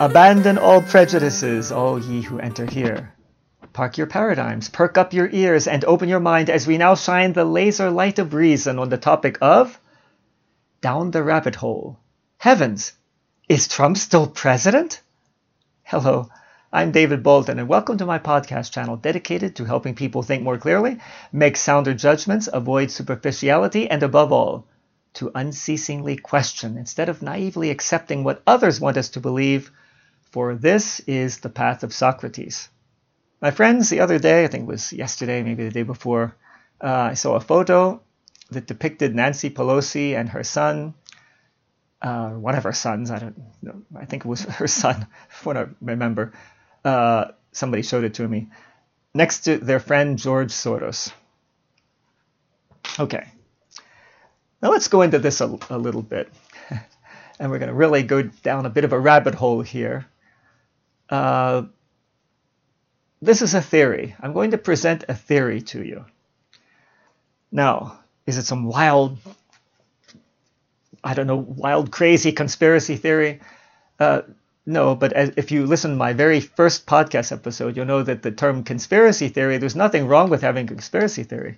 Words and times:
Abandon 0.00 0.58
all 0.58 0.80
prejudices, 0.80 1.72
all 1.72 1.98
ye 1.98 2.22
who 2.22 2.38
enter 2.38 2.64
here. 2.64 3.14
Park 3.72 3.98
your 3.98 4.06
paradigms, 4.06 4.68
perk 4.68 4.96
up 4.96 5.12
your 5.12 5.28
ears, 5.32 5.66
and 5.66 5.84
open 5.84 6.08
your 6.08 6.20
mind 6.20 6.48
as 6.48 6.68
we 6.68 6.78
now 6.78 6.94
shine 6.94 7.32
the 7.32 7.44
laser 7.44 7.90
light 7.90 8.20
of 8.20 8.32
reason 8.32 8.78
on 8.78 8.90
the 8.90 8.96
topic 8.96 9.38
of 9.40 9.80
Down 10.80 11.10
the 11.10 11.24
Rabbit 11.24 11.56
Hole. 11.56 11.98
Heavens! 12.36 12.92
Is 13.48 13.66
Trump 13.66 13.96
still 13.96 14.28
president? 14.28 15.02
Hello, 15.82 16.28
I'm 16.72 16.92
David 16.92 17.24
Bolton, 17.24 17.58
and 17.58 17.68
welcome 17.68 17.98
to 17.98 18.06
my 18.06 18.20
podcast 18.20 18.70
channel 18.70 18.96
dedicated 18.96 19.56
to 19.56 19.64
helping 19.64 19.96
people 19.96 20.22
think 20.22 20.44
more 20.44 20.58
clearly, 20.58 21.00
make 21.32 21.56
sounder 21.56 21.92
judgments, 21.92 22.48
avoid 22.52 22.92
superficiality, 22.92 23.90
and 23.90 24.04
above 24.04 24.30
all, 24.30 24.64
to 25.14 25.32
unceasingly 25.34 26.16
question 26.16 26.78
instead 26.78 27.08
of 27.08 27.20
naively 27.20 27.70
accepting 27.70 28.22
what 28.22 28.44
others 28.46 28.80
want 28.80 28.96
us 28.96 29.08
to 29.08 29.18
believe 29.18 29.72
for 30.30 30.54
this 30.54 31.00
is 31.00 31.38
the 31.38 31.48
path 31.48 31.82
of 31.82 31.92
Socrates. 31.92 32.68
My 33.40 33.50
friends, 33.50 33.88
the 33.88 34.00
other 34.00 34.18
day, 34.18 34.44
I 34.44 34.48
think 34.48 34.64
it 34.64 34.72
was 34.72 34.92
yesterday, 34.92 35.42
maybe 35.42 35.64
the 35.64 35.70
day 35.70 35.84
before, 35.84 36.34
uh, 36.80 37.10
I 37.10 37.14
saw 37.14 37.34
a 37.34 37.40
photo 37.40 38.00
that 38.50 38.66
depicted 38.66 39.14
Nancy 39.14 39.50
Pelosi 39.50 40.18
and 40.18 40.28
her 40.30 40.42
son, 40.42 40.94
uh, 42.02 42.30
one 42.30 42.54
of 42.54 42.64
her 42.64 42.72
sons, 42.72 43.10
I 43.10 43.18
don't 43.18 43.38
know, 43.62 43.82
I 43.96 44.04
think 44.04 44.24
it 44.24 44.28
was 44.28 44.42
her 44.60 44.66
son, 44.66 45.06
what 45.44 45.56
I 45.56 45.66
remember. 45.80 46.32
Uh, 46.84 47.26
somebody 47.52 47.82
showed 47.82 48.04
it 48.04 48.14
to 48.14 48.28
me, 48.28 48.48
next 49.14 49.40
to 49.40 49.58
their 49.58 49.80
friend 49.80 50.18
George 50.18 50.52
Soros. 50.52 51.12
Okay, 52.98 53.26
now 54.60 54.70
let's 54.70 54.88
go 54.88 55.02
into 55.02 55.18
this 55.18 55.40
a, 55.40 55.58
a 55.70 55.78
little 55.78 56.02
bit. 56.02 56.32
and 57.38 57.50
we're 57.50 57.58
going 57.58 57.68
to 57.68 57.74
really 57.74 58.02
go 58.02 58.22
down 58.22 58.66
a 58.66 58.70
bit 58.70 58.84
of 58.84 58.92
a 58.92 58.98
rabbit 58.98 59.34
hole 59.34 59.62
here 59.62 60.06
uh, 61.10 61.62
this 63.20 63.42
is 63.42 63.54
a 63.54 63.62
theory. 63.62 64.14
I'm 64.20 64.32
going 64.32 64.52
to 64.52 64.58
present 64.58 65.04
a 65.08 65.14
theory 65.14 65.60
to 65.62 65.82
you. 65.82 66.04
Now, 67.50 68.00
is 68.26 68.36
it 68.38 68.44
some 68.44 68.64
wild, 68.64 69.18
I 71.02 71.14
don't 71.14 71.26
know, 71.26 71.36
wild, 71.36 71.90
crazy 71.90 72.32
conspiracy 72.32 72.96
theory? 72.96 73.40
Uh, 73.98 74.22
no, 74.66 74.94
but 74.94 75.14
as, 75.14 75.32
if 75.36 75.50
you 75.50 75.66
listen 75.66 75.92
to 75.92 75.96
my 75.96 76.12
very 76.12 76.40
first 76.40 76.86
podcast 76.86 77.32
episode, 77.32 77.76
you'll 77.76 77.86
know 77.86 78.02
that 78.02 78.22
the 78.22 78.30
term 78.30 78.64
conspiracy 78.64 79.28
theory, 79.28 79.56
there's 79.56 79.74
nothing 79.74 80.06
wrong 80.06 80.28
with 80.28 80.42
having 80.42 80.66
conspiracy 80.66 81.24
theory. 81.24 81.56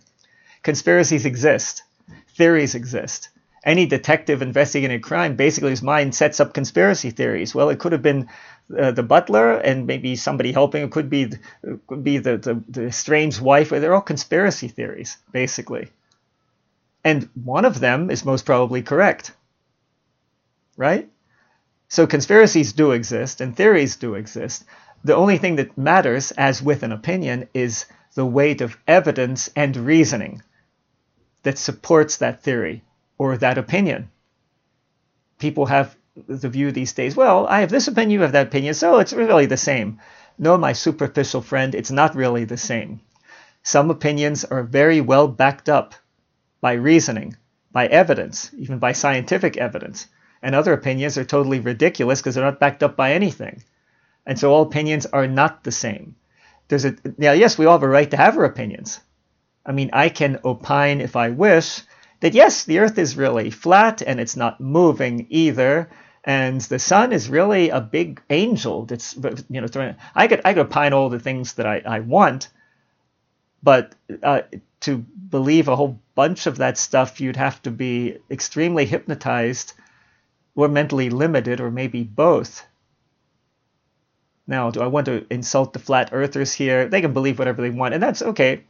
Conspiracies 0.62 1.26
exist, 1.26 1.82
theories 2.36 2.74
exist 2.74 3.30
any 3.62 3.86
detective 3.86 4.42
investigating 4.42 4.96
a 4.96 5.00
crime, 5.00 5.36
basically 5.36 5.70
his 5.70 5.82
mind 5.82 6.14
sets 6.14 6.40
up 6.40 6.54
conspiracy 6.54 7.10
theories. 7.10 7.54
Well, 7.54 7.68
it 7.68 7.78
could 7.78 7.92
have 7.92 8.02
been 8.02 8.28
uh, 8.76 8.92
the 8.92 9.02
butler 9.02 9.52
and 9.52 9.86
maybe 9.86 10.16
somebody 10.16 10.52
helping. 10.52 10.82
It 10.82 10.90
could 10.90 11.10
be 11.10 11.24
it 11.62 11.86
could 11.86 12.02
be 12.02 12.18
the, 12.18 12.38
the, 12.38 12.62
the 12.68 12.92
strange 12.92 13.40
wife. 13.40 13.68
They're 13.70 13.94
all 13.94 14.00
conspiracy 14.00 14.68
theories, 14.68 15.18
basically. 15.32 15.90
And 17.04 17.28
one 17.44 17.64
of 17.64 17.80
them 17.80 18.10
is 18.10 18.24
most 18.24 18.46
probably 18.46 18.82
correct. 18.82 19.32
Right? 20.76 21.10
So 21.88 22.06
conspiracies 22.06 22.72
do 22.72 22.92
exist 22.92 23.40
and 23.40 23.54
theories 23.54 23.96
do 23.96 24.14
exist. 24.14 24.64
The 25.02 25.16
only 25.16 25.38
thing 25.38 25.56
that 25.56 25.76
matters, 25.76 26.30
as 26.32 26.62
with 26.62 26.82
an 26.82 26.92
opinion, 26.92 27.48
is 27.52 27.86
the 28.14 28.26
weight 28.26 28.60
of 28.60 28.78
evidence 28.86 29.50
and 29.56 29.76
reasoning 29.76 30.42
that 31.42 31.58
supports 31.58 32.18
that 32.18 32.42
theory 32.42 32.84
or 33.20 33.36
that 33.36 33.58
opinion. 33.58 34.08
People 35.38 35.66
have 35.66 35.94
the 36.26 36.48
view 36.48 36.72
these 36.72 36.94
days, 36.94 37.14
well, 37.14 37.46
I 37.46 37.60
have 37.60 37.68
this 37.68 37.86
opinion, 37.86 38.12
you 38.12 38.22
have 38.22 38.32
that 38.32 38.46
opinion, 38.46 38.72
so 38.72 38.98
it's 38.98 39.12
really 39.12 39.44
the 39.44 39.58
same. 39.58 40.00
No, 40.38 40.56
my 40.56 40.72
superficial 40.72 41.42
friend, 41.42 41.74
it's 41.74 41.90
not 41.90 42.16
really 42.16 42.44
the 42.44 42.56
same. 42.56 43.02
Some 43.62 43.90
opinions 43.90 44.46
are 44.46 44.62
very 44.62 45.02
well 45.02 45.28
backed 45.28 45.68
up 45.68 45.94
by 46.62 46.72
reasoning, 46.72 47.36
by 47.70 47.88
evidence, 47.88 48.50
even 48.56 48.78
by 48.78 48.92
scientific 48.92 49.58
evidence. 49.58 50.06
And 50.40 50.54
other 50.54 50.72
opinions 50.72 51.18
are 51.18 51.24
totally 51.24 51.60
ridiculous 51.60 52.22
because 52.22 52.36
they're 52.36 52.50
not 52.50 52.58
backed 52.58 52.82
up 52.82 52.96
by 52.96 53.12
anything. 53.12 53.62
And 54.24 54.38
so 54.38 54.50
all 54.50 54.62
opinions 54.62 55.04
are 55.04 55.26
not 55.26 55.62
the 55.62 55.72
same. 55.72 56.16
There's 56.68 56.86
a 56.86 56.96
now, 57.18 57.32
yes, 57.32 57.58
we 57.58 57.66
all 57.66 57.76
have 57.76 57.82
a 57.82 57.88
right 57.88 58.10
to 58.12 58.16
have 58.16 58.38
our 58.38 58.44
opinions. 58.44 58.98
I 59.66 59.72
mean, 59.72 59.90
I 59.92 60.08
can 60.08 60.40
opine 60.42 61.02
if 61.02 61.16
I 61.16 61.28
wish 61.28 61.82
that 62.20 62.34
yes, 62.34 62.64
the 62.64 62.78
Earth 62.78 62.98
is 62.98 63.16
really 63.16 63.50
flat 63.50 64.02
and 64.02 64.20
it's 64.20 64.36
not 64.36 64.60
moving 64.60 65.26
either. 65.30 65.90
And 66.22 66.60
the 66.60 66.78
sun 66.78 67.12
is 67.12 67.30
really 67.30 67.70
a 67.70 67.80
big 67.80 68.20
angel 68.28 68.84
that's, 68.84 69.16
you 69.48 69.60
know, 69.60 69.66
throwing, 69.66 69.96
I 70.14 70.28
could, 70.28 70.42
I 70.44 70.52
could 70.52 70.66
opine 70.66 70.92
all 70.92 71.08
the 71.08 71.18
things 71.18 71.54
that 71.54 71.66
I, 71.66 71.82
I 71.86 72.00
want, 72.00 72.50
but 73.62 73.94
uh, 74.22 74.42
to 74.80 74.98
believe 74.98 75.68
a 75.68 75.76
whole 75.76 76.00
bunch 76.14 76.46
of 76.46 76.58
that 76.58 76.76
stuff, 76.76 77.20
you'd 77.20 77.36
have 77.36 77.62
to 77.62 77.70
be 77.70 78.18
extremely 78.30 78.84
hypnotized 78.84 79.72
or 80.54 80.68
mentally 80.68 81.08
limited, 81.08 81.60
or 81.60 81.70
maybe 81.70 82.02
both. 82.02 82.66
Now, 84.46 84.70
do 84.70 84.82
I 84.82 84.88
want 84.88 85.06
to 85.06 85.24
insult 85.30 85.72
the 85.72 85.78
flat 85.78 86.10
earthers 86.12 86.52
here? 86.52 86.88
They 86.88 87.00
can 87.00 87.12
believe 87.14 87.38
whatever 87.38 87.62
they 87.62 87.70
want, 87.70 87.94
and 87.94 88.02
that's 88.02 88.20
okay 88.20 88.64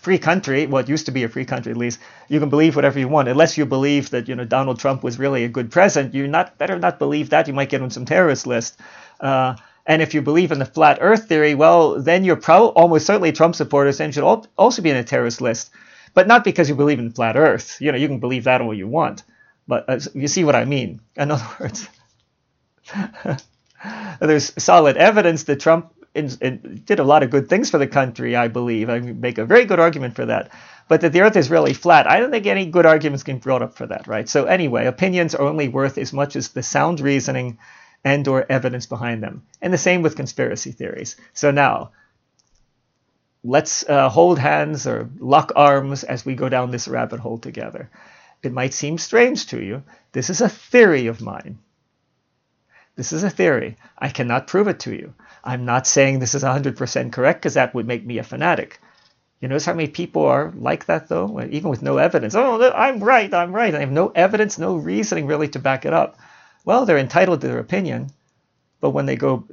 free 0.00 0.18
country, 0.18 0.62
it 0.62 0.88
used 0.88 1.06
to 1.06 1.12
be 1.12 1.24
a 1.24 1.28
free 1.28 1.44
country 1.44 1.72
at 1.72 1.78
least, 1.78 1.98
you 2.28 2.38
can 2.40 2.50
believe 2.50 2.76
whatever 2.76 2.98
you 2.98 3.08
want, 3.08 3.28
unless 3.28 3.58
you 3.58 3.66
believe 3.66 4.10
that 4.10 4.28
you 4.28 4.34
know 4.34 4.44
Donald 4.44 4.78
Trump 4.78 5.02
was 5.02 5.18
really 5.18 5.44
a 5.44 5.48
good 5.48 5.70
president. 5.70 6.14
You 6.14 6.28
not 6.28 6.58
better 6.58 6.78
not 6.78 6.98
believe 6.98 7.30
that. 7.30 7.48
You 7.48 7.54
might 7.54 7.68
get 7.68 7.82
on 7.82 7.90
some 7.90 8.04
terrorist 8.04 8.46
list. 8.46 8.78
Uh, 9.20 9.56
and 9.86 10.00
if 10.00 10.14
you 10.14 10.22
believe 10.22 10.52
in 10.52 10.58
the 10.58 10.64
flat 10.64 10.98
Earth 11.00 11.26
theory, 11.28 11.54
well, 11.54 12.00
then 12.00 12.24
you're 12.24 12.36
pro- 12.36 12.68
almost 12.68 13.06
certainly 13.06 13.32
Trump 13.32 13.54
supporters 13.54 14.00
and 14.00 14.14
should 14.14 14.24
al- 14.24 14.46
also 14.56 14.80
be 14.82 14.90
in 14.90 14.96
a 14.96 15.04
terrorist 15.04 15.40
list, 15.40 15.70
but 16.14 16.28
not 16.28 16.44
because 16.44 16.68
you 16.68 16.76
believe 16.76 17.00
in 17.00 17.10
flat 17.10 17.36
Earth. 17.36 17.78
You 17.80 17.90
know, 17.90 17.98
you 17.98 18.06
can 18.08 18.20
believe 18.20 18.44
that 18.44 18.60
all 18.60 18.74
you 18.74 18.86
want, 18.86 19.24
but 19.66 19.84
uh, 19.88 19.98
you 20.14 20.28
see 20.28 20.44
what 20.44 20.54
I 20.54 20.64
mean. 20.64 21.00
In 21.16 21.32
other 21.32 21.46
words, 21.58 21.88
there's 24.20 24.52
solid 24.62 24.96
evidence 24.96 25.44
that 25.44 25.60
Trump 25.60 25.92
did 26.14 26.98
a 26.98 27.04
lot 27.04 27.22
of 27.22 27.30
good 27.30 27.48
things 27.48 27.70
for 27.70 27.78
the 27.78 27.86
country, 27.86 28.36
I 28.36 28.48
believe. 28.48 28.90
I 28.90 29.00
make 29.00 29.38
a 29.38 29.46
very 29.46 29.64
good 29.64 29.80
argument 29.80 30.14
for 30.14 30.26
that. 30.26 30.50
But 30.88 31.00
that 31.00 31.12
the 31.12 31.22
earth 31.22 31.36
is 31.36 31.50
really 31.50 31.72
flat, 31.72 32.06
I 32.06 32.20
don't 32.20 32.30
think 32.30 32.46
any 32.46 32.66
good 32.66 32.86
arguments 32.86 33.22
can 33.22 33.36
be 33.36 33.42
brought 33.42 33.62
up 33.62 33.74
for 33.74 33.86
that, 33.86 34.06
right? 34.06 34.28
So 34.28 34.44
anyway, 34.44 34.86
opinions 34.86 35.34
are 35.34 35.46
only 35.46 35.68
worth 35.68 35.96
as 35.96 36.12
much 36.12 36.36
as 36.36 36.48
the 36.48 36.62
sound 36.62 37.00
reasoning 37.00 37.58
and 38.04 38.26
or 38.28 38.44
evidence 38.50 38.86
behind 38.86 39.22
them. 39.22 39.42
And 39.62 39.72
the 39.72 39.78
same 39.78 40.02
with 40.02 40.16
conspiracy 40.16 40.72
theories. 40.72 41.16
So 41.32 41.50
now, 41.50 41.92
let's 43.44 43.88
uh, 43.88 44.08
hold 44.08 44.38
hands 44.38 44.86
or 44.86 45.08
lock 45.18 45.52
arms 45.56 46.04
as 46.04 46.26
we 46.26 46.34
go 46.34 46.48
down 46.48 46.70
this 46.70 46.88
rabbit 46.88 47.20
hole 47.20 47.38
together. 47.38 47.90
It 48.42 48.52
might 48.52 48.74
seem 48.74 48.98
strange 48.98 49.46
to 49.46 49.62
you. 49.62 49.84
This 50.10 50.30
is 50.30 50.40
a 50.40 50.48
theory 50.48 51.06
of 51.06 51.20
mine. 51.20 51.58
This 52.96 53.12
is 53.12 53.24
a 53.24 53.30
theory. 53.30 53.76
I 53.96 54.08
cannot 54.08 54.46
prove 54.48 54.68
it 54.68 54.80
to 54.80 54.92
you. 54.92 55.14
I'm 55.44 55.64
not 55.64 55.86
saying 55.86 56.18
this 56.18 56.34
is 56.34 56.44
100% 56.44 57.12
correct 57.12 57.40
because 57.40 57.54
that 57.54 57.74
would 57.74 57.86
make 57.86 58.06
me 58.06 58.18
a 58.18 58.22
fanatic. 58.22 58.80
You 59.40 59.48
notice 59.48 59.64
how 59.64 59.74
many 59.74 59.88
people 59.88 60.24
are 60.26 60.52
like 60.54 60.86
that, 60.86 61.08
though, 61.08 61.40
even 61.50 61.68
with 61.68 61.82
no 61.82 61.98
evidence. 61.98 62.36
Oh, 62.36 62.70
I'm 62.72 63.02
right, 63.02 63.32
I'm 63.34 63.52
right. 63.52 63.74
I 63.74 63.80
have 63.80 63.90
no 63.90 64.08
evidence, 64.14 64.56
no 64.56 64.76
reasoning 64.76 65.26
really 65.26 65.48
to 65.48 65.58
back 65.58 65.84
it 65.84 65.92
up. 65.92 66.16
Well, 66.64 66.86
they're 66.86 66.98
entitled 66.98 67.40
to 67.40 67.48
their 67.48 67.58
opinion, 67.58 68.10
but 68.80 68.90
when 68.90 69.06
they 69.06 69.16
go, 69.16 69.48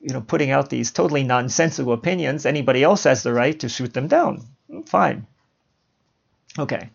you 0.00 0.14
know, 0.14 0.20
putting 0.20 0.52
out 0.52 0.70
these 0.70 0.92
totally 0.92 1.24
nonsensical 1.24 1.92
opinions, 1.94 2.46
anybody 2.46 2.84
else 2.84 3.02
has 3.04 3.24
the 3.24 3.32
right 3.32 3.58
to 3.58 3.68
shoot 3.68 3.92
them 3.92 4.06
down. 4.06 4.44
Mm, 4.70 4.88
fine. 4.88 5.26
Okay. 6.56 6.90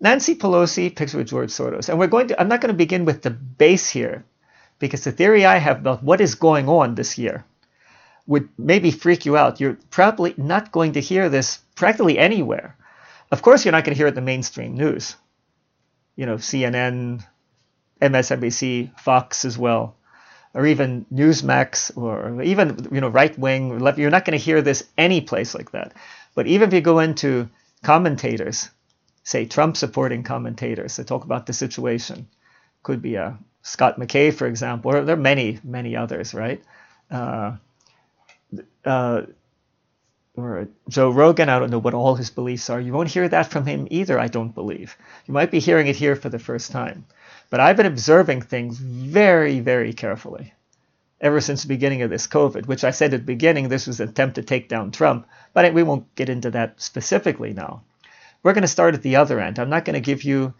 Nancy 0.00 0.34
Pelosi 0.34 0.94
picks 0.94 1.12
with 1.12 1.28
George 1.28 1.50
Soros, 1.50 1.90
and 1.90 1.98
we're 1.98 2.06
going 2.06 2.28
to. 2.28 2.40
I'm 2.40 2.48
not 2.48 2.62
going 2.62 2.72
to 2.72 2.78
begin 2.78 3.04
with 3.04 3.20
the 3.20 3.30
base 3.30 3.90
here 3.90 4.24
because 4.78 5.04
the 5.04 5.12
theory 5.12 5.44
I 5.46 5.58
have 5.58 5.78
about 5.78 6.02
what 6.02 6.20
is 6.20 6.34
going 6.34 6.68
on 6.68 6.94
this 6.94 7.18
year 7.18 7.44
would 8.26 8.48
maybe 8.58 8.90
freak 8.90 9.26
you 9.26 9.36
out. 9.36 9.60
You're 9.60 9.78
probably 9.90 10.34
not 10.36 10.72
going 10.72 10.92
to 10.92 11.00
hear 11.00 11.28
this 11.28 11.58
practically 11.74 12.18
anywhere. 12.18 12.76
Of 13.30 13.42
course, 13.42 13.64
you're 13.64 13.72
not 13.72 13.84
going 13.84 13.94
to 13.94 13.98
hear 13.98 14.06
it 14.06 14.10
in 14.10 14.14
the 14.14 14.20
mainstream 14.20 14.76
news. 14.76 15.16
You 16.16 16.26
know, 16.26 16.36
CNN, 16.36 17.24
MSNBC, 18.00 18.98
Fox 19.00 19.44
as 19.44 19.58
well, 19.58 19.96
or 20.54 20.66
even 20.66 21.06
Newsmax, 21.12 21.96
or 21.96 22.42
even 22.42 22.88
you 22.92 23.00
know 23.00 23.08
right 23.08 23.36
wing. 23.38 23.80
You're 23.96 24.10
not 24.10 24.24
going 24.24 24.38
to 24.38 24.44
hear 24.44 24.62
this 24.62 24.84
any 24.96 25.20
place 25.20 25.54
like 25.54 25.72
that. 25.72 25.92
But 26.34 26.46
even 26.46 26.68
if 26.68 26.74
you 26.74 26.80
go 26.80 27.00
into 27.00 27.48
commentators, 27.82 28.70
say 29.22 29.46
Trump 29.46 29.76
supporting 29.76 30.22
commentators 30.22 30.96
that 30.96 31.06
talk 31.06 31.24
about 31.24 31.46
the 31.46 31.52
situation, 31.52 32.28
could 32.82 33.02
be 33.02 33.16
a 33.16 33.38
Scott 33.64 33.98
McKay, 33.98 34.32
for 34.32 34.46
example, 34.46 34.92
or 34.92 35.04
there 35.04 35.16
are 35.16 35.18
many, 35.18 35.58
many 35.64 35.96
others, 35.96 36.34
right? 36.34 36.62
Uh, 37.10 37.56
uh, 38.84 39.22
or 40.36 40.68
Joe 40.88 41.10
Rogan. 41.10 41.48
I 41.48 41.58
don't 41.58 41.70
know 41.70 41.78
what 41.78 41.94
all 41.94 42.14
his 42.14 42.28
beliefs 42.28 42.68
are. 42.68 42.78
You 42.80 42.92
won't 42.92 43.10
hear 43.10 43.26
that 43.26 43.50
from 43.50 43.64
him 43.64 43.88
either, 43.90 44.20
I 44.20 44.28
don't 44.28 44.54
believe. 44.54 44.96
You 45.26 45.32
might 45.32 45.50
be 45.50 45.60
hearing 45.60 45.86
it 45.86 45.96
here 45.96 46.14
for 46.14 46.28
the 46.28 46.38
first 46.38 46.72
time. 46.72 47.06
But 47.48 47.60
I've 47.60 47.78
been 47.78 47.86
observing 47.86 48.42
things 48.42 48.76
very, 48.76 49.60
very 49.60 49.94
carefully 49.94 50.52
ever 51.22 51.40
since 51.40 51.62
the 51.62 51.68
beginning 51.68 52.02
of 52.02 52.10
this 52.10 52.26
COVID, 52.26 52.66
which 52.66 52.84
I 52.84 52.90
said 52.90 53.14
at 53.14 53.20
the 53.20 53.24
beginning 53.24 53.68
this 53.68 53.86
was 53.86 53.98
an 53.98 54.10
attempt 54.10 54.34
to 54.34 54.42
take 54.42 54.68
down 54.68 54.90
Trump, 54.90 55.26
but 55.54 55.72
we 55.72 55.82
won't 55.82 56.14
get 56.16 56.28
into 56.28 56.50
that 56.50 56.82
specifically 56.82 57.54
now. 57.54 57.82
We're 58.42 58.52
going 58.52 58.62
to 58.62 58.68
start 58.68 58.94
at 58.94 59.00
the 59.00 59.16
other 59.16 59.40
end. 59.40 59.58
I'm 59.58 59.70
not 59.70 59.86
going 59.86 59.94
to 59.94 60.00
give 60.00 60.22
you 60.22 60.52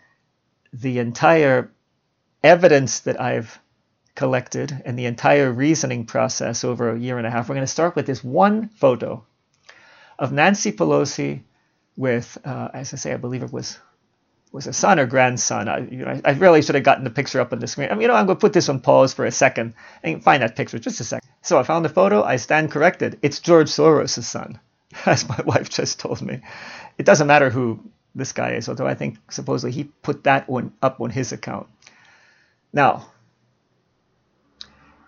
the 0.73 1.01
entire 1.01 1.71
evidence 2.45 3.01
that 3.01 3.21
I've 3.21 3.59
collected 4.15 4.83
and 4.85 4.97
the 4.99 5.07
entire 5.07 5.51
reasoning 5.51 6.07
process 6.07 6.63
over 6.63 6.91
a 6.91 6.99
year 6.99 7.19
and 7.19 7.27
a 7.27 7.31
half. 7.31 7.49
We're 7.49 7.57
going 7.57 7.67
to 7.67 7.73
start 7.73 7.97
with 7.97 8.07
this 8.07 8.23
one 8.23 8.69
photo 8.69 9.25
of 10.19 10.31
Nancy 10.33 10.71
Pelosi 10.71 11.41
with, 11.97 12.39
uh, 12.45 12.69
as 12.73 12.93
I 12.93 12.97
say, 12.97 13.13
I 13.13 13.17
believe 13.17 13.43
it 13.43 13.53
was 13.53 13.79
was 14.53 14.69
a 14.69 14.73
son 14.73 15.01
or 15.01 15.07
grandson. 15.07 15.69
I, 15.69 15.79
you 15.79 16.05
know, 16.05 16.21
I 16.25 16.31
really 16.31 16.63
should 16.63 16.77
have 16.77 16.85
gotten 16.85 17.03
the 17.03 17.11
picture 17.11 17.41
up 17.41 17.53
on 17.53 17.59
the 17.59 17.67
screen. 17.67 17.89
I 17.91 17.95
mean, 17.95 18.03
you 18.03 18.09
know, 18.09 18.15
I'm 18.15 18.27
going 18.27 18.37
to 18.37 18.41
put 18.41 18.53
this 18.53 18.69
on 18.69 18.79
pause 18.79 19.13
for 19.13 19.25
a 19.25 19.33
second 19.33 19.75
and 20.05 20.23
find 20.23 20.45
that 20.45 20.55
picture 20.55 20.79
just 20.79 21.01
a 21.01 21.05
second. 21.05 21.29
So 21.43 21.59
I 21.59 21.65
found 21.65 21.85
the 21.85 21.89
photo. 21.89 22.23
I 22.23 22.37
stand 22.37 22.71
corrected. 22.71 23.19
It's 23.21 23.41
George 23.41 23.67
Soros' 23.69 24.23
son, 24.23 24.61
as 25.07 25.29
my 25.29 25.41
wife 25.45 25.71
just 25.71 25.99
told 25.99 26.23
me. 26.23 26.41
It 26.99 27.05
doesn't 27.05 27.27
matter 27.27 27.51
who 27.51 27.81
this 28.15 28.31
guy 28.31 28.53
is, 28.53 28.69
although 28.69 28.87
I 28.87 28.95
think 28.95 29.19
supposedly 29.29 29.73
he 29.73 29.85
put 30.03 30.23
that 30.23 30.49
one 30.49 30.73
up 30.81 31.01
on 31.01 31.11
his 31.11 31.33
account. 31.33 31.67
Now, 32.75 33.07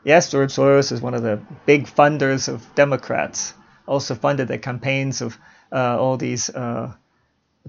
yes, 0.04 0.30
George 0.30 0.54
Soros 0.54 0.90
is 0.90 1.02
one 1.02 1.12
of 1.12 1.22
the 1.22 1.42
big 1.66 1.86
funders 1.86 2.48
of 2.48 2.74
Democrats. 2.74 3.52
Also 3.86 4.14
funded 4.14 4.48
the 4.48 4.56
campaigns 4.56 5.20
of 5.20 5.36
uh, 5.70 6.00
all 6.00 6.16
these. 6.16 6.48
Uh, 6.48 6.94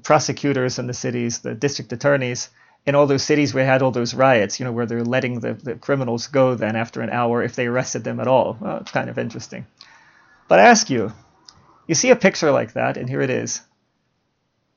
prosecutors 0.04 0.80
in 0.80 0.88
the 0.88 0.94
cities, 0.94 1.40
the 1.40 1.56
district 1.56 1.92
attorneys 1.92 2.50
in 2.86 2.96
all 2.96 3.08
those 3.08 3.24
cities 3.24 3.54
where 3.54 3.66
had 3.66 3.82
all 3.82 3.92
those 3.92 4.14
riots, 4.14 4.60
you 4.60 4.66
know, 4.66 4.72
where 4.72 4.86
they're 4.86 5.04
letting 5.04 5.40
the, 5.40 5.54
the 5.54 5.76
criminals 5.76 6.28
go 6.28 6.56
then 6.56 6.76
after 6.76 7.02
an 7.02 7.10
hour 7.10 7.44
if 7.44 7.56
they 7.56 7.68
arrested 7.68 8.04
them 8.04 8.20
at 8.20 8.28
all. 8.28 8.58
Well, 8.60 8.78
it's 8.78 8.92
kind 8.92 9.10
of 9.10 9.18
interesting. 9.18 9.66
But 10.48 10.60
I 10.60 10.64
ask 10.64 10.90
you, 10.90 11.12
you 11.88 11.96
see 11.96 12.12
a 12.12 12.16
picture 12.16 12.52
like 12.52 12.74
that, 12.74 12.98
and 12.98 13.10
here 13.10 13.22
it 13.22 13.30
is. 13.30 13.62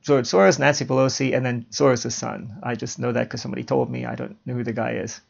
George 0.03 0.25
Soros, 0.25 0.59
Nancy 0.59 0.85
Pelosi, 0.85 1.37
and 1.37 1.45
then 1.45 1.67
Soros' 1.71 2.13
son. 2.13 2.59
I 2.63 2.75
just 2.75 2.99
know 2.99 3.13
that 3.13 3.25
because 3.25 3.43
somebody 3.43 3.65
told 3.65 3.91
me. 3.91 4.07
I 4.07 4.15
don't 4.15 4.37
know 4.47 4.55
who 4.55 4.65
the 4.65 4.73
guy 4.73 4.93
is. 4.93 5.21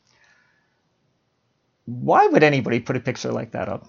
Why 1.87 2.27
would 2.29 2.45
anybody 2.45 2.79
put 2.79 2.97
a 2.97 3.01
picture 3.01 3.33
like 3.33 3.53
that 3.53 3.69
up? 3.69 3.87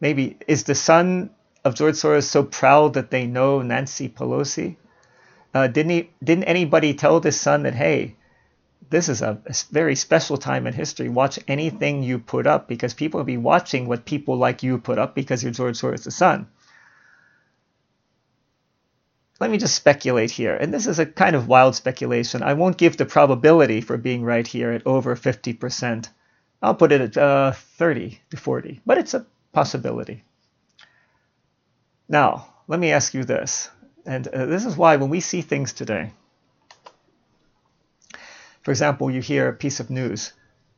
Maybe 0.00 0.38
is 0.48 0.64
the 0.64 0.74
son 0.74 1.30
of 1.64 1.74
George 1.74 1.96
Soros 1.96 2.24
so 2.24 2.42
proud 2.42 2.94
that 2.94 3.10
they 3.10 3.26
know 3.26 3.60
Nancy 3.60 4.08
Pelosi? 4.08 4.76
Uh, 5.54 5.66
didn't 5.66 5.90
he? 5.90 6.10
Didn't 6.24 6.44
anybody 6.44 6.94
tell 6.94 7.20
this 7.20 7.38
son 7.38 7.64
that 7.64 7.74
hey, 7.74 8.16
this 8.88 9.08
is 9.08 9.20
a, 9.20 9.38
a, 9.46 9.54
very 9.70 9.94
special 9.94 10.38
time 10.38 10.66
in 10.66 10.72
history. 10.72 11.10
Watch 11.10 11.38
anything 11.46 12.02
you 12.02 12.18
put 12.18 12.46
up 12.46 12.66
because 12.66 12.94
people 12.94 13.18
will 13.18 13.24
be 13.24 13.36
watching 13.36 13.86
what 13.86 14.06
people 14.06 14.36
like 14.36 14.62
you 14.62 14.78
put 14.78 14.98
up 14.98 15.14
because 15.14 15.42
you're 15.42 15.52
George 15.52 15.78
Soros' 15.78 16.12
son. 16.12 16.46
Let 19.42 19.50
me 19.50 19.58
just 19.58 19.74
speculate 19.74 20.30
here, 20.30 20.54
and 20.54 20.72
this 20.72 20.86
is 20.86 21.00
a 21.00 21.04
kind 21.04 21.34
of 21.34 21.48
wild 21.48 21.74
speculation. 21.74 22.44
I 22.44 22.52
won't 22.54 22.76
give 22.76 22.96
the 22.96 23.04
probability 23.04 23.80
for 23.80 23.96
being 23.96 24.22
right 24.22 24.46
here 24.46 24.70
at 24.70 24.86
over 24.86 25.16
50%. 25.16 26.08
I'll 26.62 26.76
put 26.76 26.92
it 26.92 27.00
at 27.00 27.16
uh, 27.16 27.50
30 27.50 28.20
to 28.30 28.36
40, 28.36 28.82
but 28.86 28.98
it's 28.98 29.14
a 29.14 29.26
possibility. 29.52 30.22
Now, 32.08 32.54
let 32.68 32.78
me 32.78 32.92
ask 32.92 33.14
you 33.14 33.24
this. 33.24 33.68
And 34.06 34.28
uh, 34.28 34.46
this 34.46 34.64
is 34.64 34.76
why 34.76 34.94
when 34.94 35.10
we 35.10 35.18
see 35.18 35.42
things 35.42 35.72
today, 35.72 36.12
for 38.62 38.70
example, 38.70 39.10
you 39.10 39.20
hear 39.20 39.48
a 39.48 39.52
piece 39.52 39.80
of 39.80 39.90
news 39.90 40.34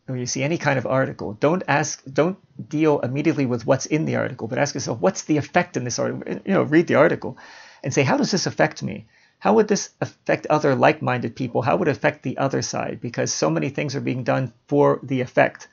or 0.08 0.16
you 0.16 0.26
see 0.26 0.42
any 0.42 0.58
kind 0.58 0.78
of 0.78 0.86
article, 0.86 1.32
don't 1.34 1.62
ask, 1.66 2.02
don't 2.10 2.38
deal 2.68 3.00
immediately 3.00 3.46
with 3.46 3.66
what's 3.66 3.86
in 3.86 4.04
the 4.04 4.16
article, 4.16 4.48
but 4.48 4.58
ask 4.58 4.74
yourself, 4.74 5.00
what's 5.00 5.22
the 5.22 5.36
effect 5.38 5.76
in 5.76 5.84
this 5.84 5.98
article? 5.98 6.40
You 6.44 6.54
know, 6.54 6.62
read 6.62 6.86
the 6.86 6.96
article 6.96 7.38
and 7.82 7.92
say, 7.92 8.02
how 8.02 8.16
does 8.16 8.30
this 8.30 8.46
affect 8.46 8.82
me? 8.82 9.06
How 9.38 9.54
would 9.54 9.68
this 9.68 9.90
affect 10.00 10.46
other 10.46 10.74
like-minded 10.74 11.36
people? 11.36 11.62
How 11.62 11.76
would 11.76 11.88
it 11.88 11.96
affect 11.96 12.22
the 12.22 12.38
other 12.38 12.62
side? 12.62 13.00
Because 13.00 13.32
so 13.32 13.50
many 13.50 13.68
things 13.68 13.94
are 13.94 14.00
being 14.00 14.24
done 14.24 14.52
for 14.68 15.00
the 15.02 15.20
effect. 15.20 15.68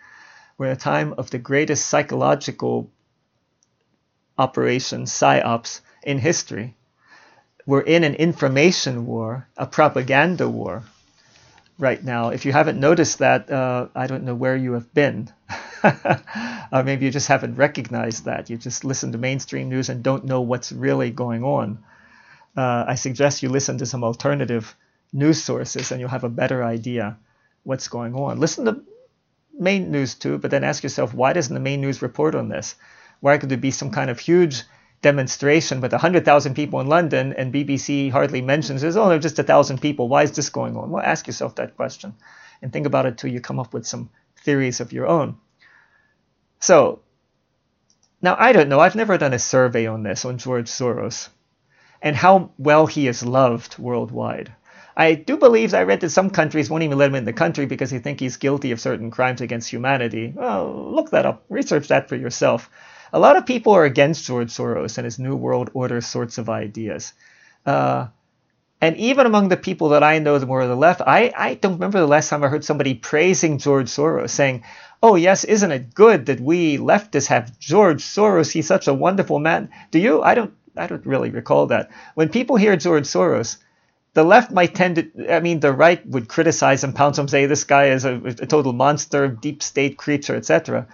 We're 0.57 0.68
in 0.68 0.74
a 0.74 0.75
time 0.75 1.13
of 1.18 1.30
the 1.30 1.38
greatest 1.38 1.88
psychological 1.88 2.89
operations, 4.38 5.12
psyops, 5.12 5.81
in 6.04 6.18
history 6.18 6.75
we're 7.66 7.81
in 7.81 8.04
an 8.04 8.16
information 8.16 9.06
war, 9.06 9.48
a 9.57 9.68
propaganda 9.68 10.50
war 10.50 10.84
right 11.77 12.03
now. 12.03 12.29
If 12.29 12.45
you 12.45 12.51
haven't 12.51 12.79
noticed 12.79 13.19
that, 13.19 13.51
uh, 13.51 13.88
I 13.95 14.07
don't 14.07 14.23
know 14.23 14.35
where 14.35 14.56
you 14.56 14.73
have 14.73 14.94
been. 14.94 15.31
maybe 16.71 17.06
you 17.06 17.12
just 17.12 17.27
haven't 17.27 17.56
recognized 17.56 18.25
that. 18.25 18.50
You 18.50 18.57
just 18.57 18.85
listen 18.85 19.12
to 19.12 19.18
mainstream 19.18 19.69
news 19.69 19.89
and 19.89 20.03
don't 20.03 20.25
know 20.25 20.41
what's 20.41 20.71
really 20.71 21.12
going 21.12 21.44
on. 21.44 21.83
Uh, 22.56 22.85
I 22.88 22.95
suggest 22.95 23.44
you 23.44 23.50
listen 23.50 23.77
to 23.79 23.85
some 23.85 24.03
alternative 24.03 24.75
news 25.13 25.41
sources 25.44 25.91
and 25.91 26.00
you'll 26.00 26.09
have 26.09 26.23
a 26.23 26.29
better 26.29 26.63
idea 26.63 27.18
what's 27.63 27.88
going 27.88 28.13
on. 28.15 28.39
Listen 28.39 28.65
to 28.65 28.81
main 29.57 29.91
news 29.91 30.15
too, 30.15 30.38
but 30.38 30.51
then 30.51 30.63
ask 30.63 30.83
yourself, 30.83 31.13
why 31.13 31.33
doesn't 31.33 31.53
the 31.53 31.59
main 31.59 31.81
news 31.81 32.01
report 32.01 32.35
on 32.35 32.50
this? 32.50 32.75
Why 33.19 33.38
could 33.38 33.50
there 33.50 33.57
be 33.57 33.71
some 33.71 33.91
kind 33.91 34.09
of 34.09 34.19
huge 34.19 34.63
demonstration 35.01 35.81
with 35.81 35.92
100,000 35.92 36.53
people 36.53 36.80
in 36.80 36.88
London 36.88 37.33
and 37.33 37.53
BBC 37.53 38.12
hardly 38.12 38.42
mentions 38.42 38.81
Oh, 38.81 38.83
there's 38.83 38.98
only 38.98 39.19
just 39.19 39.39
a 39.39 39.44
thousand 39.44 39.81
people. 39.81 40.07
Why 40.07 40.24
is 40.24 40.31
this 40.31 40.50
going 40.50 40.77
on? 40.77 40.92
Well, 40.92 41.03
ask 41.03 41.27
yourself 41.27 41.56
that 41.56 41.75
question 41.75 42.13
and 42.62 42.71
think 42.71 42.86
about 42.86 43.07
it 43.07 43.18
till 43.18 43.31
you 43.31 43.42
come 43.42 43.59
up 43.59 43.74
with 43.74 43.88
some 43.88 44.09
theories 44.44 44.80
of 44.80 44.94
your 44.94 45.07
own. 45.07 45.38
So, 46.59 47.01
now 48.21 48.36
I 48.38 48.51
don't 48.51 48.69
know. 48.69 48.80
I've 48.80 48.95
never 48.95 49.18
done 49.18 49.33
a 49.33 49.39
survey 49.39 49.88
on 49.88 50.03
this, 50.03 50.25
on 50.25 50.38
George 50.38 50.68
Soros, 50.68 51.30
and 52.01 52.15
how 52.15 52.51
well 52.59 52.86
he 52.86 53.07
is 53.07 53.25
loved 53.25 53.80
worldwide. 53.80 54.53
I 54.95 55.15
do 55.15 55.38
believe 55.38 55.74
I 55.74 55.83
read 55.83 56.01
that 56.01 56.09
some 56.09 56.30
countries 56.30 56.69
won't 56.69 56.83
even 56.83 56.98
let 56.98 57.09
him 57.09 57.15
in 57.15 57.25
the 57.25 57.33
country 57.33 57.65
because 57.65 57.89
they 57.89 58.00
think 58.00 58.19
he's 58.19 58.38
guilty 58.38 58.71
of 58.71 58.81
certain 58.81 59.09
crimes 59.09 59.42
against 59.42 59.71
humanity. 59.71 60.33
Well, 60.36 60.92
look 60.94 61.12
that 61.12 61.25
up. 61.25 61.44
Research 61.50 61.88
that 61.88 62.09
for 62.09 62.15
yourself 62.15 62.69
a 63.13 63.19
lot 63.19 63.36
of 63.38 63.46
people 63.46 63.74
are 63.74 63.86
against 63.86 64.25
George 64.25 64.50
Soros 64.50 64.98
and 64.98 65.06
his 65.06 65.19
New 65.19 65.36
World 65.36 65.69
Order 65.74 66.02
sorts 66.02 66.38
of 66.38 66.50
ideas. 66.50 67.13
Uh, 67.66 68.08
and 68.80 68.98
even 68.98 69.25
among 69.28 69.50
the 69.50 69.58
people 69.58 69.90
that 69.90 70.02
I 70.02 70.18
know 70.19 70.40
that 70.40 70.48
were 70.48 70.66
the 70.66 70.75
left, 70.75 71.02
I, 71.02 71.31
I 71.38 71.54
don't 71.56 71.74
remember 71.74 72.00
the 72.00 72.08
last 72.08 72.30
time 72.30 72.44
I 72.44 72.48
heard 72.48 72.65
somebody 72.65 72.96
praising 72.96 73.60
George 73.60 73.88
Soros, 73.88 74.32
saying, 74.32 74.63
Oh, 75.03 75.15
yes, 75.15 75.44
isn't 75.44 75.72
it 75.72 75.94
good 75.94 76.27
that 76.27 76.39
we 76.39 76.77
leftists 76.77 77.27
have 77.27 77.58
George 77.60 78.03
Soros? 78.03 78.51
He's 78.51 78.68
such 78.68 78.88
a 78.88 78.94
wonderful 78.94 79.39
man. 79.39 79.70
Do 79.91 80.00
you? 80.00 80.22
I 80.22 80.36
don't 80.36 80.53
I 80.77 80.88
don't 80.88 81.06
really 81.06 81.32
recall 81.32 81.68
that. 81.68 81.91
When 82.15 82.30
people 82.30 82.56
hear 82.56 82.75
George 82.77 83.06
Soros, 83.06 83.58
the 84.13 84.24
left 84.24 84.51
might 84.51 84.74
tend 84.74 84.96
to, 84.96 85.36
I 85.36 85.39
mean, 85.41 85.60
the 85.60 85.74
right 85.74 86.06
would 86.08 86.27
criticize 86.27 86.84
and 86.84 86.96
pounce 86.96 87.18
him, 87.18 87.27
say 87.27 87.46
this 87.46 87.63
guy 87.65 87.88
is 87.88 88.06
a, 88.06 88.15
a 88.24 88.46
total 88.46 88.74
monster, 88.74 89.27
deep 89.27 89.62
state 89.62 89.98
creature, 89.98 90.36
etc 90.36 90.88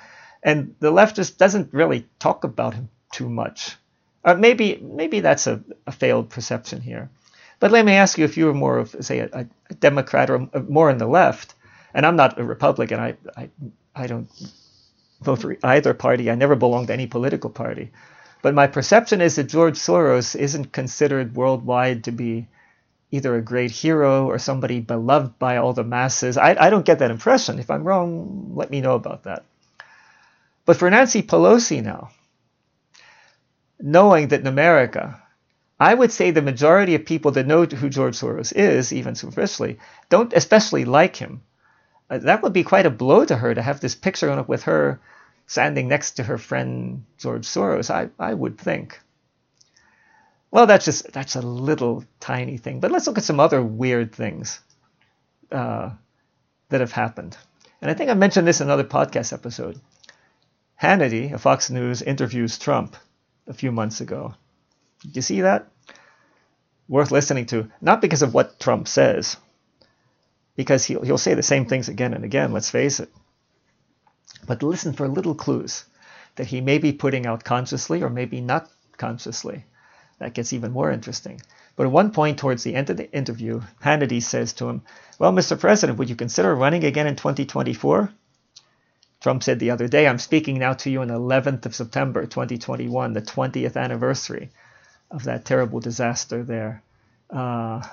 and 0.44 0.76
the 0.80 0.92
left 0.92 1.16
just 1.16 1.38
doesn't 1.38 1.74
really 1.74 2.08
talk 2.20 2.44
about 2.44 2.74
him 2.74 2.90
too 3.12 3.30
much. 3.30 3.76
Or 4.24 4.36
maybe 4.36 4.80
maybe 4.82 5.20
that's 5.20 5.48
a, 5.48 5.62
a 5.86 5.92
failed 5.92 6.30
perception 6.30 6.82
here. 6.82 7.10
But 7.60 7.72
let 7.72 7.86
me 7.86 7.94
ask 7.94 8.18
you 8.18 8.26
if 8.26 8.38
you 8.38 8.46
were 8.46 8.54
more 8.54 8.78
of, 8.78 8.96
say, 9.00 9.20
a, 9.20 9.48
a 9.70 9.74
Democrat 9.74 10.30
or 10.30 10.48
uh, 10.54 10.60
more 10.70 10.92
in 10.92 11.00
the 11.00 11.08
left, 11.08 11.56
and 11.94 12.06
I'm 12.06 12.16
not 12.16 12.40
a 12.40 12.44
Republican. 12.44 13.00
I, 13.00 13.16
I, 13.36 13.50
I 13.96 14.08
don't 14.08 14.30
vote 15.22 15.42
for 15.42 15.58
either 15.64 15.94
party. 15.94 16.30
I 16.30 16.36
never 16.36 16.56
belonged 16.56 16.88
to 16.88 16.94
any 16.94 17.08
political 17.08 17.50
party. 17.50 17.92
But 18.44 18.54
my 18.54 18.68
perception 18.68 19.22
is 19.22 19.36
that 19.36 19.46
George 19.46 19.78
Soros 19.80 20.36
isn't 20.36 20.72
considered 20.72 21.36
worldwide 21.36 22.04
to 22.04 22.12
be 22.12 22.48
either 23.10 23.36
a 23.36 23.42
great 23.42 23.72
hero 23.72 24.28
or 24.28 24.38
somebody 24.38 24.80
beloved 24.80 25.40
by 25.40 25.58
all 25.58 25.74
the 25.74 25.84
masses. 25.84 26.38
I, 26.38 26.56
I 26.60 26.70
don't 26.70 26.86
get 26.86 27.00
that 27.00 27.12
impression. 27.12 27.58
If 27.58 27.72
I'm 27.72 27.84
wrong, 27.84 28.52
let 28.54 28.70
me 28.70 28.82
know 28.82 28.96
about 28.96 29.24
that. 29.24 29.44
But 30.68 30.76
for 30.76 30.90
Nancy 30.90 31.24
Pelosi 31.24 31.82
now, 31.82 32.10
knowing 33.80 34.28
that 34.28 34.42
in 34.42 34.48
America, 34.48 35.24
I 35.80 35.94
would 35.94 36.12
say 36.12 36.30
the 36.30 36.42
majority 36.42 36.94
of 36.94 37.06
people 37.06 37.32
that 37.32 37.48
know 37.48 37.64
who 37.64 37.90
George 37.90 38.18
Soros 38.18 38.52
is, 38.54 38.92
even 38.92 39.16
superficially, 39.16 39.80
don't 40.10 40.34
especially 40.34 40.84
like 40.84 41.16
him. 41.16 41.42
Uh, 42.10 42.18
that 42.18 42.44
would 42.44 42.52
be 42.52 42.66
quite 42.66 42.86
a 42.86 42.90
blow 42.90 43.24
to 43.24 43.38
her 43.38 43.56
to 43.56 43.62
have 43.62 43.80
this 43.80 43.96
picture 43.96 44.28
going 44.28 44.40
up 44.40 44.50
with 44.50 44.64
her 44.64 45.00
standing 45.46 45.88
next 45.88 46.18
to 46.18 46.24
her 46.24 46.38
friend 46.38 47.06
George 47.18 47.46
Soros. 47.48 47.90
I, 47.90 48.10
I 48.20 48.34
would 48.34 48.58
think. 48.58 49.00
Well, 50.52 50.66
that's 50.66 50.84
just 50.84 51.14
that's 51.14 51.38
a 51.38 51.42
little 51.42 52.04
tiny 52.20 52.58
thing. 52.58 52.82
But 52.82 52.92
let's 52.92 53.08
look 53.08 53.18
at 53.18 53.24
some 53.24 53.40
other 53.40 53.64
weird 53.64 54.12
things 54.12 54.60
uh, 55.50 55.92
that 56.68 56.82
have 56.82 56.92
happened. 56.92 57.38
And 57.82 57.90
I 57.90 57.94
think 57.94 58.10
I 58.10 58.16
mentioned 58.16 58.46
this 58.46 58.60
in 58.60 58.68
another 58.68 58.84
podcast 58.84 59.32
episode. 59.32 59.80
Hannity 60.82 61.34
of 61.34 61.42
Fox 61.42 61.72
News 61.72 62.04
interviews 62.04 62.60
Trump 62.60 62.96
a 63.48 63.54
few 63.54 63.72
months 63.72 64.00
ago. 64.00 64.36
Did 65.02 65.16
you 65.16 65.22
see 65.24 65.42
that? 65.42 65.68
Worth 66.88 67.12
listening 67.12 67.48
to, 67.48 67.72
not 67.82 68.00
because 68.00 68.22
of 68.22 68.34
what 68.34 68.60
Trump 68.60 68.88
says, 68.88 69.38
because 70.56 70.86
he'll, 70.86 71.02
he'll 71.02 71.18
say 71.18 71.34
the 71.34 71.44
same 71.44 71.66
things 71.66 71.90
again 71.90 72.14
and 72.14 72.24
again, 72.24 72.52
let's 72.54 72.70
face 72.70 73.00
it. 73.00 73.10
But 74.46 74.62
listen 74.62 74.94
for 74.94 75.08
little 75.08 75.36
clues 75.36 75.86
that 76.36 76.48
he 76.48 76.62
may 76.62 76.78
be 76.78 76.94
putting 76.94 77.26
out 77.26 77.44
consciously 77.44 78.04
or 78.04 78.10
maybe 78.10 78.40
not 78.40 78.70
consciously. 78.98 79.66
That 80.20 80.34
gets 80.34 80.54
even 80.54 80.72
more 80.72 80.92
interesting. 80.92 81.42
But 81.76 81.86
at 81.88 81.92
one 81.92 82.12
point 82.12 82.38
towards 82.38 82.64
the 82.64 82.76
end 82.76 82.90
of 82.90 82.98
the 82.98 83.12
interview, 83.12 83.62
Hannity 83.84 84.22
says 84.22 84.54
to 84.54 84.70
him, 84.70 84.84
Well, 85.20 85.32
Mr. 85.32 85.60
President, 85.60 85.98
would 85.98 86.10
you 86.10 86.16
consider 86.16 86.56
running 86.56 86.84
again 86.84 87.08
in 87.08 87.16
2024? 87.16 88.12
Trump 89.28 89.44
said 89.44 89.60
the 89.60 89.72
other 89.72 89.90
day, 89.90 90.08
I'm 90.08 90.20
speaking 90.20 90.58
now 90.58 90.72
to 90.72 90.90
you 90.90 91.02
on 91.02 91.10
the 91.10 91.20
11th 91.20 91.66
of 91.66 91.76
September 91.76 92.26
2021, 92.26 93.12
the 93.12 93.22
20th 93.22 93.76
anniversary 93.76 94.52
of 95.12 95.26
that 95.26 95.44
terrible 95.44 95.82
disaster 95.82 96.46
there. 96.46 96.82
Uh, 97.30 97.86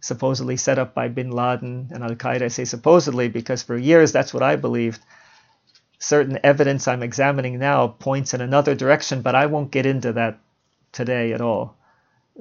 supposedly 0.00 0.56
set 0.56 0.78
up 0.78 0.94
by 0.94 1.08
bin 1.08 1.32
Laden 1.32 1.88
and 1.90 2.02
Al 2.02 2.14
Qaeda. 2.14 2.40
I 2.40 2.48
say 2.48 2.64
supposedly 2.64 3.28
because 3.28 3.62
for 3.62 3.76
years 3.76 4.12
that's 4.12 4.32
what 4.32 4.42
I 4.42 4.56
believed. 4.56 5.02
Certain 5.98 6.38
evidence 6.42 6.88
I'm 6.88 7.02
examining 7.02 7.58
now 7.58 7.88
points 7.88 8.32
in 8.32 8.40
another 8.40 8.74
direction, 8.74 9.20
but 9.20 9.34
I 9.34 9.44
won't 9.44 9.70
get 9.70 9.84
into 9.84 10.14
that 10.14 10.38
today 10.92 11.34
at 11.34 11.42
all. 11.42 11.76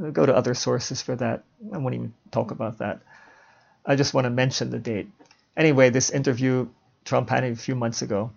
I'll 0.02 0.12
go 0.12 0.26
to 0.26 0.34
other 0.34 0.54
sources 0.54 1.02
for 1.02 1.18
that. 1.18 1.44
I 1.74 1.78
won't 1.78 1.96
even 1.96 2.14
talk 2.32 2.52
about 2.52 2.78
that. 2.78 3.02
I 3.86 3.98
just 3.98 4.14
want 4.14 4.24
to 4.24 4.32
mention 4.32 4.70
the 4.70 4.80
date. 4.80 5.10
Anyway, 5.58 5.90
this 5.90 6.10
interview 6.10 6.70
Trump 7.05 7.29
had 7.29 7.43
a 7.43 7.55
few 7.55 7.75
months 7.75 8.01
ago. 8.01 8.31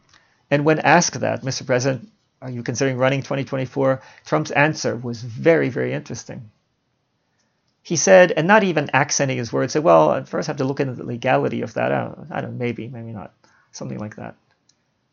And 0.51 0.65
when 0.65 0.79
asked 0.79 1.21
that, 1.21 1.43
Mr. 1.43 1.67
President, 1.67 2.11
are 2.41 2.51
you 2.51 2.63
considering 2.63 2.99
running 2.99 3.21
2024? 3.21 4.03
Trump's 4.25 4.51
answer 4.51 4.97
was 4.97 5.23
very, 5.23 5.69
very 5.69 5.93
interesting. 5.93 6.51
He 7.83 7.97
said, 7.97 8.33
and 8.33 8.47
not 8.47 8.65
even 8.65 8.91
accenting 8.95 9.37
his 9.37 9.53
words, 9.53 9.73
said, 9.73 9.85
well, 9.85 10.11
I 10.11 10.23
first 10.23 10.47
have 10.49 10.57
to 10.59 10.65
look 10.65 10.81
into 10.81 10.95
the 10.95 11.05
legality 11.05 11.63
of 11.63 11.75
that. 11.75 11.93
I 11.93 12.05
don't, 12.05 12.29
I 12.31 12.41
don't 12.41 12.59
maybe, 12.59 12.89
maybe 12.89 13.13
not. 13.13 13.33
Something 13.73 13.99
like 13.99 14.17
that. 14.17 14.37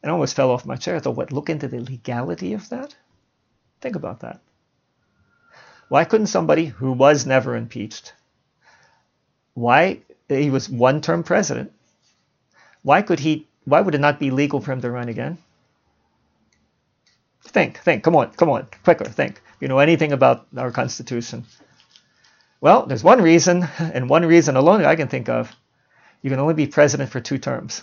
And 0.01 0.09
I 0.09 0.13
almost 0.13 0.35
fell 0.35 0.51
off 0.51 0.65
my 0.65 0.75
chair. 0.75 0.95
I 0.95 0.99
thought, 0.99 1.15
what, 1.15 1.31
look 1.31 1.49
into 1.49 1.67
the 1.67 1.79
legality 1.79 2.53
of 2.53 2.69
that? 2.69 2.95
Think 3.81 3.95
about 3.95 4.21
that. 4.21 4.39
Why 5.89 6.05
couldn't 6.05 6.27
somebody 6.27 6.65
who 6.65 6.93
was 6.93 7.25
never 7.25 7.55
impeached, 7.55 8.13
why 9.53 9.99
he 10.29 10.49
was 10.49 10.69
one 10.69 11.01
term 11.01 11.23
president, 11.23 11.73
why 12.83 13.01
could 13.01 13.19
he 13.19 13.47
why 13.65 13.81
would 13.81 13.95
it 13.95 14.01
not 14.01 14.19
be 14.19 14.31
legal 14.31 14.59
for 14.59 14.71
him 14.71 14.81
to 14.81 14.89
run 14.89 15.09
again? 15.09 15.37
Think, 17.43 17.77
think, 17.79 18.03
come 18.03 18.15
on, 18.15 18.31
come 18.31 18.49
on, 18.49 18.67
quicker, 18.83 19.05
think. 19.05 19.41
You 19.59 19.67
know 19.67 19.79
anything 19.79 20.11
about 20.11 20.47
our 20.57 20.71
Constitution? 20.71 21.45
Well, 22.61 22.85
there's 22.85 23.03
one 23.03 23.21
reason, 23.21 23.67
and 23.79 24.09
one 24.09 24.25
reason 24.25 24.55
alone 24.55 24.81
that 24.81 24.87
I 24.87 24.95
can 24.95 25.07
think 25.07 25.29
of. 25.29 25.51
You 26.21 26.29
can 26.29 26.39
only 26.39 26.53
be 26.53 26.67
president 26.67 27.09
for 27.09 27.19
two 27.19 27.39
terms. 27.39 27.81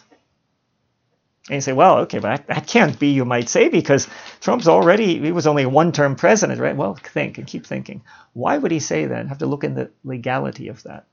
And 1.48 1.56
you 1.56 1.60
say, 1.60 1.72
well, 1.72 1.98
okay, 2.00 2.18
but 2.18 2.46
that 2.46 2.66
can't 2.66 2.98
be, 2.98 3.08
you 3.08 3.24
might 3.24 3.48
say, 3.48 3.68
because 3.68 4.06
Trump's 4.40 4.68
already, 4.68 5.18
he 5.18 5.32
was 5.32 5.46
only 5.46 5.64
a 5.64 5.68
one 5.68 5.92
term 5.92 6.14
president, 6.14 6.60
right? 6.60 6.76
Well, 6.76 6.94
think 6.94 7.38
and 7.38 7.46
keep 7.46 7.66
thinking. 7.66 8.02
Why 8.34 8.58
would 8.58 8.70
he 8.70 8.80
say 8.80 9.06
that? 9.06 9.26
Have 9.26 9.38
to 9.38 9.46
look 9.46 9.64
in 9.64 9.74
the 9.74 9.90
legality 10.04 10.68
of 10.68 10.82
that. 10.84 11.06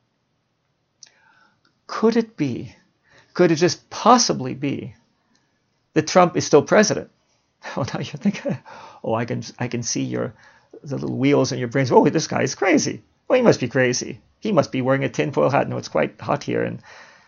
Could 1.88 2.18
it 2.18 2.38
be, 2.38 2.76
could 3.36 3.52
it 3.52 3.56
just 3.58 3.88
possibly 3.92 4.56
be 4.56 4.96
that 5.94 6.08
Trump 6.08 6.36
is 6.36 6.46
still 6.48 6.64
president? 6.64 7.12
Oh, 7.78 7.82
now 7.82 8.00
you're 8.00 8.06
thinking, 8.06 8.60
oh, 9.04 9.16
I 9.16 9.26
can, 9.26 9.42
I 9.58 9.68
can 9.68 9.82
see 9.82 10.04
your, 10.04 10.36
the 10.84 10.98
little 10.98 11.18
wheels 11.18 11.52
in 11.52 11.58
your 11.58 11.68
brains. 11.68 11.92
Oh, 11.92 12.08
this 12.08 12.28
guy 12.28 12.44
is 12.44 12.54
crazy. 12.54 13.02
Well, 13.28 13.38
he 13.38 13.42
must 13.42 13.60
be 13.60 13.68
crazy. 13.68 14.22
He 14.40 14.52
must 14.52 14.72
be 14.72 14.84
wearing 14.84 15.04
a 15.04 15.10
tinfoil 15.10 15.50
hat. 15.50 15.68
No, 15.68 15.78
it's 15.78 15.88
quite 15.88 16.22
hot 16.22 16.44
here, 16.44 16.64
and 16.64 16.80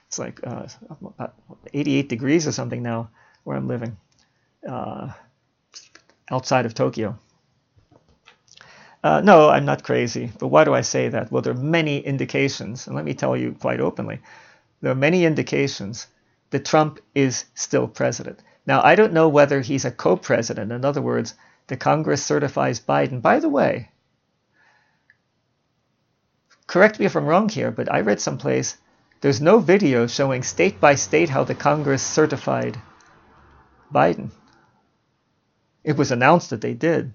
it's 0.06 0.20
like 0.20 0.40
uh, 0.46 0.68
88 1.74 2.08
degrees 2.08 2.48
or 2.48 2.52
something 2.52 2.84
now 2.84 3.10
where 3.46 3.58
I'm 3.58 3.68
living 3.68 3.98
uh, 4.70 5.10
outside 6.30 6.68
of 6.68 6.76
Tokyo. 6.76 7.18
Uh, 9.04 9.22
no, 9.22 9.50
I'm 9.50 9.66
not 9.66 9.84
crazy. 9.84 10.32
But 10.38 10.50
why 10.50 10.66
do 10.66 10.74
I 10.76 10.82
say 10.82 11.10
that? 11.10 11.32
Well, 11.32 11.42
there 11.42 11.54
are 11.54 11.64
many 11.80 11.98
indications, 11.98 12.86
and 12.86 12.96
let 12.96 13.06
me 13.06 13.16
tell 13.16 13.36
you 13.36 13.54
quite 13.60 13.80
openly 13.80 14.20
there 14.82 14.92
are 14.92 14.96
many 14.96 15.26
indications 15.26 16.08
that 16.50 16.66
Trump 16.66 17.00
is 17.16 17.46
still 17.56 17.88
president. 17.88 18.40
Now, 18.66 18.82
I 18.84 18.96
don't 18.96 19.14
know 19.14 19.30
whether 19.30 19.62
he's 19.62 19.86
a 19.86 19.92
co 19.92 20.18
president. 20.18 20.72
In 20.72 20.86
other 20.86 21.02
words, 21.02 21.34
the 21.68 21.78
Congress 21.78 22.24
certifies 22.24 22.80
Biden. 22.80 23.22
By 23.22 23.40
the 23.40 23.50
way, 23.50 23.90
correct 26.68 27.00
me 27.00 27.06
if 27.06 27.16
I'm 27.16 27.26
wrong 27.26 27.50
here, 27.50 27.72
but 27.72 27.92
I 27.92 28.02
read 28.02 28.22
someplace 28.22 28.78
there's 29.22 29.42
no 29.42 29.60
video 29.60 30.06
showing 30.06 30.44
state 30.44 30.80
by 30.80 30.96
state 30.96 31.30
how 31.30 31.44
the 31.44 31.56
Congress 31.56 32.04
certified 32.04 32.80
Biden. 33.94 34.30
It 35.84 35.98
was 35.98 36.12
announced 36.12 36.52
that 36.52 36.62
they 36.62 36.74
did. 36.74 37.14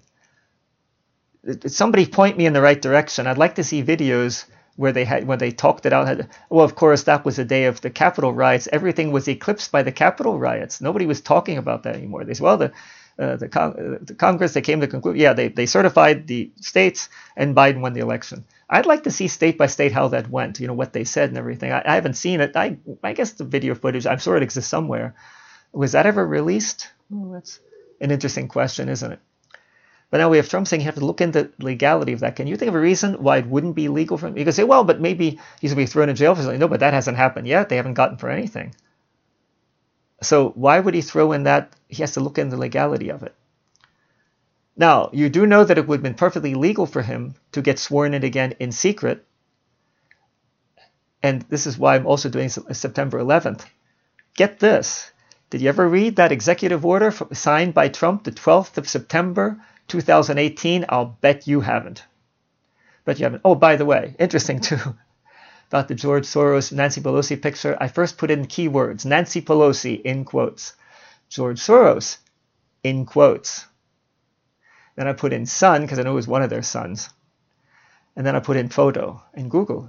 Somebody 1.66 2.06
point 2.06 2.36
me 2.38 2.46
in 2.46 2.52
the 2.52 2.62
right 2.62 2.80
direction. 2.80 3.26
I'd 3.26 3.38
like 3.38 3.56
to 3.56 3.64
see 3.64 3.82
videos 3.82 4.46
where 4.76 4.92
they 4.92 5.04
had 5.04 5.26
when 5.26 5.38
they 5.38 5.50
talked 5.50 5.86
it 5.86 5.92
out. 5.92 6.26
Well, 6.48 6.64
of 6.64 6.74
course, 6.74 7.04
that 7.04 7.24
was 7.24 7.36
the 7.36 7.44
day 7.44 7.64
of 7.64 7.80
the 7.80 7.90
Capitol 7.90 8.32
riots. 8.32 8.68
Everything 8.72 9.12
was 9.12 9.28
eclipsed 9.28 9.70
by 9.70 9.82
the 9.82 9.92
Capitol 9.92 10.38
riots. 10.38 10.80
Nobody 10.80 11.06
was 11.06 11.20
talking 11.20 11.58
about 11.58 11.82
that 11.82 11.96
anymore. 11.96 12.24
They 12.24 12.34
said, 12.34 12.44
well, 12.44 12.56
the 12.56 12.72
uh, 13.18 13.36
the, 13.36 13.48
Con- 13.48 13.72
uh, 13.78 13.98
the, 14.00 14.14
Congress, 14.14 14.54
they 14.54 14.62
came 14.62 14.80
to 14.80 14.86
conclude, 14.86 15.16
yeah, 15.16 15.34
they, 15.34 15.48
they 15.48 15.66
certified 15.66 16.26
the 16.26 16.50
states 16.56 17.10
and 17.36 17.54
Biden 17.54 17.80
won 17.80 17.92
the 17.92 18.00
election. 18.00 18.44
I'd 18.70 18.86
like 18.86 19.02
to 19.02 19.10
see 19.10 19.28
state 19.28 19.58
by 19.58 19.66
state 19.66 19.92
how 19.92 20.08
that 20.08 20.30
went, 20.30 20.60
you 20.60 20.66
know, 20.66 20.72
what 20.72 20.94
they 20.94 21.04
said 21.04 21.28
and 21.28 21.36
everything. 21.36 21.72
I, 21.72 21.82
I 21.84 21.94
haven't 21.94 22.14
seen 22.14 22.40
it. 22.40 22.56
I, 22.56 22.78
I 23.02 23.12
guess 23.12 23.32
the 23.32 23.44
video 23.44 23.74
footage, 23.74 24.06
I'm 24.06 24.18
sure 24.18 24.36
it 24.36 24.42
exists 24.42 24.70
somewhere. 24.70 25.14
Was 25.72 25.92
that 25.92 26.06
ever 26.06 26.26
released? 26.26 26.88
That's 27.10 27.60
an 28.00 28.10
interesting 28.10 28.48
question, 28.48 28.88
isn't 28.88 29.12
it? 29.12 29.20
But 30.12 30.18
now 30.18 30.28
we 30.28 30.36
have 30.36 30.50
Trump 30.50 30.68
saying 30.68 30.82
you 30.82 30.84
have 30.84 30.96
to 30.96 31.06
look 31.06 31.22
into 31.22 31.44
the 31.44 31.64
legality 31.64 32.12
of 32.12 32.20
that. 32.20 32.36
Can 32.36 32.46
you 32.46 32.58
think 32.58 32.68
of 32.68 32.74
a 32.74 32.80
reason 32.80 33.14
why 33.14 33.38
it 33.38 33.46
wouldn't 33.46 33.74
be 33.74 33.88
legal 33.88 34.18
for 34.18 34.26
him? 34.26 34.36
You 34.36 34.44
could 34.44 34.52
say, 34.52 34.62
well, 34.62 34.84
but 34.84 35.00
maybe 35.00 35.40
he's 35.58 35.72
going 35.72 35.86
to 35.86 35.88
be 35.88 35.90
thrown 35.90 36.10
in 36.10 36.16
jail 36.16 36.34
for 36.34 36.42
something. 36.42 36.60
No, 36.60 36.68
but 36.68 36.80
that 36.80 36.92
hasn't 36.92 37.16
happened 37.16 37.48
yet. 37.48 37.70
They 37.70 37.76
haven't 37.76 37.94
gotten 37.94 38.18
for 38.18 38.28
anything. 38.28 38.74
So 40.20 40.50
why 40.50 40.80
would 40.80 40.92
he 40.92 41.00
throw 41.00 41.32
in 41.32 41.44
that? 41.44 41.72
He 41.88 42.02
has 42.02 42.12
to 42.12 42.20
look 42.20 42.36
into 42.36 42.56
the 42.56 42.60
legality 42.60 43.08
of 43.08 43.22
it. 43.22 43.34
Now, 44.76 45.08
you 45.14 45.30
do 45.30 45.46
know 45.46 45.64
that 45.64 45.78
it 45.78 45.88
would 45.88 45.96
have 45.96 46.02
been 46.02 46.12
perfectly 46.12 46.54
legal 46.54 46.84
for 46.84 47.00
him 47.00 47.34
to 47.52 47.62
get 47.62 47.78
sworn 47.78 48.12
in 48.12 48.22
again 48.22 48.54
in 48.60 48.70
secret. 48.70 49.24
And 51.22 51.40
this 51.48 51.66
is 51.66 51.78
why 51.78 51.94
I'm 51.94 52.06
also 52.06 52.28
doing 52.28 52.50
September 52.50 53.18
11th. 53.18 53.64
Get 54.34 54.58
this. 54.58 55.10
Did 55.48 55.62
you 55.62 55.70
ever 55.70 55.88
read 55.88 56.16
that 56.16 56.32
executive 56.32 56.84
order 56.84 57.10
signed 57.32 57.72
by 57.72 57.88
Trump 57.88 58.24
the 58.24 58.32
12th 58.32 58.76
of 58.76 58.86
September 58.86 59.58
2018? 59.88 60.86
I'll 60.88 61.16
bet 61.20 61.46
you 61.46 61.60
haven't. 61.60 62.04
Bet 63.04 63.18
you 63.18 63.24
haven't. 63.24 63.42
Oh, 63.44 63.54
by 63.54 63.76
the 63.76 63.84
way, 63.84 64.14
interesting 64.18 64.60
too 64.60 64.78
about 65.72 65.88
the 65.88 65.94
George 65.94 66.24
Soros 66.24 66.70
Nancy 66.70 67.00
Pelosi 67.00 67.40
picture, 67.40 67.76
I 67.80 67.88
first 67.88 68.18
put 68.18 68.30
in 68.30 68.46
keywords 68.46 69.06
Nancy 69.06 69.40
Pelosi 69.40 70.00
in 70.02 70.24
quotes, 70.24 70.74
George 71.30 71.58
Soros 71.58 72.18
in 72.84 73.06
quotes. 73.06 73.64
Then 74.96 75.08
I 75.08 75.14
put 75.14 75.32
in 75.32 75.46
son 75.46 75.80
because 75.80 75.98
I 75.98 76.02
know 76.02 76.12
it 76.12 76.16
was 76.16 76.28
one 76.28 76.42
of 76.42 76.50
their 76.50 76.62
sons. 76.62 77.08
And 78.14 78.26
then 78.26 78.36
I 78.36 78.40
put 78.40 78.58
in 78.58 78.68
photo 78.68 79.22
in 79.32 79.48
Google. 79.48 79.88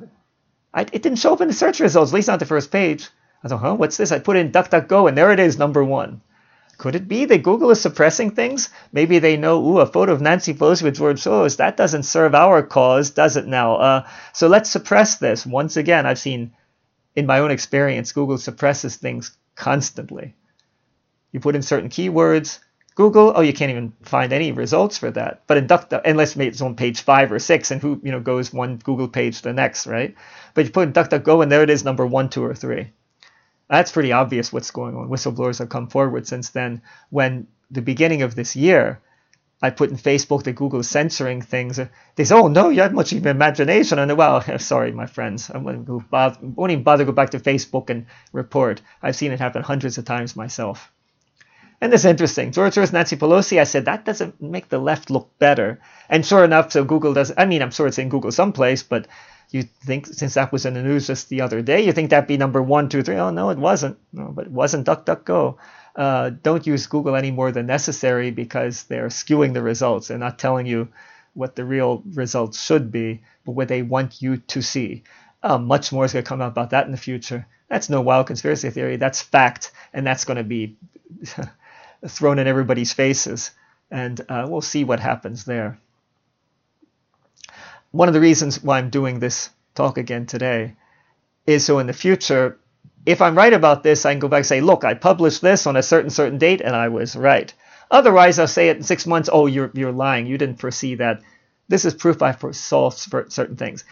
I, 0.74 0.82
it 0.84 1.02
didn't 1.02 1.18
show 1.18 1.34
up 1.34 1.42
in 1.42 1.50
the 1.50 1.54
search 1.54 1.82
results, 1.82 2.12
at 2.12 2.16
least 2.16 2.30
not 2.30 2.40
the 2.40 2.46
first 2.46 2.72
page. 2.72 3.10
I 3.44 3.50
thought, 3.50 3.60
huh, 3.60 3.76
what's 3.76 3.98
this? 3.98 4.14
I 4.14 4.20
put 4.20 4.38
in 4.38 4.52
DuckDuckGo 4.52 5.10
and 5.10 5.18
there 5.18 5.34
it 5.34 5.40
is, 5.40 5.58
number 5.58 5.84
one. 5.84 6.22
Could 6.84 6.96
it 6.96 7.08
be 7.08 7.24
that 7.24 7.44
Google 7.44 7.72
is 7.72 7.80
suppressing 7.80 8.32
things? 8.32 8.70
Maybe 8.92 9.18
they 9.18 9.38
know, 9.38 9.66
ooh, 9.66 9.80
a 9.80 9.86
photo 9.86 10.12
of 10.12 10.20
Nancy 10.20 10.54
Pelosi 10.54 10.84
with 10.84 10.98
George 10.98 11.24
Soros, 11.24 11.56
that 11.56 11.78
doesn't 11.78 12.04
serve 12.04 12.36
our 12.36 12.62
cause, 12.62 13.10
does 13.12 13.38
it 13.38 13.48
now? 13.48 13.78
Uh, 13.78 14.08
so 14.34 14.50
let's 14.50 14.70
suppress 14.70 15.16
this. 15.16 15.46
Once 15.46 15.78
again, 15.78 16.06
I've 16.06 16.20
seen 16.20 16.52
in 17.16 17.26
my 17.26 17.40
own 17.40 17.52
experience, 17.52 18.12
Google 18.12 18.38
suppresses 18.38 18.98
things 18.98 19.32
constantly. 19.56 20.36
You 21.32 21.40
put 21.40 21.56
in 21.56 21.62
certain 21.62 21.88
keywords, 21.88 22.60
Google, 22.96 23.32
oh, 23.34 23.40
you 23.40 23.54
can't 23.54 23.72
even 23.72 23.94
find 24.02 24.34
any 24.34 24.52
results 24.52 24.98
for 24.98 25.10
that. 25.12 25.44
But 25.48 25.60
in 25.60 25.68
DuckDuck, 25.68 26.02
unless 26.04 26.36
it's 26.36 26.60
on 26.60 26.76
page 26.76 27.00
five 27.00 27.32
or 27.32 27.40
six, 27.40 27.72
and 27.72 27.82
who 27.82 28.02
you 28.04 28.12
know 28.12 28.20
goes 28.20 28.52
one 28.52 28.76
Google 28.76 29.08
page 29.08 29.38
to 29.38 29.44
the 29.44 29.54
next, 29.54 29.88
right? 29.88 30.16
But 30.54 30.66
you 30.66 30.72
put 30.72 30.90
in 30.90 30.94
DuckDuckGo, 30.94 31.44
and 31.44 31.50
there 31.50 31.64
it 31.64 31.70
is, 31.70 31.86
number 31.86 32.06
one, 32.06 32.28
two, 32.28 32.44
or 32.44 32.54
three 32.54 32.92
that's 33.70 33.92
pretty 33.92 34.12
obvious 34.12 34.52
what's 34.52 34.72
going 34.72 34.96
on. 34.96 35.10
Whistleblowers 35.10 35.60
have 35.60 35.70
come 35.70 35.88
forward 35.88 36.28
since 36.28 36.50
then. 36.50 36.82
When 37.10 37.48
the 37.72 37.82
beginning 37.82 38.22
of 38.22 38.36
this 38.36 38.56
year, 38.56 39.00
I 39.62 39.70
put 39.70 39.90
in 39.90 39.98
Facebook 39.98 40.44
that 40.44 40.54
Google 40.54 40.82
is 40.82 40.90
censoring 40.90 41.42
things. 41.42 41.80
They 42.16 42.26
say, 42.26 42.36
"Oh 42.36 42.50
no, 42.50 42.70
you 42.70 42.82
have 42.82 42.94
much 42.94 43.14
even 43.14 43.30
imagination." 43.36 43.98
And 43.98 44.18
well, 44.18 44.42
sorry, 44.60 44.92
my 44.92 45.06
friends, 45.06 45.50
I 45.50 45.58
won't, 45.58 46.10
bother, 46.10 46.38
won't 46.42 46.72
even 46.72 46.84
bother 46.84 47.06
to 47.06 47.12
go 47.12 47.16
back 47.16 47.30
to 47.30 47.40
Facebook 47.40 47.90
and 47.90 48.06
report. 48.34 48.82
I've 49.02 49.16
seen 49.16 49.32
it 49.32 49.40
happen 49.40 49.64
hundreds 49.64 49.98
of 49.98 50.06
times 50.06 50.36
myself. 50.36 50.92
And 51.84 51.94
is 51.94 52.06
interesting. 52.06 52.54
George 52.54 52.76
Soros, 52.76 52.94
Nancy 52.94 53.18
Pelosi, 53.18 53.60
I 53.60 53.66
said, 53.66 53.86
that 53.86 54.06
doesn't 54.06 54.42
make 54.42 54.70
the 54.70 54.80
left 54.80 55.10
look 55.10 55.38
better. 55.38 55.82
And 56.10 56.26
sure 56.26 56.46
enough, 56.46 56.72
so 56.72 56.86
Google 56.86 57.14
does, 57.14 57.34
I 57.38 57.46
mean, 57.46 57.62
I'm 57.62 57.72
sure 57.72 57.88
it's 57.88 57.98
in 57.98 58.08
Google 58.08 58.32
someplace, 58.32 58.84
but 58.84 59.06
you 59.54 59.64
think 59.64 60.08
since 60.08 60.34
that 60.34 60.52
was 60.52 60.66
in 60.66 60.74
the 60.74 60.82
news 60.82 61.08
just 61.08 61.30
the 61.30 61.42
other 61.42 61.62
day, 61.62 61.86
you 61.86 61.92
think 61.92 62.10
that'd 62.10 62.28
be 62.28 62.38
number 62.38 62.62
one, 62.62 62.90
two, 62.90 63.04
three. 63.04 63.16
Oh, 63.16 63.30
no, 63.30 63.50
it 63.52 63.58
wasn't. 63.58 63.98
No, 64.12 64.32
but 64.34 64.46
it 64.48 64.52
wasn't 64.52 64.88
DuckDuckGo. 64.88 65.58
Uh, 65.96 66.32
don't 66.42 66.66
use 66.66 66.88
Google 66.88 67.16
any 67.16 67.30
more 67.30 67.52
than 67.52 67.68
necessary 67.68 68.32
because 68.32 68.84
they're 68.86 69.10
skewing 69.10 69.54
the 69.54 69.62
results. 69.62 70.08
They're 70.08 70.18
not 70.18 70.40
telling 70.40 70.66
you 70.66 70.88
what 71.36 71.56
the 71.56 71.66
real 71.66 72.04
results 72.14 72.64
should 72.64 72.92
be, 72.92 73.22
but 73.46 73.52
what 73.52 73.68
they 73.68 73.84
want 73.84 74.22
you 74.22 74.38
to 74.38 74.62
see. 74.62 75.04
Uh, 75.44 75.58
much 75.58 75.92
more 75.92 76.06
is 76.06 76.14
going 76.14 76.24
to 76.24 76.30
come 76.30 76.42
out 76.42 76.52
about 76.52 76.72
that 76.72 76.86
in 76.86 76.92
the 76.92 76.98
future. 76.98 77.46
That's 77.70 77.90
no 77.90 78.02
wild 78.02 78.28
conspiracy 78.28 78.70
theory. 78.70 78.98
That's 78.98 79.22
fact, 79.22 79.72
and 79.94 80.06
that's 80.06 80.26
going 80.26 80.38
to 80.38 80.44
be 80.44 80.78
thrown 82.08 82.40
in 82.40 82.48
everybody's 82.48 82.94
faces. 82.94 83.52
And 83.92 84.20
uh, 84.30 84.48
we'll 84.50 84.62
see 84.62 84.84
what 84.84 85.00
happens 85.00 85.46
there. 85.46 85.80
One 87.94 88.08
of 88.08 88.16
the 88.16 88.22
reasons 88.22 88.64
why 88.64 88.80
I'm 88.80 88.90
doing 88.90 89.20
this 89.20 89.52
talk 89.76 90.00
again 90.00 90.26
today 90.26 90.74
is 91.46 91.64
so 91.64 91.78
in 91.78 91.86
the 91.86 91.94
future, 91.94 92.58
if 93.06 93.22
I'm 93.22 93.38
right 93.38 93.54
about 93.54 93.84
this, 93.84 94.04
I 94.04 94.14
can 94.14 94.20
go 94.20 94.28
back 94.28 94.40
and 94.40 94.46
say, 94.48 94.62
look, 94.62 94.84
I 94.84 94.96
published 94.96 95.44
this 95.44 95.68
on 95.68 95.76
a 95.76 95.84
certain 95.84 96.10
certain 96.10 96.40
date 96.40 96.62
and 96.62 96.76
I 96.76 96.88
was 96.88 97.16
right. 97.16 97.54
Otherwise, 97.92 98.40
I'll 98.40 98.48
say 98.48 98.70
it 98.70 98.78
in 98.78 98.82
six 98.82 99.06
months, 99.06 99.30
oh, 99.32 99.46
you're, 99.46 99.70
you're 99.76 99.92
lying. 99.92 100.26
You 100.26 100.40
didn't 100.40 100.60
foresee 100.60 100.96
that. 100.96 101.22
This 101.68 101.86
is 101.86 101.94
proof 101.94 102.24
I 102.24 102.32
foresaw 102.32 102.90
certain 102.90 103.58
things. 103.58 103.84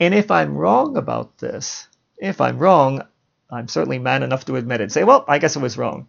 And 0.00 0.14
if 0.14 0.30
I'm 0.30 0.56
wrong 0.56 0.96
about 0.96 1.36
this, 1.36 1.86
if 2.16 2.40
I'm 2.40 2.58
wrong, 2.58 3.02
I'm 3.50 3.68
certainly 3.68 3.98
man 3.98 4.22
enough 4.22 4.46
to 4.46 4.56
admit 4.56 4.80
it. 4.80 4.90
Say, 4.90 5.04
well, 5.04 5.26
I 5.28 5.38
guess 5.38 5.58
I 5.58 5.60
was 5.60 5.76
wrong. 5.76 6.08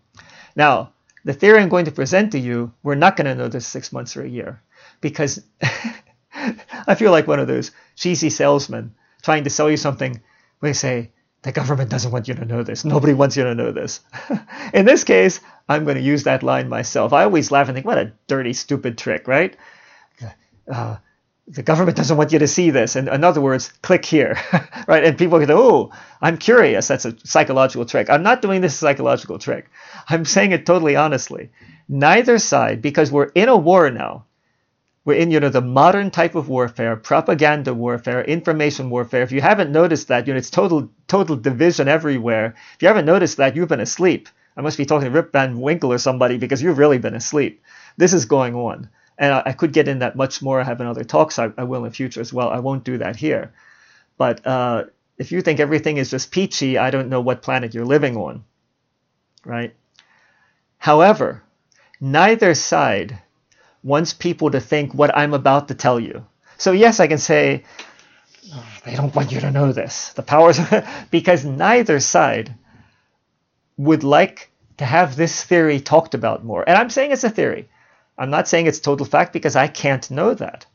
Now, 0.55 0.93
the 1.25 1.33
theory 1.33 1.59
I'm 1.59 1.67
going 1.67 1.85
to 1.85 1.91
present 1.91 2.31
to 2.31 2.39
you, 2.39 2.71
we're 2.81 2.95
not 2.95 3.17
going 3.17 3.25
to 3.25 3.35
know 3.35 3.49
this 3.49 3.67
six 3.67 3.91
months 3.91 4.15
or 4.15 4.23
a 4.23 4.29
year 4.29 4.61
because 5.01 5.43
I 6.87 6.95
feel 6.95 7.11
like 7.11 7.27
one 7.27 7.39
of 7.39 7.47
those 7.47 7.71
cheesy 7.95 8.29
salesmen 8.29 8.95
trying 9.21 9.43
to 9.43 9.49
sell 9.49 9.69
you 9.69 9.77
something. 9.77 10.21
They 10.61 10.73
say, 10.73 11.11
the 11.43 11.51
government 11.51 11.89
doesn't 11.89 12.11
want 12.11 12.27
you 12.27 12.35
to 12.35 12.45
know 12.45 12.63
this. 12.63 12.85
Nobody 12.85 13.13
wants 13.13 13.35
you 13.35 13.43
to 13.43 13.55
know 13.55 13.71
this. 13.71 14.01
In 14.73 14.85
this 14.85 15.03
case, 15.03 15.39
I'm 15.67 15.85
going 15.85 15.97
to 15.97 16.03
use 16.03 16.23
that 16.23 16.43
line 16.43 16.69
myself. 16.69 17.13
I 17.13 17.23
always 17.23 17.51
laugh 17.51 17.67
and 17.67 17.75
think, 17.75 17.85
what 17.85 17.97
a 17.97 18.13
dirty, 18.27 18.53
stupid 18.53 18.97
trick, 18.97 19.27
right? 19.27 19.55
Uh, 20.71 20.97
the 21.47 21.63
government 21.63 21.97
doesn't 21.97 22.17
want 22.17 22.31
you 22.31 22.39
to 22.39 22.47
see 22.47 22.69
this. 22.69 22.95
And 22.95 23.07
in 23.09 23.23
other 23.23 23.41
words, 23.41 23.69
click 23.81 24.05
here, 24.05 24.37
right? 24.87 25.03
And 25.03 25.17
people 25.17 25.43
go, 25.43 25.57
oh, 25.57 25.91
I'm 26.21 26.37
curious. 26.37 26.87
That's 26.87 27.05
a 27.05 27.17
psychological 27.25 27.85
trick. 27.85 28.09
I'm 28.09 28.23
not 28.23 28.41
doing 28.41 28.61
this 28.61 28.77
psychological 28.77 29.39
trick. 29.39 29.69
I'm 30.07 30.25
saying 30.25 30.51
it 30.51 30.65
totally 30.65 30.95
honestly. 30.95 31.49
Neither 31.89 32.37
side, 32.37 32.81
because 32.81 33.11
we're 33.11 33.31
in 33.35 33.49
a 33.49 33.57
war 33.57 33.89
now. 33.89 34.25
We're 35.03 35.17
in, 35.17 35.31
you 35.31 35.39
know, 35.39 35.49
the 35.49 35.61
modern 35.61 36.11
type 36.11 36.35
of 36.35 36.47
warfare, 36.47 36.95
propaganda 36.95 37.73
warfare, 37.73 38.23
information 38.23 38.91
warfare. 38.91 39.23
If 39.23 39.31
you 39.31 39.41
haven't 39.41 39.71
noticed 39.71 40.09
that, 40.09 40.27
you 40.27 40.33
know, 40.33 40.37
it's 40.37 40.51
total, 40.51 40.91
total 41.07 41.35
division 41.35 41.87
everywhere. 41.87 42.55
If 42.75 42.81
you 42.83 42.87
haven't 42.87 43.05
noticed 43.05 43.37
that, 43.37 43.55
you've 43.55 43.69
been 43.69 43.79
asleep. 43.79 44.29
I 44.55 44.61
must 44.61 44.77
be 44.77 44.85
talking 44.85 45.05
to 45.05 45.11
Rip 45.11 45.31
Van 45.31 45.59
Winkle 45.59 45.91
or 45.91 45.97
somebody 45.97 46.37
because 46.37 46.61
you've 46.61 46.77
really 46.77 46.99
been 46.99 47.15
asleep. 47.15 47.63
This 47.97 48.13
is 48.13 48.25
going 48.25 48.53
on. 48.53 48.89
And 49.17 49.33
I, 49.33 49.43
I 49.47 49.51
could 49.53 49.73
get 49.73 49.87
in 49.87 49.99
that 49.99 50.15
much 50.15 50.41
more. 50.41 50.61
I 50.61 50.65
have 50.65 50.81
another 50.81 51.03
talks 51.03 51.39
I, 51.39 51.51
I, 51.57 51.63
will 51.63 51.85
in 51.85 51.91
future 51.91 52.21
as 52.21 52.31
well. 52.31 52.49
I 52.49 52.59
won't 52.59 52.83
do 52.83 52.99
that 52.99 53.15
here. 53.15 53.53
But 54.17 54.45
uh, 54.45 54.85
if 55.17 55.31
you 55.31 55.41
think 55.41 55.59
everything 55.59 55.97
is 55.97 56.11
just 56.11 56.31
peachy, 56.31 56.77
I 56.77 56.91
don't 56.91 57.09
know 57.09 57.21
what 57.21 57.41
planet 57.41 57.73
you're 57.73 57.85
living 57.85 58.17
on. 58.17 58.43
Right? 59.45 59.73
However, 60.77 61.41
neither 61.99 62.53
side 62.53 63.19
wants 63.83 64.13
people 64.13 64.51
to 64.51 64.59
think 64.59 64.93
what 64.93 65.15
I'm 65.17 65.33
about 65.33 65.67
to 65.69 65.75
tell 65.75 65.99
you. 65.99 66.25
So, 66.57 66.71
yes, 66.71 66.99
I 66.99 67.07
can 67.07 67.17
say, 67.17 67.63
oh, 68.53 68.67
they 68.85 68.95
don't 68.95 69.15
want 69.15 69.31
you 69.31 69.39
to 69.41 69.51
know 69.51 69.71
this. 69.71 70.13
The 70.13 70.21
powers, 70.23 70.59
because 71.11 71.43
neither 71.43 71.99
side 71.99 72.55
would 73.77 74.03
like 74.03 74.51
to 74.77 74.85
have 74.85 75.15
this 75.15 75.43
theory 75.43 75.79
talked 75.79 76.13
about 76.13 76.43
more. 76.43 76.63
And 76.67 76.77
I'm 76.77 76.89
saying 76.89 77.11
it's 77.11 77.23
a 77.23 77.29
theory. 77.29 77.69
I'm 78.17 78.29
not 78.29 78.47
saying 78.47 78.67
it's 78.67 78.79
total 78.79 79.05
fact 79.05 79.33
because 79.33 79.55
I 79.55 79.67
can't 79.67 80.11
know 80.11 80.33
that. 80.35 80.65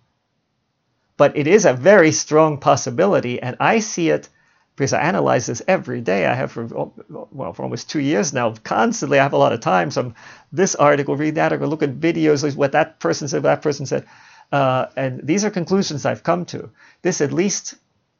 But 1.17 1.37
it 1.37 1.47
is 1.47 1.65
a 1.65 1.73
very 1.73 2.13
strong 2.13 2.59
possibility, 2.59 3.41
and 3.41 3.57
I 3.61 3.79
see 3.79 4.11
it 4.11 4.29
because 4.77 4.93
I 4.93 5.01
analyze 5.01 5.47
this 5.47 5.63
every 5.67 6.03
day. 6.03 6.27
I 6.27 6.35
have 6.35 6.53
for 6.53 6.67
well 7.09 7.53
for 7.55 7.63
almost 7.63 7.91
two 7.91 8.01
years 8.01 8.33
now. 8.33 8.55
Constantly, 8.63 9.19
I 9.19 9.23
have 9.23 9.33
a 9.33 9.39
lot 9.39 9.53
of 9.53 9.61
time. 9.61 9.91
So 9.91 10.01
I'm 10.03 10.15
this 10.53 10.75
article, 10.75 11.17
read 11.17 11.37
that 11.37 11.53
article, 11.53 11.69
look 11.69 11.83
at 11.83 11.99
videos, 11.99 12.55
what 12.55 12.73
that 12.73 13.01
person 13.01 13.27
said, 13.27 13.43
what 13.43 13.49
that 13.49 13.63
person 13.63 13.87
said, 13.87 14.07
uh, 14.53 14.87
and 14.97 15.27
these 15.27 15.45
are 15.45 15.51
conclusions 15.51 16.05
I've 16.05 16.23
come 16.23 16.45
to. 16.47 16.71
This 17.03 17.21
at 17.21 17.33
least, 17.33 17.75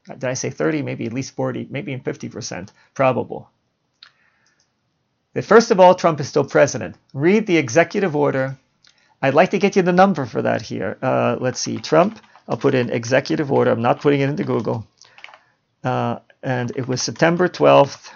did 0.07 0.23
I 0.25 0.33
say 0.33 0.49
30? 0.49 0.81
Maybe 0.81 1.05
at 1.05 1.13
least 1.13 1.35
40, 1.35 1.67
maybe 1.69 1.93
in 1.93 2.01
50 2.01 2.29
percent 2.29 2.71
probable. 2.95 3.49
First 5.43 5.69
of 5.69 5.79
all, 5.79 5.93
Trump 5.93 6.19
is 6.19 6.27
still 6.27 6.45
president. 6.45 6.95
Read 7.13 7.45
the 7.45 7.57
executive 7.57 8.15
order. 8.15 8.57
I'd 9.21 9.35
like 9.35 9.51
to 9.51 9.59
get 9.59 9.75
you 9.75 9.83
the 9.83 9.93
number 9.93 10.25
for 10.25 10.41
that 10.41 10.63
here. 10.63 10.97
Uh, 11.01 11.37
let's 11.39 11.59
see, 11.59 11.77
Trump. 11.77 12.19
I'll 12.47 12.57
put 12.57 12.73
in 12.73 12.89
executive 12.89 13.51
order. 13.51 13.69
I'm 13.69 13.81
not 13.81 14.01
putting 14.01 14.21
it 14.21 14.29
into 14.29 14.43
Google. 14.43 14.87
Uh, 15.83 16.19
and 16.43 16.71
it 16.75 16.87
was 16.87 17.01
September 17.01 17.47
12th, 17.47 18.09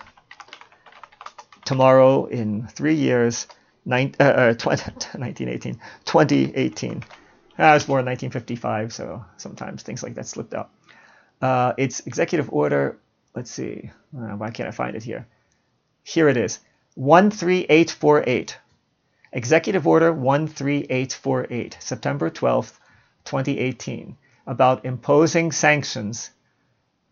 tomorrow 1.65 2.25
in 2.25 2.67
three 2.67 2.95
years, 2.95 3.47
nine, 3.85 4.13
uh, 4.19 4.23
uh, 4.23 4.53
20, 4.57 4.83
1918, 4.91 5.79
2018. 6.05 7.03
Ah, 7.59 7.73
was 7.73 7.85
born 7.85 7.99
in 7.99 8.05
1955, 8.05 8.93
so 8.93 9.23
sometimes 9.37 9.83
things 9.83 10.03
like 10.03 10.15
that 10.15 10.27
slipped 10.27 10.53
out. 10.53 10.69
Uh, 11.41 11.73
it's 11.77 12.01
executive 12.01 12.51
order. 12.51 12.97
Let's 13.35 13.51
see. 13.51 13.91
Uh, 14.15 14.35
why 14.35 14.51
can't 14.51 14.67
I 14.67 14.71
find 14.71 14.95
it 14.95 15.03
here? 15.03 15.27
Here 16.03 16.27
it 16.29 16.37
is 16.37 16.59
13848. 16.95 18.57
Executive 19.33 19.87
Order 19.87 20.13
13848, 20.13 21.77
September 21.79 22.29
12th, 22.29 22.73
2018, 23.23 24.17
about 24.45 24.83
imposing 24.83 25.53
sanctions 25.53 26.31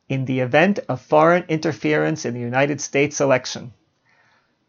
in 0.10 0.26
the 0.26 0.39
event 0.39 0.80
of 0.89 1.00
foreign 1.00 1.45
interference 1.48 2.26
in 2.26 2.34
the 2.34 2.39
United 2.39 2.82
States 2.82 3.22
election. 3.22 3.72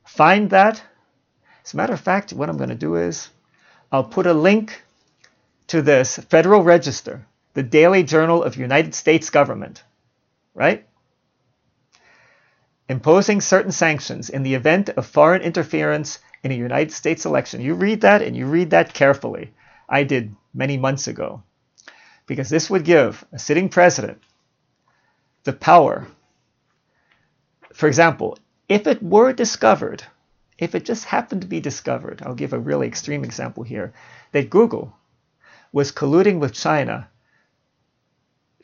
Find 0.04 0.50
that. 0.50 0.82
As 1.64 1.72
a 1.72 1.76
matter 1.76 1.94
of 1.94 2.00
fact, 2.00 2.32
what 2.32 2.50
I'm 2.50 2.58
going 2.58 2.68
to 2.68 2.74
do 2.74 2.96
is 2.96 3.30
I'll 3.90 4.04
put 4.04 4.26
a 4.26 4.34
link 4.34 4.82
to 5.68 5.82
this 5.82 6.18
Federal 6.18 6.62
Register, 6.62 7.26
the 7.54 7.62
Daily 7.62 8.02
Journal 8.02 8.42
of 8.42 8.56
United 8.56 8.94
States 8.94 9.30
Government, 9.30 9.82
right? 10.54 10.86
Imposing 12.88 13.40
certain 13.40 13.72
sanctions 13.72 14.28
in 14.30 14.42
the 14.42 14.54
event 14.54 14.90
of 14.90 15.06
foreign 15.06 15.42
interference 15.42 16.18
in 16.42 16.50
a 16.50 16.56
United 16.56 16.92
States 16.92 17.24
election. 17.24 17.60
You 17.60 17.74
read 17.74 18.02
that 18.02 18.20
and 18.20 18.36
you 18.36 18.46
read 18.46 18.70
that 18.70 18.92
carefully. 18.92 19.52
I 19.88 20.04
did 20.04 20.34
many 20.52 20.76
months 20.76 21.06
ago. 21.06 21.42
Because 22.26 22.48
this 22.48 22.68
would 22.68 22.84
give 22.84 23.24
a 23.32 23.38
sitting 23.38 23.68
president 23.68 24.20
the 25.44 25.52
power. 25.52 26.06
For 27.72 27.86
example, 27.86 28.38
if 28.68 28.86
it 28.86 29.02
were 29.02 29.32
discovered, 29.32 30.04
if 30.58 30.74
it 30.74 30.84
just 30.84 31.04
happened 31.04 31.42
to 31.42 31.48
be 31.48 31.60
discovered, 31.60 32.22
I'll 32.22 32.34
give 32.34 32.52
a 32.52 32.58
really 32.58 32.86
extreme 32.86 33.24
example 33.24 33.62
here, 33.62 33.94
that 34.32 34.50
Google 34.50 34.94
was 35.72 35.92
colluding 35.92 36.38
with 36.38 36.52
China 36.52 37.08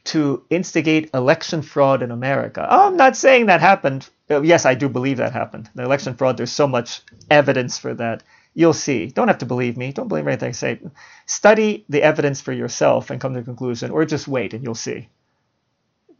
to 0.04 0.44
instigate 0.50 1.10
election 1.14 1.62
fraud 1.62 2.02
in 2.02 2.10
America. 2.10 2.66
Oh, 2.70 2.88
I'm 2.88 2.96
not 2.96 3.16
saying 3.16 3.46
that 3.46 3.60
happened. 3.60 4.08
Oh, 4.30 4.42
yes, 4.42 4.64
I 4.64 4.74
do 4.74 4.88
believe 4.88 5.16
that 5.16 5.32
happened. 5.32 5.68
The 5.74 5.82
election 5.82 6.14
fraud, 6.14 6.36
there's 6.36 6.52
so 6.52 6.68
much 6.68 7.02
evidence 7.30 7.78
for 7.78 7.94
that. 7.94 8.22
You'll 8.54 8.72
see. 8.72 9.06
Don't 9.06 9.28
have 9.28 9.38
to 9.38 9.46
believe 9.46 9.76
me. 9.76 9.92
Don't 9.92 10.08
believe 10.08 10.26
anything 10.26 10.50
I 10.50 10.52
say. 10.52 10.80
Study 11.26 11.84
the 11.88 12.02
evidence 12.02 12.40
for 12.40 12.52
yourself 12.52 13.10
and 13.10 13.20
come 13.20 13.34
to 13.34 13.40
a 13.40 13.44
conclusion, 13.44 13.90
or 13.90 14.04
just 14.04 14.28
wait 14.28 14.54
and 14.54 14.62
you'll 14.62 14.74
see 14.74 15.08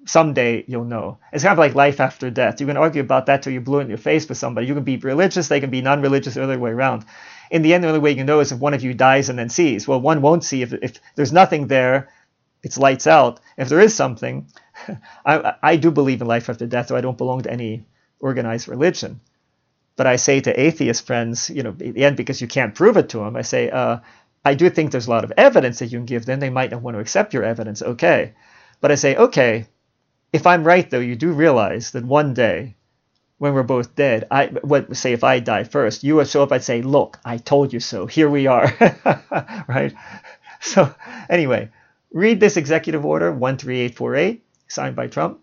someday 0.07 0.65
you'll 0.67 0.85
know. 0.85 1.19
It's 1.33 1.45
kind 1.45 1.53
of 1.53 1.59
like 1.59 1.75
life 1.75 2.01
after 2.01 2.31
death. 2.31 2.61
You 2.61 2.67
can 2.67 2.77
argue 2.77 3.03
about 3.03 3.27
that 3.27 3.43
till 3.43 3.53
you 3.53 3.61
blew 3.61 3.81
it 3.81 3.83
in 3.83 3.89
your 3.89 3.99
face 3.99 4.29
with 4.29 4.39
somebody. 4.39 4.67
You 4.67 4.75
can 4.75 4.85
be 4.85 4.97
religious, 4.97 5.49
they 5.49 5.61
can 5.61 5.71
be 5.71 5.83
non-religious, 5.83 6.35
the 6.35 6.43
other 6.43 6.59
way 6.59 6.71
around. 6.71 7.05
In 7.51 7.63
the 7.63 7.75
end, 7.75 7.85
the 7.85 7.89
only 7.89 8.01
way 8.01 8.13
you 8.13 8.25
know 8.25 8.41
is 8.41 8.53
if 8.53 8.59
one 8.59 8.75
of 8.75 8.83
you 8.83 8.95
dies 8.95 9.29
and 9.29 9.39
then 9.39 9.49
sees. 9.49 9.87
Well, 9.87 10.01
one 10.01 10.23
won't 10.23 10.45
see 10.45 10.63
if, 10.63 10.73
if 10.73 11.01
there's 11.15 11.33
nothing 11.33 11.67
there, 11.67 12.09
it's 12.63 12.79
lights 12.79 13.07
out. 13.07 13.41
If 13.57 13.69
there 13.69 13.81
is 13.81 13.95
something, 13.95 14.47
I, 15.27 15.55
I 15.63 15.77
do 15.77 15.91
believe 15.91 16.21
in 16.21 16.27
life 16.27 16.49
after 16.49 16.67
death, 16.67 16.89
though 16.89 16.97
I 16.97 17.01
don't 17.01 17.19
belong 17.19 17.43
to 17.43 17.53
any 17.53 17.85
organized 18.21 18.69
religion. 18.69 19.21
But 19.97 20.07
I 20.07 20.17
say 20.17 20.41
to 20.41 20.61
atheist 20.61 21.07
friends, 21.07 21.51
you 21.51 21.63
know, 21.63 21.71
at 21.71 21.79
the 21.79 22.05
end, 22.05 22.17
because 22.17 22.41
you 22.41 22.49
can't 22.49 22.75
prove 22.75 22.97
it 22.97 23.09
to 23.11 23.19
them, 23.19 23.37
I 23.37 23.43
say, 23.43 23.71
uh, 23.71 23.99
I 24.45 24.55
do 24.55 24.69
think 24.71 24.91
there's 24.91 25.07
a 25.07 25.11
lot 25.11 25.25
of 25.25 25.33
evidence 25.37 25.79
that 25.79 25.87
you 25.87 25.99
can 25.99 26.07
give 26.07 26.27
them. 26.27 26.39
They 26.39 26.51
might 26.51 26.71
not 26.71 26.83
want 26.83 26.97
to 26.97 27.01
accept 27.01 27.35
your 27.35 27.43
evidence, 27.43 27.83
okay. 27.83 28.35
But 28.81 28.93
I 28.93 28.95
say, 28.95 29.17
okay, 29.17 29.67
if 30.37 30.47
I'm 30.47 30.65
right, 30.65 30.89
though, 30.89 31.01
you 31.01 31.17
do 31.17 31.33
realize 31.33 31.93
that 31.93 32.05
one 32.05 32.35
day 32.35 32.77
when 33.39 33.55
we're 33.55 33.63
both 33.63 33.95
dead, 33.95 34.27
I 34.31 34.47
what 34.63 34.95
say 34.95 35.15
if 35.15 35.25
I 35.25 35.41
die 35.41 35.65
first, 35.65 36.05
you 36.05 36.17
would 36.17 36.29
show 36.29 36.43
up. 36.43 36.53
I'd 36.53 36.63
say, 36.63 36.83
"Look, 36.83 37.19
I 37.25 37.39
told 37.39 37.73
you 37.73 37.81
so. 37.81 38.05
Here 38.05 38.29
we 38.29 38.47
are." 38.47 38.67
right. 39.69 39.95
So 40.61 40.95
anyway, 41.31 41.71
read 42.13 42.39
this 42.39 42.59
executive 42.59 43.05
order 43.07 43.31
13848 43.33 44.45
signed 44.69 44.95
by 44.95 45.07
Trump. 45.07 45.41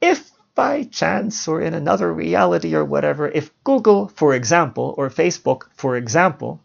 If 0.00 0.30
by 0.56 0.82
chance 0.82 1.46
or 1.46 1.60
in 1.60 1.74
another 1.74 2.12
reality 2.12 2.74
or 2.74 2.84
whatever, 2.84 3.28
if 3.28 3.50
Google, 3.62 4.08
for 4.08 4.34
example, 4.34 4.94
or 4.98 5.10
Facebook, 5.10 5.62
for 5.74 5.96
example, 5.96 6.60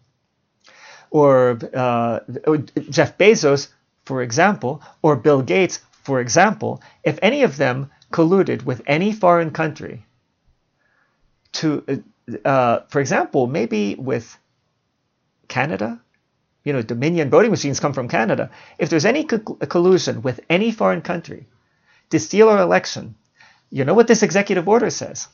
or 1.12 1.60
uh, 1.73 2.19
Jeff 2.89 3.17
Bezos, 3.17 3.69
for 4.06 4.23
example, 4.23 4.82
or 5.04 5.15
Bill 5.15 5.41
Gates, 5.41 5.80
for 6.08 6.22
example, 6.22 6.82
if 7.04 7.20
any 7.22 7.43
of 7.43 7.58
them 7.58 7.91
colluded 8.13 8.63
with 8.63 8.82
any 8.88 9.12
foreign 9.12 9.52
country 9.52 10.06
to, 11.52 11.84
uh, 11.89 12.48
uh, 12.48 12.86
for 12.88 13.02
example, 13.02 13.46
maybe 13.46 13.96
with 13.96 14.38
Canada, 15.50 16.00
you 16.63 16.72
know, 16.72 16.82
Dominion 16.82 17.30
voting 17.30 17.52
machines 17.52 17.82
come 17.82 17.91
from 17.91 18.08
Canada. 18.08 18.52
If 18.80 18.89
there's 18.89 19.04
any 19.04 19.26
co- 19.26 19.58
collusion 19.76 20.22
with 20.22 20.39
any 20.50 20.72
foreign 20.72 21.02
country 21.02 21.46
to 22.12 22.20
steal 22.20 22.48
our 22.48 22.62
election, 22.62 23.15
you 23.70 23.84
know 23.84 23.93
what 23.93 24.08
this 24.08 24.24
executive 24.24 24.70
order 24.70 24.89
says? 24.89 25.28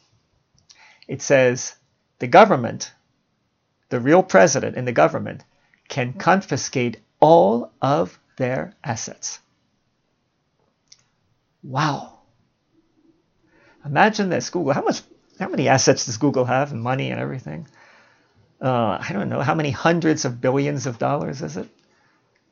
It 1.08 1.22
says 1.22 1.76
the 2.18 2.34
government, 2.40 2.92
the 3.90 4.00
real 4.00 4.24
president 4.24 4.76
in 4.76 4.86
the 4.86 5.00
government, 5.04 5.44
can 5.88 6.14
confiscate 6.14 6.98
all 7.20 7.72
of 7.80 8.20
their 8.38 8.74
assets. 8.84 9.40
Wow. 11.64 12.20
Imagine 13.86 14.30
this, 14.30 14.50
Google. 14.50 14.74
How 14.74 14.84
much 14.84 15.02
how 15.40 15.48
many 15.50 15.68
assets 15.68 16.06
does 16.06 16.18
Google 16.18 16.46
have 16.46 16.72
and 16.72 16.82
money 16.82 17.12
and 17.12 17.20
everything? 17.20 17.68
Uh, 18.62 18.98
I 19.02 19.10
don't 19.12 19.30
know. 19.30 19.42
How 19.42 19.56
many 19.56 19.72
hundreds 19.72 20.26
of 20.26 20.40
billions 20.40 20.86
of 20.86 21.00
dollars 21.00 21.42
is 21.42 21.58
it? 21.58 21.68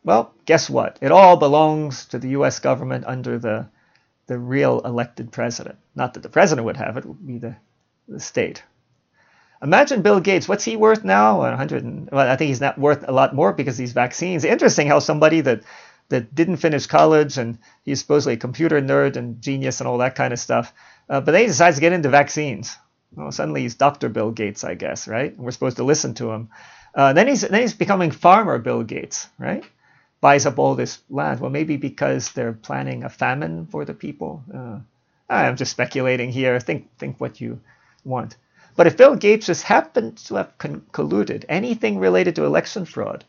Well, 0.04 0.34
guess 0.46 0.70
what? 0.70 0.98
It 1.02 1.12
all 1.12 1.38
belongs 1.38 2.06
to 2.08 2.20
the 2.20 2.30
US 2.30 2.60
government 2.60 3.06
under 3.06 3.38
the 3.38 3.68
the 4.28 4.38
real 4.38 4.80
elected 4.82 5.32
president. 5.32 5.78
Not 5.96 6.14
that 6.14 6.24
the 6.24 6.30
president 6.30 6.66
would 6.66 6.78
have 6.78 6.98
it, 6.98 7.06
it 7.06 7.06
would 7.06 7.28
be 7.28 7.38
the, 7.38 7.56
the 8.08 8.20
state. 8.20 8.64
Imagine 9.62 10.02
Bill 10.02 10.20
Gates. 10.20 10.48
What's 10.48 10.64
he 10.64 10.76
worth 10.76 11.04
now? 11.04 11.40
100. 11.40 11.84
And, 11.84 12.10
well, 12.12 12.30
I 12.30 12.36
think 12.36 12.48
he's 12.48 12.62
not 12.62 12.78
worth 12.78 13.08
a 13.08 13.12
lot 13.12 13.36
more 13.36 13.54
because 13.54 13.78
these 13.78 13.92
vaccines. 13.94 14.44
Interesting 14.44 14.88
how 14.88 15.00
somebody 15.00 15.42
that 15.42 15.62
that 16.12 16.34
didn't 16.34 16.58
finish 16.58 16.86
college 16.86 17.38
and 17.38 17.58
he's 17.84 18.00
supposedly 18.00 18.36
a 18.36 18.38
computer 18.38 18.82
nerd 18.82 19.18
and 19.18 19.42
genius 19.42 19.82
and 19.82 19.88
all 19.88 19.98
that 19.98 20.16
kind 20.16 20.32
of 20.32 20.40
stuff, 20.40 20.74
uh, 21.10 21.20
but 21.20 21.32
then 21.32 21.42
he 21.42 21.48
decides 21.48 21.78
to 21.78 21.82
get 21.82 21.92
into 21.92 22.10
vaccines. 22.10 22.78
Well, 23.16 23.32
suddenly 23.32 23.64
he's 23.64 23.76
Dr. 23.76 24.08
Bill 24.08 24.32
Gates, 24.32 24.64
I 24.64 24.76
guess, 24.76 25.08
right? 25.08 25.38
We're 25.38 25.52
supposed 25.52 25.78
to 25.78 25.84
listen 25.84 26.14
to 26.16 26.32
him. 26.32 26.50
Uh, 26.96 27.14
then 27.14 27.28
he's 27.28 27.42
then 27.42 27.62
he's 27.62 27.74
becoming 27.74 28.12
farmer 28.12 28.60
Bill 28.60 28.84
Gates, 28.84 29.28
right? 29.38 29.64
Buys 30.22 30.46
up 30.46 30.60
all 30.60 30.76
this 30.76 31.00
land. 31.10 31.40
Well, 31.40 31.50
maybe 31.50 31.78
because 31.78 32.32
they're 32.32 32.54
planning 32.54 33.04
a 33.04 33.10
famine 33.10 33.66
for 33.68 33.86
the 33.86 33.94
people. 33.94 34.44
Uh, 34.54 34.80
I'm 35.30 35.56
just 35.58 35.72
speculating 35.72 36.32
here. 36.32 36.60
Think 36.60 36.90
think 36.98 37.20
what 37.20 37.42
you 37.42 37.60
want. 38.04 38.36
But 38.76 38.88
if 38.88 38.98
Bill 38.98 39.16
Gates 39.16 39.48
just 39.48 39.64
happened 39.64 40.18
to 40.28 40.36
have 40.36 40.58
con- 40.58 40.86
colluded 40.92 41.46
anything 41.50 42.00
related 42.00 42.36
to 42.36 42.46
election 42.46 42.86
fraud, 42.86 43.26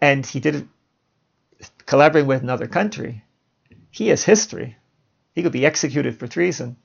and 0.00 0.26
he 0.26 0.40
did 0.40 0.54
it 0.54 0.66
collaborating 1.86 2.28
with 2.28 2.42
another 2.42 2.66
country, 2.66 3.24
he 3.90 4.08
has 4.08 4.24
history. 4.24 4.76
He 5.34 5.42
could 5.42 5.52
be 5.52 5.66
executed 5.66 6.18
for 6.18 6.26
treason. 6.26 6.76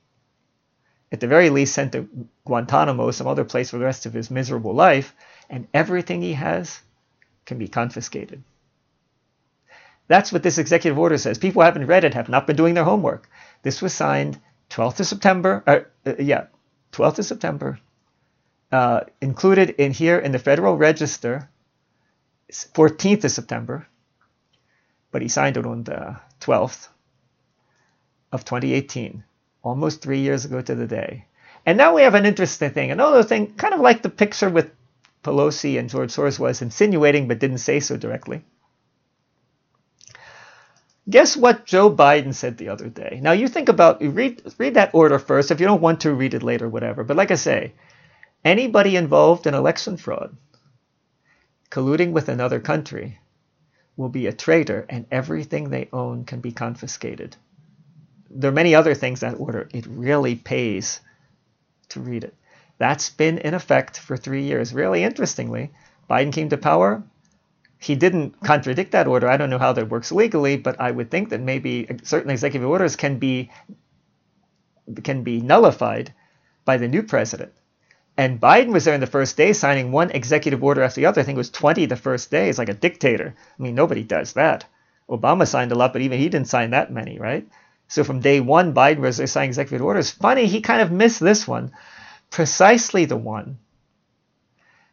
At 1.10 1.20
the 1.20 1.26
very 1.26 1.50
least, 1.50 1.74
sent 1.74 1.92
to 1.92 2.08
Guantanamo, 2.46 3.10
some 3.10 3.26
other 3.26 3.44
place 3.44 3.70
for 3.70 3.78
the 3.78 3.84
rest 3.84 4.06
of 4.06 4.14
his 4.14 4.30
miserable 4.30 4.74
life, 4.74 5.14
and 5.50 5.68
everything 5.74 6.22
he 6.22 6.32
has 6.32 6.80
can 7.44 7.58
be 7.58 7.68
confiscated. 7.68 8.42
That's 10.08 10.32
what 10.32 10.42
this 10.42 10.58
executive 10.58 10.98
order 10.98 11.18
says. 11.18 11.38
People 11.38 11.62
haven't 11.62 11.86
read 11.86 12.04
it 12.04 12.14
have 12.14 12.28
not 12.28 12.46
been 12.46 12.56
doing 12.56 12.74
their 12.74 12.84
homework. 12.84 13.28
This 13.62 13.82
was 13.82 13.92
signed 13.92 14.40
12th 14.70 15.00
of 15.00 15.06
September. 15.06 15.62
Uh, 15.66 15.80
uh, 16.06 16.14
yeah, 16.18 16.46
12th 16.92 17.18
of 17.18 17.24
September, 17.24 17.78
uh, 18.70 19.00
included 19.20 19.70
in 19.70 19.92
here 19.92 20.18
in 20.18 20.32
the 20.32 20.38
Federal 20.38 20.76
Register, 20.76 21.48
14th 22.50 23.24
of 23.24 23.30
September, 23.30 23.86
but 25.12 25.22
he 25.22 25.28
signed 25.28 25.56
it 25.56 25.66
on 25.66 25.84
the 25.84 26.16
12th 26.40 26.88
of 28.32 28.44
2018, 28.44 29.22
almost 29.62 30.02
three 30.02 30.20
years 30.20 30.44
ago 30.44 30.60
to 30.60 30.74
the 30.74 30.86
day. 30.86 31.26
And 31.64 31.78
now 31.78 31.94
we 31.94 32.02
have 32.02 32.14
an 32.14 32.26
interesting 32.26 32.70
thing. 32.70 32.90
Another 32.90 33.22
thing, 33.22 33.54
kind 33.54 33.74
of 33.74 33.80
like 33.80 34.02
the 34.02 34.08
picture 34.08 34.50
with 34.50 34.70
Pelosi 35.22 35.78
and 35.78 35.88
George 35.88 36.10
Soros 36.10 36.38
was 36.38 36.62
insinuating 36.62 37.28
but 37.28 37.38
didn't 37.38 37.58
say 37.58 37.78
so 37.78 37.96
directly. 37.96 38.42
Guess 41.08 41.36
what 41.36 41.66
Joe 41.66 41.94
Biden 41.94 42.34
said 42.34 42.58
the 42.58 42.68
other 42.68 42.88
day? 42.88 43.20
Now 43.22 43.32
you 43.32 43.48
think 43.48 43.68
about 43.68 44.00
you 44.02 44.10
read 44.10 44.42
read 44.58 44.74
that 44.74 44.94
order 44.94 45.18
first. 45.18 45.50
If 45.50 45.60
you 45.60 45.66
don't 45.66 45.82
want 45.82 46.00
to 46.02 46.14
read 46.14 46.34
it 46.34 46.44
later, 46.44 46.68
whatever. 46.68 47.02
But 47.02 47.16
like 47.16 47.32
I 47.32 47.34
say, 47.34 47.74
anybody 48.44 48.94
involved 48.94 49.46
in 49.46 49.54
election 49.54 49.96
fraud, 49.96 50.36
colluding 51.70 52.12
with 52.12 52.28
another 52.28 52.60
country, 52.60 53.18
will 53.96 54.08
be 54.08 54.26
a 54.26 54.32
traitor, 54.32 54.86
and 54.88 55.06
everything 55.10 55.70
they 55.70 55.88
own 55.92 56.24
can 56.24 56.40
be 56.40 56.52
confiscated. 56.52 57.36
There 58.30 58.50
are 58.50 58.54
many 58.54 58.74
other 58.74 58.94
things 58.94 59.20
that 59.20 59.38
order. 59.38 59.68
It 59.72 59.86
really 59.86 60.34
pays 60.34 61.00
to 61.90 62.00
read 62.00 62.24
it. 62.24 62.34
That's 62.78 63.10
been 63.10 63.38
in 63.38 63.54
effect 63.54 63.98
for 63.98 64.16
three 64.16 64.44
years. 64.44 64.72
Really 64.72 65.04
interestingly, 65.04 65.70
Biden 66.08 66.32
came 66.32 66.48
to 66.48 66.56
power 66.56 67.02
he 67.82 67.96
didn't 67.96 68.40
contradict 68.40 68.92
that 68.92 69.08
order. 69.08 69.28
I 69.28 69.36
don't 69.36 69.50
know 69.50 69.58
how 69.58 69.72
that 69.72 69.90
works 69.90 70.12
legally, 70.12 70.56
but 70.56 70.80
I 70.80 70.92
would 70.92 71.10
think 71.10 71.30
that 71.30 71.40
maybe 71.40 71.88
certain 72.04 72.30
executive 72.30 72.68
orders 72.68 72.94
can 72.94 73.18
be 73.18 73.50
can 75.02 75.24
be 75.24 75.40
nullified 75.40 76.14
by 76.64 76.76
the 76.76 76.86
new 76.86 77.02
president. 77.02 77.52
And 78.16 78.40
Biden 78.40 78.72
was 78.72 78.84
there 78.84 78.94
in 78.94 79.00
the 79.00 79.06
first 79.06 79.36
day 79.36 79.52
signing 79.52 79.90
one 79.90 80.10
executive 80.10 80.62
order 80.62 80.82
after 80.82 81.00
the 81.00 81.06
other. 81.06 81.20
I 81.20 81.24
think 81.24 81.36
it 81.36 81.38
was 81.38 81.50
20 81.50 81.86
the 81.86 81.96
first 81.96 82.30
day. 82.30 82.48
It's 82.48 82.58
like 82.58 82.68
a 82.68 82.74
dictator. 82.74 83.34
I 83.58 83.62
mean, 83.62 83.74
nobody 83.74 84.02
does 84.02 84.34
that. 84.34 84.64
Obama 85.08 85.46
signed 85.46 85.72
a 85.72 85.74
lot, 85.74 85.92
but 85.92 86.02
even 86.02 86.18
he 86.18 86.28
didn't 86.28 86.48
sign 86.48 86.70
that 86.70 86.92
many, 86.92 87.18
right? 87.18 87.46
So 87.88 88.04
from 88.04 88.20
day 88.20 88.40
one, 88.40 88.74
Biden 88.74 88.98
was 88.98 89.16
there 89.16 89.26
signing 89.26 89.50
executive 89.50 89.84
orders. 89.84 90.10
Funny, 90.10 90.46
he 90.46 90.60
kind 90.60 90.82
of 90.82 90.92
missed 90.92 91.20
this 91.20 91.48
one. 91.48 91.72
Precisely 92.30 93.04
the 93.04 93.16
one 93.16 93.58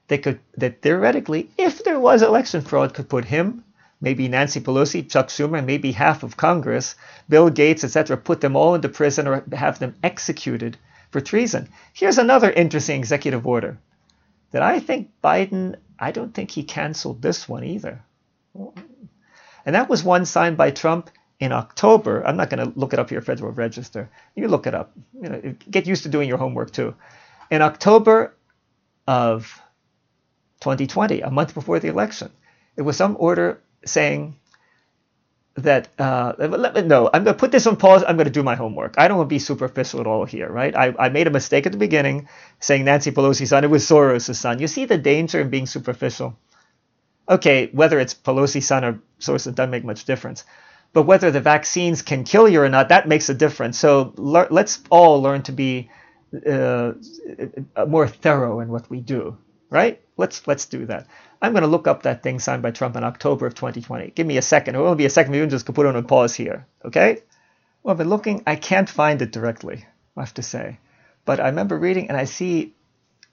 they 0.09 0.17
could 0.17 0.39
that 0.57 0.81
theoretically, 0.81 1.49
if 1.57 1.83
there 1.83 1.99
was 1.99 2.21
election 2.21 2.61
fraud, 2.61 2.93
could 2.93 3.07
put 3.07 3.25
him, 3.25 3.63
maybe 4.01 4.27
Nancy 4.27 4.59
Pelosi, 4.59 5.07
Chuck 5.09 5.27
Schumer, 5.27 5.63
maybe 5.63 5.91
half 5.91 6.23
of 6.23 6.35
Congress, 6.35 6.95
Bill 7.29 7.49
Gates, 7.49 7.83
etc., 7.83 8.17
put 8.17 8.41
them 8.41 8.55
all 8.55 8.75
into 8.75 8.89
prison 8.89 9.27
or 9.27 9.43
have 9.53 9.79
them 9.79 9.95
executed 10.03 10.77
for 11.11 11.21
treason. 11.21 11.69
Here's 11.93 12.17
another 12.17 12.51
interesting 12.51 12.99
executive 12.99 13.45
order 13.45 13.77
that 14.51 14.61
I 14.61 14.79
think 14.79 15.11
Biden, 15.23 15.75
I 15.97 16.11
don't 16.11 16.33
think 16.33 16.51
he 16.51 16.63
canceled 16.63 17.21
this 17.21 17.47
one 17.47 17.63
either. 17.63 18.03
And 19.65 19.75
that 19.75 19.89
was 19.89 20.03
one 20.03 20.25
signed 20.25 20.57
by 20.57 20.71
Trump 20.71 21.09
in 21.39 21.51
October. 21.51 22.25
I'm 22.25 22.37
not 22.37 22.49
going 22.49 22.65
to 22.65 22.79
look 22.79 22.93
it 22.93 22.99
up 22.99 23.09
here, 23.09 23.21
Federal 23.21 23.51
Register. 23.51 24.09
You 24.35 24.47
look 24.47 24.67
it 24.67 24.73
up. 24.73 24.91
You 25.21 25.29
know, 25.29 25.55
get 25.69 25.87
used 25.87 26.03
to 26.03 26.09
doing 26.09 26.27
your 26.27 26.37
homework 26.37 26.71
too. 26.71 26.95
In 27.49 27.61
October 27.61 28.35
of 29.07 29.61
2020, 30.61 31.21
a 31.21 31.31
month 31.31 31.53
before 31.53 31.79
the 31.79 31.87
election. 31.87 32.31
It 32.75 32.81
was 32.81 32.97
some 32.97 33.15
order 33.19 33.61
saying 33.85 34.35
that, 35.55 35.89
uh, 35.99 36.33
let 36.37 36.75
me, 36.75 36.81
know. 36.83 37.09
I'm 37.13 37.25
to 37.25 37.33
put 37.33 37.51
this 37.51 37.67
on 37.67 37.75
pause. 37.77 38.03
I'm 38.07 38.17
to 38.17 38.29
do 38.29 38.43
my 38.43 38.55
homework. 38.55 38.95
I 38.97 39.07
don't 39.07 39.17
want 39.17 39.29
to 39.29 39.35
be 39.35 39.39
superficial 39.39 39.99
at 39.99 40.07
all 40.07 40.25
here, 40.25 40.49
right? 40.49 40.75
I, 40.75 40.93
I 40.97 41.09
made 41.09 41.27
a 41.27 41.31
mistake 41.31 41.65
at 41.65 41.71
the 41.71 41.77
beginning 41.77 42.27
saying 42.59 42.85
Nancy 42.85 43.11
Pelosi's 43.11 43.49
son. 43.49 43.63
It 43.63 43.69
was 43.69 43.85
Soros' 43.85 44.35
son. 44.35 44.59
You 44.59 44.67
see 44.67 44.85
the 44.85 44.97
danger 44.97 45.41
in 45.41 45.49
being 45.49 45.65
superficial? 45.67 46.37
Okay, 47.29 47.69
whether 47.73 47.99
it's 47.99 48.13
Pelosi's 48.13 48.67
son 48.67 48.85
or 48.85 48.99
Soros, 49.19 49.47
it 49.47 49.55
doesn't 49.55 49.71
make 49.71 49.83
much 49.83 50.05
difference. 50.05 50.45
But 50.93 51.03
whether 51.03 51.31
the 51.31 51.41
vaccines 51.41 52.01
can 52.01 52.23
kill 52.23 52.49
you 52.49 52.61
or 52.61 52.69
not, 52.69 52.89
that 52.89 53.07
makes 53.07 53.29
a 53.29 53.33
difference. 53.33 53.77
So 53.77 54.13
le- 54.17 54.47
let's 54.49 54.79
all 54.89 55.21
learn 55.21 55.43
to 55.43 55.51
be 55.51 55.89
uh, 56.47 56.93
more 57.87 58.07
thorough 58.07 58.59
in 58.61 58.69
what 58.69 58.89
we 58.89 59.01
do, 59.01 59.37
right? 59.69 60.01
Let's 60.17 60.47
let's 60.47 60.65
do 60.65 60.85
that. 60.87 61.07
I'm 61.41 61.53
going 61.53 61.63
to 61.63 61.67
look 61.67 61.87
up 61.87 62.03
that 62.03 62.21
thing 62.21 62.39
signed 62.39 62.61
by 62.61 62.71
Trump 62.71 62.95
in 62.95 63.03
October 63.03 63.45
of 63.47 63.55
2020. 63.55 64.11
Give 64.11 64.27
me 64.27 64.37
a 64.37 64.41
second. 64.41 64.75
It 64.75 64.79
will 64.79 64.95
be 64.95 65.05
a 65.05 65.09
second. 65.09 65.31
We 65.31 65.39
can 65.39 65.49
just 65.49 65.65
put 65.65 65.85
it 65.85 65.89
on 65.89 65.95
a 65.95 66.03
pause 66.03 66.35
here. 66.35 66.67
Okay? 66.83 67.21
Well, 67.81 67.93
I've 67.93 67.97
been 67.97 68.09
looking. 68.09 68.43
I 68.45 68.55
can't 68.55 68.89
find 68.89 69.21
it 69.21 69.31
directly. 69.31 69.85
I 70.17 70.21
have 70.21 70.33
to 70.33 70.43
say, 70.43 70.79
but 71.23 71.39
I 71.39 71.45
remember 71.47 71.77
reading 71.77 72.09
and 72.09 72.17
I 72.17 72.25
see 72.25 72.73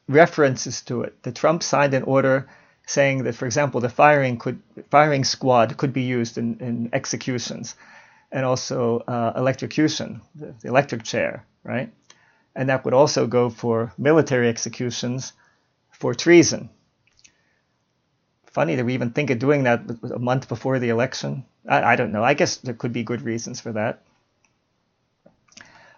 references 0.06 0.82
to 0.82 1.02
it. 1.02 1.20
The 1.24 1.32
Trump 1.32 1.64
signed 1.64 1.94
an 1.94 2.04
order 2.04 2.48
saying 2.86 3.24
that, 3.24 3.34
for 3.34 3.46
example, 3.46 3.80
the 3.80 3.88
firing 3.88 4.38
could 4.38 4.62
firing 4.88 5.24
squad 5.24 5.76
could 5.76 5.92
be 5.92 6.02
used 6.02 6.38
in, 6.38 6.58
in 6.60 6.90
executions, 6.92 7.74
and 8.30 8.44
also 8.44 9.00
uh, 9.00 9.32
electrocution, 9.34 10.20
the, 10.36 10.54
the 10.60 10.68
electric 10.68 11.02
chair, 11.02 11.44
right? 11.64 11.90
and 12.56 12.70
that 12.70 12.84
would 12.84 12.94
also 12.94 13.26
go 13.26 13.50
for 13.50 13.92
military 13.98 14.48
executions 14.48 15.34
for 15.92 16.14
treason. 16.14 16.70
Funny 18.56 18.74
that 18.76 18.86
we 18.86 18.94
even 18.94 19.10
think 19.10 19.28
of 19.28 19.38
doing 19.38 19.64
that 19.64 19.82
a 20.14 20.18
month 20.18 20.48
before 20.48 20.78
the 20.78 20.88
election. 20.88 21.44
I, 21.68 21.92
I 21.92 21.96
don't 21.96 22.10
know. 22.10 22.24
I 22.24 22.32
guess 22.32 22.56
there 22.56 22.72
could 22.72 22.94
be 22.94 23.02
good 23.02 23.20
reasons 23.20 23.60
for 23.60 23.72
that. 23.72 24.00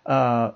Uh, 0.05 0.51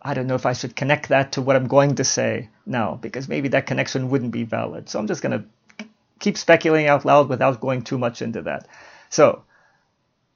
I 0.00 0.14
don't 0.14 0.28
know 0.28 0.36
if 0.36 0.46
I 0.46 0.52
should 0.52 0.76
connect 0.76 1.08
that 1.08 1.32
to 1.32 1.42
what 1.42 1.56
I'm 1.56 1.66
going 1.66 1.96
to 1.96 2.04
say 2.04 2.50
now, 2.64 2.94
because 2.94 3.26
maybe 3.26 3.48
that 3.48 3.66
connection 3.66 4.10
wouldn't 4.10 4.30
be 4.30 4.44
valid. 4.44 4.88
So 4.88 5.00
I'm 5.00 5.08
just 5.08 5.22
going 5.22 5.40
to 5.40 5.86
keep 6.20 6.38
speculating 6.38 6.86
out 6.86 7.04
loud 7.04 7.28
without 7.28 7.60
going 7.60 7.82
too 7.82 7.98
much 7.98 8.22
into 8.22 8.42
that. 8.42 8.68
So 9.10 9.42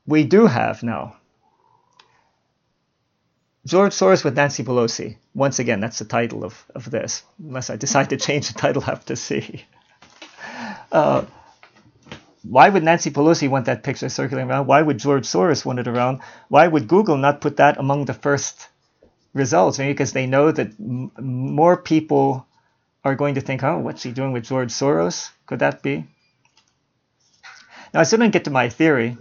we 0.05 0.25
do 0.25 0.47
have 0.47 0.83
now 0.83 1.17
George 3.65 3.93
Soros 3.93 4.25
with 4.25 4.35
Nancy 4.35 4.65
Pelosi. 4.65 5.17
Once 5.33 5.61
again, 5.61 5.79
that's 5.79 6.01
the 6.01 6.07
title 6.07 6.45
of, 6.45 6.65
of 6.75 6.91
this, 6.91 7.23
unless 7.39 7.71
I 7.71 7.77
decide 7.77 8.11
to 8.11 8.17
change 8.27 8.49
the 8.49 8.59
title, 8.59 8.83
have 8.83 9.05
to 9.05 9.15
see. 9.15 9.65
Uh, 10.91 11.25
why 12.43 12.69
would 12.69 12.83
Nancy 12.83 13.11
Pelosi 13.11 13.49
want 13.49 13.67
that 13.67 13.83
picture 13.83 14.09
circulating 14.09 14.51
around? 14.51 14.67
Why 14.67 14.81
would 14.81 14.99
George 14.99 15.27
Soros 15.27 15.65
want 15.65 15.79
it 15.81 15.89
around? 15.89 16.21
Why 16.49 16.67
would 16.67 16.89
Google 16.89 17.17
not 17.17 17.41
put 17.41 17.59
that 17.59 17.79
among 17.79 18.07
the 18.07 18.15
first 18.15 18.69
results? 19.35 19.79
Maybe 19.79 19.93
because 19.93 20.13
they 20.13 20.27
know 20.27 20.51
that 20.51 20.69
m- 20.79 21.11
more 21.19 21.77
people 21.77 22.47
are 23.05 23.15
going 23.15 23.35
to 23.35 23.41
think, 23.41 23.63
oh, 23.63 23.79
what's 23.79 24.03
he 24.03 24.13
doing 24.13 24.33
with 24.33 24.45
George 24.45 24.71
Soros? 24.71 25.31
Could 25.47 25.59
that 25.59 25.83
be? 25.83 26.07
Now, 27.93 28.01
I 28.01 28.03
still 28.05 28.19
didn't 28.19 28.33
get 28.33 28.45
to 28.45 28.51
my 28.51 28.69
theory 28.69 29.19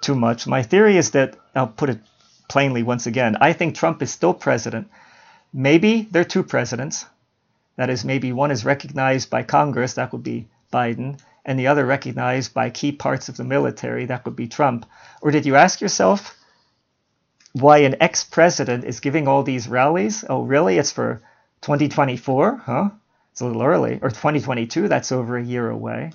too 0.00 0.14
much. 0.14 0.46
My 0.46 0.62
theory 0.62 0.96
is 0.96 1.10
that, 1.12 1.36
I'll 1.54 1.66
put 1.66 1.90
it 1.90 2.00
plainly 2.48 2.82
once 2.82 3.06
again, 3.06 3.36
I 3.40 3.52
think 3.52 3.74
Trump 3.74 4.02
is 4.02 4.10
still 4.10 4.34
president. 4.34 4.88
Maybe 5.52 6.02
there 6.10 6.22
are 6.22 6.24
two 6.24 6.42
presidents. 6.42 7.06
That 7.76 7.90
is, 7.90 8.04
maybe 8.04 8.32
one 8.32 8.50
is 8.50 8.64
recognized 8.64 9.30
by 9.30 9.42
Congress, 9.42 9.94
that 9.94 10.12
would 10.12 10.22
be 10.22 10.48
Biden, 10.72 11.20
and 11.44 11.58
the 11.58 11.68
other 11.68 11.84
recognized 11.84 12.54
by 12.54 12.70
key 12.70 12.92
parts 12.92 13.28
of 13.28 13.36
the 13.36 13.44
military, 13.44 14.06
that 14.06 14.24
would 14.24 14.36
be 14.36 14.48
Trump? 14.48 14.86
Or 15.20 15.30
did 15.30 15.46
you 15.46 15.54
ask 15.56 15.80
yourself 15.80 16.36
why 17.52 17.78
an 17.78 17.96
ex 18.00 18.24
president 18.24 18.84
is 18.84 19.00
giving 19.00 19.28
all 19.28 19.42
these 19.42 19.68
rallies? 19.68 20.24
Oh, 20.28 20.42
really? 20.42 20.78
It's 20.78 20.90
for 20.90 21.20
2024? 21.60 22.56
Huh? 22.56 22.90
It's 23.32 23.40
a 23.40 23.46
little 23.46 23.62
early. 23.62 23.98
Or 24.02 24.10
2022? 24.10 24.88
That's 24.88 25.12
over 25.12 25.36
a 25.36 25.44
year 25.44 25.68
away. 25.68 26.12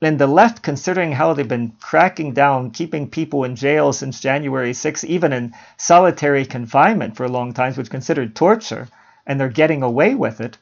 And 0.00 0.18
the 0.18 0.26
left, 0.26 0.62
considering 0.62 1.12
how 1.12 1.32
they've 1.32 1.46
been 1.46 1.76
cracking 1.80 2.34
down, 2.34 2.72
keeping 2.72 3.08
people 3.08 3.44
in 3.44 3.54
jail 3.54 3.92
since 3.92 4.18
January 4.18 4.72
6th, 4.72 5.04
even 5.04 5.32
in 5.32 5.54
solitary 5.76 6.44
confinement 6.44 7.16
for 7.16 7.28
long 7.28 7.52
time, 7.52 7.72
which 7.74 7.88
considered 7.88 8.34
torture, 8.34 8.88
and 9.26 9.38
they're 9.38 9.48
getting 9.48 9.84
away 9.84 10.16
with 10.16 10.40
it, 10.40 10.58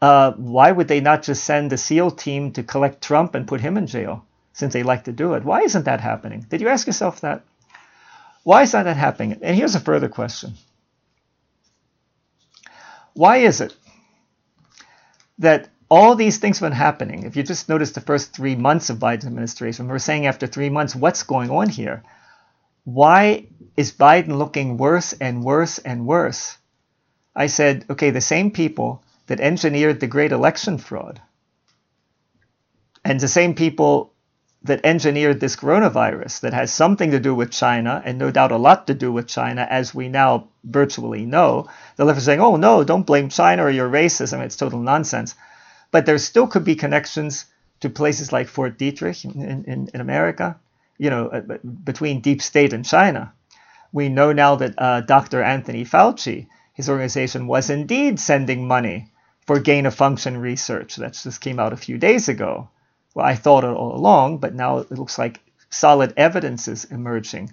uh, 0.00 0.32
why 0.32 0.72
would 0.72 0.88
they 0.88 1.00
not 1.00 1.22
just 1.22 1.44
send 1.44 1.70
the 1.70 1.76
SEAL 1.76 2.12
team 2.12 2.52
to 2.52 2.62
collect 2.62 3.02
Trump 3.02 3.34
and 3.34 3.46
put 3.46 3.60
him 3.60 3.76
in 3.76 3.86
jail 3.86 4.24
since 4.52 4.72
they 4.72 4.82
like 4.82 5.04
to 5.04 5.12
do 5.12 5.34
it? 5.34 5.44
Why 5.44 5.60
isn't 5.60 5.84
that 5.84 6.00
happening? 6.00 6.46
Did 6.48 6.60
you 6.60 6.68
ask 6.68 6.86
yourself 6.86 7.20
that? 7.20 7.44
Why 8.42 8.62
is 8.62 8.72
that 8.72 8.86
not 8.86 8.96
happening? 8.96 9.38
And 9.42 9.56
here's 9.56 9.74
a 9.74 9.80
further 9.80 10.08
question 10.08 10.54
Why 13.12 13.38
is 13.38 13.60
it 13.60 13.74
that 15.38 15.68
all 15.90 16.14
these 16.14 16.38
things 16.38 16.58
have 16.58 16.70
been 16.70 16.76
happening? 16.76 17.24
If 17.24 17.36
you 17.36 17.42
just 17.42 17.68
notice 17.68 17.92
the 17.92 18.00
first 18.00 18.34
three 18.34 18.56
months 18.56 18.88
of 18.88 18.98
Biden's 18.98 19.26
administration, 19.26 19.88
we're 19.88 19.98
saying 19.98 20.26
after 20.26 20.46
three 20.46 20.70
months, 20.70 20.96
what's 20.96 21.24
going 21.24 21.50
on 21.50 21.68
here? 21.68 22.02
Why 22.84 23.46
is 23.76 23.92
Biden 23.92 24.38
looking 24.38 24.78
worse 24.78 25.12
and 25.12 25.44
worse 25.44 25.78
and 25.78 26.06
worse? 26.06 26.56
I 27.36 27.46
said, 27.46 27.84
okay, 27.90 28.10
the 28.10 28.20
same 28.20 28.50
people 28.50 29.02
that 29.30 29.38
engineered 29.38 30.00
the 30.00 30.08
great 30.08 30.32
election 30.32 30.76
fraud. 30.76 31.22
And 33.04 33.20
the 33.20 33.28
same 33.28 33.54
people 33.54 34.12
that 34.64 34.84
engineered 34.84 35.38
this 35.38 35.54
coronavirus 35.54 36.40
that 36.40 36.52
has 36.52 36.72
something 36.72 37.12
to 37.12 37.20
do 37.20 37.32
with 37.32 37.52
China 37.52 38.02
and 38.04 38.18
no 38.18 38.32
doubt 38.32 38.50
a 38.50 38.56
lot 38.56 38.88
to 38.88 38.94
do 38.94 39.12
with 39.12 39.28
China, 39.28 39.64
as 39.70 39.94
we 39.94 40.08
now 40.08 40.48
virtually 40.64 41.24
know. 41.24 41.68
The 41.94 42.04
left 42.04 42.18
is 42.18 42.24
saying, 42.24 42.40
oh, 42.40 42.56
no, 42.56 42.82
don't 42.82 43.06
blame 43.06 43.28
China 43.28 43.66
or. 43.66 43.68
I 43.68 43.72
mean, 43.72 44.46
it's 44.46 44.56
total 44.56 44.80
nonsense. 44.80 45.36
But 45.92 46.06
there 46.06 46.18
still 46.18 46.48
could 46.48 46.64
be 46.64 46.74
connections 46.74 47.46
to 47.82 47.88
places 47.88 48.32
like 48.32 48.48
Fort 48.48 48.78
Detrick 48.78 49.24
in, 49.24 49.64
in, 49.64 49.90
in 49.94 50.00
America, 50.00 50.58
you 50.98 51.08
know, 51.08 51.28
uh, 51.28 51.58
between 51.84 52.20
deep 52.20 52.42
state 52.42 52.72
and 52.72 52.84
China. 52.84 53.32
We 53.92 54.08
know 54.08 54.32
now 54.32 54.56
that 54.56 54.74
uh, 54.76 55.02
Dr. 55.02 55.40
Anthony 55.40 55.84
Fauci, 55.84 56.48
his 56.72 56.90
organization, 56.90 57.46
was 57.46 57.70
indeed 57.70 58.18
sending 58.18 58.66
money 58.66 59.12
for 59.50 59.58
gain 59.58 59.84
of 59.84 59.92
function 59.96 60.36
research. 60.36 60.94
That 60.94 61.14
just 61.14 61.40
came 61.40 61.58
out 61.58 61.72
a 61.72 61.76
few 61.76 61.98
days 61.98 62.28
ago. 62.28 62.68
Well, 63.16 63.26
I 63.26 63.34
thought 63.34 63.64
it 63.64 63.74
all 63.74 63.96
along, 63.96 64.38
but 64.38 64.54
now 64.54 64.78
it 64.78 64.92
looks 64.92 65.18
like 65.18 65.40
solid 65.70 66.14
evidence 66.16 66.68
is 66.68 66.84
emerging 66.84 67.50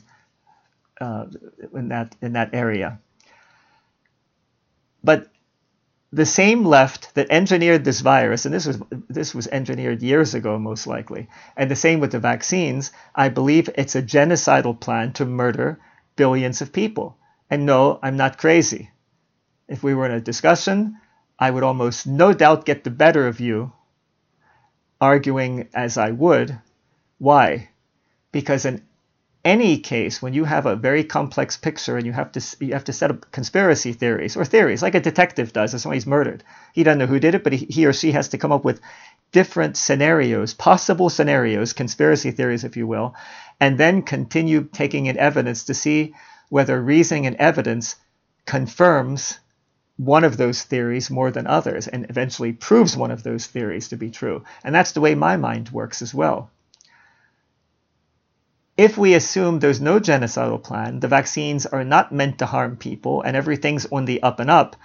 uh, 1.01 1.25
in 1.73 1.87
that 1.87 2.15
in 2.21 2.33
that 2.33 2.53
area. 2.53 2.99
But 5.03 5.31
the 6.13 6.27
same 6.27 6.65
left 6.65 7.15
that 7.15 7.31
engineered 7.31 7.83
this 7.83 8.01
virus, 8.01 8.45
and 8.45 8.53
this 8.53 8.67
was 8.67 8.77
this 9.09 9.33
was 9.33 9.47
engineered 9.47 10.03
years 10.03 10.35
ago, 10.35 10.59
most 10.59 10.85
likely, 10.85 11.27
and 11.55 11.71
the 11.71 11.75
same 11.75 11.99
with 11.99 12.11
the 12.11 12.19
vaccines. 12.19 12.91
I 13.15 13.29
believe 13.29 13.71
it's 13.73 13.95
a 13.95 14.03
genocidal 14.03 14.79
plan 14.79 15.13
to 15.13 15.25
murder 15.25 15.79
billions 16.15 16.61
of 16.61 16.71
people. 16.71 17.17
And 17.49 17.65
no, 17.65 17.97
I'm 18.03 18.17
not 18.17 18.37
crazy. 18.37 18.91
If 19.67 19.81
we 19.81 19.95
were 19.95 20.05
in 20.05 20.11
a 20.11 20.21
discussion, 20.21 20.99
I 21.39 21.51
would 21.51 21.63
almost 21.63 22.07
no 22.07 22.33
doubt 22.33 22.65
get 22.65 22.83
the 22.83 22.89
better 22.89 23.27
of 23.27 23.39
you, 23.39 23.71
arguing 24.99 25.69
as 25.73 25.97
I 25.97 26.11
would. 26.11 26.59
Why? 27.19 27.69
Because 28.31 28.65
in 28.65 28.81
any 29.45 29.77
case, 29.77 30.21
when 30.21 30.33
you 30.33 30.43
have 30.43 30.65
a 30.65 30.75
very 30.75 31.03
complex 31.03 31.55
picture 31.55 31.95
and 31.95 32.05
you 32.05 32.11
have 32.11 32.31
to 32.33 32.41
you 32.59 32.73
have 32.73 32.83
to 32.83 32.93
set 32.93 33.11
up 33.11 33.31
conspiracy 33.31 33.93
theories 33.93 34.35
or 34.35 34.43
theories 34.43 34.81
like 34.81 34.95
a 34.95 34.99
detective 34.99 35.53
does 35.53 35.73
if 35.73 35.81
somebody's 35.81 36.07
murdered, 36.07 36.43
he 36.73 36.83
doesn't 36.83 36.99
know 36.99 37.05
who 37.05 37.19
did 37.19 37.35
it, 37.35 37.43
but 37.43 37.53
he, 37.53 37.65
he 37.65 37.85
or 37.85 37.93
she 37.93 38.11
has 38.11 38.29
to 38.29 38.37
come 38.37 38.51
up 38.51 38.65
with 38.65 38.81
different 39.31 39.77
scenarios, 39.77 40.53
possible 40.53 41.09
scenarios, 41.09 41.73
conspiracy 41.73 42.31
theories, 42.31 42.63
if 42.63 42.75
you 42.75 42.87
will, 42.87 43.15
and 43.59 43.77
then 43.77 44.01
continue 44.01 44.63
taking 44.63 45.05
in 45.05 45.17
evidence 45.17 45.65
to 45.65 45.73
see 45.73 46.13
whether 46.49 46.81
reasoning 46.81 47.27
and 47.27 47.35
evidence 47.35 47.95
confirms 48.45 49.39
one 49.97 50.23
of 50.23 50.37
those 50.37 50.61
theories 50.63 51.09
more 51.09 51.31
than 51.31 51.47
others 51.47 51.87
and 51.87 52.05
eventually 52.09 52.53
proves 52.53 52.95
one 52.95 53.11
of 53.11 53.23
those 53.23 53.47
theories 53.47 53.87
to 53.89 53.97
be 53.97 54.11
true. 54.11 54.43
And 54.63 54.73
that's 54.73 54.91
the 54.91 55.01
way 55.01 55.15
my 55.15 55.37
mind 55.37 55.69
works 55.69 56.01
as 56.01 56.13
well. 56.13 56.51
If 58.77 58.95
we 58.95 59.15
assume 59.15 59.57
there's 59.57 59.81
no 59.81 59.99
genocidal 59.99 60.63
plan, 60.63 60.99
the 60.99 61.07
vaccines 61.07 61.65
are 61.65 61.83
not 61.83 62.11
meant 62.11 62.37
to 62.39 62.45
harm 62.45 62.77
people, 62.77 63.23
and 63.23 63.35
everything's 63.35 63.87
on 63.87 64.05
the 64.05 64.21
up 64.21 64.39
and 64.39 64.51
up, 64.51 64.75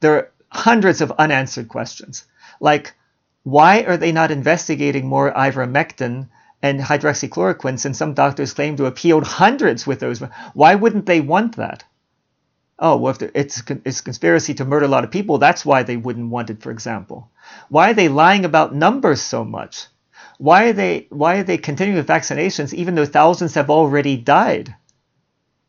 there 0.00 0.14
are 0.14 0.30
hundreds 0.48 1.02
of 1.02 1.12
unanswered 1.18 1.68
questions. 1.68 2.24
Like, 2.60 2.94
why 3.42 3.82
are 3.82 3.98
they 3.98 4.10
not 4.10 4.30
investigating 4.30 5.06
more 5.06 5.30
ivermectin 5.32 6.28
and 6.62 6.80
hydroxychloroquine 6.80 7.78
since 7.78 7.98
some 7.98 8.14
doctors 8.14 8.54
claim 8.54 8.76
to 8.76 8.84
have 8.84 8.96
healed 8.96 9.24
hundreds 9.24 9.86
with 9.86 10.00
those? 10.00 10.20
Why 10.54 10.74
wouldn't 10.74 11.04
they 11.04 11.20
want 11.20 11.56
that? 11.56 11.84
Oh, 12.82 12.96
well, 12.96 13.14
if 13.14 13.22
it's 13.34 13.62
it's 13.84 14.00
conspiracy 14.00 14.52
to 14.54 14.64
murder 14.64 14.84
a 14.84 14.88
lot 14.88 15.04
of 15.04 15.10
people, 15.10 15.38
that's 15.38 15.64
why 15.64 15.84
they 15.84 15.96
wouldn't 15.96 16.30
want 16.30 16.50
it, 16.50 16.60
for 16.60 16.72
example. 16.72 17.30
Why 17.68 17.90
are 17.90 17.94
they 17.94 18.08
lying 18.08 18.44
about 18.44 18.74
numbers 18.74 19.22
so 19.22 19.44
much? 19.44 19.86
Why 20.38 20.64
are 20.64 20.72
they 20.72 21.06
why 21.08 21.36
are 21.36 21.44
they 21.44 21.58
continuing 21.58 21.96
with 21.96 22.08
vaccinations 22.08 22.74
even 22.74 22.96
though 22.96 23.06
thousands 23.06 23.54
have 23.54 23.70
already 23.70 24.16
died? 24.16 24.74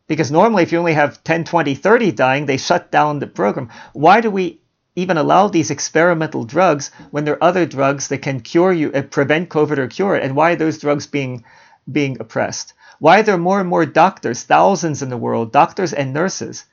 Because 0.07 0.31
normally 0.31 0.63
if 0.63 0.71
you 0.71 0.79
only 0.79 0.95
have 0.95 1.23
10, 1.23 1.43
20, 1.43 1.75
30 1.75 2.11
dying, 2.11 2.45
they 2.47 2.57
shut 2.57 2.91
down 2.91 3.19
the 3.19 3.27
program. 3.27 3.69
Why 3.93 4.19
do 4.19 4.31
we 4.31 4.59
even 4.95 5.17
allow 5.17 5.47
these 5.47 5.69
experimental 5.69 6.43
drugs 6.43 6.89
when 7.11 7.25
there 7.25 7.35
are 7.35 7.43
other 7.43 7.65
drugs 7.65 8.07
that 8.07 8.23
can 8.23 8.39
cure 8.41 8.73
you, 8.73 8.91
uh, 8.91 9.03
prevent 9.03 9.49
COVID 9.49 9.77
or 9.77 9.87
cure 9.87 10.15
it? 10.15 10.23
And 10.23 10.35
why 10.35 10.53
are 10.53 10.55
those 10.55 10.79
drugs 10.79 11.05
being 11.05 11.43
being 11.91 12.17
oppressed? 12.19 12.73
Why 12.97 13.19
are 13.19 13.23
there 13.23 13.37
more 13.37 13.59
and 13.59 13.69
more 13.69 13.85
doctors, 13.85 14.43
thousands 14.43 15.03
in 15.03 15.09
the 15.09 15.17
world, 15.17 15.51
doctors 15.51 15.93
and 15.93 16.13
nurses, 16.13 16.65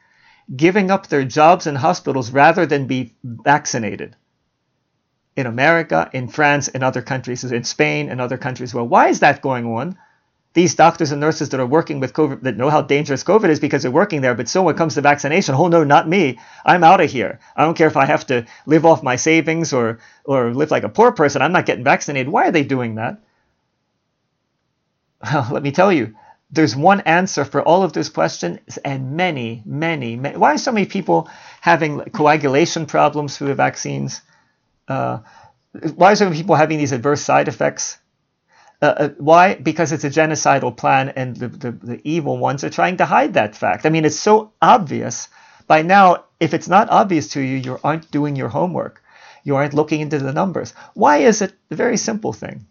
giving 0.54 0.90
up 0.90 1.06
their 1.06 1.24
jobs 1.24 1.66
in 1.66 1.76
hospitals 1.76 2.30
rather 2.30 2.66
than 2.66 2.86
be 2.86 3.14
vaccinated. 3.22 4.16
In 5.36 5.46
America, 5.46 6.10
in 6.12 6.28
France, 6.28 6.68
in 6.68 6.82
other 6.82 7.02
countries, 7.02 7.44
in 7.44 7.64
Spain, 7.64 8.08
in 8.08 8.20
other 8.20 8.36
countries. 8.36 8.74
Well, 8.74 8.86
why 8.86 9.08
is 9.08 9.20
that 9.20 9.42
going 9.42 9.66
on? 9.66 9.96
These 10.52 10.74
doctors 10.74 11.12
and 11.12 11.20
nurses 11.20 11.50
that 11.50 11.60
are 11.60 11.66
working 11.66 12.00
with 12.00 12.12
COVID, 12.12 12.42
that 12.42 12.56
know 12.56 12.70
how 12.70 12.82
dangerous 12.82 13.22
COVID 13.22 13.48
is 13.48 13.60
because 13.60 13.82
they're 13.82 13.90
working 13.92 14.20
there, 14.20 14.34
but 14.34 14.48
so 14.48 14.64
when 14.64 14.74
it 14.74 14.78
comes 14.78 14.94
to 14.94 15.00
vaccination, 15.00 15.54
oh 15.54 15.68
no, 15.68 15.84
not 15.84 16.08
me. 16.08 16.40
I'm 16.66 16.82
out 16.82 17.00
of 17.00 17.08
here. 17.08 17.38
I 17.54 17.64
don't 17.64 17.76
care 17.76 17.86
if 17.86 17.96
I 17.96 18.06
have 18.06 18.26
to 18.26 18.46
live 18.66 18.84
off 18.84 19.04
my 19.04 19.14
savings 19.14 19.72
or, 19.72 20.00
or 20.24 20.52
live 20.52 20.72
like 20.72 20.82
a 20.82 20.88
poor 20.88 21.12
person. 21.12 21.40
I'm 21.40 21.52
not 21.52 21.66
getting 21.66 21.84
vaccinated. 21.84 22.28
Why 22.28 22.48
are 22.48 22.52
they 22.52 22.64
doing 22.64 22.96
that? 22.96 23.18
Well, 25.32 25.48
let 25.52 25.62
me 25.62 25.70
tell 25.70 25.92
you, 25.92 26.16
there's 26.52 26.74
one 26.74 27.00
answer 27.02 27.44
for 27.44 27.62
all 27.62 27.82
of 27.82 27.92
those 27.92 28.08
questions 28.08 28.76
and 28.78 29.12
many, 29.12 29.62
many, 29.64 30.16
many. 30.16 30.36
Why 30.36 30.54
are 30.54 30.58
so 30.58 30.72
many 30.72 30.86
people 30.86 31.28
having 31.60 32.00
coagulation 32.00 32.86
problems 32.86 33.36
through 33.36 33.48
the 33.48 33.54
vaccines? 33.54 34.20
Uh, 34.88 35.18
why 35.94 36.12
are 36.12 36.16
so 36.16 36.24
many 36.24 36.36
people 36.36 36.56
having 36.56 36.78
these 36.78 36.92
adverse 36.92 37.22
side 37.22 37.46
effects? 37.46 37.98
Uh, 38.82 38.86
uh, 38.86 39.08
why? 39.18 39.54
Because 39.54 39.92
it's 39.92 40.04
a 40.04 40.10
genocidal 40.10 40.76
plan, 40.76 41.10
and 41.10 41.36
the, 41.36 41.48
the, 41.48 41.70
the 41.70 42.00
evil 42.02 42.38
ones 42.38 42.64
are 42.64 42.70
trying 42.70 42.96
to 42.96 43.04
hide 43.04 43.34
that 43.34 43.54
fact. 43.54 43.86
I 43.86 43.90
mean, 43.90 44.04
it's 44.04 44.18
so 44.18 44.52
obvious. 44.60 45.28
By 45.66 45.82
now, 45.82 46.24
if 46.40 46.54
it's 46.54 46.68
not 46.68 46.90
obvious 46.90 47.28
to 47.28 47.40
you, 47.40 47.56
you 47.58 47.78
aren't 47.84 48.10
doing 48.10 48.34
your 48.34 48.48
homework. 48.48 49.02
You 49.44 49.56
aren't 49.56 49.74
looking 49.74 50.00
into 50.00 50.18
the 50.18 50.32
numbers. 50.32 50.74
Why 50.94 51.18
is 51.18 51.42
it? 51.42 51.52
A 51.70 51.76
very 51.76 51.96
simple 51.96 52.32
thing. 52.32 52.66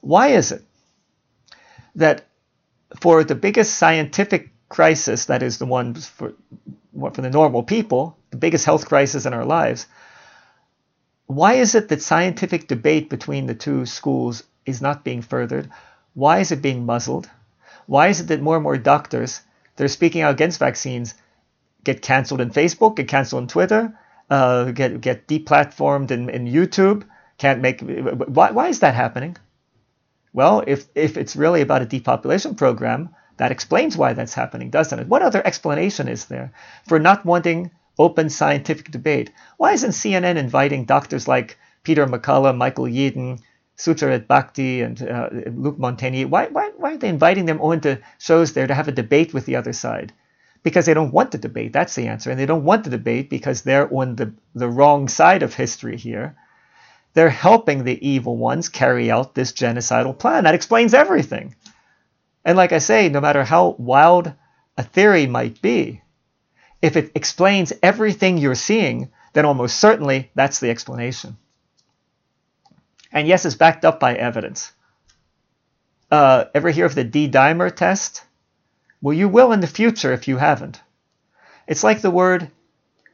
Why 0.00 0.28
is 0.28 0.52
it 0.52 0.67
that 1.98 2.24
for 3.00 3.24
the 3.24 3.34
biggest 3.34 3.74
scientific 3.74 4.50
crisis, 4.68 5.26
that 5.26 5.42
is 5.42 5.58
the 5.58 5.66
one 5.66 5.94
for, 5.94 6.32
for 6.98 7.20
the 7.20 7.30
normal 7.30 7.62
people, 7.62 8.16
the 8.30 8.36
biggest 8.36 8.64
health 8.64 8.86
crisis 8.88 9.26
in 9.26 9.34
our 9.34 9.44
lives, 9.44 9.86
why 11.26 11.54
is 11.54 11.74
it 11.74 11.88
that 11.88 12.00
scientific 12.00 12.68
debate 12.68 13.10
between 13.10 13.46
the 13.46 13.54
two 13.54 13.84
schools 13.84 14.44
is 14.64 14.80
not 14.80 15.04
being 15.04 15.22
furthered? 15.22 15.70
Why 16.14 16.38
is 16.38 16.52
it 16.52 16.62
being 16.62 16.86
muzzled? 16.86 17.28
Why 17.86 18.08
is 18.08 18.20
it 18.20 18.28
that 18.28 18.40
more 18.40 18.56
and 18.56 18.62
more 18.62 18.78
doctors 18.78 19.42
that 19.76 19.84
are 19.84 19.88
speaking 19.88 20.22
out 20.22 20.34
against 20.34 20.58
vaccines 20.58 21.14
get 21.84 22.00
canceled 22.00 22.40
in 22.40 22.50
Facebook, 22.50 22.96
get 22.96 23.08
canceled 23.08 23.42
on 23.42 23.48
Twitter, 23.48 23.98
uh, 24.30 24.70
get 24.70 25.00
get 25.00 25.26
deplatformed 25.26 26.10
in, 26.10 26.30
in 26.30 26.46
YouTube? 26.46 27.04
Can't 27.38 27.60
make 27.60 27.80
why, 27.80 28.50
why 28.52 28.68
is 28.68 28.80
that 28.80 28.94
happening? 28.94 29.36
Well, 30.32 30.62
if, 30.66 30.86
if 30.94 31.16
it's 31.16 31.36
really 31.36 31.62
about 31.62 31.82
a 31.82 31.86
depopulation 31.86 32.54
program, 32.54 33.10
that 33.38 33.52
explains 33.52 33.96
why 33.96 34.12
that's 34.12 34.34
happening, 34.34 34.70
doesn't 34.70 34.98
it? 34.98 35.08
What 35.08 35.22
other 35.22 35.44
explanation 35.46 36.08
is 36.08 36.26
there 36.26 36.52
for 36.86 36.98
not 36.98 37.24
wanting 37.24 37.70
open 37.98 38.28
scientific 38.28 38.90
debate? 38.90 39.30
Why 39.56 39.72
isn't 39.72 39.90
CNN 39.90 40.36
inviting 40.36 40.84
doctors 40.84 41.26
like 41.26 41.56
Peter 41.82 42.06
McCullough, 42.06 42.56
Michael 42.56 42.86
Yeadon, 42.86 43.40
Sucharit 43.76 44.26
Bhakdi, 44.26 44.82
and 44.82 45.00
uh, 45.02 45.30
Luc? 45.52 45.78
Why, 45.78 46.48
why, 46.48 46.72
why 46.76 46.94
are 46.94 46.98
they 46.98 47.08
inviting 47.08 47.46
them 47.46 47.60
onto 47.60 47.96
shows 48.18 48.52
there 48.52 48.66
to 48.66 48.74
have 48.74 48.88
a 48.88 48.92
debate 48.92 49.32
with 49.32 49.46
the 49.46 49.56
other 49.56 49.72
side? 49.72 50.12
Because 50.64 50.86
they 50.86 50.94
don't 50.94 51.12
want 51.12 51.30
the 51.30 51.38
debate. 51.38 51.72
That's 51.72 51.94
the 51.94 52.08
answer. 52.08 52.30
And 52.30 52.38
they 52.38 52.46
don't 52.46 52.64
want 52.64 52.84
the 52.84 52.90
debate 52.90 53.30
because 53.30 53.62
they're 53.62 53.92
on 53.94 54.16
the, 54.16 54.34
the 54.54 54.68
wrong 54.68 55.08
side 55.08 55.44
of 55.44 55.54
history 55.54 55.96
here 55.96 56.36
they're 57.18 57.30
helping 57.30 57.82
the 57.82 58.08
evil 58.08 58.36
ones 58.36 58.68
carry 58.68 59.10
out 59.10 59.34
this 59.34 59.50
genocidal 59.50 60.16
plan. 60.16 60.44
That 60.44 60.54
explains 60.54 60.94
everything. 60.94 61.56
And 62.44 62.56
like 62.56 62.70
I 62.70 62.78
say, 62.78 63.08
no 63.08 63.20
matter 63.20 63.42
how 63.42 63.74
wild 63.76 64.32
a 64.76 64.84
theory 64.84 65.26
might 65.26 65.60
be, 65.60 66.00
if 66.80 66.96
it 66.96 67.10
explains 67.16 67.72
everything 67.82 68.38
you're 68.38 68.54
seeing, 68.54 69.10
then 69.32 69.46
almost 69.46 69.80
certainly 69.80 70.30
that's 70.36 70.60
the 70.60 70.70
explanation. 70.70 71.36
And 73.10 73.26
yes, 73.26 73.44
it's 73.44 73.56
backed 73.56 73.84
up 73.84 73.98
by 73.98 74.14
evidence. 74.14 74.70
Uh, 76.12 76.44
ever 76.54 76.70
hear 76.70 76.86
of 76.86 76.94
the 76.94 77.02
D 77.02 77.28
dimer 77.28 77.74
test? 77.74 78.22
Well, 79.02 79.12
you 79.14 79.28
will 79.28 79.50
in 79.50 79.58
the 79.58 79.66
future 79.66 80.12
if 80.12 80.28
you 80.28 80.36
haven't. 80.36 80.80
It's 81.66 81.82
like 81.82 82.00
the 82.00 82.12
word 82.12 82.48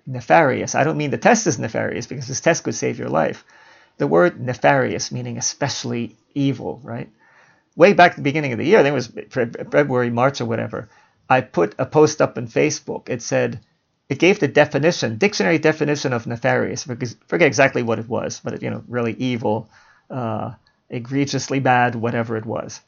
nefarious. 0.06 0.74
I 0.74 0.84
don't 0.84 0.98
mean 0.98 1.10
the 1.10 1.16
test 1.16 1.46
is 1.46 1.58
nefarious 1.58 2.06
because 2.06 2.28
this 2.28 2.42
test 2.42 2.64
could 2.64 2.74
save 2.74 2.98
your 2.98 3.08
life 3.08 3.46
the 3.98 4.06
word 4.06 4.40
nefarious, 4.40 5.12
meaning 5.12 5.38
especially 5.38 6.16
evil, 6.34 6.80
right? 6.82 7.08
Way 7.76 7.92
back 7.92 8.12
at 8.12 8.16
the 8.16 8.22
beginning 8.22 8.52
of 8.52 8.58
the 8.58 8.64
year, 8.64 8.78
I 8.78 8.82
think 8.82 8.92
it 8.92 8.94
was 8.94 9.46
February, 9.70 10.10
March, 10.10 10.40
or 10.40 10.46
whatever, 10.46 10.88
I 11.28 11.40
put 11.40 11.74
a 11.78 11.86
post 11.86 12.20
up 12.20 12.36
on 12.36 12.46
Facebook. 12.46 13.08
It 13.08 13.22
said, 13.22 13.60
it 14.08 14.18
gave 14.18 14.38
the 14.38 14.48
definition, 14.48 15.16
dictionary 15.16 15.58
definition 15.58 16.12
of 16.12 16.26
nefarious. 16.26 16.84
Forget 16.84 17.46
exactly 17.46 17.82
what 17.82 17.98
it 17.98 18.08
was, 18.08 18.40
but 18.44 18.54
it, 18.54 18.62
you 18.62 18.70
know, 18.70 18.84
really 18.86 19.14
evil, 19.14 19.70
uh, 20.10 20.52
egregiously 20.90 21.60
bad, 21.60 21.94
whatever 21.94 22.36
it 22.36 22.44
was. 22.46 22.80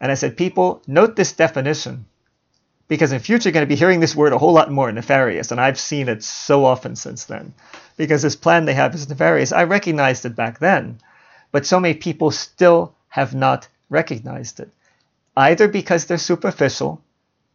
And 0.00 0.10
I 0.10 0.14
said, 0.14 0.36
people, 0.36 0.82
note 0.86 1.16
this 1.16 1.32
definition 1.32 2.06
because 2.90 3.12
in 3.12 3.20
future 3.20 3.48
you're 3.48 3.54
going 3.54 3.64
to 3.64 3.68
be 3.68 3.76
hearing 3.76 4.00
this 4.00 4.16
word 4.16 4.34
a 4.34 4.38
whole 4.38 4.52
lot 4.52 4.70
more 4.70 4.92
nefarious 4.92 5.50
and 5.50 5.60
i've 5.60 5.78
seen 5.80 6.08
it 6.08 6.22
so 6.22 6.66
often 6.66 6.94
since 6.94 7.24
then 7.24 7.54
because 8.06 8.22
this 8.22 8.36
plan 8.36 8.64
they 8.64 8.74
have 8.74 8.94
is 8.94 9.08
nefarious. 9.08 9.52
I 9.52 9.64
recognized 9.64 10.24
it 10.24 10.34
back 10.34 10.58
then 10.58 11.00
but 11.52 11.66
so 11.66 11.80
many 11.80 11.94
people 11.94 12.30
still 12.30 12.94
have 13.08 13.34
not 13.34 13.68
recognized 13.88 14.60
it. 14.60 14.70
Either 15.36 15.68
because 15.68 16.06
they're 16.06 16.18
superficial 16.18 17.02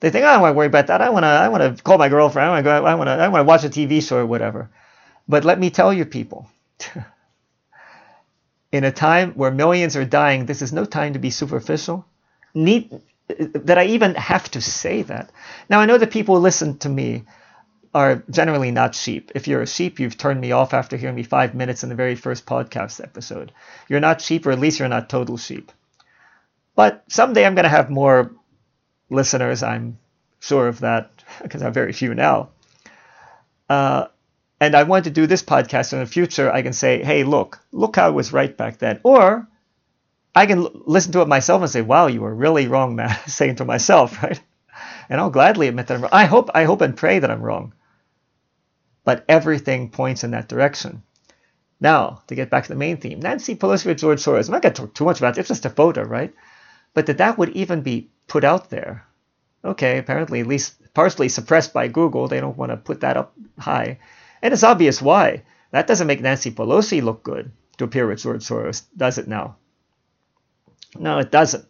they 0.01 0.09
think 0.09 0.25
oh, 0.25 0.27
i 0.27 0.33
don't 0.33 0.41
want 0.41 0.53
to 0.53 0.57
worry 0.57 0.67
about 0.67 0.87
that. 0.87 1.01
I 1.01 1.09
want 1.09 1.23
to 1.23 1.27
i 1.27 1.47
want 1.47 1.77
to 1.77 1.83
call 1.83 1.97
my 1.97 2.09
girlfriend. 2.09 2.47
I 2.47 2.51
want 2.51 2.59
to 2.59 2.69
go 2.69 2.85
i 2.85 2.95
want 2.95 3.07
to 3.07 3.11
i 3.11 3.27
want 3.27 3.41
to 3.41 3.47
watch 3.47 3.63
a 3.63 3.69
tv 3.69 4.05
show 4.05 4.17
or 4.17 4.25
whatever. 4.25 4.69
But 5.27 5.45
let 5.45 5.59
me 5.59 5.69
tell 5.69 5.93
you 5.93 6.05
people 6.05 6.49
in 8.71 8.83
a 8.83 8.91
time 8.91 9.31
where 9.33 9.51
millions 9.51 9.95
are 9.95 10.05
dying 10.05 10.45
this 10.45 10.61
is 10.61 10.73
no 10.73 10.85
time 10.85 11.13
to 11.13 11.19
be 11.19 11.29
superficial. 11.29 12.05
Need 12.53 13.01
that 13.27 13.77
I 13.77 13.85
even 13.85 14.15
have 14.15 14.51
to 14.51 14.61
say 14.61 15.01
that. 15.03 15.31
Now, 15.69 15.79
I 15.79 15.85
know 15.87 15.97
that 15.97 16.11
people 16.11 16.39
listen 16.39 16.77
to 16.79 16.89
me 16.89 17.23
are 17.95 18.21
generally 18.29 18.71
not 18.71 18.93
sheep. 18.93 19.31
If 19.33 19.47
you're 19.47 19.61
a 19.61 19.67
sheep, 19.67 20.01
you've 20.01 20.17
turned 20.17 20.41
me 20.41 20.51
off 20.51 20.73
after 20.73 20.97
hearing 20.97 21.15
me 21.15 21.23
five 21.23 21.55
minutes 21.55 21.81
in 21.81 21.89
the 21.89 21.95
very 21.95 22.15
first 22.15 22.45
podcast 22.45 23.01
episode. 23.01 23.53
You're 23.87 24.01
not 24.01 24.19
sheep, 24.19 24.45
or 24.45 24.51
at 24.51 24.59
least 24.59 24.79
you're 24.79 24.89
not 24.89 25.09
total 25.09 25.37
sheep. 25.37 25.71
But 26.75 27.05
someday 27.07 27.45
I'm 27.45 27.55
going 27.55 27.63
to 27.63 27.69
have 27.69 27.89
more 27.89 28.33
listeners. 29.09 29.63
I'm 29.63 29.97
sure 30.41 30.67
of 30.67 30.81
that 30.81 31.09
because 31.41 31.61
I 31.61 31.65
have 31.65 31.73
very 31.73 31.93
few 31.93 32.13
now. 32.13 32.49
Uh, 33.69 34.07
and 34.59 34.75
I 34.75 34.83
want 34.83 35.05
to 35.05 35.11
do 35.11 35.25
this 35.25 35.41
podcast 35.41 35.93
in 35.93 35.99
the 35.99 36.05
future. 36.05 36.51
I 36.51 36.63
can 36.63 36.73
say, 36.73 37.01
hey, 37.01 37.23
look, 37.23 37.59
look 37.71 37.95
how 37.95 38.07
I 38.07 38.09
was 38.09 38.33
right 38.33 38.55
back 38.55 38.77
then. 38.77 38.99
Or 39.03 39.47
I 40.35 40.45
can 40.47 40.59
l- 40.59 40.71
listen 40.85 41.13
to 41.13 41.21
it 41.21 41.29
myself 41.29 41.61
and 41.61 41.71
say, 41.71 41.81
"Wow, 41.81 42.07
you 42.07 42.19
were 42.19 42.35
really 42.35 42.67
wrong, 42.67 42.95
man." 42.97 43.17
Saying 43.27 43.55
to 43.55 43.65
myself, 43.65 44.21
right? 44.23 44.41
And 45.07 45.21
I'll 45.21 45.29
gladly 45.29 45.69
admit 45.69 45.87
that 45.87 45.95
I'm 45.95 46.01
wrong. 46.01 46.09
I 46.11 46.25
hope, 46.25 46.49
I 46.53 46.65
hope 46.65 46.81
and 46.81 46.97
pray 46.97 47.19
that 47.19 47.31
I'm 47.31 47.41
wrong. 47.41 47.73
But 49.05 49.23
everything 49.29 49.89
points 49.89 50.25
in 50.25 50.31
that 50.31 50.49
direction. 50.49 51.03
Now, 51.79 52.23
to 52.27 52.35
get 52.35 52.49
back 52.49 52.63
to 52.63 52.69
the 52.69 52.75
main 52.79 52.97
theme, 52.97 53.19
Nancy 53.19 53.55
Pelosi 53.55 53.85
with 53.85 53.99
George 53.99 54.19
Soros. 54.19 54.47
I'm 54.47 54.53
not 54.53 54.61
going 54.61 54.73
to 54.73 54.81
talk 54.81 54.93
too 54.93 55.05
much 55.05 55.19
about 55.19 55.37
it. 55.37 55.41
It's 55.41 55.49
just 55.49 55.65
a 55.65 55.69
photo, 55.69 56.03
right? 56.03 56.33
But 56.93 57.05
that 57.05 57.19
that 57.19 57.37
would 57.37 57.49
even 57.49 57.81
be 57.81 58.09
put 58.27 58.43
out 58.43 58.69
there. 58.69 59.05
Okay, 59.63 59.97
apparently, 59.97 60.41
at 60.41 60.47
least 60.47 60.75
partially 60.93 61.29
suppressed 61.29 61.73
by 61.73 61.87
Google. 61.87 62.27
They 62.27 62.39
don't 62.39 62.57
want 62.57 62.71
to 62.71 62.77
put 62.77 63.01
that 63.01 63.17
up 63.17 63.33
high. 63.57 63.99
And 64.41 64.53
it's 64.53 64.63
obvious 64.63 65.01
why. 65.01 65.43
That 65.71 65.87
doesn't 65.87 66.07
make 66.07 66.21
Nancy 66.21 66.51
Pelosi 66.51 67.01
look 67.01 67.23
good 67.23 67.51
to 67.77 67.83
appear 67.83 68.07
with 68.07 68.21
George 68.21 68.43
Soros, 68.43 68.83
does 68.95 69.17
it 69.17 69.27
now? 69.27 69.57
No, 70.97 71.19
it 71.19 71.31
doesn't. 71.31 71.65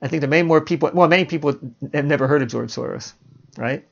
I 0.00 0.08
think 0.08 0.20
there 0.20 0.30
may 0.30 0.42
more 0.42 0.60
people. 0.60 0.90
Well, 0.92 1.08
many 1.08 1.24
people 1.24 1.58
have 1.92 2.04
never 2.04 2.28
heard 2.28 2.42
of 2.42 2.48
George 2.48 2.70
Soros, 2.70 3.12
right? 3.56 3.86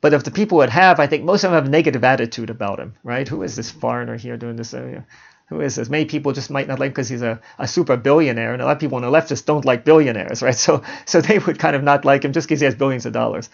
But 0.00 0.14
of 0.14 0.24
the 0.24 0.30
people 0.30 0.58
that 0.58 0.70
have, 0.70 1.00
I 1.00 1.06
think 1.06 1.24
most 1.24 1.42
of 1.42 1.50
them 1.50 1.56
have 1.56 1.66
a 1.66 1.70
negative 1.70 2.04
attitude 2.04 2.50
about 2.50 2.78
him, 2.78 2.94
right? 3.02 3.26
Who 3.26 3.42
is 3.42 3.56
this 3.56 3.70
foreigner 3.70 4.16
here 4.16 4.36
doing 4.36 4.56
this? 4.56 4.72
Uh, 4.72 5.02
who 5.48 5.60
is 5.60 5.76
this? 5.76 5.88
Many 5.88 6.04
people 6.04 6.32
just 6.32 6.50
might 6.50 6.68
not 6.68 6.78
like 6.78 6.92
because 6.92 7.08
he's 7.08 7.22
a, 7.22 7.40
a 7.58 7.66
super 7.66 7.96
billionaire, 7.96 8.52
and 8.52 8.62
a 8.62 8.64
lot 8.64 8.76
of 8.76 8.80
people 8.80 8.96
on 8.96 9.02
the 9.02 9.10
left 9.10 9.28
just 9.28 9.46
don't 9.46 9.64
like 9.64 9.84
billionaires, 9.84 10.42
right? 10.46 10.54
So 10.54 10.82
so 11.04 11.20
they 11.20 11.38
would 11.38 11.58
kind 11.58 11.74
of 11.74 11.82
not 11.82 12.04
like 12.04 12.24
him 12.24 12.32
just 12.32 12.46
because 12.48 12.60
he 12.60 12.66
has 12.66 12.74
billions 12.74 13.06
of 13.06 13.12
dollars. 13.12 13.48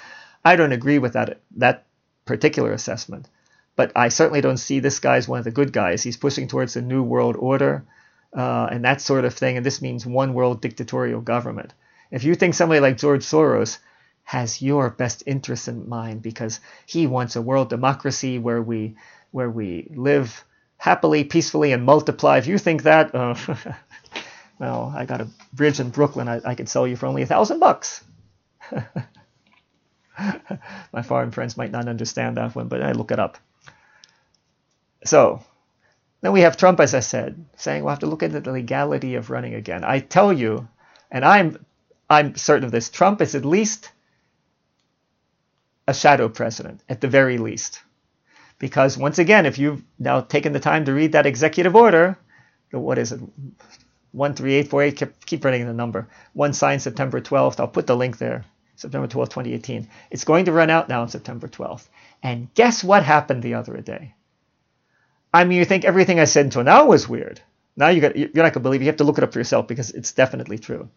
I 0.44 0.56
don't 0.56 0.72
agree 0.72 0.98
with 0.98 1.14
that 1.14 1.40
that 1.56 1.86
particular 2.26 2.72
assessment, 2.72 3.28
but 3.76 3.92
I 3.96 4.08
certainly 4.08 4.40
don't 4.40 4.58
see 4.58 4.80
this 4.80 4.98
guy 4.98 5.16
as 5.16 5.28
one 5.28 5.38
of 5.38 5.44
the 5.44 5.50
good 5.50 5.72
guys. 5.72 6.02
He's 6.02 6.16
pushing 6.16 6.48
towards 6.48 6.76
a 6.76 6.82
new 6.82 7.02
world 7.02 7.36
order 7.36 7.84
uh, 8.34 8.68
and 8.70 8.84
that 8.84 9.00
sort 9.00 9.24
of 9.24 9.34
thing. 9.34 9.56
And 9.56 9.64
this 9.64 9.80
means 9.80 10.04
one 10.04 10.34
world 10.34 10.60
dictatorial 10.60 11.20
government. 11.20 11.72
If 12.10 12.24
you 12.24 12.34
think 12.34 12.54
somebody 12.54 12.80
like 12.80 12.98
George 12.98 13.24
Soros 13.24 13.78
has 14.24 14.60
your 14.60 14.90
best 14.90 15.22
interests 15.26 15.68
in 15.68 15.88
mind 15.88 16.22
because 16.22 16.60
he 16.86 17.06
wants 17.06 17.36
a 17.36 17.42
world 17.42 17.68
democracy 17.68 18.38
where 18.38 18.62
we 18.62 18.96
where 19.30 19.50
we 19.50 19.88
live 19.94 20.44
happily, 20.76 21.24
peacefully, 21.24 21.72
and 21.72 21.84
multiply. 21.84 22.38
If 22.38 22.46
you 22.46 22.58
think 22.58 22.82
that, 22.84 23.14
uh, 23.14 23.34
well, 24.58 24.92
I 24.96 25.04
got 25.04 25.20
a 25.20 25.28
bridge 25.52 25.80
in 25.80 25.90
Brooklyn 25.90 26.28
I, 26.28 26.40
I 26.44 26.54
could 26.54 26.68
sell 26.68 26.86
you 26.86 26.96
for 26.96 27.06
only 27.06 27.22
a 27.22 27.26
thousand 27.26 27.58
bucks. 27.58 28.04
My 30.92 31.02
foreign 31.02 31.32
friends 31.32 31.56
might 31.56 31.72
not 31.72 31.88
understand 31.88 32.36
that 32.36 32.54
one, 32.54 32.68
but 32.68 32.82
I 32.82 32.92
look 32.92 33.10
it 33.10 33.18
up. 33.18 33.38
So 35.04 35.42
then 36.20 36.32
we 36.32 36.42
have 36.42 36.56
Trump, 36.56 36.80
as 36.80 36.94
I 36.94 37.00
said, 37.00 37.44
saying 37.56 37.82
we'll 37.82 37.90
have 37.90 37.98
to 38.00 38.06
look 38.06 38.22
into 38.22 38.40
the 38.40 38.52
legality 38.52 39.16
of 39.16 39.30
running 39.30 39.54
again. 39.54 39.84
I 39.84 39.98
tell 40.00 40.32
you, 40.32 40.68
and 41.10 41.24
I'm 41.24 41.64
I'm 42.08 42.36
certain 42.36 42.64
of 42.64 42.70
this, 42.70 42.90
Trump 42.90 43.20
is 43.20 43.34
at 43.34 43.44
least 43.44 43.90
a 45.86 45.94
shadow 45.94 46.28
president, 46.28 46.80
at 46.88 47.00
the 47.00 47.08
very 47.08 47.38
least. 47.38 47.82
Because 48.58 48.96
once 48.96 49.18
again, 49.18 49.46
if 49.46 49.58
you've 49.58 49.82
now 49.98 50.20
taken 50.20 50.52
the 50.52 50.60
time 50.60 50.84
to 50.84 50.92
read 50.92 51.12
that 51.12 51.26
executive 51.26 51.76
order, 51.76 52.18
what 52.70 52.98
is 52.98 53.12
it? 53.12 53.20
13848, 54.14 54.96
keep, 54.96 55.26
keep 55.26 55.44
running 55.44 55.66
the 55.66 55.72
number. 55.72 56.08
One 56.32 56.52
signed 56.52 56.82
September 56.82 57.20
12th. 57.20 57.58
I'll 57.58 57.68
put 57.68 57.86
the 57.86 57.96
link 57.96 58.18
there. 58.18 58.44
September 58.76 59.06
12th, 59.08 59.30
2018. 59.30 59.88
It's 60.10 60.24
going 60.24 60.44
to 60.46 60.52
run 60.52 60.70
out 60.70 60.88
now 60.88 61.02
on 61.02 61.08
September 61.08 61.48
12th. 61.48 61.88
And 62.22 62.52
guess 62.54 62.82
what 62.82 63.02
happened 63.02 63.42
the 63.42 63.54
other 63.54 63.80
day? 63.80 64.14
I 65.32 65.44
mean, 65.44 65.58
you 65.58 65.64
think 65.64 65.84
everything 65.84 66.20
I 66.20 66.24
said 66.24 66.46
until 66.46 66.62
now 66.62 66.86
was 66.86 67.08
weird. 67.08 67.40
Now 67.76 67.88
you 67.88 68.00
got, 68.00 68.16
you're 68.16 68.28
not 68.28 68.34
going 68.34 68.52
to 68.52 68.60
believe 68.60 68.80
it. 68.80 68.84
You 68.84 68.90
have 68.90 68.98
to 68.98 69.04
look 69.04 69.18
it 69.18 69.24
up 69.24 69.32
for 69.32 69.40
yourself 69.40 69.66
because 69.66 69.90
it's 69.90 70.12
definitely 70.12 70.58
true. 70.58 70.88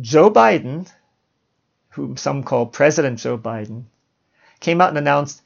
Joe 0.00 0.30
Biden, 0.30 0.90
whom 1.96 2.16
some 2.16 2.42
call 2.42 2.66
President 2.66 3.18
Joe 3.18 3.38
Biden, 3.38 3.84
came 4.60 4.80
out 4.80 4.90
and 4.90 4.98
announced 4.98 5.42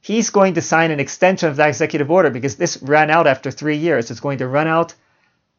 he's 0.00 0.30
going 0.30 0.54
to 0.54 0.60
sign 0.60 0.90
an 0.90 1.00
extension 1.00 1.48
of 1.48 1.56
that 1.56 1.68
executive 1.68 2.10
order 2.10 2.30
because 2.30 2.56
this 2.56 2.80
ran 2.82 3.10
out 3.10 3.26
after 3.26 3.50
three 3.50 3.78
years. 3.78 4.10
It's 4.10 4.20
going 4.20 4.38
to 4.38 4.46
run 4.46 4.66
out, 4.66 4.94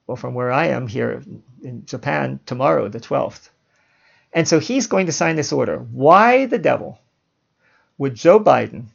well, 0.05 0.15
from 0.15 0.35
where 0.35 0.51
I 0.51 0.67
am 0.67 0.87
here 0.87 1.23
in 1.63 1.85
Japan 1.85 2.39
tomorrow, 2.45 2.87
the 2.87 2.99
12th. 2.99 3.49
And 4.31 4.47
so 4.47 4.59
he's 4.59 4.87
going 4.87 5.07
to 5.07 5.11
sign 5.11 5.35
this 5.35 5.51
order. 5.51 5.79
Why 5.79 6.45
the 6.45 6.59
devil 6.59 6.99
would 7.97 8.13
Joe 8.13 8.39
Biden, 8.39 8.85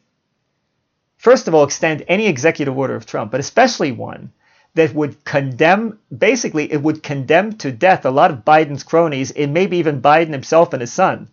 first 1.16 1.48
of 1.48 1.54
all, 1.54 1.64
extend 1.64 2.04
any 2.06 2.28
executive 2.28 2.78
order 2.78 2.94
of 2.94 3.04
Trump, 3.04 3.32
but 3.32 3.40
especially 3.40 3.90
one 3.90 4.32
that 4.74 4.94
would 4.94 5.24
condemn, 5.24 5.98
basically, 6.16 6.72
it 6.72 6.82
would 6.82 7.02
condemn 7.02 7.52
to 7.58 7.70
death 7.70 8.04
a 8.04 8.10
lot 8.10 8.30
of 8.30 8.44
Biden's 8.44 8.82
cronies, 8.82 9.30
and 9.30 9.52
maybe 9.52 9.76
even 9.78 10.00
Biden 10.00 10.32
himself 10.32 10.72
and 10.72 10.80
his 10.80 10.92
son. 10.92 11.28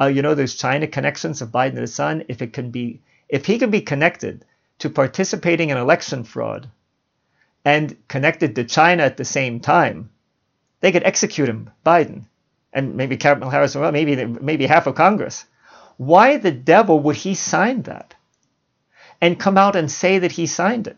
Uh, 0.00 0.06
you 0.06 0.22
know, 0.22 0.34
there's 0.34 0.56
China 0.56 0.86
connections 0.86 1.40
of 1.40 1.50
Biden 1.50 1.70
and 1.70 1.78
his 1.78 1.94
son. 1.94 2.24
If 2.28 2.42
it 2.42 2.52
can 2.52 2.70
be, 2.70 3.00
if 3.28 3.46
he 3.46 3.58
can 3.58 3.70
be 3.70 3.80
connected 3.80 4.44
to 4.80 4.90
participating 4.90 5.70
in 5.70 5.76
election 5.76 6.24
fraud, 6.24 6.68
and 7.64 7.96
connected 8.08 8.56
to 8.56 8.64
China 8.64 9.04
at 9.04 9.16
the 9.16 9.24
same 9.24 9.60
time, 9.60 10.10
they 10.80 10.92
could 10.92 11.04
execute 11.04 11.48
him, 11.48 11.70
Biden, 11.86 12.24
and 12.72 12.96
maybe 12.96 13.16
Kamala 13.16 13.50
Harris, 13.50 13.74
well, 13.74 13.92
maybe 13.92 14.24
maybe 14.26 14.66
half 14.66 14.86
of 14.86 14.96
Congress. 14.96 15.46
Why 15.96 16.36
the 16.36 16.50
devil 16.50 16.98
would 17.00 17.16
he 17.16 17.34
sign 17.34 17.82
that, 17.82 18.14
and 19.20 19.38
come 19.38 19.56
out 19.56 19.76
and 19.76 19.90
say 19.90 20.18
that 20.18 20.32
he 20.32 20.46
signed 20.46 20.88
it? 20.88 20.96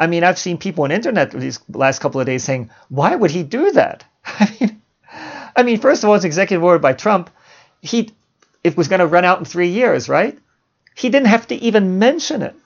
I 0.00 0.08
mean, 0.08 0.24
I've 0.24 0.38
seen 0.38 0.58
people 0.58 0.84
on 0.84 0.92
internet 0.92 1.30
these 1.30 1.60
last 1.68 2.00
couple 2.00 2.20
of 2.20 2.26
days 2.26 2.42
saying, 2.44 2.70
"Why 2.88 3.14
would 3.14 3.30
he 3.30 3.44
do 3.44 3.70
that?" 3.72 4.04
I 4.26 4.56
mean, 4.60 4.82
I 5.56 5.62
mean, 5.62 5.78
first 5.80 6.02
of 6.02 6.08
all, 6.10 6.16
it's 6.16 6.24
executive 6.24 6.64
order 6.64 6.80
by 6.80 6.94
Trump. 6.94 7.30
He, 7.82 8.10
it 8.64 8.76
was 8.76 8.88
going 8.88 9.00
to 9.00 9.06
run 9.06 9.24
out 9.26 9.38
in 9.38 9.44
three 9.44 9.68
years, 9.68 10.08
right? 10.08 10.38
He 10.96 11.10
didn't 11.10 11.28
have 11.28 11.46
to 11.48 11.54
even 11.56 11.98
mention 11.98 12.42
it. 12.42 12.56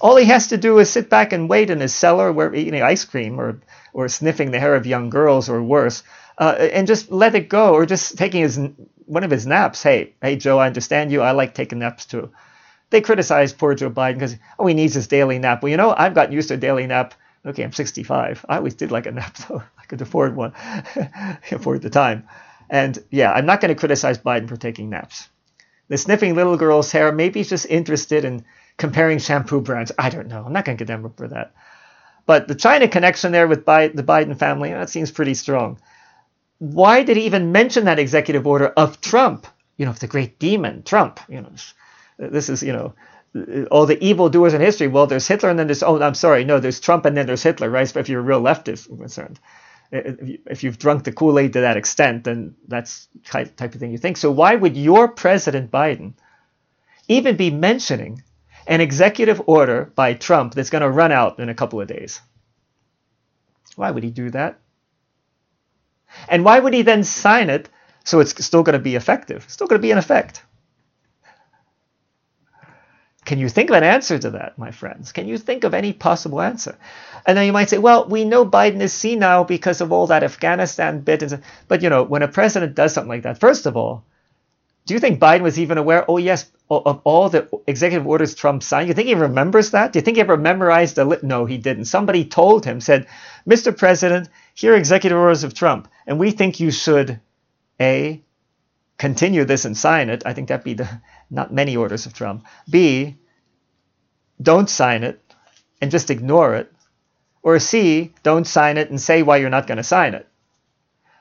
All 0.00 0.16
he 0.16 0.26
has 0.26 0.48
to 0.48 0.56
do 0.56 0.78
is 0.78 0.90
sit 0.90 1.10
back 1.10 1.32
and 1.32 1.48
wait 1.48 1.70
in 1.70 1.80
his 1.80 1.94
cellar, 1.94 2.32
where 2.32 2.54
eating 2.54 2.82
ice 2.82 3.04
cream 3.04 3.40
or 3.40 3.60
or 3.92 4.08
sniffing 4.08 4.50
the 4.50 4.60
hair 4.60 4.74
of 4.74 4.86
young 4.86 5.10
girls, 5.10 5.48
or 5.48 5.62
worse, 5.62 6.02
uh, 6.38 6.54
and 6.58 6.86
just 6.86 7.10
let 7.10 7.34
it 7.34 7.48
go, 7.48 7.74
or 7.74 7.86
just 7.86 8.18
taking 8.18 8.42
his 8.42 8.58
one 9.06 9.24
of 9.24 9.30
his 9.30 9.46
naps. 9.46 9.82
Hey, 9.82 10.14
hey, 10.22 10.36
Joe, 10.36 10.58
I 10.58 10.66
understand 10.66 11.12
you. 11.12 11.22
I 11.22 11.32
like 11.32 11.54
taking 11.54 11.78
naps 11.80 12.06
too. 12.06 12.30
They 12.90 13.00
criticize 13.00 13.52
poor 13.52 13.74
Joe 13.74 13.90
Biden 13.90 14.14
because, 14.14 14.36
oh, 14.58 14.66
he 14.66 14.74
needs 14.74 14.94
his 14.94 15.08
daily 15.08 15.38
nap. 15.38 15.62
Well, 15.62 15.70
you 15.70 15.76
know, 15.76 15.94
I've 15.96 16.14
gotten 16.14 16.32
used 16.32 16.48
to 16.48 16.54
a 16.54 16.58
daily 16.58 16.86
nap. 16.86 17.14
Okay, 17.44 17.64
I'm 17.64 17.72
65. 17.72 18.44
I 18.48 18.56
always 18.56 18.74
did 18.74 18.90
like 18.90 19.06
a 19.06 19.12
nap, 19.12 19.36
though. 19.48 19.62
I 19.78 19.84
could 19.84 20.00
afford 20.00 20.36
one, 20.36 20.52
afford 21.50 21.82
the 21.82 21.90
time. 21.90 22.28
And 22.68 22.98
yeah, 23.10 23.32
I'm 23.32 23.46
not 23.46 23.60
going 23.60 23.68
to 23.74 23.78
criticize 23.78 24.18
Biden 24.18 24.48
for 24.48 24.56
taking 24.56 24.90
naps. 24.90 25.28
The 25.88 25.98
sniffing 25.98 26.34
little 26.34 26.56
girl's 26.56 26.90
hair, 26.90 27.12
maybe 27.12 27.40
he's 27.40 27.48
just 27.48 27.66
interested 27.66 28.24
in 28.24 28.44
comparing 28.76 29.18
shampoo 29.18 29.60
brands. 29.60 29.92
I 29.98 30.10
don't 30.10 30.26
know. 30.28 30.42
I'm 30.44 30.52
not 30.52 30.64
going 30.64 30.76
to 30.76 30.84
get 30.84 30.88
them 30.88 31.12
for 31.16 31.28
that. 31.28 31.54
But 32.26 32.48
the 32.48 32.56
China 32.56 32.88
connection 32.88 33.30
there 33.30 33.46
with 33.46 33.64
the 33.64 34.04
Biden 34.06 34.36
family, 34.36 34.72
that 34.72 34.90
seems 34.90 35.12
pretty 35.12 35.34
strong. 35.34 35.78
Why 36.58 37.04
did 37.04 37.16
he 37.16 37.26
even 37.26 37.52
mention 37.52 37.84
that 37.84 38.00
executive 38.00 38.46
order 38.46 38.66
of 38.68 39.00
Trump? 39.00 39.46
You 39.76 39.84
know, 39.84 39.92
of 39.92 40.00
the 40.00 40.08
great 40.08 40.38
demon, 40.40 40.82
Trump. 40.82 41.20
You 41.28 41.42
know, 41.42 41.52
this 42.18 42.48
is, 42.48 42.62
you 42.62 42.72
know, 42.72 42.94
all 43.70 43.86
the 43.86 44.02
evil 44.02 44.28
doers 44.28 44.54
in 44.54 44.60
history. 44.60 44.88
Well, 44.88 45.06
there's 45.06 45.28
Hitler 45.28 45.50
and 45.50 45.58
then 45.58 45.66
there's, 45.66 45.82
oh, 45.82 46.00
I'm 46.00 46.14
sorry, 46.14 46.44
no, 46.44 46.58
there's 46.60 46.80
Trump 46.80 47.04
and 47.04 47.16
then 47.16 47.26
there's 47.26 47.42
Hitler, 47.42 47.68
right? 47.68 47.90
But 47.92 48.00
If 48.00 48.08
you're 48.08 48.20
a 48.20 48.24
real 48.24 48.40
leftist 48.40 48.88
concerned. 48.88 49.38
If 49.92 50.64
you've 50.64 50.78
drunk 50.78 51.04
the 51.04 51.12
Kool 51.12 51.38
Aid 51.38 51.52
to 51.52 51.60
that 51.60 51.76
extent, 51.76 52.24
then 52.24 52.56
that's 52.66 53.08
type, 53.24 53.54
type 53.56 53.74
of 53.74 53.80
thing 53.80 53.92
you 53.92 53.98
think. 53.98 54.16
So, 54.16 54.32
why 54.32 54.56
would 54.56 54.76
your 54.76 55.06
President 55.06 55.70
Biden 55.70 56.14
even 57.06 57.36
be 57.36 57.50
mentioning 57.50 58.22
an 58.66 58.80
executive 58.80 59.40
order 59.46 59.92
by 59.94 60.14
Trump 60.14 60.54
that's 60.54 60.70
going 60.70 60.82
to 60.82 60.90
run 60.90 61.12
out 61.12 61.38
in 61.38 61.48
a 61.48 61.54
couple 61.54 61.80
of 61.80 61.86
days? 61.86 62.20
Why 63.76 63.92
would 63.92 64.02
he 64.02 64.10
do 64.10 64.30
that? 64.30 64.58
And 66.28 66.44
why 66.44 66.58
would 66.58 66.74
he 66.74 66.82
then 66.82 67.04
sign 67.04 67.48
it 67.50 67.68
so 68.04 68.20
it's 68.20 68.44
still 68.44 68.64
going 68.64 68.78
to 68.78 68.82
be 68.82 68.96
effective? 68.96 69.44
still 69.48 69.66
going 69.68 69.78
to 69.78 69.86
be 69.86 69.92
in 69.92 69.98
effect. 69.98 70.42
Can 73.26 73.40
you 73.40 73.48
think 73.48 73.70
of 73.70 73.76
an 73.76 73.82
answer 73.82 74.18
to 74.20 74.30
that, 74.30 74.56
my 74.56 74.70
friends? 74.70 75.10
Can 75.10 75.26
you 75.26 75.36
think 75.36 75.64
of 75.64 75.74
any 75.74 75.92
possible 75.92 76.40
answer? 76.40 76.78
And 77.26 77.36
then 77.36 77.44
you 77.44 77.52
might 77.52 77.68
say, 77.68 77.78
well, 77.78 78.06
we 78.06 78.24
know 78.24 78.46
Biden 78.46 78.80
is 78.80 78.92
senile 78.92 79.42
because 79.42 79.80
of 79.80 79.90
all 79.90 80.06
that 80.06 80.22
Afghanistan 80.22 81.00
bit. 81.00 81.32
But, 81.66 81.82
you 81.82 81.90
know, 81.90 82.04
when 82.04 82.22
a 82.22 82.28
president 82.28 82.76
does 82.76 82.94
something 82.94 83.08
like 83.08 83.24
that, 83.24 83.40
first 83.40 83.66
of 83.66 83.76
all, 83.76 84.04
do 84.86 84.94
you 84.94 85.00
think 85.00 85.18
Biden 85.18 85.42
was 85.42 85.58
even 85.58 85.76
aware, 85.76 86.08
oh, 86.08 86.18
yes, 86.18 86.48
of 86.70 87.00
all 87.02 87.28
the 87.28 87.48
executive 87.66 88.06
orders 88.06 88.36
Trump 88.36 88.62
signed? 88.62 88.86
You 88.86 88.94
think 88.94 89.08
he 89.08 89.16
remembers 89.16 89.72
that? 89.72 89.92
Do 89.92 89.98
you 89.98 90.04
think 90.04 90.18
he 90.18 90.20
ever 90.20 90.36
memorized 90.36 90.94
the 90.94 91.04
list? 91.04 91.24
No, 91.24 91.46
he 91.46 91.58
didn't. 91.58 91.86
Somebody 91.86 92.24
told 92.24 92.64
him, 92.64 92.80
said, 92.80 93.08
Mr. 93.44 93.76
President, 93.76 94.28
here 94.54 94.72
are 94.72 94.76
executive 94.76 95.18
orders 95.18 95.42
of 95.42 95.52
Trump, 95.52 95.88
and 96.06 96.20
we 96.20 96.30
think 96.30 96.60
you 96.60 96.70
should, 96.70 97.18
A, 97.80 98.22
continue 98.98 99.44
this 99.44 99.64
and 99.64 99.76
sign 99.76 100.10
it. 100.10 100.22
I 100.24 100.32
think 100.32 100.46
that'd 100.48 100.64
be 100.64 100.74
the 100.74 100.88
not 101.30 101.52
many 101.52 101.76
orders 101.76 102.06
of 102.06 102.14
Trump. 102.14 102.44
B, 102.68 103.16
don't 104.40 104.70
sign 104.70 105.02
it 105.02 105.20
and 105.80 105.90
just 105.90 106.10
ignore 106.10 106.54
it. 106.54 106.72
Or 107.42 107.58
C, 107.58 108.12
don't 108.22 108.46
sign 108.46 108.76
it 108.76 108.90
and 108.90 109.00
say 109.00 109.22
why 109.22 109.36
you're 109.36 109.50
not 109.50 109.66
going 109.66 109.76
to 109.76 109.84
sign 109.84 110.14
it. 110.14 110.26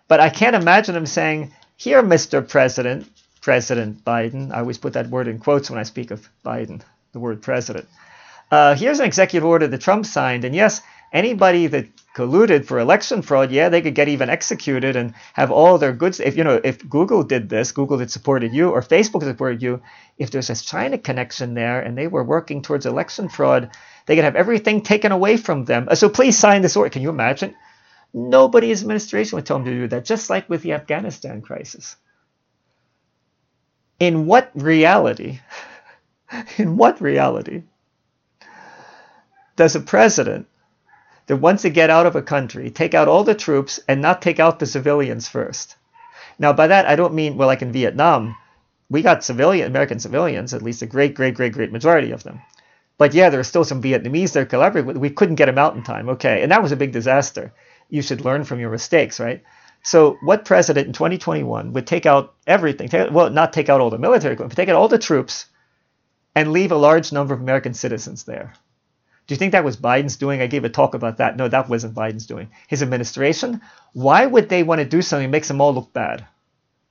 But 0.08 0.20
I 0.20 0.30
can't 0.30 0.56
imagine 0.56 0.96
him 0.96 1.06
saying, 1.06 1.52
Here, 1.78 2.02
Mr. 2.02 2.48
President, 2.48 3.08
President 3.42 4.04
Biden, 4.04 4.52
I 4.52 4.60
always 4.60 4.78
put 4.78 4.94
that 4.94 5.10
word 5.10 5.28
in 5.28 5.40
quotes 5.40 5.70
when 5.70 5.80
I 5.80 5.84
speak 5.84 6.12
of 6.12 6.28
Biden, 6.44 6.82
the 7.12 7.20
word 7.20 7.42
president. 7.42 7.88
Uh, 8.52 8.76
here's 8.76 9.00
an 9.00 9.06
executive 9.06 9.46
order 9.46 9.68
that 9.68 9.82
Trump 9.82 10.06
signed, 10.06 10.46
and 10.46 10.56
yes, 10.56 10.82
anybody 11.12 11.68
that 11.68 11.88
colluded 12.16 12.66
for 12.66 12.80
election 12.80 13.22
fraud, 13.22 13.52
yeah, 13.52 13.70
they 13.70 13.82
could 13.82 13.96
get 13.96 14.08
even 14.08 14.30
executed 14.30 14.96
and 14.96 15.14
have 15.34 15.52
all 15.52 15.78
their 15.78 15.92
goods. 15.92 16.20
If 16.20 16.38
you 16.38 16.44
know, 16.44 16.60
if 16.64 16.88
Google 16.90 17.24
did 17.24 17.50
this, 17.50 17.72
Google 17.72 17.98
that 17.98 18.12
supported 18.12 18.54
you, 18.54 18.72
or 18.72 18.82
Facebook 18.82 19.24
supported 19.24 19.62
you, 19.62 19.82
if 20.18 20.32
there's 20.32 20.50
a 20.50 20.56
China 20.56 20.98
connection 20.98 21.54
there 21.54 21.82
and 21.82 21.98
they 21.98 22.08
were 22.08 22.24
working 22.24 22.62
towards 22.62 22.86
election 22.86 23.28
fraud, 23.30 23.70
they 24.06 24.16
could 24.16 24.24
have 24.24 24.36
everything 24.36 24.82
taken 24.82 25.12
away 25.12 25.38
from 25.38 25.66
them. 25.66 25.88
Uh, 25.90 25.96
so 25.96 26.10
please 26.10 26.38
sign 26.38 26.62
this 26.62 26.76
order. 26.76 26.90
Can 26.90 27.02
you 27.02 27.10
imagine? 27.10 27.56
Nobody's 28.14 28.82
administration 28.82 29.36
would 29.36 29.46
tell 29.46 29.58
them 29.58 29.66
to 29.66 29.72
do 29.72 29.88
that, 29.90 30.06
just 30.06 30.30
like 30.30 30.50
with 30.50 30.62
the 30.62 30.74
Afghanistan 30.74 31.42
crisis. 31.42 31.98
In 34.00 34.26
what 34.26 34.52
reality? 34.56 35.40
In 36.58 36.78
what 36.78 37.02
reality 37.02 37.64
does 39.56 39.76
a 39.76 39.80
president 39.80 40.48
that 41.28 41.38
wants 41.38 41.64
to 41.64 41.70
get 41.70 41.90
out 41.90 42.06
of 42.06 42.16
a 42.16 42.22
country, 42.22 42.70
take 42.70 42.94
out 42.94 43.08
all 43.08 43.24
the 43.24 43.36
troops 43.36 43.80
and 43.88 44.02
not 44.02 44.22
take 44.22 44.40
out 44.40 44.60
the 44.60 44.66
civilians 44.66 45.28
first. 45.28 45.76
Now, 46.38 46.54
by 46.54 46.68
that, 46.68 46.86
I 46.86 46.96
don't 46.96 47.14
mean, 47.14 47.38
well, 47.38 47.48
like 47.48 47.62
in 47.62 47.72
Vietnam, 47.72 48.36
we 48.90 49.02
got 49.02 49.24
civilian 49.24 49.68
American 49.68 50.00
civilians, 50.00 50.54
at 50.54 50.62
least 50.62 50.82
a 50.82 50.86
great, 50.86 51.16
great, 51.16 51.36
great, 51.36 51.54
great 51.54 51.72
majority 51.72 52.12
of 52.12 52.24
them. 52.24 52.42
But 52.98 53.14
yeah, 53.14 53.30
there 53.30 53.40
are 53.40 53.44
still 53.44 53.64
some 53.64 53.82
Vietnamese 53.82 54.34
there 54.34 54.46
collaborating. 54.46 55.00
We 55.00 55.10
couldn't 55.10 55.36
get 55.36 55.48
them 55.48 55.58
out 55.58 55.76
in 55.76 55.84
time. 55.84 56.10
Okay, 56.10 56.44
and 56.44 56.52
that 56.52 56.62
was 56.62 56.72
a 56.72 56.78
big 56.78 56.92
disaster. 56.92 57.52
You 57.90 58.02
should 58.02 58.24
learn 58.24 58.44
from 58.44 58.60
your 58.60 58.70
mistakes, 58.70 59.20
right? 59.20 59.44
So, 59.84 60.18
what 60.24 60.46
president 60.46 60.88
in 60.88 60.94
2021 60.94 61.74
would 61.74 61.86
take 61.86 62.06
out 62.06 62.34
everything? 62.48 62.90
Take, 62.90 63.12
well, 63.12 63.30
not 63.30 63.54
take 63.54 63.70
out 63.70 63.82
all 63.82 63.90
the 63.90 63.98
military 63.98 64.36
but 64.36 64.52
take 64.52 64.70
out 64.70 64.76
all 64.76 64.88
the 64.88 64.98
troops 64.98 65.46
and 66.34 66.52
leave 66.52 66.72
a 66.72 66.78
large 66.78 67.12
number 67.12 67.34
of 67.34 67.42
American 67.42 67.74
citizens 67.74 68.24
there? 68.24 68.54
Do 69.28 69.34
you 69.34 69.38
think 69.38 69.54
that 69.54 69.64
was 69.64 69.78
Biden's 69.78 70.18
doing? 70.18 70.42
I 70.42 70.48
gave 70.48 70.66
a 70.66 70.70
talk 70.70 70.94
about 70.94 71.18
that. 71.18 71.36
No, 71.36 71.48
that 71.48 71.68
wasn't 71.68 71.96
Biden's 71.96 72.28
doing. 72.28 72.50
His 72.68 72.84
administration. 72.84 73.62
Why 73.94 74.26
would 74.26 74.50
they 74.50 74.62
want 74.64 74.80
to 74.80 74.86
do 74.86 75.02
something 75.02 75.28
that 75.28 75.36
makes 75.36 75.48
them 75.48 75.62
all 75.62 75.74
look 75.74 75.92
bad? 75.94 76.26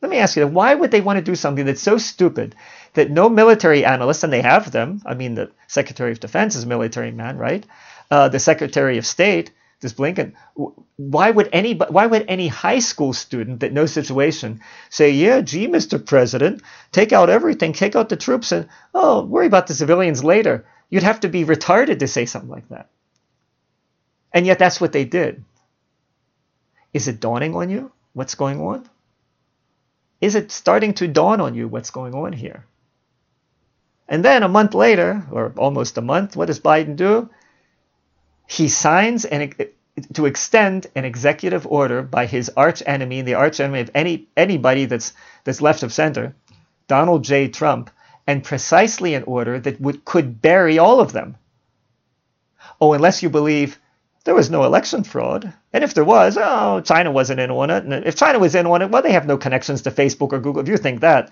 Let 0.03 0.11
me 0.11 0.18
ask 0.18 0.37
you, 0.37 0.47
why 0.47 0.74
would 0.74 0.91
they 0.91 1.01
want 1.01 1.18
to 1.18 1.24
do 1.24 1.35
something 1.35 1.64
that's 1.64 1.80
so 1.80 1.97
stupid 1.97 2.55
that 2.95 3.11
no 3.11 3.28
military 3.28 3.85
analysts, 3.85 4.22
and 4.22 4.32
they 4.32 4.43
have 4.43 4.70
them, 4.70 5.01
I 5.07 5.14
mean, 5.14 5.35
the 5.35 5.51
Secretary 5.66 6.12
of 6.12 6.20
Defense 6.20 6.57
is 6.57 6.64
a 6.64 6.66
military 6.66 7.11
man, 7.11 7.39
right? 7.39 7.64
Uh, 8.11 8.28
the 8.28 8.39
Secretary 8.39 8.99
of 8.99 9.07
State, 9.07 9.51
this 9.80 9.95
Blinken, 9.95 10.32
why 10.97 11.30
would 11.30 11.49
any 11.53 11.74
why 11.74 12.07
would 12.07 12.24
any 12.28 12.49
high 12.49 12.78
school 12.80 13.12
student 13.12 13.61
that 13.61 13.72
knows 13.72 13.93
situation 13.93 14.61
say, 14.91 15.11
yeah, 15.11 15.41
gee, 15.41 15.68
Mr. 15.68 16.05
President, 16.05 16.62
take 16.93 17.12
out 17.12 17.30
everything, 17.30 17.72
take 17.72 17.97
out 17.97 18.09
the 18.09 18.16
troops, 18.16 18.53
and 18.53 18.68
oh, 18.95 19.24
worry 19.24 19.47
about 19.47 19.66
the 19.66 19.74
civilians 19.74 20.22
later? 20.22 20.66
You'd 20.91 21.03
have 21.03 21.20
to 21.20 21.28
be 21.28 21.45
retarded 21.45 21.99
to 22.01 22.09
say 22.09 22.26
something 22.26 22.51
like 22.51 22.68
that. 22.68 22.89
And 24.32 24.47
yet 24.47 24.59
that's 24.59 24.80
what 24.80 24.93
they 24.93 25.05
did. 25.05 25.45
Is 26.93 27.09
it 27.09 27.20
dawning 27.20 27.55
on 27.55 27.70
you 27.70 27.93
what's 28.12 28.35
going 28.35 28.61
on? 28.61 28.89
Is 30.20 30.35
it 30.35 30.53
starting 30.53 30.95
to 30.95 31.09
dawn 31.09 31.41
on 31.41 31.55
you 31.55 31.68
what's 31.68 31.91
going 31.91 32.14
on 32.14 32.32
here? 32.32 32.64
And 34.09 34.24
then 34.24 34.43
a 34.43 34.49
month 34.49 34.74
later, 34.74 35.26
or 35.30 35.53
almost 35.57 35.99
a 35.99 36.03
month, 36.03 36.37
what 36.37 36.47
does 36.47 36.61
Biden 36.61 36.97
do? 36.97 37.30
He 38.47 38.68
signs 38.68 39.24
an, 39.24 39.55
to 40.12 40.26
extend 40.26 40.87
an 40.95 41.05
executive 41.05 41.66
order 41.66 42.03
by 42.03 42.26
his 42.26 42.51
arch 42.57 42.82
enemy, 42.87 43.22
the 43.22 43.35
arch 43.35 43.61
enemy 43.61 43.80
of 43.80 43.91
any 43.95 44.28
anybody 44.37 44.85
that's 44.85 45.12
that's 45.45 45.62
left 45.62 45.82
of 45.82 45.93
center, 45.93 46.35
Donald 46.87 47.24
J. 47.24 47.49
Trump, 47.49 47.91
and 48.27 48.45
precisely 48.45 49.14
an 49.14 49.25
order 49.25 49.59
that 49.61 49.81
would 49.81 50.05
could 50.05 50.41
bury 50.41 50.79
all 50.79 51.01
of 51.01 51.12
them. 51.12 51.37
Oh, 52.81 52.93
unless 52.93 53.22
you 53.22 53.31
believe 53.31 53.79
there 54.25 54.35
was 54.35 54.51
no 54.51 54.64
election 54.64 55.05
fraud. 55.05 55.53
And 55.72 55.85
if 55.85 55.95
there 55.95 56.05
was, 56.05 56.39
oh, 56.41 56.81
China 56.81 57.11
wasn't 57.11 57.41
in 57.41 57.51
on 57.51 57.70
it. 57.70 57.85
And 57.85 58.07
if 58.07 58.16
China 58.16 58.39
was 58.39 58.55
in 58.55 58.66
on 58.66 58.83
it, 58.83 58.91
well, 58.91 59.03
they 59.03 59.12
have 59.12 59.27
no 59.27 59.37
connections 59.37 59.83
to 59.83 59.91
Facebook 59.91 60.33
or 60.33 60.41
Google. 60.41 60.62
If 60.62 60.68
you 60.68 60.79
think 60.79 61.01
that, 61.01 61.31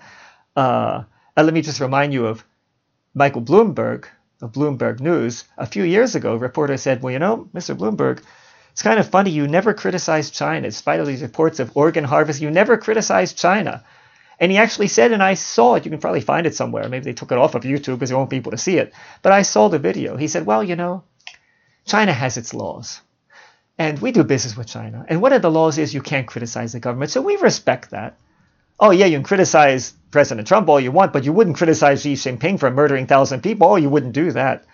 uh, 0.55 1.03
let 1.35 1.53
me 1.53 1.61
just 1.61 1.79
remind 1.79 2.13
you 2.13 2.27
of 2.27 2.43
Michael 3.15 3.41
Bloomberg 3.41 4.05
of 4.41 4.51
Bloomberg 4.51 4.99
News. 4.99 5.45
A 5.57 5.65
few 5.65 5.83
years 5.83 6.15
ago, 6.15 6.33
a 6.33 6.37
reporter 6.37 6.77
said, 6.77 7.01
well, 7.01 7.13
you 7.13 7.19
know, 7.19 7.49
Mr. 7.53 7.75
Bloomberg, 7.75 8.21
it's 8.71 8.81
kind 8.81 8.99
of 8.99 9.09
funny. 9.09 9.31
You 9.31 9.47
never 9.47 9.73
criticized 9.73 10.33
China, 10.33 10.67
in 10.67 10.71
spite 10.71 10.99
of 10.99 11.07
these 11.07 11.21
reports 11.21 11.59
of 11.59 11.75
organ 11.75 12.03
harvest. 12.03 12.41
You 12.41 12.51
never 12.51 12.77
criticized 12.77 13.37
China. 13.37 13.83
And 14.43 14.51
he 14.51 14.57
actually 14.57 14.89
said, 14.89 15.13
and 15.13 15.23
I 15.23 15.35
saw 15.35 15.75
it, 15.75 15.85
you 15.85 15.89
can 15.89 16.01
probably 16.01 16.19
find 16.19 16.45
it 16.45 16.53
somewhere. 16.53 16.89
Maybe 16.89 17.05
they 17.05 17.13
took 17.13 17.31
it 17.31 17.37
off 17.37 17.55
of 17.55 17.63
YouTube 17.63 17.93
because 17.93 18.09
they 18.09 18.15
want 18.15 18.29
people 18.29 18.51
to 18.51 18.57
see 18.57 18.75
it. 18.75 18.91
But 19.21 19.31
I 19.31 19.41
saw 19.41 19.69
the 19.69 19.79
video. 19.79 20.17
He 20.17 20.27
said, 20.27 20.45
well, 20.45 20.61
you 20.61 20.75
know, 20.75 21.05
China 21.85 22.11
has 22.11 22.35
its 22.35 22.53
laws. 22.53 22.99
And 23.77 23.99
we 23.99 24.11
do 24.11 24.21
business 24.25 24.57
with 24.57 24.67
China. 24.67 25.05
And 25.07 25.21
one 25.21 25.31
of 25.31 25.41
the 25.41 25.49
laws 25.49 25.77
is 25.77 25.93
you 25.93 26.01
can't 26.01 26.27
criticize 26.27 26.73
the 26.73 26.81
government. 26.81 27.09
So 27.09 27.21
we 27.21 27.37
respect 27.37 27.91
that. 27.91 28.17
Oh, 28.81 28.91
yeah, 28.91 29.05
you 29.05 29.15
can 29.15 29.23
criticize 29.23 29.93
President 30.11 30.45
Trump 30.45 30.67
all 30.67 30.77
you 30.77 30.91
want, 30.91 31.13
but 31.13 31.23
you 31.23 31.31
wouldn't 31.31 31.55
criticize 31.55 32.01
Xi 32.01 32.15
Jinping 32.15 32.59
for 32.59 32.69
murdering 32.69 33.03
1,000 33.03 33.39
people. 33.39 33.69
Oh, 33.69 33.75
you 33.77 33.89
wouldn't 33.89 34.11
do 34.11 34.33
that. 34.33 34.65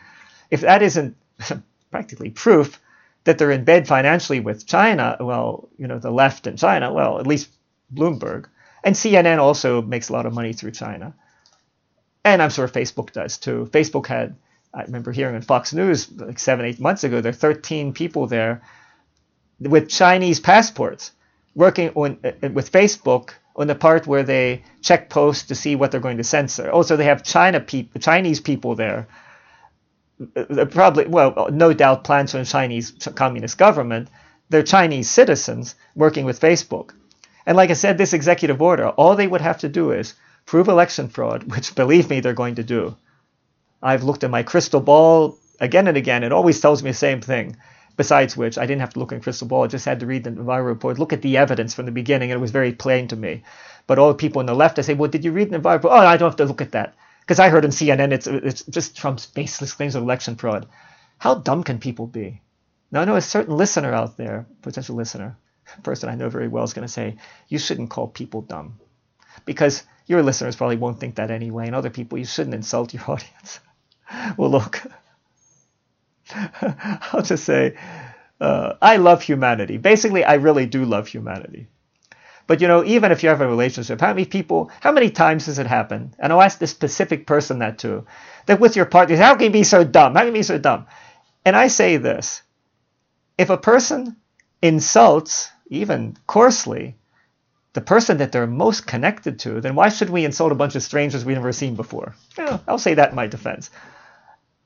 If 0.49 0.61
that 0.61 0.81
isn't 0.81 1.15
practically 1.91 2.31
proof 2.31 2.81
that 3.25 3.37
they're 3.37 3.51
in 3.51 3.65
bed 3.65 3.87
financially 3.87 4.39
with 4.39 4.65
China, 4.65 5.15
well, 5.19 5.69
you 5.77 5.85
know, 5.85 5.99
the 5.99 6.09
left 6.09 6.47
in 6.47 6.57
China, 6.57 6.91
well, 6.91 7.19
at 7.19 7.27
least 7.27 7.51
Bloomberg. 7.93 8.47
And 8.83 8.95
CNN 8.95 9.39
also 9.39 9.81
makes 9.81 10.09
a 10.09 10.13
lot 10.13 10.25
of 10.25 10.33
money 10.33 10.53
through 10.53 10.71
China. 10.71 11.13
And 12.23 12.41
I'm 12.41 12.49
sure 12.49 12.67
Facebook 12.67 13.11
does 13.11 13.37
too. 13.37 13.69
Facebook 13.71 14.07
had 14.07 14.35
I 14.73 14.83
remember 14.83 15.11
hearing 15.11 15.35
on 15.35 15.41
Fox 15.41 15.73
News 15.73 16.11
like 16.11 16.39
seven, 16.39 16.65
eight 16.65 16.79
months 16.79 17.03
ago, 17.03 17.21
there 17.21 17.31
are 17.31 17.33
13 17.33 17.93
people 17.93 18.27
there 18.27 18.61
with 19.59 19.89
Chinese 19.89 20.39
passports 20.39 21.11
working 21.55 21.89
on, 21.95 22.19
uh, 22.23 22.49
with 22.49 22.71
Facebook 22.71 23.31
on 23.55 23.67
the 23.67 23.75
part 23.75 24.07
where 24.07 24.23
they 24.23 24.63
check 24.81 25.09
posts 25.09 25.47
to 25.47 25.55
see 25.55 25.75
what 25.75 25.91
they're 25.91 25.99
going 25.99 26.17
to 26.17 26.23
censor. 26.23 26.69
Also, 26.69 26.95
they 26.95 27.05
have 27.05 27.23
China 27.23 27.59
people, 27.59 27.99
Chinese 27.99 28.39
people 28.39 28.75
there. 28.75 29.07
Uh, 30.35 30.65
probably, 30.65 31.07
well, 31.07 31.49
no 31.51 31.73
doubt 31.73 32.03
plans 32.03 32.33
the 32.33 32.45
Chinese 32.45 32.91
Communist 33.15 33.57
government. 33.57 34.07
They're 34.49 34.63
Chinese 34.63 35.09
citizens 35.09 35.75
working 35.95 36.25
with 36.25 36.39
Facebook. 36.39 36.91
And 37.45 37.57
like 37.57 37.69
I 37.69 37.73
said, 37.73 37.97
this 37.97 38.13
executive 38.13 38.61
order, 38.61 38.89
all 38.89 39.15
they 39.15 39.27
would 39.27 39.41
have 39.41 39.59
to 39.59 39.69
do 39.69 39.91
is 39.91 40.13
prove 40.45 40.67
election 40.67 41.09
fraud, 41.09 41.43
which 41.51 41.75
believe 41.75 42.09
me, 42.09 42.19
they're 42.19 42.33
going 42.33 42.55
to 42.55 42.63
do. 42.63 42.95
I've 43.81 44.03
looked 44.03 44.23
at 44.23 44.31
my 44.31 44.43
crystal 44.43 44.81
ball 44.81 45.37
again 45.59 45.87
and 45.87 45.97
again. 45.97 46.23
It 46.23 46.31
always 46.31 46.59
tells 46.59 46.83
me 46.83 46.91
the 46.91 46.97
same 46.97 47.21
thing. 47.21 47.55
Besides 47.97 48.37
which, 48.37 48.57
I 48.57 48.65
didn't 48.65 48.81
have 48.81 48.93
to 48.93 48.99
look 48.99 49.11
in 49.11 49.19
crystal 49.19 49.47
ball. 49.47 49.63
I 49.63 49.67
just 49.67 49.85
had 49.85 49.99
to 49.99 50.05
read 50.05 50.23
the 50.23 50.31
Navarro 50.31 50.63
report, 50.63 50.99
look 50.99 51.11
at 51.11 51.21
the 51.21 51.35
evidence 51.35 51.73
from 51.73 51.85
the 51.85 51.91
beginning, 51.91 52.31
and 52.31 52.37
it 52.37 52.41
was 52.41 52.51
very 52.51 52.71
plain 52.71 53.09
to 53.09 53.15
me. 53.15 53.43
But 53.87 53.99
all 53.99 54.07
the 54.07 54.13
people 54.13 54.39
on 54.39 54.45
the 54.45 54.55
left, 54.55 54.79
I 54.79 54.83
say, 54.83 54.93
well, 54.93 55.09
did 55.09 55.25
you 55.25 55.33
read 55.33 55.49
the 55.49 55.57
Navarro 55.57 55.77
report? 55.77 55.93
Oh, 55.93 55.97
I 55.97 56.15
don't 56.15 56.29
have 56.29 56.37
to 56.37 56.45
look 56.45 56.61
at 56.61 56.71
that. 56.71 56.95
Because 57.21 57.39
I 57.39 57.49
heard 57.49 57.65
on 57.65 57.71
CNN 57.71 58.13
it's, 58.13 58.25
it's 58.25 58.63
just 58.63 58.95
Trump's 58.95 59.25
baseless 59.25 59.73
claims 59.73 59.95
of 59.95 60.03
election 60.03 60.35
fraud. 60.35 60.67
How 61.17 61.35
dumb 61.35 61.63
can 61.63 61.79
people 61.79 62.07
be? 62.07 62.41
Now, 62.91 63.01
I 63.01 63.05
know 63.05 63.17
a 63.17 63.21
certain 63.21 63.55
listener 63.55 63.93
out 63.93 64.17
there, 64.17 64.47
potential 64.61 64.95
listener, 64.95 65.37
person 65.83 66.09
I 66.09 66.15
know 66.15 66.29
very 66.29 66.47
well, 66.47 66.63
is 66.63 66.73
going 66.73 66.87
to 66.87 66.91
say, 66.91 67.17
you 67.47 67.59
shouldn't 67.59 67.89
call 67.89 68.07
people 68.07 68.41
dumb. 68.41 68.79
Because 69.45 69.83
your 70.05 70.23
listeners 70.23 70.55
probably 70.55 70.77
won't 70.77 70.99
think 70.99 71.15
that 71.15 71.31
anyway, 71.31 71.67
and 71.67 71.75
other 71.75 71.89
people, 71.89 72.17
you 72.17 72.25
shouldn't 72.25 72.55
insult 72.55 72.93
your 72.93 73.03
audience. 73.07 73.59
well, 74.37 74.49
look, 74.49 74.81
I'll 77.13 77.21
just 77.21 77.43
say, 77.43 77.75
uh, 78.39 78.73
I 78.81 78.97
love 78.97 79.21
humanity. 79.21 79.77
Basically, 79.77 80.23
I 80.23 80.35
really 80.35 80.65
do 80.65 80.85
love 80.85 81.07
humanity. 81.07 81.67
But 82.47 82.61
you 82.61 82.67
know, 82.67 82.83
even 82.83 83.11
if 83.11 83.21
you 83.21 83.29
have 83.29 83.41
a 83.41 83.47
relationship, 83.47 84.01
how 84.01 84.07
many 84.07 84.25
people, 84.25 84.71
how 84.81 84.91
many 84.91 85.11
times 85.11 85.45
has 85.45 85.59
it 85.59 85.67
happened? 85.67 86.15
And 86.17 86.33
I'll 86.33 86.41
ask 86.41 86.57
this 86.57 86.71
specific 86.71 87.27
person 87.27 87.59
that 87.59 87.77
too, 87.77 88.07
that 88.47 88.59
with 88.59 88.75
your 88.75 88.87
partner, 88.87 89.17
how 89.17 89.35
can 89.35 89.45
you 89.45 89.51
be 89.51 89.63
so 89.63 89.83
dumb? 89.83 90.15
How 90.15 90.21
can 90.21 90.29
you 90.29 90.33
be 90.33 90.41
so 90.41 90.57
dumb? 90.57 90.87
And 91.45 91.55
I 91.55 91.67
say 91.67 91.97
this 91.97 92.41
if 93.37 93.51
a 93.51 93.57
person 93.57 94.17
insults, 94.63 95.51
even 95.69 96.17
coarsely, 96.27 96.95
the 97.73 97.81
person 97.81 98.17
that 98.17 98.31
they're 98.31 98.47
most 98.47 98.87
connected 98.87 99.39
to, 99.39 99.61
then 99.61 99.75
why 99.75 99.89
should 99.89 100.09
we 100.09 100.25
insult 100.25 100.51
a 100.51 100.55
bunch 100.55 100.75
of 100.75 100.83
strangers 100.83 101.23
we've 101.23 101.37
never 101.37 101.51
seen 101.51 101.75
before? 101.75 102.15
I'll 102.67 102.79
say 102.79 102.95
that 102.95 103.11
in 103.11 103.15
my 103.15 103.27
defense. 103.27 103.69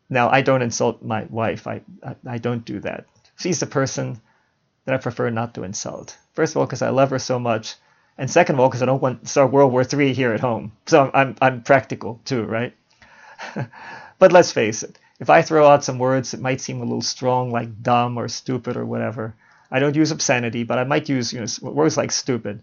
Now, 0.10 0.30
I 0.30 0.42
don't 0.42 0.62
insult 0.62 1.04
my 1.04 1.26
wife. 1.30 1.68
I, 1.68 1.82
I, 2.04 2.16
I 2.26 2.38
don't 2.38 2.66
do 2.66 2.80
that. 2.82 3.06
She's 3.38 3.60
the 3.60 3.66
person 3.66 4.22
that 4.86 4.96
I 4.96 4.98
prefer 4.98 5.30
not 5.30 5.54
to 5.56 5.64
insult. 5.64 6.18
First 6.34 6.54
of 6.54 6.58
all, 6.58 6.66
because 6.66 6.82
I 6.82 6.90
love 6.90 7.10
her 7.10 7.20
so 7.20 7.40
much. 7.40 7.76
And 8.18 8.30
second 8.30 8.56
of 8.56 8.60
all, 8.60 8.70
because 8.70 8.84
I 8.84 8.86
don't 8.86 9.02
want 9.02 9.24
to 9.24 9.30
start 9.30 9.52
World 9.52 9.72
War 9.72 9.84
III 9.92 10.14
here 10.14 10.34
at 10.34 10.40
home. 10.40 10.72
So 10.86 11.10
I'm, 11.14 11.36
I'm 11.42 11.64
practical 11.64 12.22
too, 12.26 12.44
right? 12.44 12.74
but 14.20 14.32
let's 14.32 14.52
face 14.52 14.84
it. 14.84 14.98
If 15.20 15.30
I 15.30 15.42
throw 15.42 15.68
out 15.68 15.84
some 15.84 16.00
words 16.00 16.32
that 16.32 16.42
might 16.42 16.62
seem 16.62 16.82
a 16.82 16.86
little 16.86 17.02
strong, 17.02 17.52
like 17.52 17.82
dumb 17.82 18.18
or 18.18 18.28
stupid 18.28 18.78
or 18.78 18.86
whatever, 18.86 19.36
I 19.74 19.80
don't 19.80 19.96
use 19.96 20.12
obscenity, 20.12 20.64
but 20.64 20.78
I 20.78 20.84
might 20.84 21.10
use 21.10 21.34
you 21.34 21.42
know, 21.42 21.72
words 21.72 21.98
like 21.98 22.12
stupid. 22.12 22.62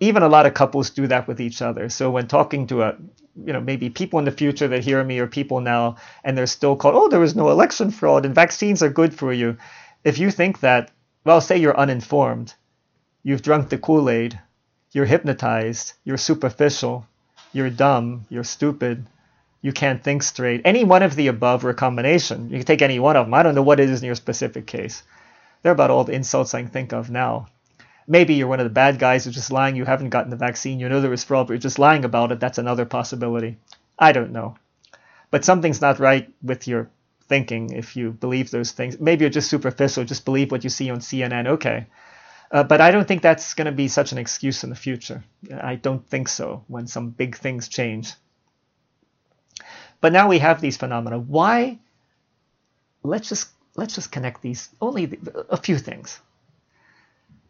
Even 0.00 0.22
a 0.22 0.28
lot 0.28 0.46
of 0.46 0.54
couples 0.54 0.90
do 0.90 1.06
that 1.06 1.28
with 1.28 1.40
each 1.40 1.60
other. 1.60 1.90
So 1.90 2.10
when 2.10 2.26
talking 2.26 2.66
to 2.68 2.82
a 2.82 2.96
you 3.36 3.52
know 3.52 3.60
maybe 3.60 3.88
people 3.90 4.18
in 4.18 4.24
the 4.24 4.30
future 4.30 4.68
that 4.68 4.84
hear 4.84 5.02
me 5.02 5.18
or 5.18 5.26
people 5.26 5.60
now 5.60 5.96
and 6.24 6.36
they're 6.36 6.46
still 6.46 6.76
called 6.76 6.94
oh 6.94 7.08
there 7.08 7.20
was 7.20 7.34
no 7.34 7.50
election 7.50 7.90
fraud 7.90 8.26
and 8.26 8.34
vaccines 8.34 8.82
are 8.82 8.90
good 8.90 9.14
for 9.14 9.32
you 9.32 9.56
if 10.04 10.18
you 10.18 10.30
think 10.30 10.60
that 10.60 10.90
well 11.24 11.40
say 11.40 11.56
you're 11.56 11.76
uninformed 11.76 12.54
you've 13.22 13.42
drunk 13.42 13.68
the 13.68 13.78
kool-aid 13.78 14.38
you're 14.92 15.06
hypnotized 15.06 15.94
you're 16.04 16.18
superficial 16.18 17.06
you're 17.52 17.70
dumb 17.70 18.26
you're 18.28 18.44
stupid 18.44 19.06
you 19.62 19.72
can't 19.72 20.04
think 20.04 20.22
straight 20.22 20.60
any 20.64 20.84
one 20.84 21.02
of 21.02 21.16
the 21.16 21.28
above 21.28 21.64
or 21.64 21.70
a 21.70 21.74
combination 21.74 22.50
you 22.50 22.58
can 22.58 22.66
take 22.66 22.82
any 22.82 22.98
one 22.98 23.16
of 23.16 23.24
them 23.24 23.34
i 23.34 23.42
don't 23.42 23.54
know 23.54 23.62
what 23.62 23.80
it 23.80 23.88
is 23.88 24.02
in 24.02 24.06
your 24.06 24.14
specific 24.14 24.66
case 24.66 25.02
they're 25.62 25.72
about 25.72 25.90
all 25.90 26.04
the 26.04 26.12
insults 26.12 26.54
i 26.54 26.60
can 26.60 26.70
think 26.70 26.92
of 26.92 27.10
now 27.10 27.48
Maybe 28.06 28.34
you're 28.34 28.48
one 28.48 28.60
of 28.60 28.64
the 28.64 28.70
bad 28.70 28.98
guys 28.98 29.24
who's 29.24 29.34
just 29.34 29.52
lying. 29.52 29.76
You 29.76 29.84
haven't 29.84 30.10
gotten 30.10 30.30
the 30.30 30.36
vaccine. 30.36 30.80
You 30.80 30.88
know 30.88 31.00
there 31.00 31.10
was 31.10 31.24
fraud, 31.24 31.46
but 31.46 31.54
you're 31.54 31.58
just 31.60 31.78
lying 31.78 32.04
about 32.04 32.32
it. 32.32 32.40
That's 32.40 32.58
another 32.58 32.84
possibility. 32.84 33.58
I 33.98 34.12
don't 34.12 34.32
know. 34.32 34.56
But 35.30 35.44
something's 35.44 35.80
not 35.80 35.98
right 35.98 36.28
with 36.42 36.66
your 36.66 36.90
thinking 37.28 37.70
if 37.70 37.96
you 37.96 38.10
believe 38.10 38.50
those 38.50 38.72
things. 38.72 38.98
Maybe 39.00 39.22
you're 39.22 39.30
just 39.30 39.48
superficial, 39.48 40.04
just 40.04 40.24
believe 40.24 40.50
what 40.50 40.64
you 40.64 40.70
see 40.70 40.90
on 40.90 40.98
CNN. 40.98 41.46
Okay. 41.46 41.86
Uh, 42.50 42.64
but 42.64 42.80
I 42.80 42.90
don't 42.90 43.08
think 43.08 43.22
that's 43.22 43.54
going 43.54 43.66
to 43.66 43.72
be 43.72 43.88
such 43.88 44.12
an 44.12 44.18
excuse 44.18 44.62
in 44.62 44.70
the 44.70 44.76
future. 44.76 45.24
I 45.50 45.76
don't 45.76 46.06
think 46.06 46.28
so 46.28 46.64
when 46.68 46.86
some 46.86 47.10
big 47.10 47.36
things 47.36 47.68
change. 47.68 48.12
But 50.02 50.12
now 50.12 50.28
we 50.28 50.40
have 50.40 50.60
these 50.60 50.76
phenomena. 50.76 51.18
Why? 51.18 51.78
Let's 53.02 53.28
just 53.28 53.48
let's 53.76 53.94
just 53.94 54.12
connect 54.12 54.42
these 54.42 54.68
only 54.80 55.18
a 55.48 55.56
few 55.56 55.78
things. 55.78 56.20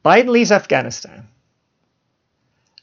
Biden 0.04 0.28
leaves 0.28 0.52
Afghanistan, 0.52 1.28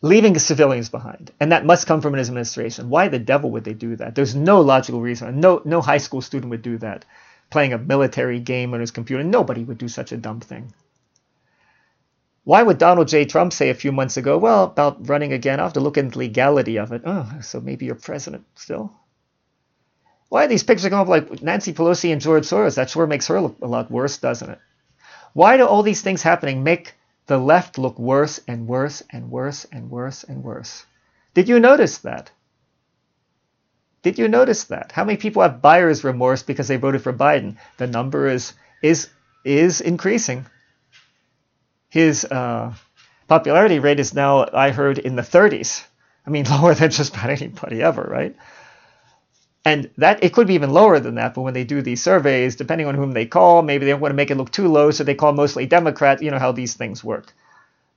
leaving 0.02 0.34
the 0.34 0.40
civilians 0.40 0.90
behind, 0.90 1.32
and 1.40 1.52
that 1.52 1.66
must 1.66 1.88
come 1.88 2.02
from 2.02 2.14
his 2.14 2.30
administration. 2.30 2.90
Why 2.90 3.08
the 3.08 3.20
devil 3.20 3.52
would 3.52 3.66
they 3.66 3.74
do 3.74 3.96
that? 3.98 4.16
There's 4.16 4.36
no 4.36 4.62
logical 4.62 5.02
reason. 5.02 5.40
No, 5.40 5.62
no 5.66 5.82
high 5.82 5.98
school 5.98 6.22
student 6.22 6.50
would 6.52 6.62
do 6.62 6.78
that. 6.78 7.06
Playing 7.50 7.74
a 7.74 7.78
military 7.78 8.40
game 8.40 8.74
on 8.74 8.80
his 8.80 8.92
computer, 8.92 9.24
nobody 9.24 9.64
would 9.64 9.78
do 9.78 9.88
such 9.88 10.12
a 10.12 10.18
dumb 10.18 10.40
thing. 10.40 10.74
Why 12.44 12.64
would 12.64 12.78
Donald 12.78 13.08
J. 13.08 13.26
Trump 13.26 13.54
say 13.54 13.70
a 13.70 13.76
few 13.76 13.92
months 13.92 14.18
ago, 14.18 14.38
well, 14.38 14.64
about 14.64 15.08
running 15.08 15.34
again, 15.34 15.60
i 15.60 15.64
have 15.64 15.74
to 15.74 15.80
look 15.80 15.98
into 15.98 16.12
the 16.12 16.20
legality 16.20 16.78
of 16.78 16.92
it. 16.92 17.02
Oh, 17.06 17.32
so 17.42 17.60
maybe 17.60 17.86
you're 17.86 17.96
president 17.96 18.46
still? 18.56 18.94
Why 20.30 20.46
are 20.46 20.48
these 20.48 20.64
pictures 20.64 20.90
going 20.90 21.02
up 21.02 21.08
like 21.08 21.42
Nancy 21.42 21.74
Pelosi 21.74 22.12
and 22.12 22.22
George 22.22 22.44
Soros? 22.44 22.76
That 22.76 22.90
sure 22.90 23.08
makes 23.08 23.28
her 23.28 23.42
look 23.42 23.58
a 23.62 23.68
lot 23.68 23.92
worse, 23.92 24.18
doesn't 24.18 24.50
it? 24.50 24.60
Why 25.34 25.58
do 25.58 25.66
all 25.66 25.84
these 25.84 26.02
things 26.02 26.22
happening 26.22 26.64
make 26.64 26.94
the 27.30 27.38
left 27.38 27.78
look 27.78 28.00
worse 28.00 28.42
and 28.48 28.68
worse 28.68 29.04
and 29.12 29.30
worse 29.30 29.64
and 29.72 29.92
worse 29.92 30.24
and 30.24 30.44
worse. 30.44 30.84
Did 31.36 31.48
you 31.48 31.60
notice 31.60 32.00
that? 32.00 32.32
Did 34.02 34.18
you 34.18 34.28
notice 34.28 34.64
that? 34.66 34.92
How 34.92 35.06
many 35.06 35.18
people 35.18 35.44
have 35.44 35.62
buyer's 35.62 36.04
remorse 36.04 36.42
because 36.42 36.68
they 36.68 36.78
voted 36.78 37.04
for 37.04 37.14
Biden? 37.14 37.58
The 37.78 37.86
number 37.86 38.28
is 38.28 38.54
is 38.82 39.10
is 39.46 39.80
increasing. 39.80 40.48
His 41.90 42.26
uh, 42.26 42.74
popularity 43.28 43.78
rate 43.78 44.00
is 44.00 44.16
now, 44.16 44.48
I 44.52 44.72
heard, 44.72 44.98
in 44.98 45.16
the 45.16 45.22
30s. 45.22 45.84
I 46.26 46.32
mean, 46.32 46.46
lower 46.50 46.74
than 46.74 46.90
just 46.90 47.16
about 47.16 47.30
anybody 47.30 47.84
ever, 47.84 48.02
right? 48.02 48.36
And 49.70 49.92
that 49.98 50.24
it 50.24 50.34
could 50.34 50.48
be 50.48 50.56
even 50.56 50.72
lower 50.72 51.00
than 51.00 51.14
that, 51.16 51.36
but 51.36 51.44
when 51.44 51.54
they 51.54 51.64
do 51.64 51.84
these 51.84 52.02
surveys, 52.02 52.56
depending 52.56 52.88
on 52.88 52.96
whom 52.96 53.12
they 53.12 53.28
call, 53.28 53.62
maybe 53.62 53.86
they 53.86 53.92
don't 53.92 54.02
want 54.02 54.10
to 54.10 54.16
make 54.16 54.32
it 54.32 54.38
look 54.38 54.52
too 54.52 54.68
low, 54.68 54.90
so 54.90 55.04
they 55.04 55.14
call 55.14 55.32
mostly 55.32 55.68
Democrats. 55.68 56.24
You 56.24 56.32
know 56.32 56.40
how 56.40 56.52
these 56.52 56.74
things 56.74 57.04
work. 57.04 57.32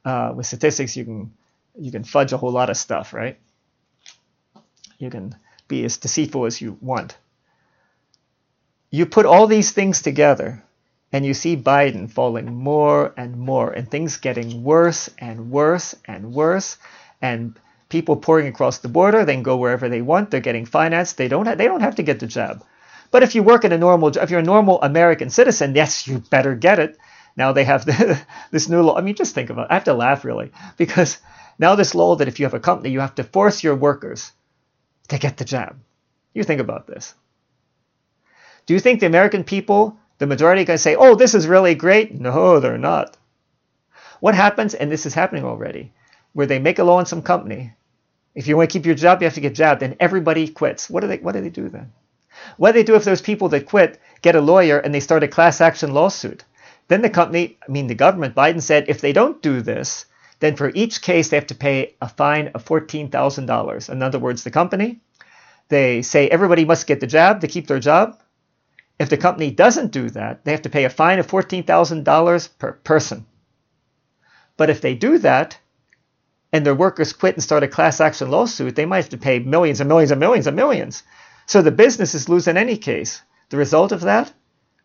Uh, 0.04 0.34
with 0.36 0.44
statistics, 0.44 0.98
you 0.98 1.06
can 1.06 1.32
you 1.80 1.90
can 1.90 2.04
fudge 2.04 2.34
a 2.34 2.36
whole 2.36 2.52
lot 2.52 2.68
of 2.68 2.76
stuff, 2.76 3.14
right? 3.14 3.38
You 4.98 5.08
can 5.08 5.34
be 5.66 5.82
as 5.86 5.96
deceitful 5.96 6.44
as 6.44 6.60
you 6.60 6.76
want. 6.82 7.16
You 8.90 9.06
put 9.06 9.24
all 9.24 9.46
these 9.46 9.72
things 9.72 10.02
together, 10.02 10.62
and 11.10 11.24
you 11.24 11.32
see 11.32 11.56
Biden 11.56 12.10
falling 12.10 12.54
more 12.54 13.14
and 13.16 13.38
more, 13.38 13.72
and 13.72 13.90
things 13.90 14.18
getting 14.18 14.62
worse 14.62 15.08
and 15.16 15.50
worse 15.50 15.94
and 16.04 16.34
worse, 16.34 16.76
and 17.22 17.58
people 17.92 18.16
pouring 18.16 18.48
across 18.48 18.78
the 18.78 18.88
border. 18.88 19.24
They 19.24 19.34
can 19.34 19.42
go 19.42 19.58
wherever 19.58 19.88
they 19.88 20.00
want. 20.00 20.30
They're 20.30 20.40
getting 20.40 20.64
financed. 20.64 21.18
They 21.18 21.28
don't. 21.28 21.46
Ha- 21.46 21.56
they 21.56 21.66
don't 21.66 21.82
have 21.82 21.96
to 21.96 22.02
get 22.02 22.18
the 22.18 22.26
jab. 22.26 22.64
But 23.12 23.22
if 23.22 23.34
you 23.34 23.42
work 23.42 23.64
in 23.64 23.72
a 23.72 23.78
normal, 23.78 24.08
if 24.16 24.30
you're 24.30 24.40
a 24.40 24.54
normal 24.54 24.80
American 24.82 25.28
citizen, 25.28 25.74
yes, 25.74 26.08
you 26.08 26.18
better 26.30 26.54
get 26.54 26.78
it. 26.78 26.96
Now 27.36 27.52
they 27.52 27.64
have 27.64 27.84
the, 27.90 28.18
this 28.50 28.68
new 28.68 28.82
law. 28.82 28.96
I 28.96 29.02
mean, 29.02 29.14
just 29.14 29.34
think 29.34 29.50
about. 29.50 29.66
it. 29.66 29.70
I 29.70 29.74
have 29.74 29.84
to 29.84 29.94
laugh 29.94 30.24
really 30.24 30.50
because 30.78 31.18
now 31.58 31.74
this 31.74 31.94
law 31.94 32.16
that 32.16 32.28
if 32.28 32.40
you 32.40 32.46
have 32.46 32.54
a 32.54 32.60
company, 32.68 32.90
you 32.90 33.00
have 33.00 33.14
to 33.16 33.24
force 33.24 33.62
your 33.62 33.76
workers 33.76 34.32
to 35.08 35.18
get 35.18 35.36
the 35.36 35.44
jab. 35.44 35.76
You 36.32 36.44
think 36.44 36.62
about 36.62 36.86
this. 36.86 37.14
Do 38.64 38.72
you 38.72 38.80
think 38.80 39.00
the 39.00 39.06
American 39.12 39.44
people, 39.44 39.98
the 40.16 40.26
majority, 40.26 40.64
can 40.64 40.78
say, 40.78 40.96
"Oh, 40.96 41.14
this 41.14 41.34
is 41.34 41.46
really 41.46 41.74
great"? 41.74 42.18
No, 42.18 42.58
they're 42.58 42.78
not. 42.78 43.18
What 44.20 44.34
happens, 44.34 44.72
and 44.72 44.90
this 44.90 45.04
is 45.04 45.14
happening 45.14 45.44
already, 45.44 45.92
where 46.32 46.46
they 46.46 46.58
make 46.58 46.78
a 46.78 46.84
law 46.84 46.98
in 47.00 47.06
some 47.06 47.22
company 47.22 47.74
if 48.34 48.46
you 48.46 48.56
want 48.56 48.70
to 48.70 48.78
keep 48.78 48.86
your 48.86 48.94
job, 48.94 49.20
you 49.20 49.26
have 49.26 49.34
to 49.34 49.40
get 49.40 49.54
jabbed, 49.54 49.82
and 49.82 49.96
everybody 50.00 50.48
quits. 50.48 50.88
What 50.88 51.00
do 51.00 51.06
they 51.06 51.18
what 51.18 51.32
do 51.32 51.40
they 51.40 51.50
do 51.50 51.68
then? 51.68 51.92
What 52.56 52.72
do 52.72 52.78
they 52.78 52.84
do 52.84 52.94
if 52.94 53.04
those 53.04 53.20
people 53.20 53.48
that 53.50 53.66
quit 53.66 54.00
get 54.22 54.36
a 54.36 54.40
lawyer 54.40 54.78
and 54.78 54.94
they 54.94 55.00
start 55.00 55.22
a 55.22 55.28
class 55.28 55.60
action 55.60 55.92
lawsuit? 55.92 56.44
Then 56.88 57.02
the 57.02 57.10
company, 57.10 57.58
I 57.66 57.70
mean 57.70 57.86
the 57.86 57.94
government, 57.94 58.34
Biden 58.34 58.62
said 58.62 58.86
if 58.88 59.00
they 59.00 59.12
don't 59.12 59.42
do 59.42 59.60
this, 59.60 60.06
then 60.40 60.56
for 60.56 60.72
each 60.74 61.02
case 61.02 61.28
they 61.28 61.36
have 61.36 61.46
to 61.48 61.54
pay 61.54 61.94
a 62.00 62.08
fine 62.08 62.48
of 62.48 62.64
$14,000. 62.64 63.90
In 63.90 64.02
other 64.02 64.18
words, 64.18 64.42
the 64.42 64.50
company, 64.50 65.00
they 65.68 66.02
say 66.02 66.28
everybody 66.28 66.64
must 66.64 66.86
get 66.86 67.00
the 67.00 67.06
jab 67.06 67.40
to 67.42 67.48
keep 67.48 67.66
their 67.66 67.78
job. 67.78 68.20
If 68.98 69.08
the 69.08 69.16
company 69.16 69.50
doesn't 69.50 69.92
do 69.92 70.10
that, 70.10 70.44
they 70.44 70.50
have 70.50 70.62
to 70.62 70.70
pay 70.70 70.84
a 70.84 70.90
fine 70.90 71.18
of 71.18 71.26
$14,000 71.26 72.48
per 72.58 72.72
person. 72.72 73.26
But 74.56 74.70
if 74.70 74.80
they 74.80 74.94
do 74.94 75.18
that, 75.18 75.58
and 76.52 76.66
their 76.66 76.74
workers 76.74 77.12
quit 77.12 77.34
and 77.34 77.42
start 77.42 77.62
a 77.62 77.68
class 77.68 78.00
action 78.00 78.30
lawsuit, 78.30 78.76
they 78.76 78.86
might 78.86 78.98
have 78.98 79.08
to 79.08 79.18
pay 79.18 79.38
millions 79.38 79.80
and 79.80 79.88
millions 79.88 80.10
and 80.10 80.20
millions 80.20 80.46
and 80.46 80.56
millions. 80.56 81.02
So 81.46 81.62
the 81.62 81.70
businesses 81.70 82.28
lose 82.28 82.46
in 82.46 82.56
any 82.56 82.76
case. 82.76 83.22
The 83.48 83.56
result 83.56 83.92
of 83.92 84.02
that, 84.02 84.32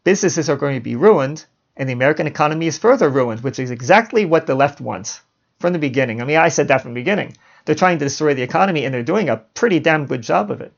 businesses 0.04 0.50
are 0.50 0.56
going 0.56 0.76
to 0.76 0.82
be 0.82 0.96
ruined, 0.96 1.46
and 1.76 1.88
the 1.88 1.94
American 1.94 2.28
economy 2.28 2.68
is 2.68 2.78
further 2.78 3.10
ruined, 3.10 3.42
which 3.42 3.60
is 3.60 3.72
exactly 3.72 4.26
what 4.26 4.48
the 4.48 4.56
left 4.56 4.82
wants 4.82 5.22
from 5.60 5.74
the 5.74 5.80
beginning. 5.80 6.22
I 6.22 6.26
mean, 6.26 6.38
I 6.38 6.50
said 6.50 6.70
that 6.70 6.82
from 6.82 6.94
the 6.94 7.02
beginning. 7.02 7.36
They're 7.66 7.76
trying 7.76 8.00
to 8.00 8.06
destroy 8.06 8.34
the 8.34 8.44
economy, 8.44 8.86
and 8.86 8.94
they're 8.94 9.04
doing 9.04 9.30
a 9.30 9.38
pretty 9.38 9.80
damn 9.80 10.06
good 10.06 10.22
job 10.22 10.52
of 10.52 10.62
it, 10.62 10.74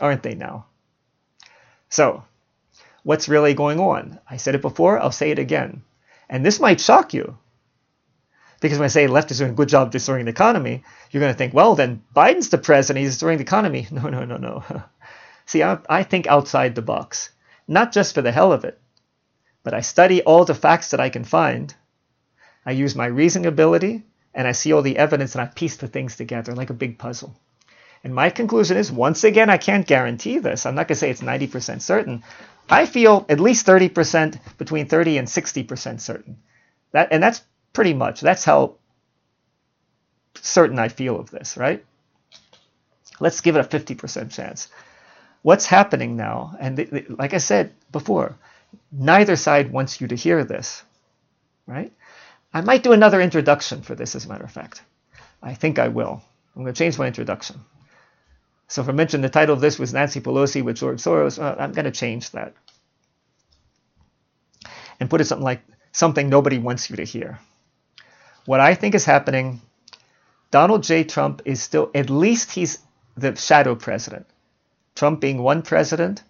aren't 0.00 0.22
they 0.22 0.34
now? 0.34 0.66
So, 1.88 2.24
what's 3.04 3.28
really 3.28 3.54
going 3.54 3.78
on? 3.78 4.18
I 4.28 4.36
said 4.36 4.54
it 4.54 4.62
before, 4.62 4.98
I'll 4.98 5.12
say 5.12 5.30
it 5.30 5.38
again. 5.38 5.82
And 6.28 6.44
this 6.44 6.60
might 6.60 6.80
shock 6.80 7.14
you, 7.14 7.38
because 8.60 8.78
when 8.78 8.86
I 8.86 8.88
say 8.88 9.06
left 9.06 9.30
is 9.30 9.38
doing 9.38 9.52
a 9.52 9.54
good 9.54 9.68
job 9.68 9.92
destroying 9.92 10.24
the 10.24 10.30
economy, 10.30 10.82
you're 11.10 11.20
going 11.20 11.32
to 11.32 11.38
think, 11.38 11.54
well, 11.54 11.74
then 11.74 12.02
Biden's 12.14 12.48
the 12.48 12.58
president, 12.58 13.02
he's 13.02 13.14
destroying 13.14 13.38
the 13.38 13.44
economy. 13.44 13.86
No, 13.92 14.08
no, 14.08 14.24
no, 14.24 14.36
no. 14.36 14.64
See, 15.46 15.62
I, 15.62 15.78
I 15.88 16.02
think 16.02 16.26
outside 16.26 16.74
the 16.74 16.82
box, 16.82 17.30
not 17.66 17.92
just 17.92 18.14
for 18.14 18.22
the 18.22 18.32
hell 18.32 18.52
of 18.52 18.64
it, 18.64 18.80
but 19.62 19.74
I 19.74 19.80
study 19.80 20.22
all 20.22 20.44
the 20.44 20.54
facts 20.54 20.90
that 20.90 21.00
I 21.00 21.08
can 21.08 21.24
find. 21.24 21.74
I 22.66 22.72
use 22.72 22.94
my 22.94 23.06
reasoning 23.06 23.46
ability, 23.46 24.02
and 24.34 24.46
I 24.46 24.52
see 24.52 24.72
all 24.72 24.82
the 24.82 24.98
evidence, 24.98 25.34
and 25.34 25.42
I 25.42 25.46
piece 25.46 25.76
the 25.76 25.88
things 25.88 26.16
together 26.16 26.54
like 26.54 26.70
a 26.70 26.74
big 26.74 26.98
puzzle. 26.98 27.34
And 28.04 28.14
my 28.14 28.30
conclusion 28.30 28.76
is, 28.76 28.92
once 28.92 29.24
again, 29.24 29.50
I 29.50 29.56
can't 29.56 29.86
guarantee 29.86 30.38
this. 30.38 30.66
I'm 30.66 30.74
not 30.74 30.88
going 30.88 30.94
to 30.94 31.00
say 31.00 31.10
it's 31.10 31.20
90% 31.20 31.80
certain. 31.82 32.22
I 32.70 32.86
feel 32.86 33.26
at 33.28 33.40
least 33.40 33.66
30%, 33.66 34.38
between 34.58 34.86
30 34.86 35.18
and 35.18 35.28
60% 35.28 36.00
certain. 36.00 36.38
That, 36.92 37.08
and 37.10 37.22
that's 37.22 37.42
Pretty 37.78 37.94
much. 37.94 38.20
That's 38.22 38.42
how 38.42 38.74
certain 40.34 40.80
I 40.80 40.88
feel 40.88 41.20
of 41.20 41.30
this, 41.30 41.56
right? 41.56 41.84
Let's 43.20 43.40
give 43.40 43.54
it 43.54 43.64
a 43.64 43.78
50% 43.78 44.32
chance. 44.32 44.66
What's 45.42 45.64
happening 45.66 46.16
now, 46.16 46.56
and 46.58 46.76
th- 46.76 46.90
th- 46.90 47.10
like 47.10 47.34
I 47.34 47.38
said 47.38 47.72
before, 47.92 48.34
neither 48.90 49.36
side 49.36 49.70
wants 49.70 50.00
you 50.00 50.08
to 50.08 50.16
hear 50.16 50.42
this, 50.42 50.82
right? 51.68 51.92
I 52.52 52.62
might 52.62 52.82
do 52.82 52.90
another 52.90 53.20
introduction 53.20 53.82
for 53.82 53.94
this, 53.94 54.16
as 54.16 54.24
a 54.24 54.28
matter 54.28 54.42
of 54.42 54.50
fact. 54.50 54.82
I 55.40 55.54
think 55.54 55.78
I 55.78 55.86
will. 55.86 56.20
I'm 56.56 56.62
going 56.64 56.74
to 56.74 56.78
change 56.84 56.98
my 56.98 57.06
introduction. 57.06 57.60
So 58.66 58.82
if 58.82 58.88
I 58.88 58.92
mentioned 58.92 59.22
the 59.22 59.28
title 59.28 59.54
of 59.54 59.60
this 59.60 59.78
was 59.78 59.94
Nancy 59.94 60.20
Pelosi 60.20 60.64
with 60.64 60.78
George 60.78 60.98
Soros, 61.00 61.40
uh, 61.40 61.54
I'm 61.60 61.70
going 61.70 61.84
to 61.84 61.92
change 61.92 62.32
that 62.32 62.54
and 64.98 65.08
put 65.08 65.20
it 65.20 65.26
something 65.26 65.44
like 65.44 65.62
something 65.92 66.28
nobody 66.28 66.58
wants 66.58 66.90
you 66.90 66.96
to 66.96 67.04
hear. 67.04 67.38
What 68.48 68.60
I 68.60 68.74
think 68.74 68.94
is 68.94 69.04
happening, 69.04 69.60
Donald 70.50 70.82
J. 70.82 71.04
Trump 71.04 71.42
is 71.44 71.60
still, 71.60 71.90
at 71.94 72.08
least 72.08 72.50
he's 72.50 72.78
the 73.14 73.36
shadow 73.36 73.74
president. 73.74 74.24
Trump 74.94 75.20
being 75.20 75.42
one 75.42 75.60
president, 75.60 76.22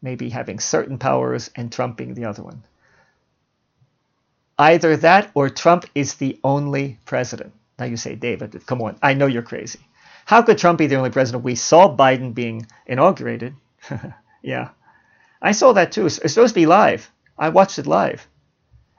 maybe 0.00 0.30
having 0.30 0.58
certain 0.58 0.96
powers, 0.96 1.50
and 1.54 1.70
Trump 1.70 1.98
being 1.98 2.14
the 2.14 2.24
other 2.24 2.42
one. 2.42 2.62
Either 4.58 4.96
that 4.96 5.30
or 5.34 5.50
Trump 5.50 5.84
is 5.94 6.14
the 6.14 6.40
only 6.42 6.98
president. 7.04 7.52
Now 7.78 7.84
you 7.84 7.98
say, 7.98 8.14
David, 8.14 8.64
come 8.64 8.80
on, 8.80 8.96
I 9.02 9.12
know 9.12 9.26
you're 9.26 9.42
crazy. 9.42 9.80
How 10.24 10.40
could 10.40 10.56
Trump 10.56 10.78
be 10.78 10.86
the 10.86 10.96
only 10.96 11.10
president? 11.10 11.44
We 11.44 11.56
saw 11.56 11.94
Biden 11.94 12.32
being 12.32 12.66
inaugurated. 12.86 13.54
yeah. 14.42 14.70
I 15.42 15.52
saw 15.52 15.74
that 15.74 15.92
too. 15.92 16.06
It's 16.06 16.14
supposed 16.32 16.54
to 16.54 16.60
be 16.60 16.64
live. 16.64 17.10
I 17.36 17.50
watched 17.50 17.78
it 17.78 17.86
live 17.86 18.26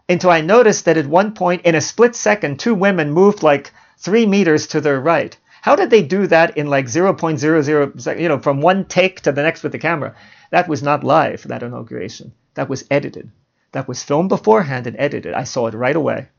until 0.10 0.32
I 0.32 0.42
noticed 0.42 0.86
that 0.86 0.98
at 0.98 1.06
one 1.06 1.34
point, 1.34 1.62
in 1.62 1.76
a 1.76 1.82
split 1.82 2.16
second, 2.16 2.60
two 2.60 2.74
women 2.74 3.12
moved 3.12 3.44
like 3.44 3.72
three 4.00 4.26
meters 4.26 4.66
to 4.68 4.82
their 4.82 5.00
right. 5.00 5.38
How 5.62 5.76
did 5.76 5.92
they 5.92 6.02
do 6.02 6.26
that 6.28 6.58
in 6.58 6.68
like 6.68 6.86
0.00, 6.86 8.20
you 8.20 8.28
know, 8.28 8.40
from 8.40 8.62
one 8.62 8.86
take 8.86 9.22
to 9.22 9.32
the 9.32 9.44
next 9.44 9.62
with 9.62 9.72
the 9.72 9.78
camera? 9.78 10.16
That 10.52 10.68
was 10.68 10.82
not 10.82 11.04
live, 11.04 11.44
that 11.44 11.64
inauguration. 11.64 12.34
That 12.56 12.70
was 12.70 12.86
edited. 12.90 13.30
That 13.72 13.88
was 13.88 14.04
filmed 14.04 14.30
beforehand 14.30 14.88
and 14.88 14.96
edited. 14.98 15.34
I 15.34 15.44
saw 15.44 15.68
it 15.68 15.76
right 15.76 15.96
away. 15.96 16.30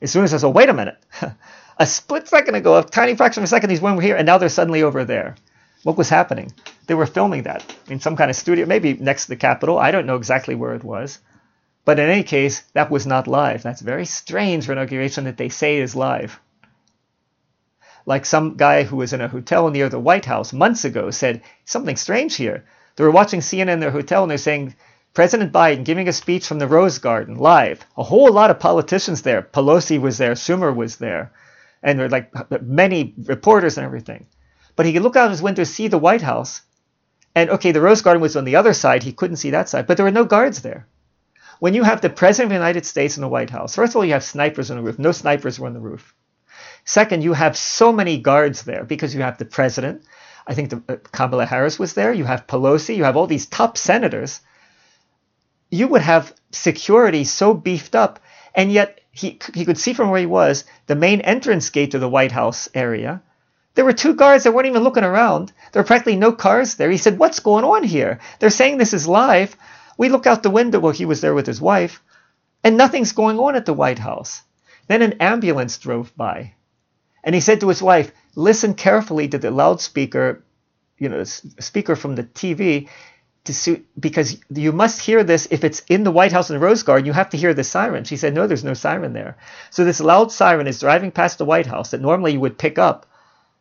As 0.00 0.12
soon 0.12 0.22
as 0.22 0.32
I 0.32 0.36
saw, 0.36 0.48
wait 0.48 0.68
a 0.68 0.74
minute, 0.74 0.96
a 1.78 1.86
split 1.86 2.28
second 2.28 2.54
ago, 2.54 2.78
a 2.78 2.84
tiny 2.84 3.16
fraction 3.16 3.42
of 3.42 3.44
a 3.44 3.48
second, 3.48 3.70
these 3.70 3.80
women 3.80 3.96
were 3.96 4.02
here, 4.02 4.16
and 4.16 4.26
now 4.26 4.38
they're 4.38 4.48
suddenly 4.48 4.82
over 4.84 5.04
there. 5.04 5.34
What 5.82 5.96
was 5.96 6.08
happening? 6.08 6.52
They 6.86 6.94
were 6.94 7.06
filming 7.06 7.44
that 7.44 7.64
in 7.88 7.98
some 7.98 8.16
kind 8.16 8.30
of 8.30 8.36
studio, 8.36 8.66
maybe 8.66 8.94
next 8.94 9.24
to 9.24 9.30
the 9.30 9.36
Capitol. 9.36 9.78
I 9.78 9.90
don't 9.90 10.06
know 10.06 10.16
exactly 10.16 10.54
where 10.54 10.74
it 10.74 10.84
was. 10.84 11.18
But 11.88 11.98
in 11.98 12.10
any 12.10 12.22
case, 12.22 12.64
that 12.74 12.90
was 12.90 13.06
not 13.06 13.26
live. 13.26 13.62
That's 13.62 13.80
very 13.80 14.04
strange 14.04 14.66
for 14.66 14.72
an 14.72 14.78
inauguration 14.78 15.24
that 15.24 15.38
they 15.38 15.48
say 15.48 15.78
is 15.78 15.96
live. 15.96 16.38
Like 18.04 18.26
some 18.26 18.58
guy 18.58 18.82
who 18.82 18.96
was 18.96 19.14
in 19.14 19.22
a 19.22 19.28
hotel 19.28 19.70
near 19.70 19.88
the 19.88 19.98
White 19.98 20.26
House 20.26 20.52
months 20.52 20.84
ago 20.84 21.10
said, 21.10 21.40
something 21.64 21.96
strange 21.96 22.36
here. 22.36 22.66
They 22.96 23.04
were 23.04 23.10
watching 23.10 23.40
CNN 23.40 23.70
in 23.70 23.80
their 23.80 23.90
hotel 23.90 24.22
and 24.22 24.30
they're 24.30 24.36
saying, 24.36 24.74
President 25.14 25.50
Biden 25.50 25.82
giving 25.82 26.08
a 26.08 26.12
speech 26.12 26.46
from 26.46 26.58
the 26.58 26.66
Rose 26.66 26.98
Garden 26.98 27.36
live. 27.36 27.86
A 27.96 28.02
whole 28.02 28.30
lot 28.30 28.50
of 28.50 28.60
politicians 28.60 29.22
there. 29.22 29.40
Pelosi 29.40 29.98
was 29.98 30.18
there, 30.18 30.34
Schumer 30.34 30.76
was 30.76 30.96
there, 30.96 31.32
and 31.82 31.98
there 31.98 32.10
like 32.10 32.30
many 32.60 33.14
reporters 33.24 33.78
and 33.78 33.86
everything. 33.86 34.26
But 34.76 34.84
he 34.84 34.92
could 34.92 35.04
look 35.04 35.16
out 35.16 35.30
his 35.30 35.40
window, 35.40 35.64
see 35.64 35.88
the 35.88 35.96
White 35.96 36.20
House, 36.20 36.60
and 37.34 37.48
okay, 37.48 37.72
the 37.72 37.80
Rose 37.80 38.02
Garden 38.02 38.20
was 38.20 38.36
on 38.36 38.44
the 38.44 38.56
other 38.56 38.74
side. 38.74 39.04
He 39.04 39.14
couldn't 39.14 39.36
see 39.36 39.52
that 39.52 39.70
side, 39.70 39.86
but 39.86 39.96
there 39.96 40.04
were 40.04 40.10
no 40.10 40.26
guards 40.26 40.60
there 40.60 40.86
when 41.58 41.74
you 41.74 41.82
have 41.82 42.00
the 42.00 42.10
President 42.10 42.46
of 42.46 42.50
the 42.50 42.54
United 42.66 42.86
States 42.86 43.16
in 43.16 43.20
the 43.20 43.28
White 43.28 43.50
House, 43.50 43.74
first 43.74 43.92
of 43.92 43.96
all, 43.96 44.04
you 44.04 44.12
have 44.12 44.24
snipers 44.24 44.70
on 44.70 44.76
the 44.76 44.82
roof. 44.82 44.98
No 44.98 45.12
snipers 45.12 45.58
were 45.58 45.66
on 45.66 45.74
the 45.74 45.80
roof. 45.80 46.14
Second, 46.84 47.22
you 47.22 47.32
have 47.32 47.56
so 47.56 47.92
many 47.92 48.18
guards 48.18 48.62
there 48.62 48.84
because 48.84 49.14
you 49.14 49.22
have 49.22 49.38
the 49.38 49.44
President. 49.44 50.02
I 50.46 50.54
think 50.54 50.70
the, 50.70 50.82
uh, 50.88 50.96
Kamala 51.12 51.44
Harris 51.44 51.78
was 51.78 51.94
there. 51.94 52.12
You 52.12 52.24
have 52.24 52.46
Pelosi. 52.46 52.96
You 52.96 53.04
have 53.04 53.16
all 53.16 53.26
these 53.26 53.46
top 53.46 53.76
senators. 53.76 54.40
You 55.70 55.88
would 55.88 56.00
have 56.00 56.32
security 56.50 57.24
so 57.24 57.52
beefed 57.52 57.94
up, 57.94 58.20
and 58.54 58.72
yet 58.72 59.00
he, 59.10 59.38
he 59.54 59.66
could 59.66 59.76
see 59.76 59.92
from 59.92 60.10
where 60.10 60.20
he 60.20 60.26
was 60.26 60.64
the 60.86 60.96
main 60.96 61.20
entrance 61.20 61.68
gate 61.68 61.90
to 61.90 61.98
the 61.98 62.08
White 62.08 62.32
House 62.32 62.68
area. 62.72 63.20
There 63.74 63.84
were 63.84 63.92
two 63.92 64.14
guards 64.14 64.44
that 64.44 64.52
weren't 64.52 64.66
even 64.68 64.82
looking 64.82 65.04
around. 65.04 65.52
There 65.72 65.82
were 65.82 65.86
practically 65.86 66.16
no 66.16 66.32
cars 66.32 66.76
there. 66.76 66.90
He 66.90 66.96
said, 66.96 67.18
What's 67.18 67.40
going 67.40 67.64
on 67.64 67.84
here? 67.84 68.18
They're 68.38 68.50
saying 68.50 68.78
this 68.78 68.94
is 68.94 69.06
live. 69.06 69.56
We 69.98 70.08
look 70.08 70.26
out 70.26 70.42
the 70.42 70.50
window 70.50 70.78
while 70.78 70.92
he 70.92 71.04
was 71.04 71.20
there 71.20 71.34
with 71.34 71.46
his 71.46 71.60
wife, 71.60 72.00
and 72.64 72.76
nothing's 72.76 73.12
going 73.12 73.38
on 73.38 73.56
at 73.56 73.66
the 73.66 73.74
White 73.74 73.98
House. 73.98 74.42
Then 74.86 75.02
an 75.02 75.14
ambulance 75.20 75.76
drove 75.76 76.16
by, 76.16 76.54
and 77.22 77.34
he 77.34 77.40
said 77.42 77.60
to 77.60 77.68
his 77.68 77.82
wife, 77.82 78.12
"Listen 78.36 78.74
carefully 78.74 79.26
to 79.28 79.38
the 79.38 79.50
loudspeaker, 79.50 80.44
you 80.98 81.08
know, 81.08 81.18
the 81.18 81.26
speaker 81.60 81.96
from 81.96 82.14
the 82.14 82.22
TV." 82.22 82.88
To 83.44 83.54
suit, 83.54 83.86
because 83.98 84.36
you 84.50 84.72
must 84.72 85.00
hear 85.00 85.24
this 85.24 85.48
if 85.50 85.64
it's 85.64 85.80
in 85.88 86.04
the 86.04 86.10
White 86.10 86.32
House 86.32 86.50
in 86.50 86.54
the 86.54 86.66
Rose 86.66 86.82
Garden, 86.82 87.06
you 87.06 87.14
have 87.14 87.30
to 87.30 87.38
hear 87.38 87.54
the 87.54 87.64
siren. 87.64 88.04
She 88.04 88.18
said, 88.18 88.34
No, 88.34 88.46
there's 88.46 88.64
no 88.64 88.74
siren 88.74 89.14
there. 89.14 89.38
So 89.70 89.86
this 89.86 90.00
loud 90.00 90.30
siren 90.30 90.66
is 90.66 90.80
driving 90.80 91.12
past 91.12 91.38
the 91.38 91.46
White 91.46 91.64
House 91.64 91.92
that 91.92 92.02
normally 92.02 92.32
you 92.34 92.40
would 92.40 92.58
pick 92.58 92.78
up. 92.78 93.06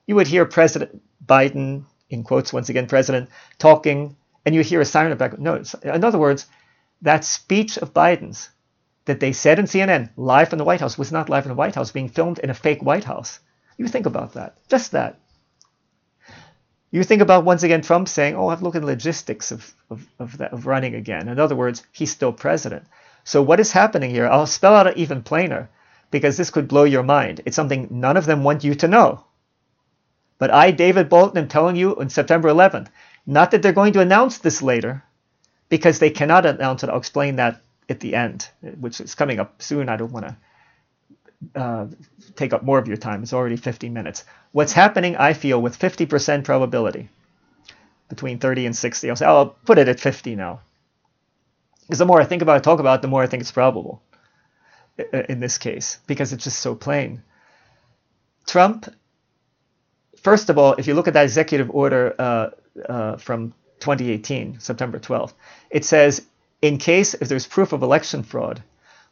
You 0.06 0.16
would 0.16 0.28
hear 0.28 0.44
President 0.46 1.02
Biden, 1.26 1.86
in 2.10 2.24
quotes 2.24 2.52
once 2.52 2.68
again, 2.68 2.88
President, 2.88 3.30
talking, 3.60 4.18
and 4.48 4.56
you 4.56 4.64
hear 4.64 4.80
a 4.80 4.86
siren 4.86 5.12
in 5.12 5.18
the 5.18 5.22
back. 5.22 5.38
No, 5.38 5.62
in 5.84 6.06
other 6.06 6.18
words, 6.18 6.46
that 7.02 7.26
speech 7.26 7.78
of 7.78 7.94
Biden's 7.94 8.50
that 9.04 9.20
they 9.20 9.34
said 9.34 9.60
in 9.60 9.66
CNN, 9.66 10.10
live 10.16 10.48
from 10.48 10.58
the 10.58 10.64
White 10.64 10.80
House, 10.80 10.98
was 10.98 11.12
not 11.12 11.28
live 11.28 11.44
in 11.44 11.50
the 11.50 11.56
White 11.56 11.76
House, 11.76 11.92
being 11.92 12.08
filmed 12.08 12.40
in 12.40 12.50
a 12.50 12.54
fake 12.54 12.82
White 12.82 13.04
House. 13.04 13.42
You 13.78 13.90
think 13.90 14.06
about 14.06 14.36
that. 14.36 14.56
Just 14.70 14.94
that. 14.94 15.20
You 16.92 17.04
think 17.04 17.22
about 17.22 17.44
once 17.44 17.64
again 17.64 17.82
Trump 17.82 18.08
saying, 18.08 18.38
"Oh, 18.38 18.48
I've 18.48 18.62
looked 18.62 18.78
at 18.78 18.84
the 18.84 18.94
logistics 18.96 19.52
of 19.52 19.74
of 19.90 20.08
of, 20.18 20.38
that, 20.38 20.54
of 20.54 20.66
running 20.66 20.96
again." 20.96 21.28
In 21.28 21.42
other 21.42 21.58
words, 21.58 21.84
he's 21.92 22.12
still 22.12 22.32
president. 22.32 22.86
So 23.26 23.42
what 23.42 23.60
is 23.60 23.74
happening 23.74 24.12
here? 24.12 24.30
I'll 24.30 24.48
spell 24.48 24.76
out 24.76 24.88
it 24.88 24.96
even 24.96 25.24
plainer 25.24 25.68
because 26.10 26.38
this 26.38 26.52
could 26.52 26.70
blow 26.70 26.86
your 26.86 27.04
mind. 27.04 27.42
It's 27.46 27.58
something 27.58 27.90
none 27.92 28.16
of 28.16 28.26
them 28.26 28.46
want 28.46 28.64
you 28.64 28.76
to 28.76 28.88
know. 28.88 29.26
But 30.38 30.52
I, 30.52 30.72
David 30.72 31.10
Bolton, 31.10 31.38
am 31.38 31.50
telling 31.50 31.76
you 31.76 32.00
on 32.00 32.10
September 32.10 32.48
11th, 32.48 32.88
not 33.28 33.52
that 33.52 33.62
they're 33.62 33.74
going 33.74 33.94
to 33.94 34.00
announce 34.00 34.40
this 34.40 34.62
later, 34.62 35.04
because 35.70 36.00
they 36.00 36.10
cannot 36.10 36.46
announce 36.46 36.84
it. 36.84 36.90
I'll 36.90 36.98
explain 36.98 37.36
that 37.36 37.62
at 37.90 38.00
the 38.00 38.16
end, 38.16 38.50
which 38.62 39.00
is 39.02 39.16
coming 39.16 39.40
up 39.40 39.62
soon. 39.62 39.90
I 39.90 39.98
don't 39.98 40.12
want 40.12 40.28
to 41.54 41.60
uh, 41.60 41.88
take 42.36 42.54
up 42.54 42.64
more 42.64 42.80
of 42.80 42.88
your 42.88 42.98
time. 42.98 43.24
It's 43.24 43.34
already 43.34 43.58
50 43.58 43.90
minutes. 43.90 44.24
What's 44.52 44.74
happening, 44.74 45.18
I 45.18 45.34
feel, 45.34 45.62
with 45.62 45.78
50% 45.78 46.44
probability, 46.44 47.10
between 48.10 48.40
30 48.40 48.68
and 48.68 48.76
60. 48.76 49.10
I'll, 49.10 49.16
say, 49.16 49.26
I'll 49.26 49.50
put 49.66 49.78
it 49.78 49.88
at 49.88 50.00
50 50.00 50.36
now. 50.36 50.62
Because 51.82 52.00
the 52.00 52.06
more 52.06 52.20
I 52.20 52.26
think 52.26 52.42
about 52.42 52.58
it, 52.58 52.64
talk 52.64 52.80
about 52.80 53.00
it, 53.00 53.02
the 53.02 53.08
more 53.08 53.24
I 53.24 53.28
think 53.28 53.42
it's 53.42 53.52
probable 53.52 54.02
in 55.30 55.40
this 55.40 55.58
case, 55.58 56.00
because 56.08 56.34
it's 56.34 56.44
just 56.44 56.60
so 56.60 56.76
plain. 56.76 57.24
Trump, 58.46 58.94
first 60.22 60.50
of 60.50 60.58
all, 60.58 60.74
if 60.74 60.88
you 60.88 60.96
look 60.96 61.08
at 61.08 61.14
that 61.14 61.24
executive 61.24 61.70
order 61.70 62.16
uh, 62.18 62.50
uh, 62.88 63.18
from 63.18 63.54
2018, 63.80 64.60
September 64.60 65.00
12th, 65.00 65.34
it 65.70 65.86
says 65.86 66.26
in 66.62 66.78
case 66.78 67.14
if 67.16 67.30
there's 67.30 67.48
proof 67.48 67.74
of 67.74 67.84
election 67.84 68.24
fraud, 68.24 68.64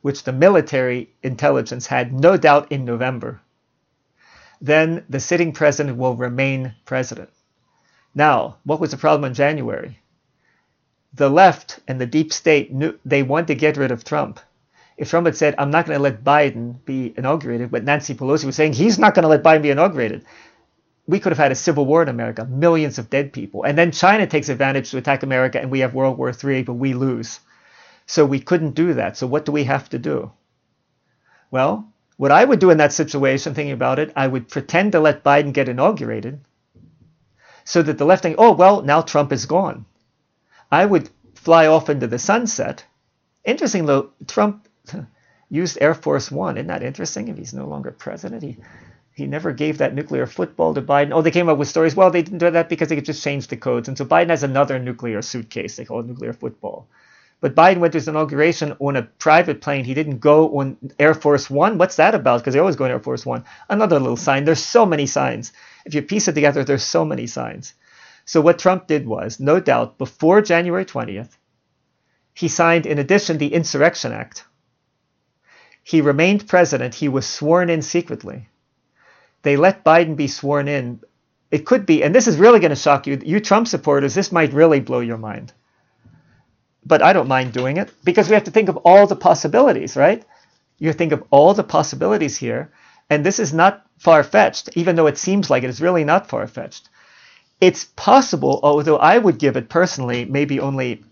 which 0.02 0.24
the 0.24 0.34
military 0.34 1.10
intelligence 1.24 1.88
had 1.88 2.14
no 2.14 2.38
doubt 2.38 2.72
in 2.72 2.86
November, 2.86 3.42
then 4.62 5.04
the 5.10 5.20
sitting 5.20 5.52
president 5.52 5.98
will 5.98 6.16
remain 6.16 6.74
president. 6.86 7.30
Now, 8.14 8.58
what 8.64 8.80
was 8.80 8.92
the 8.92 8.98
problem 8.98 9.26
in 9.30 9.34
January? 9.34 10.00
The 11.14 11.30
left 11.30 11.80
and 11.88 12.00
the 12.00 12.06
deep 12.06 12.32
state 12.34 12.74
knew 12.74 12.98
they 13.06 13.24
wanted 13.24 13.48
to 13.48 13.56
get 13.56 13.78
rid 13.78 13.92
of 13.92 14.04
Trump. 14.04 14.40
If 14.98 15.10
Trump 15.10 15.26
had 15.26 15.36
said, 15.36 15.56
I'm 15.58 15.72
not 15.72 15.86
going 15.86 15.98
to 15.98 16.04
let 16.04 16.24
Biden 16.24 16.84
be 16.86 17.14
inaugurated, 17.18 17.70
but 17.70 17.84
Nancy 17.84 18.16
Pelosi 18.16 18.46
was 18.46 18.56
saying 18.56 18.74
he's 18.74 18.98
not 18.98 19.14
going 19.14 19.24
to 19.24 19.30
let 19.30 19.44
Biden 19.44 19.62
be 19.62 19.70
inaugurated, 19.70 20.24
we 21.08 21.20
could 21.20 21.32
have 21.32 21.38
had 21.38 21.52
a 21.52 21.56
civil 21.56 21.86
war 21.86 22.02
in 22.02 22.10
America, 22.10 22.46
millions 22.46 22.98
of 22.98 23.10
dead 23.10 23.32
people. 23.32 23.64
And 23.64 23.78
then 23.78 23.92
China 23.92 24.26
takes 24.26 24.50
advantage 24.50 24.92
to 24.92 24.98
attack 24.98 25.24
America, 25.24 25.60
and 25.62 25.70
we 25.70 25.80
have 25.80 25.94
World 25.94 26.18
War 26.18 26.32
III, 26.32 26.64
but 26.64 26.74
we 26.74 26.94
lose. 26.94 27.40
So 28.08 28.26
we 28.26 28.40
couldn't 28.40 28.76
do 28.76 28.96
that. 28.96 29.18
So 29.18 29.28
what 29.28 29.46
do 29.46 29.52
we 29.52 29.66
have 29.66 29.90
to 29.90 30.00
do? 30.00 30.32
Well, 31.52 31.88
what 32.18 32.32
I 32.32 32.44
would 32.44 32.60
do 32.60 32.70
in 32.72 32.78
that 32.78 32.94
situation, 32.94 33.54
thinking 33.54 33.74
about 33.74 34.00
it, 34.00 34.14
I 34.16 34.28
would 34.28 34.48
pretend 34.48 34.94
to 34.94 35.00
let 35.00 35.24
Biden 35.24 35.54
get 35.54 35.70
inaugurated 35.70 36.40
so 37.66 37.82
that 37.82 37.98
the 37.98 38.06
left 38.06 38.24
think, 38.24 38.36
oh, 38.40 38.54
well, 38.54 38.82
now 38.82 39.02
Trump 39.02 39.32
is 39.32 39.46
gone. 39.46 39.86
I 40.72 40.86
would 40.86 41.10
fly 41.36 41.68
off 41.68 41.90
into 41.90 42.08
the 42.08 42.20
sunset. 42.20 42.86
Interesting, 43.44 43.86
though, 43.86 44.12
Trump 44.28 44.68
used 45.50 45.78
Air 45.82 45.94
Force 45.94 46.32
One. 46.32 46.58
Isn't 46.58 46.68
that 46.68 46.84
interesting? 46.84 47.28
If 47.28 47.38
he's 47.38 47.54
no 47.54 47.68
longer 47.68 47.92
president, 47.92 48.44
he 48.44 48.58
he 49.16 49.26
never 49.26 49.54
gave 49.54 49.78
that 49.78 49.96
nuclear 49.96 50.26
football 50.26 50.74
to 50.74 50.82
Biden. 50.82 51.14
Oh, 51.14 51.22
they 51.22 51.32
came 51.32 51.48
up 51.48 51.58
with 51.58 51.70
stories. 51.70 51.96
Well, 51.96 52.12
they 52.12 52.22
didn't 52.22 52.40
do 52.40 52.52
that 52.52 52.68
because 52.68 52.90
they 52.90 52.96
could 52.96 53.06
just 53.06 53.24
change 53.24 53.48
the 53.48 53.56
codes. 53.56 53.88
And 53.88 53.98
so 53.98 54.04
Biden 54.04 54.30
has 54.30 54.44
another 54.44 54.78
nuclear 54.78 55.22
suitcase. 55.22 55.78
They 55.78 55.86
call 55.86 56.02
it 56.02 56.06
nuclear 56.06 56.34
football. 56.34 56.90
But 57.40 57.56
Biden 57.56 57.78
went 57.78 57.94
to 57.94 57.98
his 57.98 58.10
inauguration 58.10 58.76
on 58.80 58.98
a 58.98 59.04
private 59.04 59.62
plane. 59.62 59.86
He 59.86 59.94
didn't 59.94 60.20
go 60.20 60.60
on 60.60 60.78
Air 61.00 61.14
Force 61.14 61.50
One. 61.50 61.78
What's 61.78 61.96
that 61.96 62.14
about? 62.14 62.42
Because 62.42 62.54
they 62.54 62.60
always 62.60 62.76
go 62.76 62.84
on 62.84 62.92
Air 62.92 63.00
Force 63.00 63.26
One. 63.26 63.46
Another 63.70 64.02
little 64.02 64.18
sign. 64.18 64.44
There's 64.44 64.60
so 64.60 64.86
many 64.86 65.06
signs. 65.06 65.54
If 65.86 65.94
you 65.94 66.02
piece 66.02 66.28
it 66.28 66.34
together, 66.34 66.66
there's 66.66 66.84
so 66.84 67.06
many 67.06 67.26
signs. 67.26 67.74
So 68.26 68.42
what 68.42 68.60
Trump 68.60 68.88
did 68.88 69.08
was, 69.08 69.40
no 69.40 69.62
doubt, 69.62 69.98
before 69.98 70.42
January 70.42 70.84
20th, 70.84 71.38
he 72.34 72.50
signed, 72.50 72.86
in 72.86 73.00
addition, 73.00 73.38
the 73.38 73.54
Insurrection 73.54 74.12
Act. 74.12 74.44
He 75.84 76.02
remained 76.02 76.50
president. 76.50 76.96
He 76.96 77.08
was 77.08 77.26
sworn 77.26 77.70
in 77.70 77.82
secretly 77.82 78.50
they 79.46 79.58
let 79.58 79.86
Biden 79.86 80.16
be 80.16 80.28
sworn 80.28 80.68
in, 80.68 81.00
it 81.52 81.68
could 81.68 81.86
be, 81.86 82.04
and 82.04 82.14
this 82.16 82.28
is 82.28 82.38
really 82.38 82.60
going 82.60 82.72
to 82.72 82.76
shock 82.76 83.06
you, 83.06 83.22
you 83.24 83.40
Trump 83.40 83.68
supporters, 83.68 84.16
this 84.16 84.32
might 84.32 84.54
really 84.54 84.80
blow 84.80 85.02
your 85.02 85.20
mind. 85.20 85.54
But 86.84 87.04
I 87.04 87.14
don't 87.14 87.28
mind 87.28 87.54
doing 87.54 87.78
it 87.78 87.94
because 88.04 88.28
we 88.28 88.34
have 88.34 88.46
to 88.46 88.52
think 88.52 88.70
of 88.70 88.78
all 88.78 89.06
the 89.06 89.16
possibilities, 89.16 89.96
right? 89.96 90.26
You 90.80 90.94
think 90.94 91.12
of 91.12 91.24
all 91.30 91.54
the 91.54 91.64
possibilities 91.64 92.36
here, 92.36 92.72
and 93.08 93.24
this 93.24 93.38
is 93.38 93.54
not 93.54 93.86
far 94.00 94.24
fetched, 94.24 94.70
even 94.76 94.96
though 94.96 95.08
it 95.08 95.20
seems 95.20 95.52
like 95.52 95.62
it 95.62 95.70
is 95.70 95.80
really 95.80 96.04
not 96.04 96.28
far 96.28 96.48
fetched. 96.48 96.90
It's 97.62 97.86
possible, 97.96 98.60
although 98.64 98.98
I 98.98 99.20
would 99.20 99.38
give 99.38 99.58
it 99.58 99.70
personally 99.70 100.26
maybe 100.26 100.60
only 100.60 101.04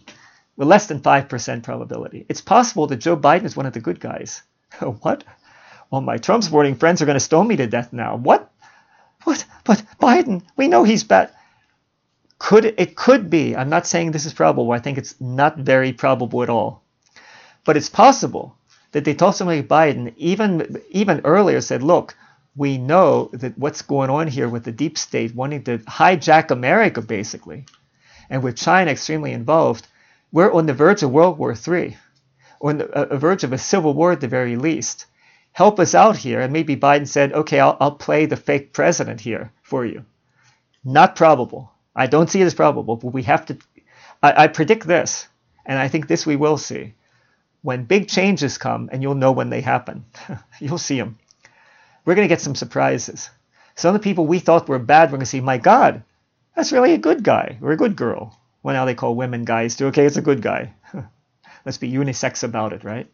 less 0.58 0.88
than 0.88 1.02
5% 1.02 1.62
probability. 1.62 2.26
It's 2.30 2.42
possible 2.42 2.88
that 2.88 2.98
Joe 2.98 3.16
Biden 3.16 3.46
is 3.46 3.56
one 3.56 3.68
of 3.68 3.74
the 3.74 3.80
good 3.80 4.00
guys. 4.00 4.42
what? 5.02 5.24
Well, 5.94 6.02
my 6.02 6.18
Trump 6.18 6.44
supporting 6.44 6.74
friends 6.74 7.04
are 7.04 7.06
going 7.06 7.18
to 7.18 7.20
stone 7.20 7.48
me 7.48 7.56
to 7.56 7.68
death 7.68 7.94
now. 7.94 8.16
What? 8.16 8.52
What? 9.26 9.46
But 9.64 9.84
Biden, 10.02 10.42
we 10.58 10.68
know 10.68 10.84
he's 10.84 11.04
bad. 11.04 11.30
Could 12.40 12.66
it, 12.66 12.96
could 12.96 13.30
be? 13.30 13.56
I'm 13.56 13.70
not 13.70 13.86
saying 13.86 14.10
this 14.10 14.26
is 14.26 14.34
probable. 14.34 14.72
I 14.72 14.80
think 14.80 14.98
it's 14.98 15.22
not 15.22 15.56
very 15.56 15.94
probable 15.94 16.42
at 16.42 16.50
all. 16.50 16.82
But 17.64 17.78
it's 17.78 17.92
possible 17.92 18.58
that 18.94 19.06
they 19.06 19.14
told 19.14 19.36
somebody 19.36 19.60
like 19.60 19.68
Biden 19.68 20.16
even 20.18 20.82
even 20.90 21.22
earlier 21.26 21.62
said, 21.62 21.84
look, 21.84 22.16
we 22.56 22.80
know 22.80 23.30
that 23.34 23.56
what's 23.60 23.84
going 23.84 24.10
on 24.10 24.28
here 24.28 24.50
with 24.50 24.64
the 24.64 24.72
deep 24.72 24.98
state 24.98 25.36
wanting 25.36 25.64
to 25.66 25.78
hijack 25.78 26.50
America 26.50 27.04
basically, 27.04 27.68
and 28.32 28.42
with 28.42 28.58
China 28.58 28.90
extremely 28.90 29.32
involved, 29.32 29.86
we're 30.32 30.52
on 30.52 30.66
the 30.66 30.74
verge 30.74 31.04
of 31.04 31.12
World 31.12 31.38
War 31.38 31.54
III, 31.54 31.96
on 32.62 32.80
the 32.80 33.08
verge 33.12 33.44
of 33.44 33.54
a 33.54 33.60
civil 33.60 33.94
war 33.94 34.12
at 34.12 34.22
the 34.22 34.28
very 34.28 34.56
least 34.56 35.06
help 35.54 35.80
us 35.80 35.96
out 35.96 36.18
here. 36.18 36.42
And 36.42 36.52
maybe 36.52 36.76
Biden 36.76 37.08
said, 37.08 37.32
okay, 37.32 37.60
I'll, 37.60 37.78
I'll 37.80 37.96
play 37.96 38.26
the 38.26 38.36
fake 38.36 38.74
president 38.74 39.22
here 39.22 39.52
for 39.62 39.86
you. 39.86 40.06
Not 40.84 41.16
probable. 41.16 41.72
I 41.96 42.08
don't 42.08 42.30
see 42.30 42.42
it 42.42 42.46
as 42.46 42.54
probable, 42.54 42.98
but 42.98 43.14
we 43.14 43.24
have 43.24 43.46
to. 43.46 43.58
I, 44.22 44.44
I 44.44 44.48
predict 44.48 44.86
this, 44.86 45.28
and 45.66 45.80
I 45.80 45.88
think 45.88 46.08
this 46.08 46.26
we 46.26 46.36
will 46.36 46.58
see. 46.58 46.96
When 47.62 47.86
big 47.86 48.10
changes 48.10 48.58
come, 48.58 48.90
and 48.92 49.02
you'll 49.02 49.16
know 49.16 49.32
when 49.32 49.50
they 49.50 49.62
happen, 49.62 50.06
you'll 50.60 50.78
see 50.78 50.98
them. 50.98 51.18
We're 52.04 52.16
going 52.16 52.28
to 52.28 52.34
get 52.34 52.42
some 52.42 52.56
surprises. 52.56 53.30
Some 53.76 53.96
of 53.96 54.02
the 54.02 54.04
people 54.04 54.28
we 54.28 54.40
thought 54.40 54.68
were 54.68 54.80
bad, 54.80 55.10
we're 55.10 55.18
going 55.18 55.22
to 55.22 55.26
see, 55.26 55.40
my 55.40 55.58
God, 55.58 56.04
that's 56.56 56.74
really 56.74 56.94
a 56.94 56.98
good 56.98 57.24
guy 57.24 57.58
or 57.62 57.72
a 57.72 57.78
good 57.78 57.96
girl. 57.96 58.38
Well, 58.62 58.76
now 58.76 58.86
they 58.86 58.96
call 58.96 59.16
women 59.16 59.46
guys 59.46 59.76
too. 59.76 59.88
Okay, 59.88 60.06
it's 60.06 60.18
a 60.18 60.22
good 60.22 60.42
guy. 60.42 60.74
Let's 61.66 61.78
be 61.78 61.92
unisex 61.92 62.44
about 62.44 62.74
it, 62.74 62.84
right? 62.84 63.08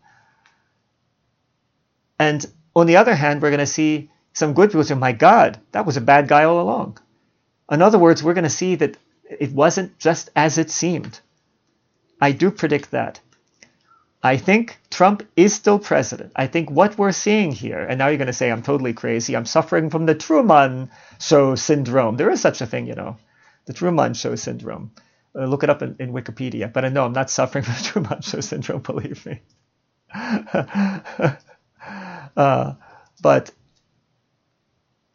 And 2.19 2.45
on 2.75 2.85
the 2.85 2.97
other 2.97 3.15
hand, 3.15 3.41
we're 3.41 3.49
going 3.49 3.59
to 3.59 3.65
see 3.65 4.11
some 4.33 4.53
good 4.53 4.69
people 4.69 4.83
say, 4.83 4.93
my 4.95 5.13
God, 5.13 5.59
that 5.71 5.85
was 5.85 5.97
a 5.97 6.01
bad 6.01 6.27
guy 6.27 6.43
all 6.43 6.61
along. 6.61 6.99
In 7.71 7.81
other 7.81 7.97
words, 7.97 8.21
we're 8.21 8.33
going 8.33 8.43
to 8.43 8.49
see 8.49 8.75
that 8.75 8.97
it 9.23 9.51
wasn't 9.53 9.97
just 9.99 10.29
as 10.35 10.57
it 10.57 10.69
seemed. 10.69 11.19
I 12.21 12.31
do 12.31 12.51
predict 12.51 12.91
that. 12.91 13.19
I 14.21 14.35
think 14.35 14.77
Trump 14.89 15.23
is 15.37 15.53
still 15.53 15.79
president. 15.79 16.33
I 16.35 16.47
think 16.47 16.69
what 16.69 16.97
we're 16.97 17.13
seeing 17.13 17.53
here, 17.53 17.79
and 17.79 17.97
now 17.97 18.07
you're 18.07 18.17
going 18.17 18.27
to 18.27 18.33
say 18.33 18.51
I'm 18.51 18.63
totally 18.63 18.91
crazy, 18.91 19.35
I'm 19.35 19.45
suffering 19.45 19.89
from 19.89 20.05
the 20.05 20.15
Truman 20.15 20.89
Show 21.19 21.55
syndrome. 21.55 22.17
There 22.17 22.29
is 22.29 22.41
such 22.41 22.59
a 22.59 22.65
thing, 22.65 22.85
you 22.85 22.95
know, 22.95 23.15
the 23.65 23.73
Truman 23.73 24.13
Show 24.13 24.35
syndrome. 24.35 24.91
Uh, 25.33 25.45
look 25.45 25.63
it 25.63 25.69
up 25.69 25.81
in, 25.81 25.95
in 25.99 26.11
Wikipedia. 26.11 26.71
But 26.71 26.83
I 26.83 26.89
know 26.89 27.05
I'm 27.05 27.13
not 27.13 27.29
suffering 27.29 27.63
from 27.63 27.75
the 27.75 27.83
Truman 27.83 28.21
Show 28.21 28.41
syndrome, 28.41 28.81
believe 28.81 29.25
me. 29.25 29.39
Uh, 32.39 32.75
but 33.21 33.51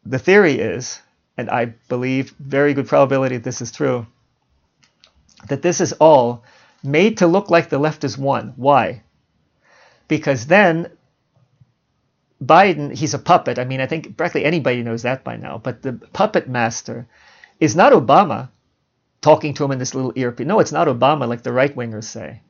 the 0.05 0.19
theory 0.19 0.59
is, 0.59 1.01
and 1.35 1.49
I 1.49 1.73
believe 1.89 2.35
very 2.39 2.75
good 2.75 2.87
probability 2.87 3.37
this 3.37 3.61
is 3.61 3.71
true, 3.71 4.05
that 5.49 5.63
this 5.63 5.81
is 5.81 5.93
all 5.93 6.43
made 6.83 7.17
to 7.17 7.27
look 7.27 7.49
like 7.49 7.69
the 7.69 7.79
left 7.79 8.03
is 8.03 8.15
won. 8.15 8.53
Why? 8.57 9.01
Because 10.07 10.45
then 10.45 10.91
Biden, 12.43 12.93
he's 12.93 13.15
a 13.15 13.19
puppet. 13.19 13.57
I 13.57 13.65
mean, 13.65 13.81
I 13.81 13.87
think 13.87 14.17
practically 14.17 14.45
anybody 14.45 14.83
knows 14.83 15.01
that 15.01 15.23
by 15.23 15.35
now. 15.35 15.57
But 15.57 15.81
the 15.81 15.93
puppet 15.93 16.47
master 16.47 17.07
is 17.59 17.75
not 17.75 17.91
Obama 17.91 18.49
talking 19.21 19.55
to 19.55 19.65
him 19.65 19.71
in 19.71 19.79
this 19.79 19.95
little 19.95 20.13
earpiece. 20.15 20.45
No, 20.45 20.59
it's 20.59 20.71
not 20.71 20.87
Obama 20.87 21.27
like 21.27 21.41
the 21.41 21.51
right 21.51 21.75
wingers 21.75 22.03
say. 22.03 22.41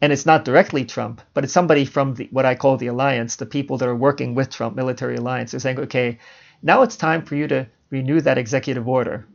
And 0.00 0.12
it's 0.12 0.26
not 0.26 0.44
directly 0.44 0.84
Trump, 0.84 1.20
but 1.34 1.44
it's 1.44 1.52
somebody 1.52 1.84
from 1.84 2.14
the, 2.14 2.28
what 2.30 2.46
I 2.46 2.54
call 2.54 2.76
the 2.76 2.86
alliance, 2.86 3.36
the 3.36 3.46
people 3.46 3.76
that 3.78 3.88
are 3.88 3.94
working 3.94 4.34
with 4.34 4.50
Trump, 4.50 4.74
military 4.74 5.16
alliance. 5.16 5.50
They're 5.50 5.60
saying, 5.60 5.78
okay, 5.80 6.18
now 6.62 6.82
it's 6.82 6.96
time 6.96 7.22
for 7.22 7.36
you 7.36 7.46
to 7.48 7.66
renew 7.90 8.20
that 8.22 8.38
executive 8.38 8.88
order 8.88 9.26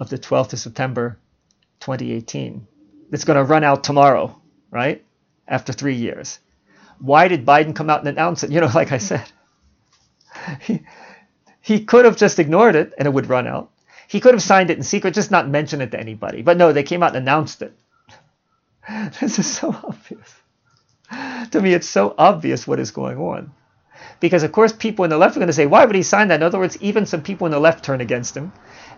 of 0.00 0.08
the 0.08 0.18
12th 0.18 0.54
of 0.54 0.58
September 0.58 1.18
2018. 1.80 2.66
It's 3.12 3.24
going 3.24 3.36
to 3.36 3.44
run 3.44 3.62
out 3.62 3.84
tomorrow, 3.84 4.40
right? 4.70 5.04
After 5.46 5.72
three 5.72 5.94
years. 5.94 6.38
Why 6.98 7.28
did 7.28 7.44
Biden 7.44 7.76
come 7.76 7.90
out 7.90 8.00
and 8.00 8.08
announce 8.08 8.42
it? 8.42 8.50
You 8.50 8.60
know, 8.60 8.70
like 8.74 8.92
I 8.92 8.98
said, 8.98 9.24
he, 10.60 10.82
he 11.60 11.84
could 11.84 12.06
have 12.06 12.16
just 12.16 12.38
ignored 12.38 12.74
it 12.74 12.94
and 12.96 13.06
it 13.06 13.12
would 13.12 13.28
run 13.28 13.46
out. 13.46 13.70
He 14.08 14.20
could 14.20 14.34
have 14.34 14.42
signed 14.42 14.70
it 14.70 14.76
in 14.76 14.82
secret, 14.82 15.14
just 15.14 15.30
not 15.30 15.48
mention 15.48 15.80
it 15.80 15.90
to 15.90 16.00
anybody. 16.00 16.42
But 16.42 16.56
no, 16.56 16.72
they 16.72 16.82
came 16.82 17.02
out 17.02 17.16
and 17.16 17.18
announced 17.18 17.62
it. 17.62 17.76
This 19.20 19.38
is 19.38 19.46
so 19.46 19.68
obvious. 19.68 20.34
To 21.50 21.60
me, 21.60 21.74
it's 21.74 21.88
so 21.88 22.14
obvious 22.16 22.66
what 22.66 22.80
is 22.80 22.90
going 22.90 23.18
on. 23.18 23.52
Because, 24.20 24.42
of 24.42 24.52
course, 24.52 24.72
people 24.72 25.04
in 25.04 25.10
the 25.10 25.18
left 25.18 25.36
are 25.36 25.40
going 25.40 25.48
to 25.48 25.52
say, 25.52 25.66
why 25.66 25.84
would 25.84 25.94
he 25.94 26.02
sign 26.02 26.28
that? 26.28 26.36
In 26.36 26.42
other 26.42 26.58
words, 26.58 26.80
even 26.80 27.06
some 27.06 27.22
people 27.22 27.46
in 27.46 27.52
the 27.52 27.60
left 27.60 27.84
turn 27.84 28.00
against 28.00 28.36
him. 28.36 28.52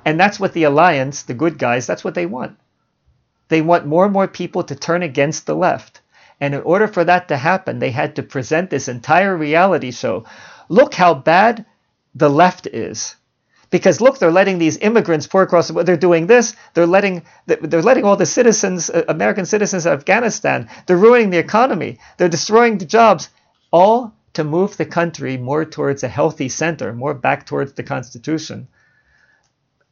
And 0.05 0.18
that's 0.20 0.38
what 0.38 0.53
the 0.53 0.64
alliance, 0.64 1.22
the 1.22 1.34
good 1.34 1.59
guys, 1.59 1.86
that's 1.86 2.05
what 2.05 2.14
they 2.14 2.26
want. 2.26 2.57
They 3.49 3.62
want 3.62 3.86
more 3.86 4.05
and 4.05 4.12
more 4.12 4.28
people 4.28 4.64
to 4.64 4.74
turn 4.74 5.03
against 5.03 5.47
the 5.47 5.57
left. 5.57 6.01
And 6.40 6.55
in 6.55 6.62
order 6.62 6.86
for 6.86 7.05
that 7.05 7.28
to 7.28 7.36
happen, 7.36 7.78
they 7.78 7.90
had 7.90 8.16
to 8.16 8.22
present 8.22 8.70
this 8.70 8.88
entire 8.88 9.36
reality 9.36 9.90
show. 9.90 10.24
Look 10.68 10.94
how 10.94 11.14
bad 11.14 11.64
the 12.14 12.30
left 12.30 12.66
is. 12.66 13.16
Because 13.70 14.00
look, 14.00 14.18
they're 14.18 14.30
letting 14.30 14.58
these 14.58 14.76
immigrants 14.78 15.26
pour 15.26 15.42
across. 15.42 15.68
They're 15.68 15.96
doing 15.96 16.26
this. 16.26 16.54
They're 16.74 16.86
letting 16.86 17.22
they're 17.46 17.82
letting 17.82 18.04
all 18.04 18.16
the 18.16 18.26
citizens, 18.26 18.90
uh, 18.90 19.04
American 19.08 19.44
citizens 19.44 19.86
of 19.86 19.92
Afghanistan. 19.92 20.68
They're 20.86 20.96
ruining 20.96 21.30
the 21.30 21.38
economy. 21.38 21.98
They're 22.16 22.28
destroying 22.28 22.78
the 22.78 22.84
jobs, 22.84 23.28
all 23.72 24.14
to 24.34 24.44
move 24.44 24.76
the 24.76 24.86
country 24.86 25.36
more 25.36 25.64
towards 25.64 26.02
a 26.04 26.08
healthy 26.08 26.48
center, 26.48 26.92
more 26.92 27.14
back 27.14 27.46
towards 27.46 27.72
the 27.72 27.82
Constitution. 27.82 28.68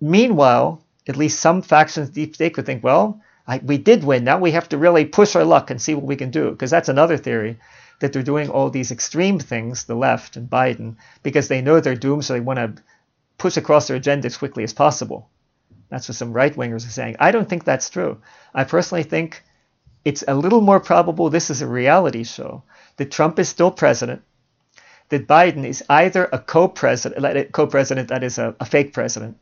Meanwhile, 0.00 0.82
at 1.08 1.16
least 1.16 1.40
some 1.40 1.62
factions 1.62 2.10
deep 2.10 2.34
state 2.34 2.54
could 2.54 2.66
think, 2.66 2.84
well, 2.84 3.20
I, 3.46 3.58
we 3.58 3.78
did 3.78 4.04
win. 4.04 4.24
Now 4.24 4.38
we 4.38 4.52
have 4.52 4.68
to 4.70 4.78
really 4.78 5.04
push 5.04 5.34
our 5.34 5.44
luck 5.44 5.70
and 5.70 5.80
see 5.80 5.94
what 5.94 6.04
we 6.04 6.16
can 6.16 6.30
do. 6.30 6.50
Because 6.50 6.70
that's 6.70 6.88
another 6.88 7.16
theory 7.16 7.58
that 8.00 8.12
they're 8.12 8.22
doing 8.22 8.50
all 8.50 8.70
these 8.70 8.90
extreme 8.90 9.38
things, 9.38 9.84
the 9.84 9.94
left 9.94 10.36
and 10.36 10.48
Biden, 10.48 10.96
because 11.22 11.48
they 11.48 11.62
know 11.62 11.80
they're 11.80 11.94
doomed, 11.94 12.24
so 12.24 12.34
they 12.34 12.40
want 12.40 12.58
to 12.58 12.82
push 13.38 13.56
across 13.56 13.88
their 13.88 13.96
agenda 13.96 14.26
as 14.26 14.36
quickly 14.36 14.64
as 14.64 14.72
possible. 14.72 15.28
That's 15.88 16.08
what 16.08 16.16
some 16.16 16.32
right 16.32 16.54
wingers 16.54 16.86
are 16.86 16.90
saying. 16.90 17.16
I 17.20 17.30
don't 17.30 17.48
think 17.48 17.64
that's 17.64 17.90
true. 17.90 18.20
I 18.54 18.64
personally 18.64 19.04
think 19.04 19.42
it's 20.04 20.24
a 20.26 20.34
little 20.34 20.60
more 20.60 20.80
probable 20.80 21.30
this 21.30 21.50
is 21.50 21.62
a 21.62 21.66
reality 21.66 22.24
show 22.24 22.62
that 22.96 23.10
Trump 23.10 23.38
is 23.38 23.48
still 23.48 23.70
president, 23.70 24.22
that 25.08 25.26
Biden 25.26 25.64
is 25.64 25.82
either 25.88 26.28
a 26.32 26.38
co-president, 26.38 27.52
co-president 27.52 28.08
that 28.08 28.22
is 28.22 28.38
a, 28.38 28.54
a 28.60 28.64
fake 28.64 28.92
president, 28.92 29.38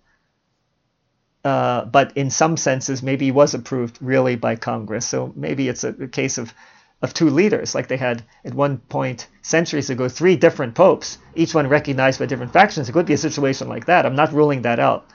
uh, 1.45 1.85
but 1.85 2.17
in 2.17 2.31
some 2.31 2.57
senses 2.57 3.03
maybe 3.03 3.27
he 3.27 3.33
was 3.33 3.55
approved 3.55 3.99
really 4.01 4.37
by 4.37 4.57
Congress. 4.57 5.07
So 5.07 5.33
maybe 5.35 5.69
it's 5.69 5.85
a, 5.85 5.89
a 5.89 6.09
case 6.09 6.39
of 6.39 6.55
of 7.03 7.13
two 7.13 7.29
leaders, 7.29 7.75
like 7.75 7.89
they 7.89 7.97
had 7.97 8.23
at 8.45 8.55
one 8.55 8.79
point 8.79 9.27
centuries 9.43 9.91
ago 9.91 10.09
three 10.09 10.37
different 10.37 10.75
popes, 10.75 11.19
each 11.35 11.55
one 11.55 11.67
recognized 11.67 12.21
by 12.21 12.27
different 12.27 12.53
factions. 12.53 12.89
It 12.89 12.93
could 12.93 13.07
be 13.07 13.15
a 13.15 13.19
situation 13.19 13.69
like 13.69 13.87
that. 13.87 14.07
I'm 14.07 14.15
not 14.15 14.33
ruling 14.33 14.63
that 14.63 14.79
out. 14.79 15.07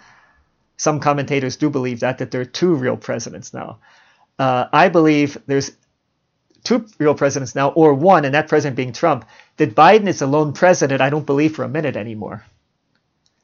Some 0.76 1.00
commentators 1.00 1.56
do 1.56 1.70
believe 1.70 2.02
that 2.02 2.18
that 2.20 2.30
there 2.30 2.42
are 2.42 2.46
two 2.46 2.76
real 2.76 2.98
presidents 2.98 3.54
now. 3.54 3.80
Uh, 4.38 4.66
I 4.72 4.90
believe 4.90 5.38
there's 5.48 5.72
two 6.64 6.86
real 7.00 7.16
presidents 7.16 7.56
now, 7.56 7.70
or 7.70 7.94
one, 7.94 8.26
and 8.26 8.34
that 8.34 8.50
president 8.50 8.76
being 8.76 8.94
Trump. 8.94 9.26
That 9.56 9.74
Biden 9.74 10.08
is 10.08 10.22
a 10.22 10.28
lone 10.28 10.54
president, 10.54 11.02
I 11.02 11.10
don't 11.10 11.26
believe 11.26 11.56
for 11.56 11.64
a 11.64 11.70
minute 11.70 11.96
anymore. 11.96 12.46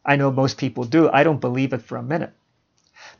I 0.06 0.18
know 0.18 0.32
most 0.32 0.58
people 0.58 0.84
do. 0.84 1.10
I 1.10 1.24
don't 1.24 1.40
believe 1.40 1.74
it 1.74 1.82
for 1.82 1.98
a 1.98 2.04
minute. 2.04 2.34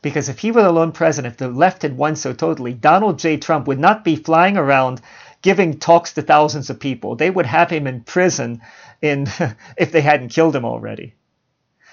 Because 0.02 0.28
if 0.28 0.38
he 0.38 0.50
were 0.50 0.62
the 0.62 0.72
lone 0.72 0.92
president, 0.92 1.32
if 1.32 1.38
the 1.38 1.48
left 1.48 1.82
had 1.82 1.96
won 1.96 2.16
so 2.16 2.32
totally, 2.32 2.74
Donald 2.74 3.18
J. 3.18 3.36
Trump 3.36 3.66
would 3.66 3.78
not 3.78 4.04
be 4.04 4.16
flying 4.16 4.56
around 4.56 5.00
giving 5.42 5.78
talks 5.78 6.12
to 6.12 6.22
thousands 6.22 6.70
of 6.70 6.80
people. 6.80 7.16
They 7.16 7.30
would 7.30 7.46
have 7.46 7.70
him 7.70 7.86
in 7.86 8.02
prison 8.02 8.62
in, 9.02 9.28
if 9.76 9.92
they 9.92 10.00
hadn't 10.00 10.30
killed 10.30 10.56
him 10.56 10.64
already. 10.64 11.14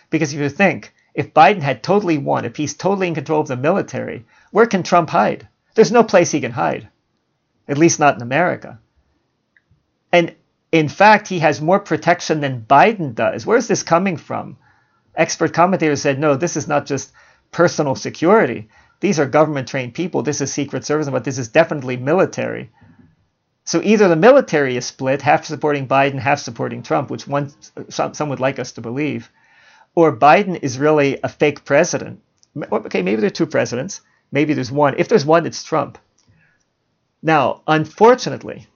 Because 0.10 0.34
if 0.34 0.40
you 0.40 0.50
think, 0.50 0.94
if 1.14 1.34
Biden 1.34 1.62
had 1.62 1.84
totally 1.84 2.18
won, 2.18 2.46
if 2.46 2.56
he's 2.56 2.74
totally 2.74 3.08
in 3.08 3.16
control 3.16 3.42
of 3.42 3.48
the 3.48 3.58
military, 3.58 4.26
where 4.52 4.66
can 4.66 4.84
Trump 4.84 5.10
hide? 5.10 5.48
There's 5.76 5.92
no 5.92 6.04
place 6.04 6.32
he 6.32 6.42
can 6.42 6.52
hide, 6.52 6.90
at 7.68 7.78
least 7.78 8.00
not 8.00 8.16
in 8.16 8.22
America. 8.22 8.80
And 10.12 10.36
in 10.72 10.88
fact, 10.88 11.28
he 11.28 11.40
has 11.40 11.62
more 11.62 11.80
protection 11.80 12.40
than 12.40 12.66
Biden 12.70 13.14
does. 13.14 13.46
Where's 13.46 13.68
this 13.68 13.84
coming 13.84 14.18
from? 14.18 14.58
Expert 15.16 15.54
commentators 15.54 16.02
said, 16.02 16.20
no, 16.20 16.36
this 16.36 16.56
is 16.56 16.68
not 16.68 16.86
just 16.86 17.12
personal 17.52 17.96
security. 17.96 18.70
These 19.02 19.20
are 19.20 19.26
government 19.26 19.68
trained 19.68 19.94
people. 19.94 20.24
This 20.24 20.42
is 20.42 20.52
Secret 20.52 20.86
Service, 20.86 21.10
but 21.10 21.24
this 21.24 21.38
is 21.38 21.48
definitely 21.50 21.98
military. 21.98 22.72
So 23.64 23.82
either 23.84 24.08
the 24.08 24.16
military 24.16 24.78
is 24.78 24.86
split, 24.86 25.22
half 25.22 25.46
supporting 25.46 25.88
Biden, 25.88 26.20
half 26.20 26.40
supporting 26.40 26.84
Trump, 26.84 27.10
which 27.10 27.28
one 27.28 27.52
some, 27.90 28.14
some 28.14 28.30
would 28.30 28.40
like 28.40 28.60
us 28.60 28.72
to 28.74 28.82
believe, 28.82 29.32
or 29.96 30.16
Biden 30.16 30.60
is 30.62 30.80
really 30.80 31.20
a 31.24 31.30
fake 31.30 31.64
president. 31.66 32.22
Okay, 32.72 33.02
maybe 33.02 33.22
there 33.22 33.28
are 33.28 33.32
two 33.32 33.46
presidents. 33.46 34.02
Maybe 34.32 34.54
there's 34.54 34.72
one. 34.72 34.96
If 34.98 35.08
there's 35.08 35.26
one, 35.26 35.46
it's 35.46 35.64
Trump. 35.64 35.98
Now, 37.22 37.62
unfortunately, 37.68 38.68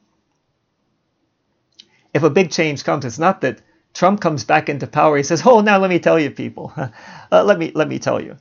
if 2.14 2.24
a 2.24 2.30
big 2.30 2.52
change 2.52 2.84
comes, 2.84 3.06
it's 3.06 3.20
not 3.20 3.42
that 3.42 3.62
Trump 3.94 4.22
comes 4.22 4.44
back 4.44 4.70
into 4.70 4.88
power. 4.88 5.18
He 5.18 5.24
says, 5.24 5.44
"Oh, 5.46 5.62
now 5.62 5.80
let 5.80 5.90
me 5.90 6.00
tell 6.00 6.20
you, 6.20 6.30
people. 6.32 6.74
uh, 7.32 7.44
let 7.44 7.58
me 7.58 7.72
let 7.74 7.88
me 7.88 8.00
tell 8.00 8.22
you." 8.22 8.38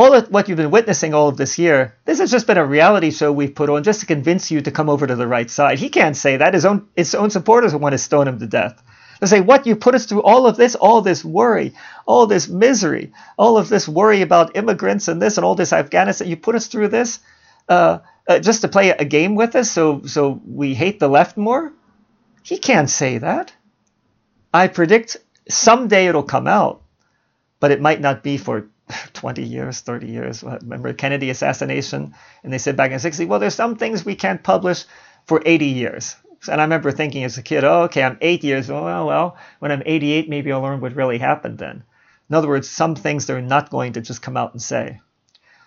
All 0.00 0.14
of 0.14 0.30
what 0.30 0.48
you've 0.48 0.56
been 0.56 0.70
witnessing 0.70 1.12
all 1.12 1.28
of 1.28 1.36
this 1.36 1.58
year, 1.58 1.94
this 2.06 2.20
has 2.20 2.30
just 2.30 2.46
been 2.46 2.56
a 2.56 2.64
reality 2.64 3.10
show 3.10 3.30
we've 3.30 3.54
put 3.54 3.68
on 3.68 3.82
just 3.82 4.00
to 4.00 4.06
convince 4.06 4.50
you 4.50 4.62
to 4.62 4.70
come 4.70 4.88
over 4.88 5.06
to 5.06 5.14
the 5.14 5.26
right 5.26 5.50
side. 5.50 5.78
He 5.78 5.90
can't 5.90 6.16
say 6.16 6.38
that. 6.38 6.54
His 6.54 6.64
own 6.64 6.88
his 6.96 7.14
own 7.14 7.28
supporters 7.28 7.74
want 7.74 7.92
to 7.92 7.98
stone 7.98 8.26
him 8.26 8.38
to 8.38 8.46
death. 8.46 8.82
They 9.20 9.26
say, 9.26 9.40
What 9.42 9.66
you 9.66 9.76
put 9.76 9.94
us 9.94 10.06
through 10.06 10.22
all 10.22 10.46
of 10.46 10.56
this, 10.56 10.74
all 10.74 11.02
this 11.02 11.22
worry, 11.22 11.74
all 12.06 12.26
this 12.26 12.48
misery, 12.48 13.12
all 13.36 13.58
of 13.58 13.68
this 13.68 13.86
worry 13.86 14.22
about 14.22 14.56
immigrants 14.56 15.08
and 15.08 15.20
this 15.20 15.36
and 15.36 15.44
all 15.44 15.54
this 15.54 15.74
Afghanistan, 15.74 16.28
you 16.28 16.36
put 16.38 16.54
us 16.54 16.68
through 16.68 16.88
this 16.88 17.18
uh, 17.68 17.98
uh, 18.26 18.38
just 18.38 18.62
to 18.62 18.68
play 18.68 18.90
a 18.90 19.04
game 19.04 19.34
with 19.34 19.54
us 19.54 19.70
so 19.70 20.00
so 20.06 20.40
we 20.46 20.74
hate 20.74 20.98
the 20.98 21.08
left 21.08 21.36
more? 21.36 21.74
He 22.42 22.56
can't 22.56 22.88
say 22.88 23.18
that. 23.18 23.52
I 24.54 24.68
predict 24.68 25.18
someday 25.46 26.06
it'll 26.06 26.22
come 26.22 26.46
out, 26.46 26.80
but 27.60 27.70
it 27.70 27.82
might 27.82 28.00
not 28.00 28.22
be 28.22 28.38
for 28.38 28.70
20 29.14 29.42
years, 29.42 29.80
30 29.80 30.06
years. 30.06 30.44
Uh, 30.44 30.58
remember 30.62 30.92
Kennedy 30.92 31.30
assassination? 31.30 32.14
And 32.42 32.52
they 32.52 32.58
said 32.58 32.76
back 32.76 32.90
in 32.90 32.98
60, 32.98 33.24
well, 33.26 33.38
there's 33.38 33.54
some 33.54 33.76
things 33.76 34.04
we 34.04 34.14
can't 34.14 34.42
publish 34.42 34.84
for 35.26 35.42
80 35.44 35.66
years. 35.66 36.16
And 36.48 36.60
I 36.60 36.64
remember 36.64 36.90
thinking 36.90 37.24
as 37.24 37.36
a 37.36 37.42
kid, 37.42 37.64
oh, 37.64 37.82
okay, 37.82 38.02
I'm 38.02 38.18
eight 38.20 38.42
years 38.42 38.70
old. 38.70 38.84
Well, 38.84 39.06
well, 39.06 39.36
when 39.58 39.72
I'm 39.72 39.82
88, 39.84 40.28
maybe 40.28 40.52
I'll 40.52 40.62
learn 40.62 40.80
what 40.80 40.96
really 40.96 41.18
happened 41.18 41.58
then. 41.58 41.82
In 42.28 42.36
other 42.36 42.48
words, 42.48 42.68
some 42.68 42.94
things 42.94 43.26
they're 43.26 43.42
not 43.42 43.70
going 43.70 43.94
to 43.94 44.00
just 44.00 44.22
come 44.22 44.36
out 44.36 44.52
and 44.52 44.62
say. 44.62 45.00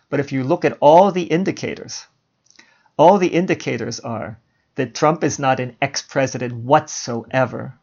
But 0.10 0.20
if 0.20 0.32
you 0.32 0.44
look 0.44 0.66
at 0.66 0.78
all 0.80 1.12
the 1.12 1.24
indicators, 1.24 2.08
all 2.98 3.18
the 3.18 3.28
indicators 3.28 4.00
are 4.00 4.40
that 4.76 4.96
Trump 4.96 5.24
is 5.24 5.38
not 5.38 5.60
an 5.60 5.76
ex 5.82 6.02
president 6.02 6.54
whatsoever. 6.54 7.76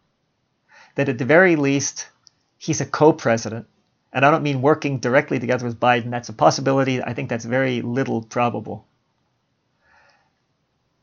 That 0.97 1.09
at 1.09 1.19
the 1.19 1.25
very 1.25 1.57
least, 1.57 2.09
he's 2.59 2.81
a 2.81 2.87
co 2.87 3.13
president 3.13 3.67
and 4.13 4.25
I 4.25 4.31
don't 4.31 4.43
mean 4.43 4.63
working 4.63 4.99
directly 4.99 5.39
together 5.39 5.67
with 5.67 5.81
Biden. 5.81 6.11
That's 6.11 6.29
a 6.29 6.33
possibility. 6.33 7.03
I 7.03 7.15
think 7.15 7.29
that's 7.29 7.45
very 7.45 7.83
little 7.83 8.23
probable. 8.23 8.87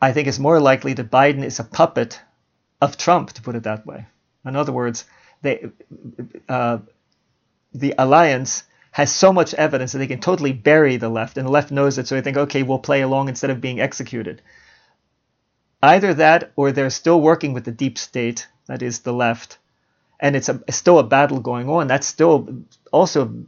I 0.02 0.12
think 0.12 0.28
it's 0.28 0.40
more 0.40 0.60
likely 0.60 0.94
that 0.94 1.10
Biden 1.10 1.44
is 1.44 1.60
a 1.60 1.64
puppet 1.64 2.20
of 2.82 2.98
Trump, 2.98 3.32
to 3.34 3.42
put 3.42 3.56
it 3.56 3.64
that 3.64 3.86
way. 3.86 4.06
In 4.46 4.56
other 4.56 4.72
words, 4.72 5.06
they, 5.42 5.70
uh, 6.48 6.80
the 7.74 7.96
alliance 7.98 8.64
has 8.92 9.14
so 9.14 9.34
much 9.34 9.54
evidence 9.54 9.92
that 9.92 10.00
they 10.00 10.08
can 10.08 10.20
totally 10.20 10.54
bury 10.54 10.98
the 10.98 11.10
left, 11.10 11.38
and 11.38 11.48
the 11.48 11.52
left 11.52 11.72
knows 11.72 11.98
it, 11.98 12.08
so 12.08 12.16
they 12.16 12.22
think, 12.22 12.38
okay, 12.38 12.64
we'll 12.64 12.80
play 12.80 13.02
along 13.02 13.30
instead 13.30 13.50
of 13.50 13.62
being 13.62 13.80
executed. 13.80 14.42
Either 15.82 16.14
that, 16.14 16.52
or 16.56 16.72
they're 16.72 16.90
still 16.90 17.22
working 17.22 17.54
with 17.54 17.66
the 17.66 17.72
deep 17.72 17.98
state, 17.98 18.48
that 18.68 18.82
is 18.82 19.00
the 19.00 19.14
left, 19.14 19.58
and 20.20 20.36
it's, 20.36 20.50
a, 20.50 20.62
it's 20.68 20.78
still 20.78 21.00
a 21.00 21.04
battle 21.04 21.40
going 21.40 21.70
on. 21.70 21.88
That's 21.88 22.08
still 22.08 22.64
also 22.92 23.46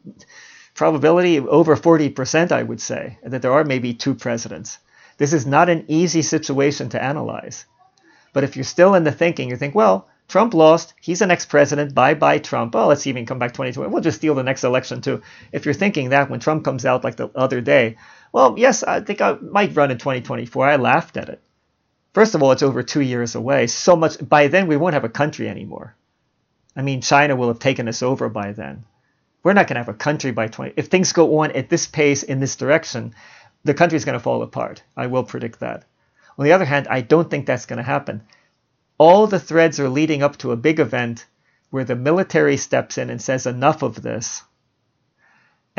probability 0.76 1.39
over 1.39 1.76
40%, 1.76 2.51
I 2.51 2.63
would 2.63 2.82
say, 2.82 3.17
that 3.24 3.41
there 3.41 3.53
are 3.53 3.63
maybe 3.63 3.93
two 3.93 4.15
presidents. 4.15 4.78
This 5.17 5.34
is 5.34 5.45
not 5.45 5.70
an 5.70 5.86
easy 5.88 6.22
situation 6.22 6.89
to 6.89 7.03
analyze. 7.03 7.65
But 8.32 8.43
if 8.43 8.55
you're 8.55 8.63
still 8.63 8.95
in 8.95 9.03
the 9.03 9.11
thinking, 9.11 9.49
you 9.49 9.57
think, 9.57 9.76
well, 9.76 10.07
Trump 10.30 10.53
lost. 10.53 10.93
He's 11.01 11.20
the 11.20 11.26
next 11.26 11.47
president. 11.47 11.95
Bye 11.95 12.13
bye, 12.13 12.38
Trump. 12.38 12.76
Oh, 12.76 12.88
let's 12.88 13.03
can 13.03 13.26
come 13.26 13.39
back 13.39 13.51
2020. 13.51 13.91
We'll 13.91 14.01
just 14.01 14.20
steal 14.20 14.36
the 14.36 14.43
next 14.43 14.63
election, 14.63 15.01
too. 15.01 15.22
If 15.51 15.65
you're 15.65 15.74
thinking 15.74 16.09
that 16.09 16.30
when 16.30 16.39
Trump 16.39 16.63
comes 16.63 16.86
out 16.86 17.03
like 17.03 17.15
the 17.15 17.30
other 17.36 17.61
day, 17.61 17.97
well, 18.32 18.53
yes, 18.57 18.84
I 18.84 19.01
think 19.01 19.22
I 19.22 19.34
might 19.34 19.76
run 19.76 19.89
in 19.91 19.97
2024. 19.97 20.67
I 20.67 20.76
laughed 20.76 21.17
at 21.17 21.30
it. 21.30 21.41
First 22.13 22.36
of 22.36 22.43
all, 22.43 22.51
it's 22.51 22.63
over 22.63 22.84
two 22.84 23.01
years 23.01 23.36
away. 23.36 23.67
So 23.67 23.95
much. 23.95 24.17
By 24.28 24.47
then, 24.47 24.67
we 24.67 24.78
won't 24.78 24.93
have 24.93 25.03
a 25.03 25.09
country 25.09 25.49
anymore. 25.49 25.95
I 26.76 26.82
mean, 26.82 27.01
China 27.01 27.36
will 27.36 27.47
have 27.47 27.59
taken 27.59 27.88
us 27.88 28.01
over 28.03 28.30
by 28.30 28.51
then. 28.51 28.86
We're 29.43 29.53
not 29.53 29.67
going 29.67 29.76
to 29.76 29.82
have 29.82 29.89
a 29.89 29.93
country 29.93 30.32
by 30.32 30.47
20. 30.47 30.74
If 30.76 30.88
things 30.88 31.13
go 31.13 31.39
on 31.39 31.51
at 31.53 31.70
this 31.70 31.88
pace 31.88 32.24
in 32.24 32.39
this 32.39 32.55
direction, 32.55 33.15
the 33.63 33.74
country 33.74 33.95
is 33.95 34.05
going 34.05 34.17
to 34.17 34.24
fall 34.24 34.43
apart. 34.43 34.84
I 34.95 35.07
will 35.07 35.24
predict 35.24 35.59
that. 35.59 35.86
On 36.38 36.45
the 36.45 36.53
other 36.53 36.65
hand, 36.65 36.88
I 36.89 37.01
don't 37.01 37.30
think 37.30 37.45
that's 37.45 37.65
going 37.65 37.78
to 37.78 37.84
happen. 37.84 38.22
All 38.97 39.28
the 39.28 39.39
threads 39.39 39.80
are 39.80 39.89
leading 39.89 40.24
up 40.24 40.38
to 40.38 40.51
a 40.51 40.57
big 40.57 40.80
event 40.80 41.26
where 41.70 41.86
the 41.86 41.95
military 41.95 42.57
steps 42.57 42.97
in 42.97 43.09
and 43.09 43.22
says 43.22 43.45
enough 43.45 43.82
of 43.82 44.01
this. 44.01 44.43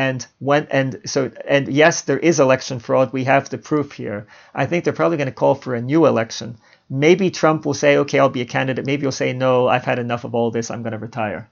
And 0.00 0.26
when 0.38 0.66
and 0.70 1.02
so 1.04 1.30
and 1.46 1.68
yes, 1.68 2.00
there 2.00 2.18
is 2.18 2.40
election 2.40 2.78
fraud. 2.78 3.12
We 3.12 3.24
have 3.24 3.50
the 3.50 3.58
proof 3.58 3.92
here. 3.92 4.28
I 4.54 4.64
think 4.64 4.82
they're 4.82 5.00
probably 5.00 5.18
going 5.18 5.34
to 5.34 5.40
call 5.42 5.54
for 5.54 5.74
a 5.74 5.82
new 5.82 6.06
election. 6.06 6.56
Maybe 6.88 7.30
Trump 7.30 7.66
will 7.66 7.74
say, 7.74 7.98
"Okay, 7.98 8.18
I'll 8.18 8.30
be 8.30 8.40
a 8.40 8.54
candidate." 8.56 8.86
Maybe 8.86 9.02
he'll 9.02 9.12
say, 9.12 9.34
"No, 9.34 9.68
I've 9.68 9.84
had 9.84 9.98
enough 9.98 10.24
of 10.24 10.34
all 10.34 10.50
this. 10.50 10.70
I'm 10.70 10.82
going 10.82 10.98
to 10.98 11.06
retire." 11.06 11.50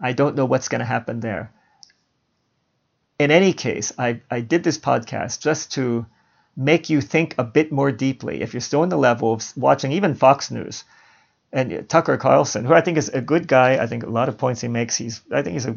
I 0.00 0.14
don't 0.14 0.34
know 0.34 0.46
what's 0.46 0.68
going 0.68 0.78
to 0.78 0.94
happen 0.96 1.20
there. 1.20 1.52
In 3.18 3.30
any 3.30 3.52
case, 3.52 3.92
I, 3.98 4.22
I 4.30 4.40
did 4.40 4.64
this 4.64 4.78
podcast 4.78 5.40
just 5.40 5.72
to 5.72 6.06
make 6.56 6.88
you 6.88 7.02
think 7.02 7.34
a 7.36 7.44
bit 7.44 7.70
more 7.70 7.92
deeply. 7.92 8.40
If 8.40 8.54
you're 8.54 8.68
still 8.68 8.82
in 8.82 8.88
the 8.88 9.04
level 9.08 9.34
of 9.34 9.56
watching 9.58 9.92
even 9.92 10.14
Fox 10.14 10.50
News 10.50 10.84
and 11.52 11.86
Tucker 11.86 12.16
Carlson, 12.16 12.64
who 12.64 12.72
I 12.72 12.80
think 12.80 12.96
is 12.96 13.10
a 13.10 13.20
good 13.20 13.46
guy, 13.46 13.76
I 13.82 13.86
think 13.86 14.04
a 14.04 14.16
lot 14.18 14.30
of 14.30 14.38
points 14.38 14.62
he 14.62 14.68
makes, 14.68 14.96
he's 14.96 15.20
I 15.30 15.42
think 15.42 15.52
he's 15.52 15.66
a 15.66 15.76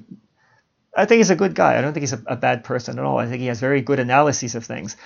I 0.95 1.05
think 1.05 1.19
he's 1.19 1.29
a 1.29 1.35
good 1.35 1.55
guy. 1.55 1.77
I 1.77 1.81
don't 1.81 1.93
think 1.93 2.01
he's 2.01 2.13
a, 2.13 2.21
a 2.27 2.35
bad 2.35 2.63
person 2.63 2.99
at 2.99 3.05
all. 3.05 3.17
I 3.17 3.27
think 3.27 3.41
he 3.41 3.47
has 3.47 3.59
very 3.59 3.81
good 3.81 3.99
analyses 3.99 4.55
of 4.55 4.65
things. 4.65 4.97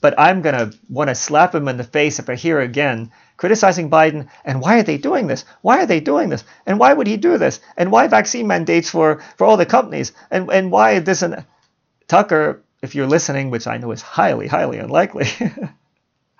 But 0.00 0.18
I'm 0.18 0.40
gonna 0.40 0.72
want 0.88 1.08
to 1.08 1.14
slap 1.14 1.54
him 1.54 1.68
in 1.68 1.76
the 1.76 1.84
face 1.84 2.18
if 2.18 2.28
I 2.30 2.34
hear 2.34 2.60
again 2.60 3.10
criticizing 3.36 3.90
Biden 3.90 4.28
and 4.44 4.60
why 4.60 4.78
are 4.78 4.82
they 4.82 4.98
doing 4.98 5.26
this? 5.26 5.44
Why 5.62 5.82
are 5.82 5.86
they 5.86 6.00
doing 6.00 6.28
this? 6.28 6.44
And 6.66 6.78
why 6.78 6.92
would 6.92 7.06
he 7.06 7.16
do 7.16 7.38
this? 7.38 7.60
And 7.76 7.90
why 7.90 8.06
vaccine 8.06 8.46
mandates 8.46 8.90
for 8.90 9.22
for 9.36 9.46
all 9.46 9.56
the 9.56 9.66
companies? 9.66 10.12
And 10.30 10.50
and 10.50 10.70
why 10.70 10.98
this 11.00 11.22
and 11.22 11.44
Tucker 12.08 12.62
if 12.82 12.94
you're 12.94 13.06
listening, 13.06 13.50
which 13.50 13.66
I 13.66 13.76
know 13.76 13.90
is 13.92 14.02
highly, 14.02 14.46
highly 14.46 14.78
unlikely, 14.78 15.24
frankly 15.24 15.68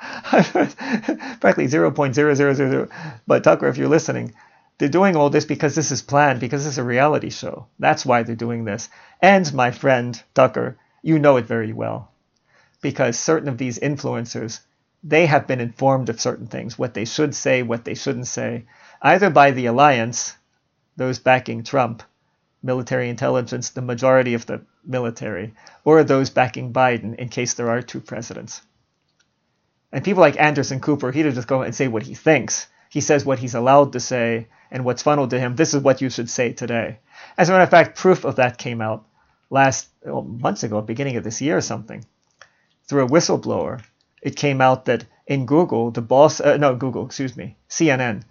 0.0000, 1.69 2.91
but 3.27 3.45
Tucker, 3.45 3.69
if 3.69 3.77
you're 3.77 3.89
listening, 3.89 4.33
they're 4.81 4.89
doing 4.89 5.15
all 5.15 5.29
this 5.29 5.45
because 5.45 5.75
this 5.75 5.91
is 5.91 6.01
planned, 6.01 6.41
because 6.41 6.67
it's 6.67 6.79
a 6.79 6.83
reality 6.83 7.29
show. 7.29 7.67
That's 7.79 8.07
why 8.07 8.23
they're 8.23 8.35
doing 8.35 8.65
this. 8.65 8.89
And 9.21 9.53
my 9.53 9.73
friend 9.73 10.21
Tucker, 10.33 10.79
you 11.03 11.19
know 11.19 11.37
it 11.37 11.45
very 11.45 11.75
well, 11.75 12.11
because 12.81 13.19
certain 13.19 13.51
of 13.51 13.59
these 13.59 13.79
influencers, 13.79 14.61
they 15.05 15.27
have 15.27 15.47
been 15.47 15.61
informed 15.61 16.09
of 16.09 16.19
certain 16.19 16.47
things, 16.47 16.79
what 16.79 16.95
they 16.95 17.05
should 17.05 17.35
say, 17.35 17.63
what 17.63 17.85
they 17.85 17.93
shouldn't 17.95 18.27
say, 18.27 18.65
either 19.03 19.29
by 19.29 19.51
the 19.51 19.67
alliance, 19.67 20.35
those 20.97 21.19
backing 21.19 21.63
Trump, 21.63 22.03
military 22.63 23.11
intelligence, 23.11 23.69
the 23.69 23.83
majority 23.83 24.33
of 24.33 24.47
the 24.47 24.63
military, 24.83 25.53
or 25.85 26.03
those 26.03 26.31
backing 26.31 26.73
Biden 26.73 27.15
in 27.17 27.29
case 27.29 27.53
there 27.53 27.69
are 27.69 27.83
two 27.83 28.01
presidents. 28.01 28.63
And 29.93 30.03
people 30.03 30.23
like 30.23 30.41
Anderson 30.41 30.81
Cooper, 30.81 31.13
he 31.13 31.23
doesn't 31.23 31.35
just 31.35 31.49
go 31.49 31.61
and 31.61 31.75
say 31.75 31.87
what 31.87 32.05
he 32.05 32.15
thinks. 32.15 32.67
He 32.91 33.01
says 33.01 33.25
what 33.25 33.39
he's 33.39 33.55
allowed 33.55 33.93
to 33.93 34.01
say 34.01 34.49
and 34.71 34.85
what's 34.85 35.03
funneled 35.03 35.31
to 35.31 35.39
him. 35.39 35.55
This 35.57 35.75
is 35.75 35.83
what 35.83 36.01
you 36.01 36.11
should 36.11 36.29
say 36.29 36.53
today. 36.53 36.99
As 37.39 37.49
a 37.49 37.53
matter 37.53 37.63
of 37.63 37.71
fact, 37.71 37.97
proof 37.97 38.25
of 38.25 38.37
that 38.37 38.59
came 38.59 38.81
out 38.81 39.07
last 39.49 39.89
well, 40.05 40.23
months 40.23 40.65
ago, 40.65 40.83
beginning 40.83 41.17
of 41.17 41.25
this 41.25 41.41
year 41.41 41.57
or 41.57 41.61
something, 41.61 42.05
through 42.89 43.05
a 43.05 43.09
whistleblower. 43.09 43.81
It 44.21 44.37
came 44.37 44.61
out 44.61 44.87
that 44.87 45.07
in 45.27 45.47
Google, 45.47 45.93
the 45.93 46.03
boss, 46.03 46.41
uh, 46.41 46.57
no, 46.57 46.75
Google, 46.75 47.07
excuse 47.07 47.37
me, 47.37 47.57
CNN, 47.69 48.23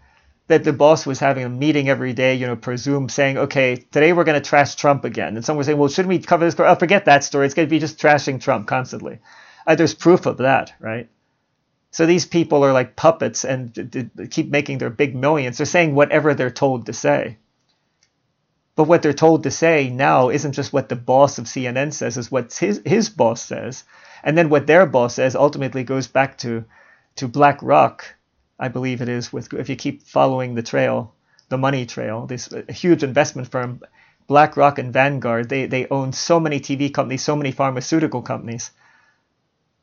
that 0.47 0.66
the 0.66 0.74
boss 0.74 1.05
was 1.05 1.20
having 1.20 1.45
a 1.45 1.49
meeting 1.49 1.88
every 1.88 2.12
day, 2.12 2.36
you 2.36 2.45
know, 2.45 2.57
presume 2.57 3.07
saying, 3.07 3.38
okay, 3.38 3.78
today 3.78 4.12
we're 4.12 4.26
going 4.26 4.41
to 4.41 4.49
trash 4.49 4.76
Trump 4.76 5.05
again. 5.05 5.38
And 5.38 5.45
someone 5.45 5.60
was 5.60 5.68
saying, 5.68 5.78
well, 5.78 5.88
shouldn't 5.88 6.10
we 6.10 6.20
cover 6.20 6.43
this? 6.43 6.60
Oh, 6.60 6.76
forget 6.76 7.05
that 7.05 7.24
story. 7.24 7.45
It's 7.45 7.55
going 7.55 7.68
to 7.68 7.70
be 7.70 7.80
just 7.80 7.97
trashing 7.97 8.41
Trump 8.41 8.68
constantly. 8.68 9.20
Uh, 9.66 9.76
there's 9.76 9.93
proof 9.93 10.26
of 10.26 10.38
that, 10.38 10.74
right? 10.80 11.10
So 11.92 12.06
these 12.06 12.26
people 12.26 12.64
are 12.64 12.74
like 12.74 12.96
puppets 12.96 13.44
and 13.44 14.10
keep 14.30 14.50
making 14.50 14.78
their 14.78 14.90
big 14.90 15.16
millions. 15.16 15.58
They're 15.58 15.66
saying 15.66 15.96
whatever 15.96 16.34
they're 16.34 16.52
told 16.52 16.86
to 16.86 16.94
say. 16.94 17.38
But 18.76 18.84
what 18.84 19.02
they're 19.02 19.14
told 19.14 19.44
to 19.44 19.52
say 19.52 19.90
now 19.90 20.30
isn't 20.30 20.54
just 20.54 20.72
what 20.72 20.88
the 20.88 20.96
boss 20.96 21.38
of 21.38 21.46
CNN 21.46 21.92
says, 21.94 22.18
is 22.18 22.32
what 22.32 22.54
his, 22.54 22.82
his 22.86 23.10
boss 23.10 23.42
says. 23.42 23.84
And 24.24 24.38
then 24.38 24.50
what 24.50 24.68
their 24.68 24.86
boss 24.86 25.16
says 25.16 25.36
ultimately 25.36 25.84
goes 25.84 26.08
back 26.08 26.38
to, 26.40 26.64
to 27.16 27.28
BlackRock 27.28 28.16
I 28.60 28.68
believe 28.68 29.02
it 29.02 29.08
is, 29.08 29.32
with 29.32 29.54
if 29.54 29.70
you 29.70 29.78
keep 29.78 30.04
following 30.04 30.54
the 30.54 30.62
trail, 30.62 31.16
the 31.48 31.58
money 31.58 31.86
trail, 31.86 32.28
this 32.28 32.52
uh, 32.52 32.64
huge 32.68 33.04
investment 33.04 33.48
firm, 33.50 33.82
BlackRock 34.28 34.78
and 34.78 34.92
Vanguard, 34.92 35.48
they, 35.48 35.66
they 35.66 35.88
own 35.88 36.12
so 36.12 36.40
many 36.40 36.60
TV 36.60 36.94
companies, 36.94 37.24
so 37.24 37.38
many 37.38 37.52
pharmaceutical 37.52 38.22
companies. 38.22 38.72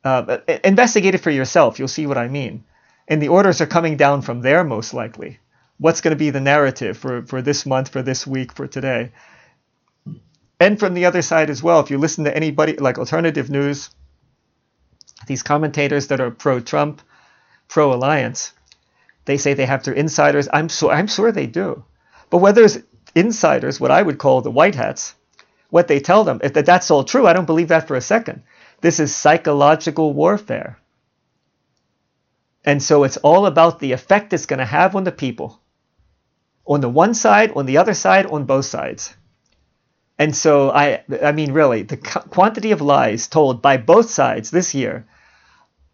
Uh, 0.07 0.39
investigate 0.63 1.17
it 1.17 1.21
for 1.21 1.33
yourself. 1.33 1.81
You'll 1.81 1.89
see 1.89 2.07
what 2.07 2.17
I 2.17 2.29
mean. 2.29 2.63
And 3.09 3.21
the 3.21 3.27
orders 3.27 3.61
are 3.61 3.67
coming 3.67 3.97
down 3.97 4.23
from 4.23 4.41
there, 4.41 4.63
most 4.63 4.95
likely. 4.95 5.41
What's 5.79 6.01
going 6.01 6.13
to 6.13 6.25
be 6.25 6.31
the 6.31 6.41
narrative 6.41 6.97
for, 6.97 7.23
for 7.27 7.43
this 7.43 7.67
month, 7.67 7.89
for 7.89 8.03
this 8.03 8.25
week, 8.25 8.53
for 8.53 8.69
today? 8.69 9.11
And 10.61 10.79
from 10.79 10.95
the 10.95 11.07
other 11.07 11.23
side 11.23 11.51
as 11.51 11.61
well, 11.61 11.81
if 11.81 11.91
you 11.91 11.99
listen 11.99 12.23
to 12.23 12.37
anybody 12.37 12.77
like 12.77 12.99
alternative 12.99 13.51
news, 13.51 13.91
these 15.27 15.43
commentators 15.43 16.07
that 16.07 16.21
are 16.21 16.31
pro 16.31 16.61
Trump, 16.61 17.03
pro 17.67 17.93
alliance, 17.93 18.53
they 19.25 19.39
say 19.39 19.55
they 19.55 19.67
have 19.67 19.83
their 19.83 19.95
insiders. 19.95 20.49
I'm 20.53 20.69
sure 20.69 20.93
I'm 20.93 21.09
sure 21.09 21.33
they 21.33 21.49
do. 21.49 21.85
But 22.31 22.39
whether 22.39 22.63
it's 22.63 22.79
insiders, 23.17 23.81
what 23.81 23.91
I 23.91 24.03
would 24.03 24.19
call 24.19 24.41
the 24.41 24.53
white 24.53 24.77
hats, 24.77 25.17
what 25.71 25.89
they 25.89 25.99
tell 25.99 26.23
them, 26.23 26.41
if 26.45 26.53
that's 26.53 26.93
all 26.93 27.03
true, 27.03 27.27
I 27.27 27.33
don't 27.33 27.45
believe 27.45 27.69
that 27.69 27.89
for 27.89 27.97
a 27.97 28.01
second. 28.01 28.45
This 28.81 29.01
is 29.01 29.15
psychological 29.15 30.13
warfare. 30.13 30.79
And 32.65 32.83
so 32.83 33.05
it's 33.05 33.17
all 33.19 33.47
about 33.47 33.79
the 33.79 33.93
effect 33.93 34.33
it's 34.33 34.47
going 34.47 34.59
to 34.59 34.65
have 34.65 34.97
on 34.97 35.05
the 35.05 35.13
people. 35.13 35.61
On 36.67 36.81
the 36.81 36.89
one 36.89 37.15
side, 37.15 37.53
on 37.55 37.67
the 37.67 37.79
other 37.79 37.95
side, 37.95 38.27
on 38.27 38.45
both 38.45 38.65
sides. 38.67 39.15
And 40.19 40.35
so 40.35 40.71
I 40.71 41.05
I 41.23 41.33
mean 41.33 41.53
really, 41.53 41.83
the 41.83 41.97
quantity 41.97 42.73
of 42.73 42.81
lies 42.81 43.29
told 43.29 43.63
by 43.63 43.77
both 43.77 44.11
sides 44.11 44.51
this 44.51 44.75
year, 44.75 45.07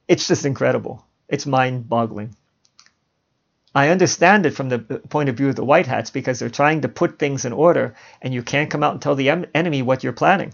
it's 0.09 0.29
just 0.29 0.47
incredible. 0.47 1.05
It's 1.29 1.47
mind-boggling. 1.47 2.37
I 3.75 3.89
understand 3.89 4.47
it 4.47 4.55
from 4.55 4.69
the 4.69 4.79
point 4.79 5.29
of 5.29 5.37
view 5.37 5.49
of 5.49 5.57
the 5.57 5.65
White 5.65 5.87
Hats 5.87 6.11
because 6.11 6.39
they're 6.39 6.51
trying 6.51 6.83
to 6.83 6.89
put 6.89 7.19
things 7.19 7.45
in 7.45 7.53
order 7.53 7.95
and 8.21 8.35
you 8.35 8.43
can't 8.43 8.71
come 8.71 8.83
out 8.83 8.93
and 8.93 9.03
tell 9.03 9.15
the 9.15 9.31
em- 9.31 9.47
enemy 9.55 9.83
what 9.83 10.05
you're 10.05 10.13
planning. 10.13 10.53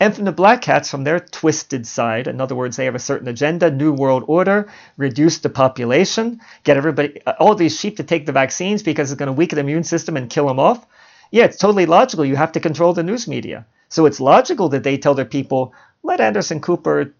And 0.00 0.14
from 0.14 0.24
the 0.24 0.32
Black 0.32 0.64
Hats, 0.64 0.90
from 0.90 1.04
their 1.04 1.20
twisted 1.20 1.86
side, 1.86 2.26
in 2.26 2.40
other 2.40 2.56
words, 2.56 2.76
they 2.76 2.84
have 2.84 2.96
a 2.96 2.98
certain 3.00 3.28
agenda, 3.28 3.70
New 3.70 3.92
World 3.92 4.24
Order, 4.26 4.68
reduce 4.96 5.38
the 5.38 5.48
population, 5.48 6.40
get 6.64 6.76
everybody, 6.76 7.24
uh, 7.26 7.34
all 7.38 7.54
these 7.54 7.78
sheep 7.78 7.96
to 7.98 8.02
take 8.02 8.26
the 8.26 8.32
vaccines 8.32 8.82
because 8.82 9.12
it's 9.12 9.18
going 9.18 9.28
to 9.28 9.32
weaken 9.32 9.56
the 9.56 9.60
immune 9.60 9.84
system 9.84 10.16
and 10.16 10.28
kill 10.28 10.48
them 10.48 10.58
off. 10.58 10.84
Yeah, 11.30 11.44
it's 11.44 11.58
totally 11.58 11.86
logical. 11.86 12.24
You 12.24 12.36
have 12.36 12.52
to 12.52 12.60
control 12.60 12.92
the 12.92 13.02
news 13.04 13.28
media. 13.28 13.66
So 13.88 14.06
it's 14.06 14.20
logical 14.20 14.68
that 14.70 14.82
they 14.82 14.98
tell 14.98 15.14
their 15.14 15.24
people, 15.24 15.72
let 16.02 16.20
Anderson 16.20 16.60
Cooper 16.60 17.14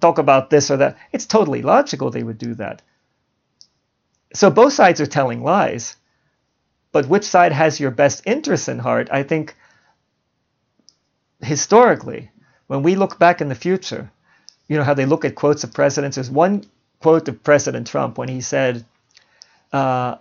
talk 0.00 0.18
about 0.18 0.50
this 0.50 0.70
or 0.70 0.76
that. 0.76 0.98
It's 1.12 1.26
totally 1.26 1.62
logical 1.62 2.10
they 2.10 2.22
would 2.22 2.38
do 2.38 2.54
that. 2.54 2.82
So 4.34 4.50
both 4.50 4.74
sides 4.74 5.00
are 5.00 5.06
telling 5.06 5.42
lies. 5.42 5.96
But 6.92 7.08
which 7.08 7.24
side 7.24 7.52
has 7.52 7.80
your 7.80 7.90
best 7.90 8.22
interests 8.26 8.68
in 8.68 8.78
heart? 8.78 9.08
I 9.10 9.22
think 9.22 9.56
historically, 11.42 12.30
when 12.66 12.82
we 12.82 12.94
look 12.96 13.18
back 13.18 13.40
in 13.40 13.48
the 13.48 13.54
future, 13.54 14.10
you 14.68 14.76
know 14.76 14.84
how 14.84 14.94
they 14.94 15.06
look 15.06 15.24
at 15.24 15.34
quotes 15.34 15.64
of 15.64 15.72
presidents. 15.74 16.16
There's 16.16 16.30
one 16.30 16.64
quote 17.00 17.28
of 17.28 17.42
President 17.42 17.86
Trump 17.86 18.18
when 18.18 18.28
he 18.28 18.40
said, 18.40 18.84
uh, 19.72 20.16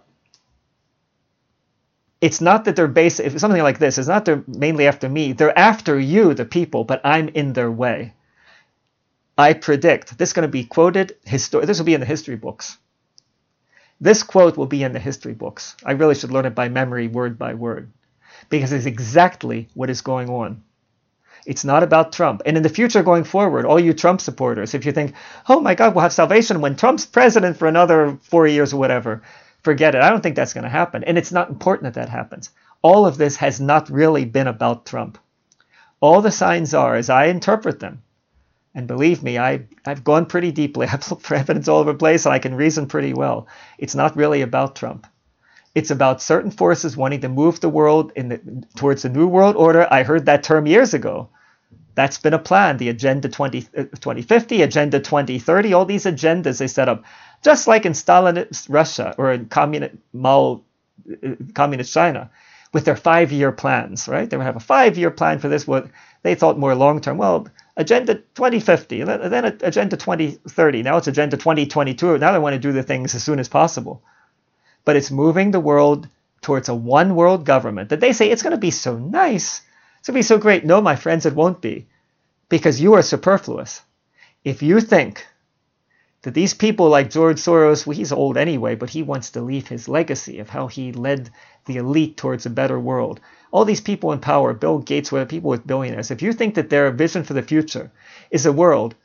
"It's 2.21 2.41
not 2.41 2.65
that 2.65 2.75
they're 2.75 2.87
based 2.87 3.21
something 3.39 3.61
like 3.61 3.79
this. 3.79 3.97
It's 3.97 4.07
not 4.07 4.25
they're 4.25 4.43
mainly 4.47 4.87
after 4.87 5.07
me. 5.07 5.33
They're 5.33 5.57
after 5.57 5.99
you, 5.99 6.33
the 6.33 6.45
people, 6.45 6.83
but 6.83 7.01
I'm 7.03 7.29
in 7.29 7.53
their 7.53 7.71
way." 7.71 8.13
I 9.37 9.53
predict 9.53 10.17
this 10.17 10.29
is 10.29 10.33
going 10.33 10.47
to 10.47 10.51
be 10.51 10.65
quoted. 10.65 11.15
Histor- 11.25 11.65
this 11.65 11.77
will 11.77 11.85
be 11.85 11.93
in 11.93 12.01
the 12.01 12.05
history 12.05 12.35
books. 12.35 12.77
This 14.01 14.21
quote 14.21 14.57
will 14.57 14.65
be 14.65 14.83
in 14.83 14.91
the 14.91 14.99
history 14.99 15.33
books. 15.33 15.75
I 15.85 15.91
really 15.93 16.15
should 16.15 16.31
learn 16.31 16.45
it 16.45 16.55
by 16.55 16.67
memory, 16.67 17.07
word 17.07 17.37
by 17.39 17.53
word, 17.53 17.91
because 18.49 18.73
it's 18.73 18.85
exactly 18.85 19.69
what 19.75 19.89
is 19.89 20.01
going 20.01 20.29
on. 20.29 20.63
It's 21.49 21.65
not 21.65 21.81
about 21.81 22.13
Trump. 22.13 22.43
And 22.45 22.57
in 22.57 22.61
the 22.61 22.69
future 22.69 23.01
going 23.01 23.23
forward, 23.23 23.65
all 23.65 23.79
you 23.79 23.91
Trump 23.91 24.21
supporters, 24.21 24.75
if 24.75 24.85
you 24.85 24.91
think, 24.91 25.15
oh 25.47 25.59
my 25.59 25.73
God, 25.73 25.95
we'll 25.95 26.03
have 26.03 26.13
salvation 26.13 26.61
when 26.61 26.75
Trump's 26.75 27.07
president 27.07 27.57
for 27.57 27.67
another 27.67 28.19
four 28.21 28.45
years 28.45 28.71
or 28.71 28.77
whatever, 28.77 29.23
forget 29.63 29.95
it. 29.95 30.03
I 30.03 30.11
don't 30.11 30.21
think 30.21 30.35
that's 30.35 30.53
going 30.53 30.65
to 30.65 30.69
happen. 30.69 31.03
And 31.03 31.17
it's 31.17 31.31
not 31.31 31.49
important 31.49 31.85
that 31.85 31.99
that 31.99 32.09
happens. 32.09 32.51
All 32.83 33.07
of 33.07 33.17
this 33.17 33.37
has 33.37 33.59
not 33.59 33.89
really 33.89 34.25
been 34.25 34.45
about 34.45 34.85
Trump. 34.85 35.17
All 35.99 36.21
the 36.21 36.29
signs 36.29 36.75
are, 36.75 36.95
as 36.95 37.09
I 37.09 37.25
interpret 37.25 37.79
them, 37.79 38.03
and 38.75 38.85
believe 38.85 39.23
me, 39.23 39.39
I, 39.39 39.63
I've 39.87 40.03
gone 40.03 40.27
pretty 40.27 40.51
deeply. 40.51 40.85
I've 40.91 41.09
looked 41.09 41.25
for 41.25 41.33
evidence 41.33 41.67
all 41.67 41.79
over 41.79 41.93
the 41.93 41.97
place 41.97 42.27
and 42.27 42.33
I 42.33 42.37
can 42.37 42.53
reason 42.53 42.85
pretty 42.85 43.15
well. 43.15 43.47
It's 43.79 43.95
not 43.95 44.15
really 44.15 44.43
about 44.43 44.75
Trump. 44.75 45.07
It's 45.73 45.89
about 45.89 46.21
certain 46.21 46.51
forces 46.51 46.95
wanting 46.95 47.21
to 47.21 47.29
move 47.29 47.59
the 47.59 47.69
world 47.69 48.11
in 48.15 48.29
the, 48.29 48.65
towards 48.75 49.03
a 49.03 49.09
new 49.09 49.27
world 49.27 49.55
order. 49.55 49.87
I 49.91 50.03
heard 50.03 50.27
that 50.27 50.43
term 50.43 50.67
years 50.67 50.93
ago. 50.93 51.29
That's 51.99 52.17
been 52.17 52.33
a 52.33 52.39
plan. 52.39 52.77
The 52.77 52.89
Agenda 52.89 53.29
20, 53.29 53.67
uh, 53.77 53.83
2050, 53.83 54.61
Agenda 54.61 54.99
2030, 54.99 55.73
all 55.73 55.85
these 55.85 56.05
agendas 56.05 56.59
they 56.59 56.67
set 56.67 56.89
up, 56.89 57.03
just 57.43 57.67
like 57.67 57.85
in 57.85 57.93
Stalinist 57.93 58.67
Russia 58.69 59.13
or 59.17 59.33
in 59.33 59.45
communist, 59.47 59.95
Mao, 60.13 60.61
uh, 61.11 61.35
communist 61.53 61.93
China, 61.93 62.29
with 62.73 62.85
their 62.85 62.95
five-year 62.95 63.51
plans, 63.51 64.07
right? 64.07 64.29
They 64.29 64.37
would 64.37 64.45
have 64.45 64.55
a 64.55 64.61
five-year 64.61 65.11
plan 65.11 65.39
for 65.39 65.49
this. 65.49 65.67
What 65.67 65.89
they 66.23 66.35
thought 66.35 66.57
more 66.57 66.75
long-term. 66.75 67.17
Well, 67.17 67.47
Agenda 67.77 68.15
2050, 68.15 69.03
then 69.03 69.45
Agenda 69.45 69.97
2030. 69.97 70.83
Now 70.83 70.97
it's 70.97 71.07
Agenda 71.07 71.37
2022. 71.37 72.17
Now 72.17 72.31
they 72.31 72.39
want 72.39 72.53
to 72.53 72.59
do 72.59 72.71
the 72.71 72.83
things 72.83 73.15
as 73.15 73.23
soon 73.23 73.39
as 73.39 73.49
possible 73.49 74.03
but 74.85 74.95
it's 74.95 75.11
moving 75.11 75.51
the 75.51 75.59
world 75.59 76.07
towards 76.41 76.69
a 76.69 76.73
one 76.73 77.15
world 77.15 77.45
government 77.45 77.89
that 77.89 77.99
they 77.99 78.13
say 78.13 78.29
it's 78.29 78.41
going 78.41 78.51
to 78.51 78.57
be 78.57 78.71
so 78.71 78.97
nice. 78.97 79.61
It's 79.99 80.07
going 80.07 80.15
to 80.15 80.19
be 80.19 80.21
so 80.23 80.37
great. 80.37 80.65
No, 80.65 80.81
my 80.81 80.95
friends, 80.95 81.25
it 81.25 81.35
won't 81.35 81.61
be 81.61 81.87
because 82.47 82.81
you 82.81 82.93
are 82.93 83.01
superfluous. 83.01 83.81
If 84.43 84.61
you 84.61 84.79
think 84.79 85.25
that 86.21 86.33
these 86.33 86.53
people 86.53 86.89
like 86.89 87.09
George 87.09 87.37
Soros, 87.37 87.85
well, 87.85 87.95
he's 87.95 88.11
old 88.11 88.37
anyway, 88.37 88.75
but 88.75 88.89
he 88.89 89.03
wants 89.03 89.31
to 89.31 89.41
leave 89.41 89.67
his 89.67 89.87
legacy 89.87 90.39
of 90.39 90.49
how 90.49 90.67
he 90.67 90.91
led 90.91 91.29
the 91.65 91.77
elite 91.77 92.17
towards 92.17 92.45
a 92.45 92.49
better 92.49 92.79
world. 92.79 93.19
All 93.51 93.65
these 93.65 93.81
people 93.81 94.11
in 94.11 94.19
power, 94.19 94.53
Bill 94.53 94.79
Gates, 94.79 95.11
where 95.11 95.25
people 95.25 95.49
with 95.49 95.67
billionaires, 95.67 96.11
if 96.11 96.21
you 96.21 96.33
think 96.33 96.55
that 96.55 96.69
their 96.69 96.91
vision 96.91 97.23
for 97.23 97.33
the 97.33 97.41
future 97.41 97.91
is 98.31 98.45
a 98.45 98.51
world 98.51 98.95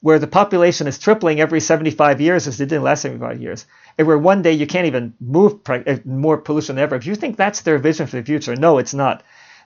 where 0.00 0.18
the 0.18 0.26
population 0.26 0.86
is 0.86 0.98
tripling 0.98 1.40
every 1.40 1.60
75 1.60 2.20
years 2.20 2.48
as 2.48 2.60
it 2.60 2.68
did 2.68 2.74
in 2.74 2.80
the 2.80 2.84
last 2.84 3.02
75 3.02 3.40
years, 3.40 3.66
and 3.96 4.06
where 4.06 4.18
one 4.18 4.42
day 4.42 4.52
you 4.52 4.66
can't 4.66 4.86
even 4.86 5.14
move 5.20 5.60
uh, 5.66 5.96
more 6.04 6.38
pollution 6.38 6.76
than 6.76 6.82
ever. 6.82 6.96
If 6.96 7.06
you 7.06 7.14
think 7.14 7.36
that's 7.36 7.60
their 7.60 7.78
vision 7.78 8.06
for 8.06 8.16
the 8.16 8.24
future, 8.24 8.56
no, 8.56 8.78
it's 8.78 8.94
not. 8.94 9.22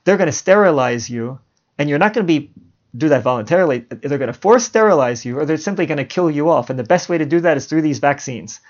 They're 0.07 0.17
going 0.17 0.27
to 0.27 0.33
sterilize 0.33 1.11
you, 1.11 1.41
and 1.79 1.91
you're 1.91 1.99
not 1.99 2.15
going 2.15 2.25
to 2.25 2.33
be 2.33 2.53
do 2.97 3.09
that 3.09 3.25
voluntarily. 3.25 3.81
They're 3.89 4.19
going 4.19 4.33
to 4.33 4.39
force 4.39 4.65
sterilize 4.65 5.25
you, 5.25 5.37
or 5.37 5.45
they're 5.45 5.57
simply 5.57 5.85
going 5.85 5.99
to 5.99 6.05
kill 6.05 6.31
you 6.31 6.49
off. 6.49 6.71
And 6.71 6.79
the 6.79 6.85
best 6.85 7.09
way 7.09 7.19
to 7.19 7.27
do 7.27 7.41
that 7.41 7.57
is 7.57 7.67
through 7.67 7.83
these 7.83 7.99
vaccines. 7.99 8.61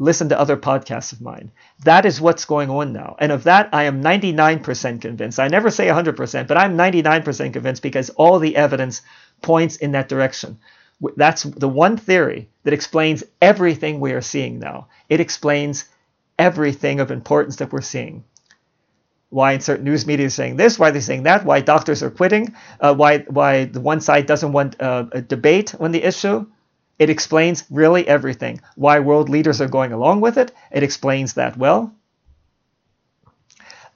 Listen 0.00 0.28
to 0.28 0.38
other 0.38 0.56
podcasts 0.56 1.12
of 1.12 1.20
mine. 1.20 1.52
That 1.84 2.04
is 2.04 2.20
what's 2.20 2.44
going 2.44 2.68
on 2.68 2.92
now. 2.92 3.14
And 3.20 3.30
of 3.30 3.44
that, 3.44 3.68
I 3.72 3.84
am 3.84 4.02
99% 4.02 5.00
convinced. 5.00 5.38
I 5.38 5.46
never 5.46 5.70
say 5.70 5.86
100%, 5.86 6.48
but 6.48 6.56
I'm 6.56 6.76
99% 6.76 7.52
convinced 7.52 7.82
because 7.82 8.10
all 8.10 8.40
the 8.40 8.56
evidence 8.56 9.02
points 9.42 9.76
in 9.76 9.92
that 9.92 10.08
direction. 10.08 10.58
That's 11.16 11.44
the 11.44 11.68
one 11.68 11.96
theory 11.96 12.48
that 12.64 12.74
explains 12.74 13.22
everything 13.40 14.00
we 14.00 14.12
are 14.12 14.20
seeing 14.20 14.58
now. 14.58 14.88
It 15.08 15.20
explains 15.20 15.84
everything 16.40 16.98
of 16.98 17.12
importance 17.12 17.54
that 17.56 17.72
we're 17.72 17.82
seeing. 17.82 18.24
Why 19.30 19.52
in 19.52 19.60
certain 19.60 19.84
news 19.84 20.06
media 20.06 20.26
are 20.26 20.30
saying 20.30 20.56
this, 20.56 20.78
why 20.78 20.90
they're 20.90 21.00
saying 21.00 21.24
that, 21.24 21.44
why 21.44 21.60
doctors 21.60 22.02
are 22.02 22.10
quitting, 22.10 22.54
uh, 22.80 22.94
why 22.94 23.18
why 23.28 23.64
the 23.64 23.80
one 23.80 24.00
side 24.00 24.26
doesn't 24.26 24.52
want 24.52 24.80
uh, 24.80 25.06
a 25.12 25.20
debate 25.20 25.74
on 25.80 25.92
the 25.92 26.02
issue. 26.02 26.46
It 26.98 27.10
explains 27.10 27.64
really 27.70 28.06
everything. 28.08 28.60
Why 28.76 29.00
world 29.00 29.28
leaders 29.28 29.60
are 29.60 29.68
going 29.68 29.92
along 29.92 30.20
with 30.20 30.38
it. 30.38 30.52
It 30.70 30.82
explains 30.82 31.34
that 31.34 31.56
well. 31.56 31.92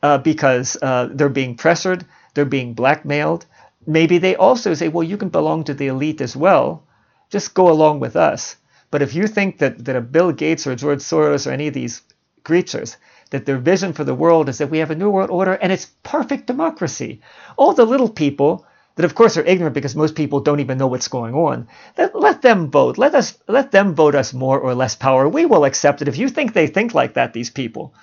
Uh, 0.03 0.19
because 0.19 0.77
uh, 0.83 1.09
they're 1.13 1.29
being 1.29 1.55
pressured, 1.57 2.05
they're 2.35 2.45
being 2.45 2.75
blackmailed. 2.75 3.47
Maybe 3.87 4.19
they 4.19 4.37
also 4.37 4.75
say, 4.75 4.89
well, 4.89 5.05
you 5.05 5.17
can 5.17 5.29
belong 5.29 5.65
to 5.65 5.75
the 5.75 5.87
elite 5.87 6.21
as 6.21 6.37
well 6.37 6.85
just 7.31 7.55
go 7.55 7.71
along 7.71 8.01
with 8.01 8.17
us. 8.17 8.57
But 8.91 9.03
if 9.03 9.15
you 9.15 9.27
think 9.27 9.59
that, 9.59 9.85
that 9.85 9.97
a 9.97 10.01
Bill 10.01 10.33
Gates 10.33 10.67
or 10.67 10.75
George 10.75 10.99
Soros 10.99 11.47
or 11.47 11.53
any 11.53 11.69
of 11.69 11.75
these 11.75 12.03
creatures, 12.43 12.97
that 13.31 13.47
their 13.47 13.59
vision 13.59 13.93
for 13.93 14.05
the 14.05 14.15
world 14.15 14.49
is 14.49 14.59
that 14.59 14.71
we 14.71 14.79
have 14.79 14.91
a 14.91 14.95
new 14.95 15.11
world 15.11 15.31
order 15.31 15.55
and 15.55 15.73
it's 15.73 15.87
perfect 16.03 16.47
democracy. 16.47 17.21
All 17.57 17.73
the 17.73 17.87
little 17.87 18.09
people 18.09 18.67
that 18.97 19.05
of 19.05 19.15
course 19.15 19.37
are 19.37 19.45
ignorant 19.45 19.75
because 19.75 19.97
most 19.97 20.15
people 20.15 20.41
don't 20.41 20.61
even 20.61 20.79
know 20.79 20.87
what's 20.87 21.09
going 21.09 21.35
on. 21.35 21.69
Let, 21.97 22.43
them 22.43 22.71
vote. 22.71 22.99
Let 22.99 23.15
us 23.15 23.39
let 23.49 23.71
them 23.71 23.95
vote 23.95 24.15
us 24.15 24.35
more 24.35 24.59
or 24.59 24.75
less 24.75 24.95
power. 24.95 25.29
We 25.29 25.47
will 25.47 25.65
accept 25.65 26.03
it. 26.03 26.09
If 26.09 26.19
you 26.19 26.29
think 26.29 26.53
they 26.53 26.67
think 26.67 26.93
like 26.93 27.15
that, 27.15 27.33
these 27.33 27.51
people, 27.51 27.95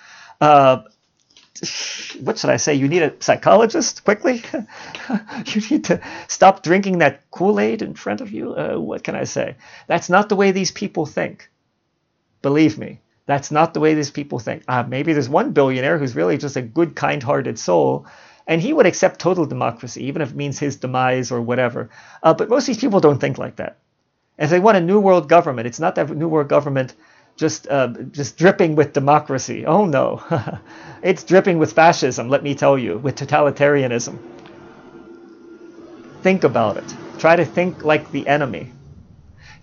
uh, 0.42 0.82
what 2.22 2.38
should 2.38 2.50
I 2.50 2.58
say? 2.58 2.76
You 2.76 2.88
need 2.88 3.04
a 3.04 3.14
psychologist 3.20 4.04
quickly. 4.04 4.44
you 5.46 5.62
need 5.70 5.84
to 5.86 6.02
stop 6.28 6.64
drinking 6.64 7.00
that 7.00 7.30
Kool 7.32 7.60
Aid 7.60 7.82
in 7.82 7.94
front 7.94 8.22
of 8.22 8.32
you. 8.32 8.56
Uh, 8.56 8.78
what 8.78 9.04
can 9.04 9.16
I 9.16 9.26
say? 9.26 9.56
That's 9.88 10.10
not 10.10 10.30
the 10.30 10.36
way 10.36 10.52
these 10.52 10.72
people 10.72 11.06
think. 11.06 11.50
Believe 12.42 12.78
me, 12.78 13.02
that's 13.28 13.52
not 13.52 13.74
the 13.74 13.80
way 13.80 13.94
these 13.94 14.10
people 14.10 14.40
think. 14.40 14.64
Uh, 14.68 14.84
maybe 14.88 15.14
there's 15.14 15.30
one 15.30 15.52
billionaire 15.52 16.00
who's 16.00 16.16
really 16.16 16.38
just 16.38 16.56
a 16.56 16.62
good, 16.62 16.96
kind 16.96 17.22
hearted 17.22 17.60
soul, 17.60 18.08
and 18.48 18.62
he 18.62 18.74
would 18.74 18.86
accept 18.86 19.20
total 19.20 19.46
democracy, 19.46 20.06
even 20.06 20.22
if 20.22 20.32
it 20.32 20.36
means 20.36 20.58
his 20.58 20.78
demise 20.78 21.30
or 21.32 21.42
whatever. 21.42 21.90
Uh, 22.24 22.34
but 22.34 22.50
most 22.50 22.64
of 22.64 22.68
these 22.68 22.78
people 22.82 23.02
don't 23.02 23.20
think 23.20 23.38
like 23.38 23.58
that. 23.58 23.78
If 24.40 24.50
they 24.50 24.60
want 24.60 24.78
a 24.78 24.82
new 24.82 25.00
world 25.00 25.28
government, 25.28 25.68
it's 25.68 25.80
not 25.80 25.96
that 25.96 26.10
new 26.10 26.30
world 26.30 26.48
government 26.48 26.96
just 27.36 27.68
uh, 27.68 27.90
just 28.12 28.38
dripping 28.38 28.76
with 28.76 28.94
democracy. 28.94 29.66
Oh 29.66 29.86
no, 29.86 30.24
it's 31.04 31.24
dripping 31.24 31.60
with 31.60 31.74
fascism. 31.74 32.30
Let 32.30 32.44
me 32.44 32.56
tell 32.56 32.78
you, 32.78 32.98
with 32.98 33.16
totalitarianism. 33.16 34.18
Think 36.22 36.44
about 36.44 36.78
it. 36.78 36.96
Try 37.20 37.36
to 37.36 37.46
think 37.46 37.84
like 37.84 38.12
the 38.12 38.28
enemy. 38.28 38.72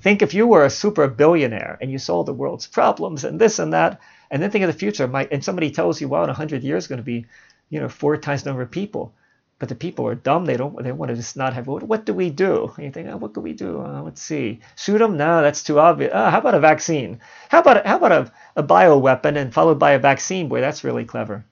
Think 0.05 0.23
if 0.23 0.35
you 0.35 0.47
were 0.47 0.65
a 0.65 0.71
super 0.71 1.09
billionaire 1.09 1.79
and 1.81 1.91
you 1.91 1.99
solved 1.99 2.29
the 2.29 2.35
world's 2.41 2.67
problems 2.67 3.25
and 3.25 3.41
this 3.41 3.59
and 3.59 3.73
that, 3.73 4.01
and 4.31 4.43
then 4.43 4.51
think 4.51 4.65
of 4.65 4.73
the 4.73 4.79
future. 4.79 5.11
And 5.33 5.43
somebody 5.43 5.71
tells 5.71 6.01
you, 6.01 6.09
"Wow, 6.09 6.25
in 6.25 6.31
hundred 6.31 6.63
years, 6.63 6.87
going 6.87 7.05
to 7.05 7.11
be, 7.15 7.27
you 7.71 7.81
know, 7.81 7.89
four 7.89 8.17
times 8.19 8.43
the 8.43 8.51
number 8.51 8.63
of 8.63 8.71
people." 8.71 9.15
but 9.59 9.69
the 9.69 9.75
people 9.75 10.07
are 10.07 10.15
dumb. 10.15 10.45
They 10.45 10.59
don't. 10.59 10.83
They 10.83 10.93
want 10.93 11.09
to 11.11 11.17
just 11.17 11.37
not 11.37 11.55
have 11.55 11.67
vote. 11.67 11.83
What 11.85 12.05
do 12.05 12.13
we 12.13 12.29
do? 12.29 12.73
And 12.77 12.85
you 12.85 12.91
think, 12.91 13.09
oh, 13.09 13.17
what 13.17 13.33
can 13.33 13.43
we 13.43 13.55
do? 13.55 13.81
Uh, 13.81 14.03
let's 14.03 14.21
see. 14.21 14.61
Shoot 14.77 14.99
them? 14.99 15.17
No, 15.17 15.43
that's 15.43 15.63
too 15.63 15.79
obvious. 15.79 16.13
Uh, 16.13 16.31
how 16.31 16.39
about 16.39 16.55
a 16.55 16.61
vaccine? 16.61 17.21
How 17.49 17.61
about 17.61 17.87
how 17.87 17.97
about 17.97 18.13
a, 18.13 18.33
a 18.57 18.63
bio 18.63 18.99
weapon 18.99 19.39
and 19.39 19.55
followed 19.55 19.79
by 19.79 19.93
a 19.93 19.99
vaccine? 19.99 20.49
Boy, 20.49 20.61
that's 20.61 20.85
really 20.85 21.05
clever. 21.05 21.47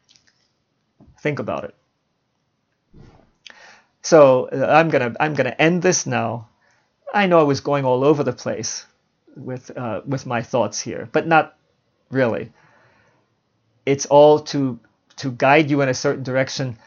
Think 1.21 1.39
about 1.39 1.65
it. 1.65 1.75
So 4.03 4.49
uh, 4.53 4.66
I'm 4.66 4.91
gonna 4.91 5.15
I'm 5.20 5.35
gonna 5.35 5.57
end 5.59 5.81
this 5.81 6.05
now. 6.05 6.49
I 7.12 7.26
know 7.26 7.40
I 7.40 7.44
was 7.44 7.60
going 7.60 7.84
all 7.84 8.05
over 8.05 8.24
the 8.24 8.32
place 8.32 8.86
with 9.36 9.70
uh, 9.76 10.01
with 10.06 10.26
my 10.26 10.43
thoughts 10.43 10.80
here, 10.80 11.09
but 11.12 11.26
not 11.26 11.56
really. 12.10 12.52
It's 13.86 14.06
all 14.06 14.40
to 14.40 14.78
to 15.16 15.30
guide 15.32 15.70
you 15.70 15.82
in 15.82 15.89
a 15.89 15.94
certain 15.94 16.22
direction 16.22 16.78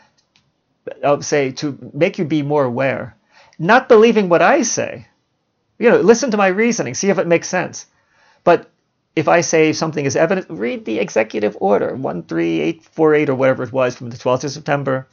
I'll 1.04 1.22
say 1.22 1.52
to 1.54 1.92
make 1.94 2.18
you 2.18 2.26
be 2.26 2.42
more 2.44 2.64
aware, 2.64 3.16
not 3.58 3.90
believing 3.90 4.30
what 4.30 4.42
I 4.42 4.62
say. 4.62 5.08
You 5.80 5.90
know, 5.90 5.98
listen 5.98 6.32
to 6.32 6.38
my 6.38 6.48
reasoning, 6.48 6.94
see 6.94 7.10
if 7.10 7.18
it 7.18 7.28
makes 7.28 7.50
sense. 7.50 7.88
But 8.44 8.70
if 9.16 9.28
I 9.28 9.42
say 9.42 9.74
something 9.74 10.06
is 10.06 10.16
evident, 10.16 10.48
read 10.50 10.86
the 10.86 11.00
executive 11.00 11.58
order 11.60 11.90
13848 11.98 13.30
or 13.30 13.36
whatever 13.36 13.64
it 13.64 13.72
was 13.72 13.96
from 13.96 14.10
the 14.10 14.18
12th 14.18 14.44
of 14.46 14.52
September 14.52 15.08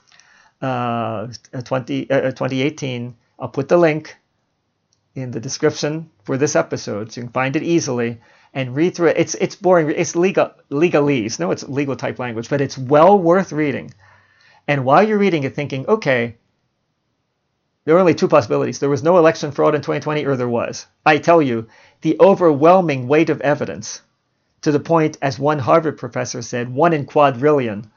uh, 0.61 1.29
20, 1.65 2.11
uh, 2.11 2.21
2018. 2.33 3.17
I'll 3.39 3.49
put 3.49 3.69
the 3.69 3.77
link 3.79 4.17
in 5.15 5.31
the 5.31 5.41
description 5.41 6.11
for 6.25 6.37
this 6.37 6.57
episode 6.57 7.13
so 7.13 7.21
you 7.21 7.27
can 7.27 7.33
find 7.33 7.57
it 7.57 7.63
easily 7.63 8.21
and 8.55 8.75
read 8.75 8.95
through 8.95 9.09
it. 9.09 9.19
It's 9.19 9.35
it's 9.37 9.57
boring. 9.57 9.91
It's 9.91 10.17
legal 10.17 10.53
legalese. 10.71 11.39
No, 11.39 11.51
it's 11.51 11.69
legal 11.69 11.97
type 11.97 12.19
language, 12.19 12.49
but 12.49 12.61
it's 12.61 12.79
well 12.79 13.19
worth 13.19 13.53
reading. 13.53 13.93
And 14.69 14.85
while 14.85 15.03
you're 15.03 15.19
reading 15.19 15.45
it, 15.45 15.55
thinking, 15.55 15.87
okay, 15.87 16.37
there 17.85 17.97
are 17.97 18.01
only 18.01 18.15
two 18.15 18.29
possibilities. 18.29 18.79
There 18.79 18.89
was 18.89 19.03
no 19.03 19.19
election 19.19 19.51
fraud 19.51 19.75
in 19.75 19.81
2020, 19.81 20.25
or 20.25 20.37
there 20.37 20.49
was. 20.49 20.87
I 21.05 21.19
tell 21.19 21.43
you, 21.43 21.67
the 22.03 22.17
overwhelming 22.21 23.09
weight 23.09 23.29
of 23.29 23.41
evidence, 23.41 24.03
to 24.61 24.71
the 24.71 24.79
point, 24.79 25.19
as 25.21 25.39
one 25.39 25.59
Harvard 25.59 25.99
professor 25.99 26.43
said, 26.43 26.73
one 26.73 26.93
in 26.93 27.07
quadrillion, 27.07 27.91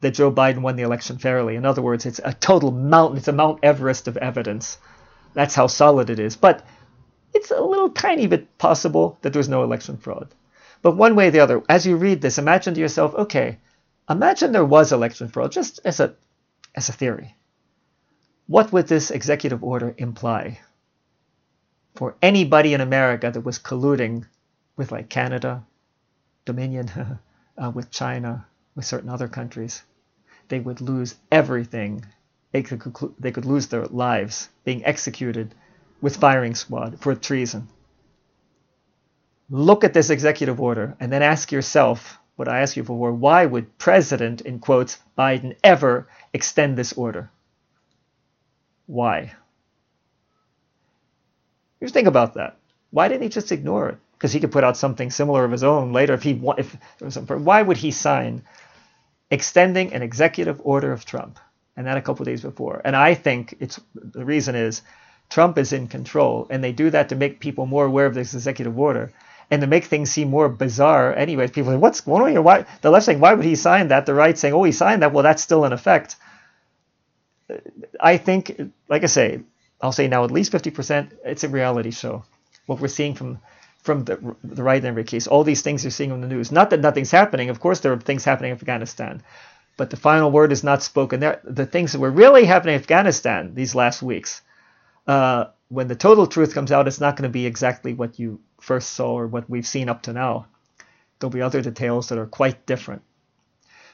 that 0.00 0.12
Joe 0.12 0.32
Biden 0.32 0.62
won 0.62 0.76
the 0.76 0.82
election 0.82 1.18
fairly. 1.18 1.56
In 1.56 1.66
other 1.66 1.82
words, 1.82 2.06
it's 2.06 2.20
a 2.24 2.32
total 2.32 2.70
mountain, 2.70 3.18
it's 3.18 3.28
a 3.28 3.32
Mount 3.32 3.58
Everest 3.62 4.08
of 4.08 4.16
evidence. 4.16 4.78
That's 5.34 5.54
how 5.54 5.66
solid 5.68 6.10
it 6.10 6.18
is. 6.18 6.36
But 6.36 6.64
it's 7.34 7.50
a 7.50 7.60
little 7.62 7.90
tiny 7.90 8.26
bit 8.26 8.58
possible 8.58 9.18
that 9.22 9.32
there 9.32 9.40
was 9.40 9.48
no 9.48 9.62
election 9.64 9.96
fraud. 9.98 10.34
But 10.82 10.96
one 10.96 11.16
way 11.16 11.28
or 11.28 11.30
the 11.30 11.40
other, 11.40 11.62
as 11.68 11.86
you 11.86 11.96
read 11.96 12.20
this, 12.20 12.38
imagine 12.38 12.74
to 12.74 12.80
yourself, 12.80 13.14
okay, 13.14 13.58
Imagine 14.10 14.52
there 14.52 14.64
was 14.64 14.92
election 14.92 15.28
fraud, 15.28 15.52
just 15.52 15.80
as 15.84 16.00
a 16.00 16.16
as 16.74 16.88
a 16.88 16.92
theory. 16.92 17.36
what 18.46 18.72
would 18.72 18.88
this 18.88 19.10
executive 19.12 19.62
order 19.62 19.94
imply 19.96 20.58
for 21.96 22.16
anybody 22.22 22.72
in 22.74 22.80
America 22.80 23.30
that 23.30 23.42
was 23.42 23.58
colluding 23.58 24.26
with 24.76 24.90
like 24.92 25.08
Canada, 25.10 25.66
Dominion, 26.46 26.90
uh, 27.58 27.70
with 27.70 27.90
China, 27.90 28.46
with 28.74 28.84
certain 28.86 29.08
other 29.10 29.28
countries? 29.28 29.82
They 30.48 30.60
would 30.60 30.80
lose 30.80 31.16
everything. 31.32 32.06
They 32.52 32.62
could, 32.62 32.82
they 33.18 33.30
could 33.30 33.44
lose 33.44 33.66
their 33.66 33.86
lives 33.86 34.48
being 34.64 34.84
executed 34.84 35.54
with 36.00 36.16
firing 36.16 36.54
squad 36.54 37.00
for 37.00 37.14
treason. 37.14 37.68
Look 39.50 39.84
at 39.84 39.94
this 39.94 40.10
executive 40.10 40.60
order 40.60 40.96
and 41.00 41.12
then 41.12 41.22
ask 41.22 41.52
yourself 41.52 42.18
what 42.36 42.48
I 42.48 42.60
ask 42.60 42.76
you 42.76 42.84
for 42.84 43.12
why 43.12 43.46
would 43.46 43.78
President, 43.78 44.42
in 44.42 44.60
quotes, 44.60 44.98
Biden 45.18 45.56
ever 45.64 46.08
extend 46.32 46.78
this 46.78 46.92
order? 46.92 47.30
Why? 48.86 49.32
Just 51.82 51.94
think 51.94 52.06
about 52.06 52.34
that. 52.34 52.56
Why 52.90 53.08
didn't 53.08 53.24
he 53.24 53.28
just 53.28 53.52
ignore 53.52 53.90
it? 53.90 53.98
Because 54.12 54.32
he 54.32 54.40
could 54.40 54.52
put 54.52 54.64
out 54.64 54.76
something 54.76 55.10
similar 55.10 55.44
of 55.44 55.52
his 55.52 55.64
own 55.64 55.92
later 55.92 56.14
if 56.14 56.22
he 56.22 56.40
if 56.56 56.72
there 56.72 57.06
was 57.06 57.14
some, 57.14 57.26
why 57.26 57.62
would 57.62 57.76
he 57.76 57.90
sign 57.90 58.42
extending 59.30 59.92
an 59.92 60.02
executive 60.02 60.60
order 60.64 60.92
of 60.92 61.04
Trump 61.04 61.38
and 61.78 61.86
that 61.86 61.96
a 61.96 62.02
couple 62.02 62.24
days 62.24 62.42
before? 62.42 62.82
And 62.84 62.96
I 62.96 63.14
think 63.14 63.54
it's 63.60 63.80
the 63.94 64.24
reason 64.24 64.56
is 64.56 64.82
Trump 65.30 65.56
is 65.56 65.72
in 65.72 65.86
control, 65.86 66.46
and 66.50 66.62
they 66.62 66.72
do 66.72 66.90
that 66.90 67.08
to 67.10 67.16
make 67.16 67.38
people 67.38 67.66
more 67.66 67.86
aware 67.86 68.06
of 68.06 68.14
this 68.14 68.34
executive 68.34 68.76
order 68.78 69.12
and 69.50 69.60
to 69.62 69.66
make 69.68 69.84
things 69.84 70.10
seem 70.10 70.28
more 70.28 70.48
bizarre. 70.48 71.14
Anyway, 71.14 71.46
people 71.46 71.72
say, 71.72 71.78
"What's 71.78 72.00
going 72.00 72.22
on 72.22 72.30
here? 72.30 72.42
Why?" 72.42 72.66
The 72.82 72.90
left 72.90 73.06
saying, 73.06 73.20
"Why 73.20 73.32
would 73.32 73.44
he 73.44 73.54
sign 73.54 73.88
that?" 73.88 74.06
The 74.06 74.14
right 74.14 74.36
saying, 74.36 74.54
"Oh, 74.54 74.64
he 74.64 74.72
signed 74.72 75.02
that. 75.02 75.12
Well, 75.12 75.22
that's 75.22 75.42
still 75.42 75.64
in 75.64 75.72
effect." 75.72 76.16
I 78.00 78.16
think, 78.16 78.60
like 78.88 79.04
I 79.04 79.06
say, 79.06 79.40
I'll 79.80 79.92
say 79.92 80.08
now 80.08 80.24
at 80.24 80.32
least 80.32 80.52
50%. 80.52 81.12
It's 81.24 81.44
a 81.44 81.48
reality 81.48 81.92
show. 81.92 82.24
What 82.66 82.80
we're 82.80 82.88
seeing 82.88 83.14
from 83.14 83.38
from 83.82 84.04
the, 84.04 84.36
the 84.44 84.62
right 84.62 84.82
in 84.82 84.86
every 84.86 85.04
case, 85.04 85.26
all 85.26 85.44
these 85.44 85.62
things 85.62 85.84
you're 85.84 85.90
seeing 85.90 86.12
on 86.12 86.20
the 86.20 86.26
news. 86.26 86.50
Not 86.52 86.70
that 86.70 86.80
nothing's 86.80 87.12
happening. 87.12 87.48
Of 87.48 87.60
course, 87.60 87.80
there 87.80 87.92
are 87.92 87.98
things 87.98 88.24
happening 88.24 88.50
in 88.50 88.56
Afghanistan, 88.56 89.22
but 89.78 89.88
the 89.88 89.96
final 89.96 90.30
word 90.30 90.52
is 90.52 90.62
not 90.62 90.82
spoken. 90.82 91.20
There, 91.20 91.40
the 91.44 91.64
things 91.64 91.92
that 91.92 92.00
were 92.00 92.10
really 92.10 92.44
happening 92.44 92.74
in 92.74 92.80
Afghanistan 92.80 93.54
these 93.54 93.74
last 93.74 94.02
weeks 94.02 94.42
uh, 95.06 95.46
when 95.70 95.88
the 95.88 95.96
total 95.96 96.26
truth 96.26 96.52
comes 96.54 96.70
out, 96.70 96.86
it's 96.86 97.00
not 97.00 97.16
going 97.16 97.28
to 97.28 97.32
be 97.32 97.46
exactly 97.46 97.94
what 97.94 98.18
you 98.18 98.40
first 98.60 98.90
saw 98.90 99.18
or 99.18 99.26
what 99.26 99.48
we've 99.48 99.66
seen 99.66 99.88
up 99.88 100.02
to 100.02 100.12
now. 100.12 100.46
There'll 101.18 101.32
be 101.32 101.42
other 101.42 101.62
details 101.62 102.08
that 102.08 102.18
are 102.18 102.26
quite 102.26 102.66
different. 102.66 103.02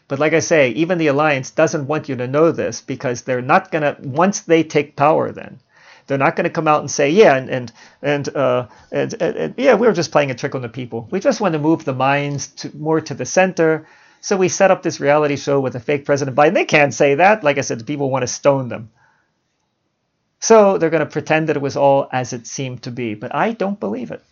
But 0.09 0.19
like 0.19 0.35
I 0.35 0.41
say, 0.41 0.71
even 0.71 0.99
the 0.99 1.07
alliance 1.07 1.51
doesn't 1.51 1.87
want 1.87 2.09
you 2.09 2.17
to 2.17 2.27
know 2.27 2.53
this 2.53 2.81
because 2.81 3.23
they're 3.23 3.41
not 3.41 3.71
going 3.71 3.83
to, 3.83 3.97
once 4.03 4.41
they 4.41 4.63
take 4.63 4.97
power, 4.97 5.33
then 5.33 5.61
they're 6.07 6.19
not 6.19 6.37
going 6.37 6.45
to 6.45 6.51
come 6.51 6.69
out 6.69 6.81
and 6.81 6.91
say, 6.91 7.11
yeah, 7.11 7.37
and 7.37 7.49
and 7.49 7.73
and, 8.03 8.37
uh, 8.37 8.67
and, 8.93 9.15
and, 9.21 9.37
and 9.37 9.55
yeah, 9.57 9.75
we 9.75 9.87
were 9.87 9.95
just 9.95 10.13
playing 10.13 10.31
a 10.31 10.35
trick 10.35 10.55
on 10.55 10.61
the 10.61 10.69
people. 10.69 11.09
We 11.11 11.21
just 11.21 11.41
want 11.41 11.55
to 11.55 11.59
move 11.59 11.85
the 11.85 11.95
minds 11.95 12.49
to 12.49 12.77
more 12.77 13.01
to 13.01 13.15
the 13.15 13.25
center. 13.25 13.87
So 14.25 14.39
we 14.39 14.49
set 14.49 14.71
up 14.71 14.83
this 14.83 15.01
reality 15.01 15.37
show 15.37 15.61
with 15.61 15.77
a 15.77 15.81
fake 15.81 16.07
President 16.07 16.35
Biden. 16.35 16.55
They 16.55 16.65
can't 16.65 16.95
say 16.95 17.17
that. 17.17 17.45
Like 17.45 17.59
I 17.59 17.61
said, 17.61 17.79
the 17.79 17.85
people 17.85 18.09
want 18.09 18.23
to 18.23 18.27
stone 18.27 18.71
them. 18.71 18.91
So 20.41 20.79
they're 20.79 20.89
going 20.89 21.05
to 21.05 21.13
pretend 21.13 21.51
that 21.51 21.57
it 21.57 21.63
was 21.63 21.77
all 21.77 22.09
as 22.11 22.33
it 22.33 22.47
seemed 22.47 22.85
to 22.85 22.91
be, 22.91 23.13
but 23.13 23.35
I 23.35 23.53
don't 23.53 23.79
believe 23.79 24.11
it. 24.13 24.25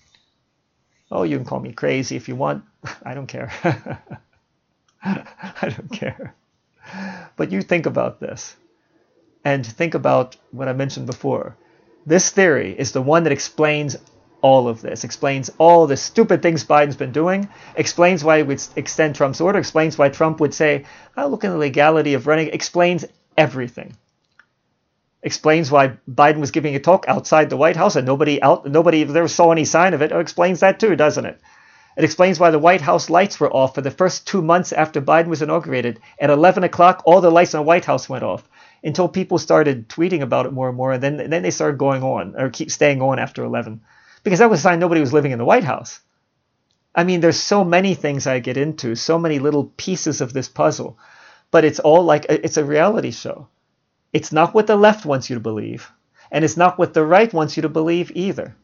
Oh, 1.10 1.24
you 1.24 1.36
can 1.36 1.44
call 1.44 1.60
me 1.60 1.72
crazy 1.74 2.16
if 2.16 2.26
you 2.26 2.36
want. 2.36 2.64
I 3.02 3.12
don't 3.12 3.26
care. 3.26 3.52
I 5.04 5.68
don't 5.68 5.92
care. 5.92 6.34
But 7.36 7.52
you 7.52 7.60
think 7.60 7.84
about 7.84 8.18
this 8.18 8.56
and 9.44 9.66
think 9.66 9.92
about 9.92 10.36
what 10.52 10.68
I 10.68 10.72
mentioned 10.72 11.04
before. 11.04 11.54
This 12.06 12.30
theory 12.30 12.74
is 12.78 12.92
the 12.92 13.02
one 13.02 13.24
that 13.24 13.32
explains 13.32 13.98
all 14.42 14.68
of 14.68 14.82
this, 14.82 15.04
explains 15.04 15.50
all 15.58 15.86
the 15.86 15.96
stupid 15.96 16.42
things 16.42 16.64
Biden's 16.64 16.96
been 16.96 17.12
doing, 17.12 17.48
explains 17.74 18.22
why 18.22 18.38
he 18.38 18.42
would 18.42 18.62
extend 18.76 19.14
Trump's 19.14 19.40
order, 19.40 19.58
explains 19.58 19.96
why 19.96 20.10
Trump 20.10 20.40
would 20.40 20.52
say, 20.52 20.84
oh, 21.16 21.28
look 21.28 21.44
at 21.44 21.50
the 21.50 21.56
legality 21.56 22.14
of 22.14 22.26
running, 22.26 22.48
explains 22.48 23.04
everything 23.38 23.96
explains 25.22 25.70
why 25.70 25.96
Biden 26.10 26.40
was 26.40 26.50
giving 26.50 26.74
a 26.74 26.80
talk 26.80 27.04
outside 27.06 27.48
the 27.48 27.56
White 27.56 27.76
House 27.76 27.96
and 27.96 28.06
nobody 28.06 28.42
out 28.42 28.66
nobody 28.66 29.04
there 29.04 29.28
saw 29.28 29.52
any 29.52 29.64
sign 29.64 29.94
of 29.94 30.02
it. 30.02 30.12
It 30.12 30.18
explains 30.18 30.60
that 30.60 30.80
too, 30.80 30.96
doesn't 30.96 31.26
it? 31.26 31.40
It 31.96 32.04
explains 32.04 32.40
why 32.40 32.50
the 32.50 32.58
White 32.58 32.80
House 32.80 33.10
lights 33.10 33.38
were 33.38 33.52
off 33.52 33.74
for 33.74 33.82
the 33.82 33.90
first 33.90 34.26
two 34.26 34.40
months 34.40 34.72
after 34.72 35.00
Biden 35.00 35.26
was 35.26 35.42
inaugurated. 35.42 36.00
At 36.18 36.30
11 36.30 36.64
o'clock, 36.64 37.02
all 37.04 37.20
the 37.20 37.30
lights 37.30 37.52
in 37.52 37.58
the 37.58 37.64
White 37.64 37.84
House 37.84 38.08
went 38.08 38.24
off 38.24 38.48
until 38.82 39.08
people 39.08 39.38
started 39.38 39.88
tweeting 39.88 40.22
about 40.22 40.46
it 40.46 40.52
more 40.52 40.68
and 40.68 40.76
more, 40.76 40.92
and 40.92 41.02
then 41.02 41.30
then 41.30 41.42
they 41.42 41.50
started 41.50 41.78
going 41.78 42.02
on 42.02 42.34
or 42.36 42.50
keep 42.50 42.70
staying 42.70 43.02
on 43.02 43.18
after 43.18 43.44
11, 43.44 43.80
because 44.22 44.38
that 44.38 44.50
was 44.50 44.60
a 44.60 44.62
sign 44.62 44.78
nobody 44.78 45.00
was 45.00 45.12
living 45.12 45.32
in 45.32 45.38
the 45.38 45.44
White 45.44 45.64
House. 45.64 46.00
I 46.94 47.04
mean, 47.04 47.20
there's 47.20 47.40
so 47.40 47.64
many 47.64 47.94
things 47.94 48.26
I 48.26 48.38
get 48.38 48.56
into, 48.56 48.94
so 48.94 49.18
many 49.18 49.38
little 49.38 49.72
pieces 49.76 50.20
of 50.20 50.32
this 50.32 50.48
puzzle, 50.48 50.98
but 51.50 51.64
it's 51.64 51.80
all 51.80 52.04
like 52.04 52.26
uh, 52.28 52.38
it's 52.42 52.56
a 52.56 52.64
reality 52.64 53.10
show. 53.10 53.48
It's 54.12 54.32
not 54.32 54.54
what 54.54 54.66
the 54.66 54.76
left 54.76 55.06
wants 55.06 55.30
you 55.30 55.34
to 55.34 55.40
believe, 55.40 55.90
and 56.30 56.44
it's 56.44 56.56
not 56.56 56.78
what 56.78 56.92
the 56.94 57.04
right 57.04 57.32
wants 57.32 57.56
you 57.56 57.62
to 57.62 57.68
believe 57.68 58.12
either. 58.14 58.54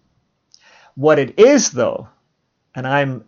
What 0.95 1.19
it 1.19 1.39
is, 1.39 1.71
though, 1.71 2.09
and 2.75 2.87
I'm 2.87 3.25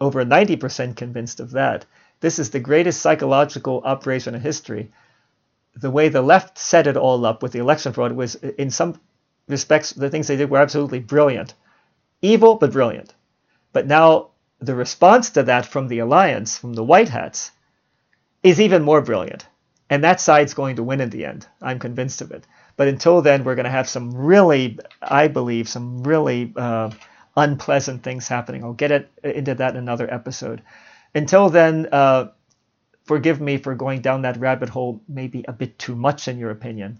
over 0.00 0.24
90% 0.24 0.96
convinced 0.96 1.40
of 1.40 1.52
that, 1.52 1.86
this 2.20 2.38
is 2.38 2.50
the 2.50 2.60
greatest 2.60 3.00
psychological 3.00 3.82
operation 3.84 4.34
in 4.34 4.40
history. 4.40 4.90
The 5.76 5.90
way 5.90 6.08
the 6.08 6.22
left 6.22 6.58
set 6.58 6.86
it 6.86 6.96
all 6.96 7.26
up 7.26 7.42
with 7.42 7.52
the 7.52 7.58
election 7.58 7.92
fraud 7.92 8.12
was, 8.12 8.36
uh, 8.36 8.52
in 8.58 8.70
some 8.70 9.00
respects, 9.48 9.90
the 9.90 10.10
things 10.10 10.28
they 10.28 10.36
did 10.36 10.50
were 10.50 10.58
absolutely 10.58 11.00
brilliant. 11.00 11.54
Evil, 12.22 12.56
but 12.56 12.72
brilliant. 12.72 13.14
But 13.72 13.86
now 13.86 14.30
the 14.60 14.74
response 14.74 15.30
to 15.30 15.42
that 15.44 15.66
from 15.66 15.88
the 15.88 15.98
alliance, 15.98 16.56
from 16.56 16.74
the 16.74 16.84
white 16.84 17.08
hats, 17.08 17.50
is 18.42 18.60
even 18.60 18.82
more 18.82 19.00
brilliant. 19.00 19.46
And 19.90 20.04
that 20.04 20.20
side's 20.20 20.54
going 20.54 20.76
to 20.76 20.82
win 20.82 21.00
in 21.00 21.10
the 21.10 21.26
end. 21.26 21.46
I'm 21.60 21.78
convinced 21.78 22.20
of 22.20 22.30
it. 22.32 22.46
But 22.76 22.88
until 22.88 23.22
then, 23.22 23.44
we're 23.44 23.54
going 23.54 23.64
to 23.64 23.70
have 23.70 23.88
some 23.88 24.14
really, 24.14 24.78
I 25.02 25.28
believe, 25.28 25.68
some 25.68 26.02
really 26.02 26.52
uh, 26.56 26.90
unpleasant 27.36 28.02
things 28.02 28.26
happening. 28.26 28.64
I'll 28.64 28.72
get 28.72 28.90
it, 28.90 29.10
into 29.22 29.54
that 29.54 29.72
in 29.72 29.76
another 29.76 30.12
episode. 30.12 30.62
Until 31.14 31.48
then, 31.48 31.88
uh, 31.92 32.28
forgive 33.04 33.40
me 33.40 33.58
for 33.58 33.74
going 33.74 34.00
down 34.00 34.22
that 34.22 34.38
rabbit 34.38 34.68
hole 34.68 35.02
maybe 35.08 35.44
a 35.46 35.52
bit 35.52 35.78
too 35.78 35.94
much 35.94 36.26
in 36.26 36.38
your 36.38 36.50
opinion. 36.50 36.98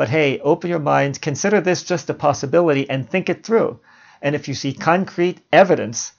But 0.00 0.08
hey, 0.08 0.40
open 0.40 0.70
your 0.70 0.78
mind, 0.78 1.20
consider 1.20 1.60
this 1.60 1.82
just 1.82 2.08
a 2.08 2.14
possibility, 2.14 2.88
and 2.88 3.06
think 3.06 3.28
it 3.28 3.44
through. 3.44 3.80
And 4.22 4.34
if 4.34 4.48
you 4.48 4.54
see 4.54 4.72
concrete 4.72 5.42
evidence 5.52 6.14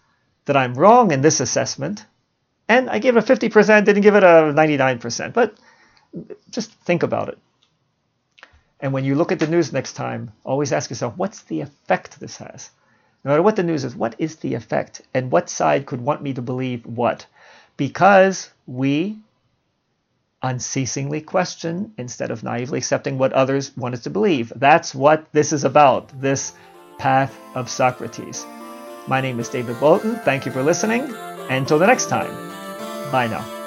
that 0.45 0.55
I'm 0.55 0.75
wrong 0.75 1.09
in 1.09 1.21
this 1.21 1.39
assessment, 1.39 2.05
and 2.69 2.87
I 2.91 2.99
gave 2.99 3.17
it 3.17 3.27
a 3.27 3.35
50%, 3.35 3.83
didn't 3.83 4.03
give 4.03 4.13
it 4.13 4.23
a 4.23 4.53
99%, 4.53 5.33
but 5.33 5.55
just 6.51 6.71
think 6.81 7.01
about 7.01 7.29
it. 7.29 7.39
And 8.79 8.93
when 8.93 9.03
you 9.03 9.15
look 9.15 9.31
at 9.31 9.39
the 9.39 9.47
news 9.47 9.73
next 9.73 9.93
time, 9.93 10.31
always 10.43 10.71
ask 10.71 10.91
yourself, 10.91 11.17
what's 11.17 11.41
the 11.41 11.61
effect 11.61 12.19
this 12.19 12.37
has? 12.37 12.69
No 13.23 13.31
matter 13.31 13.41
what 13.41 13.55
the 13.55 13.63
news 13.63 13.83
is, 13.83 13.95
what 13.95 14.13
is 14.19 14.35
the 14.35 14.53
effect? 14.53 15.01
And 15.15 15.31
what 15.31 15.49
side 15.49 15.87
could 15.87 16.01
want 16.01 16.21
me 16.21 16.35
to 16.35 16.41
believe 16.43 16.85
what? 16.85 17.25
Because 17.77 18.51
we 18.67 19.17
unceasingly 20.41 21.22
question 21.22 21.93
instead 21.97 22.31
of 22.31 22.43
naively 22.43 22.77
accepting 22.77 23.18
what 23.18 23.34
others 23.34 23.76
want 23.77 23.93
us 23.93 24.01
to 24.03 24.09
believe. 24.09 24.51
That's 24.55 24.95
what 24.95 25.31
this 25.34 25.53
is 25.53 25.63
about, 25.63 26.09
this 26.19 26.53
path 26.97 27.38
of 27.55 27.69
Socrates. 27.69 28.45
My 29.07 29.22
name 29.22 29.39
is 29.39 29.49
David 29.49 29.80
Bolton. 29.80 30.15
Thank 30.18 30.45
you 30.45 30.51
for 30.51 30.63
listening. 30.63 31.13
Until 31.49 31.80
the 31.80 31.88
next 31.88 32.09
time, 32.09 32.31
bye 33.11 33.27
now. 33.27 33.60